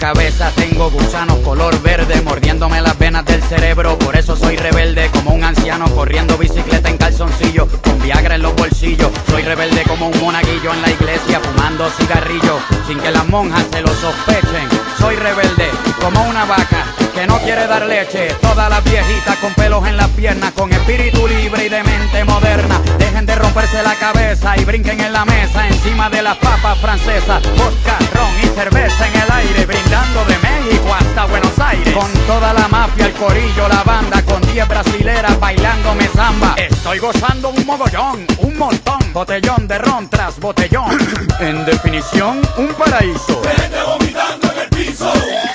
cabeza 0.00 0.50
tengo 0.56 0.90
gusanos 0.90 1.38
color 1.40 1.80
verde 1.82 2.22
mordiéndome 2.22 2.80
las 2.80 2.98
venas 2.98 3.24
del 3.26 3.42
cerebro. 3.42 3.98
Por 3.98 4.16
eso 4.16 4.34
soy 4.34 4.56
rebelde 4.56 5.10
como 5.12 5.34
un 5.34 5.44
anciano 5.44 5.84
corriendo 5.94 6.38
bicicleta 6.38 6.88
en 6.88 6.96
calzoncillo 6.96 7.68
con 7.82 8.00
Viagra 8.00 8.36
en 8.36 8.42
los 8.42 8.56
bolsillos. 8.56 9.10
Soy 9.28 9.42
rebelde 9.42 9.82
como 9.86 10.08
un 10.08 10.18
monaguillo 10.18 10.72
en 10.72 10.80
la 10.82 10.90
iglesia 10.90 11.38
fumando 11.40 11.88
cigarrillo 11.90 12.58
sin 12.88 12.98
que 12.98 13.10
las 13.10 13.28
monjas 13.28 13.66
se 13.70 13.82
lo 13.82 13.88
sospechen. 13.88 14.68
Soy 14.98 15.16
rebelde 15.16 15.68
como 16.00 16.24
una 16.24 16.46
vaca 16.46 16.86
que 17.14 17.26
no 17.26 17.38
quiere 17.40 17.66
dar 17.66 17.84
leche. 17.84 18.28
Todas 18.40 18.70
las 18.70 18.82
viejitas 18.82 19.36
con 19.36 19.52
pelos 19.52 19.86
en 19.86 19.98
las 19.98 20.08
piernas, 20.10 20.52
con 20.52 20.72
espíritu 20.72 21.28
libre 21.28 21.66
y 21.66 21.68
de 21.68 21.82
mente 21.84 22.24
moderna. 22.24 22.80
Dejen 23.20 23.36
de 23.36 23.42
romperse 23.42 23.82
la 23.82 23.94
cabeza 23.96 24.56
y 24.56 24.64
brinquen 24.64 24.98
en 24.98 25.12
la 25.12 25.26
mesa 25.26 25.68
encima 25.68 26.08
de 26.08 26.22
las 26.22 26.38
papas 26.38 26.78
francesas. 26.78 27.42
Vodka, 27.54 27.98
ron 28.14 28.30
y 28.42 28.46
cerveza 28.54 29.08
en 29.08 29.20
el 29.20 29.30
aire, 29.30 29.66
brindando 29.66 30.24
de 30.24 30.38
México 30.38 30.94
hasta 30.94 31.26
Buenos 31.26 31.58
Aires. 31.58 31.92
Con 31.92 32.10
toda 32.26 32.54
la 32.54 32.66
mafia, 32.68 33.08
el 33.08 33.12
corillo, 33.12 33.68
la 33.68 33.82
banda, 33.82 34.22
con 34.22 34.40
10 34.40 34.66
brasileras 34.66 35.38
bailándome 35.38 36.08
samba. 36.08 36.54
Estoy 36.56 36.98
gozando 36.98 37.50
un 37.50 37.66
mogollón, 37.66 38.26
un 38.38 38.56
montón, 38.56 39.00
botellón 39.12 39.68
de 39.68 39.76
ron 39.76 40.08
tras 40.08 40.40
botellón. 40.40 40.96
en 41.40 41.66
definición, 41.66 42.40
un 42.56 42.68
paraíso. 42.68 43.42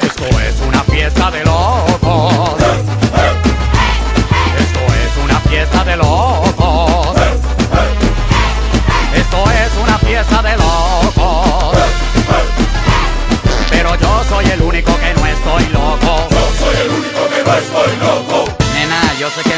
Esto 0.01 0.39
es 0.39 0.61
una 0.67 0.83
fiesta 0.83 1.31
de 1.31 1.43
locos. 1.45 2.61
Esto 4.59 4.79
es 4.93 5.23
una 5.23 5.39
fiesta 5.39 5.83
de 5.83 5.97
locos. 5.97 6.44
Estoy 17.57 17.95
loco. 17.97 18.45
Nena, 18.73 19.01
yo 19.19 19.29
sé 19.29 19.41
que 19.43 19.57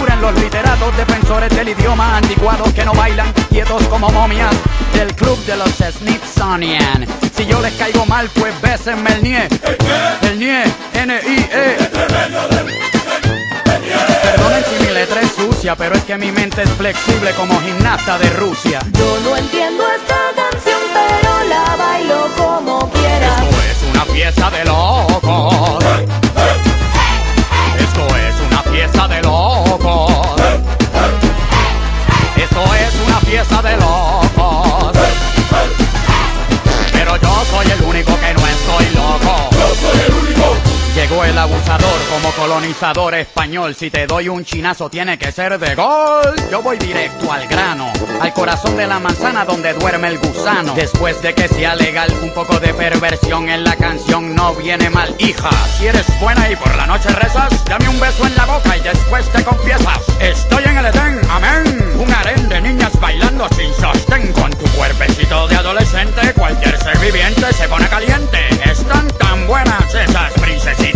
los 0.21 0.33
literatos 0.35 0.95
defensores 0.97 1.49
del 1.55 1.69
idioma 1.69 2.17
anticuados 2.17 2.73
que 2.73 2.83
no 2.83 2.93
bailan 2.93 3.31
quietos 3.49 3.83
como 3.87 4.09
momias 4.09 4.53
del 4.93 5.13
club 5.15 5.37
de 5.45 5.57
los 5.57 5.69
Smithsonian. 5.69 7.05
Si 7.35 7.45
yo 7.45 7.61
les 7.61 7.73
caigo 7.73 8.05
mal, 8.05 8.29
pues 8.35 8.53
bésenme 8.61 9.13
el 9.13 9.23
nie. 9.23 9.47
¿El 10.23 10.39
nie? 10.39 10.63
N-I-E. 10.93 11.77
Perdonen 14.23 14.63
si 14.69 14.85
mi 14.85 14.91
letra 14.91 15.21
es 15.21 15.31
sucia, 15.33 15.75
pero 15.75 15.95
es 15.95 16.03
que 16.03 16.17
mi 16.17 16.31
mente 16.31 16.63
es 16.63 16.69
flexible 16.71 17.31
como 17.33 17.59
gimnasta 17.61 18.17
de 18.17 18.29
Rusia. 18.31 18.79
Yo 18.93 19.19
no 19.23 19.37
entiendo 19.37 19.83
esta 19.97 20.19
canción, 20.35 20.79
pero 20.93 21.43
la 21.49 21.75
bailo 21.75 22.27
como 22.37 22.89
quiera. 22.91 23.35
Esto 23.35 23.49
es 23.49 23.95
una 23.95 24.05
fiesta 24.05 24.49
de 24.49 24.65
locos. 24.65 25.83
Fiesta 28.71 29.07
de 29.07 29.21
locos. 29.21 30.41
Esto 32.37 32.63
es 32.75 33.07
una 33.07 33.19
fiesta 33.19 33.61
de 33.61 33.75
locos. 33.77 34.91
Pero 36.93 37.17
yo 37.17 37.43
soy 37.51 37.71
el 37.71 37.81
único 37.83 38.17
que 38.19 38.30
Llegó 41.01 41.23
el 41.25 41.35
abusador 41.35 41.99
como 42.11 42.31
colonizador 42.33 43.15
español. 43.15 43.73
Si 43.73 43.89
te 43.89 44.05
doy 44.05 44.29
un 44.29 44.45
chinazo 44.45 44.87
tiene 44.87 45.17
que 45.17 45.31
ser 45.31 45.57
de 45.57 45.73
gol. 45.73 46.35
Yo 46.51 46.61
voy 46.61 46.77
directo 46.77 47.31
al 47.31 47.47
grano, 47.47 47.91
al 48.19 48.31
corazón 48.33 48.77
de 48.77 48.85
la 48.85 48.99
manzana 48.99 49.43
donde 49.43 49.73
duerme 49.73 50.09
el 50.09 50.19
gusano. 50.19 50.75
Después 50.75 51.19
de 51.23 51.33
que 51.33 51.47
sea 51.47 51.75
legal, 51.75 52.13
un 52.21 52.29
poco 52.35 52.59
de 52.59 52.71
perversión 52.75 53.49
en 53.49 53.63
la 53.63 53.75
canción 53.77 54.35
no 54.35 54.53
viene 54.53 54.91
mal. 54.91 55.15
Hija, 55.17 55.49
si 55.75 55.87
eres 55.87 56.05
buena 56.19 56.51
y 56.51 56.55
por 56.55 56.75
la 56.75 56.85
noche 56.85 57.09
rezas, 57.09 57.65
dame 57.65 57.89
un 57.89 57.99
beso 57.99 58.27
en 58.27 58.35
la 58.35 58.45
boca 58.45 58.77
y 58.77 58.81
después 58.81 59.27
te 59.31 59.43
confiesas. 59.43 60.01
Estoy 60.19 60.65
en 60.65 60.77
el 60.77 60.85
Edén, 60.85 61.19
amén. 61.31 61.93
Un 61.97 62.13
harén 62.13 62.47
de 62.47 62.61
niñas 62.61 62.91
bailando 62.99 63.47
sin 63.57 63.73
sostén 63.73 64.31
con 64.33 64.51
tu 64.51 64.69
cuerpecito 64.77 65.47
de 65.47 65.55
adolescente. 65.55 66.31
Cualquier 66.35 66.77
ser 66.77 66.95
viviente 66.99 67.51
se 67.53 67.67
pone 67.67 67.87
caliente. 67.87 68.49
Están 68.69 69.07
tan 69.17 69.47
buenas 69.47 69.95
esas 69.95 70.31
princesitas 70.33 70.90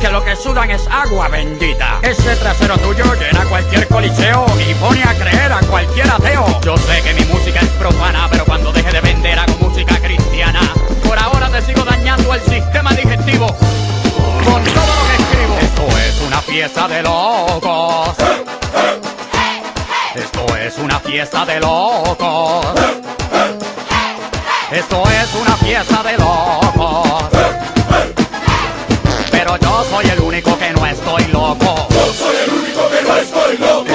que 0.00 0.08
lo 0.08 0.24
que 0.24 0.34
sudan 0.34 0.70
es 0.70 0.86
agua 0.88 1.28
bendita. 1.28 1.98
Ese 2.02 2.34
trasero 2.36 2.76
tuyo 2.78 3.04
llena 3.14 3.44
cualquier 3.44 3.86
coliseo 3.86 4.46
y 4.58 4.74
pone 4.74 5.02
a 5.02 5.14
creer 5.14 5.52
a 5.52 5.60
cualquier 5.60 6.10
ateo. 6.10 6.60
Yo 6.62 6.76
sé 6.76 7.02
que 7.02 7.14
mi 7.14 7.24
música 7.26 7.60
es 7.60 7.68
profana, 7.70 8.26
pero 8.30 8.44
cuando 8.44 8.72
deje 8.72 8.90
de 8.90 9.00
vender 9.00 9.38
hago 9.38 9.52
música 9.60 10.00
cristiana. 10.00 10.60
Por 11.04 11.18
ahora 11.18 11.48
te 11.50 11.62
sigo 11.62 11.84
dañando 11.84 12.32
el 12.34 12.40
sistema 12.40 12.92
digestivo 12.92 13.46
con 13.46 14.64
todo 14.64 14.94
lo 14.96 15.06
que 15.06 15.22
escribo. 15.22 15.58
Esto 15.60 15.98
es 15.98 16.20
una 16.22 16.40
fiesta 16.40 16.88
de 16.88 17.02
locos. 17.02 18.16
Esto 20.14 20.56
es 20.56 20.78
una 20.78 21.00
fiesta 21.00 21.44
de 21.44 21.60
locos. 21.60 22.66
Esto 24.72 25.02
es 25.10 25.34
una 25.34 25.56
fiesta 25.56 26.02
de 26.02 26.18
locos. 26.18 26.59
Yo 29.80 29.88
soy 29.88 30.10
el 30.10 30.20
único 30.20 30.58
que 30.58 30.70
no 30.72 30.86
estoy 30.86 31.24
loco. 31.28 31.88
Yo 31.90 32.12
soy 32.12 32.36
el 32.44 32.52
único 32.52 32.90
que 32.90 33.02
no 33.02 33.16
estoy 33.16 33.56
loco. 33.56 33.89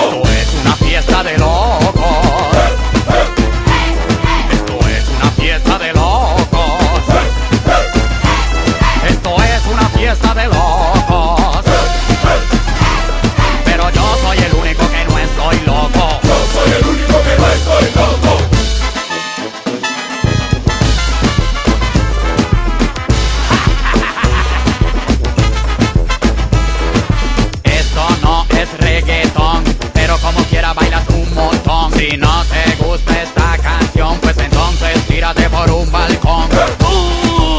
gusta 33.06 33.22
esta 33.22 33.58
canción, 33.58 34.18
pues 34.20 34.38
entonces 34.38 35.06
tírate 35.08 35.50
por 35.50 35.70
un 35.72 35.92
balcón. 35.92 36.50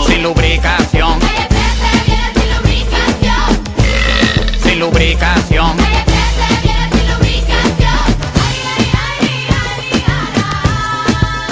Sin 0.07 0.23
lubricación. 0.23 1.19
Sin 1.21 2.55
lubricación. 2.55 3.63
Sin 4.63 4.79
lubricación. 4.79 5.86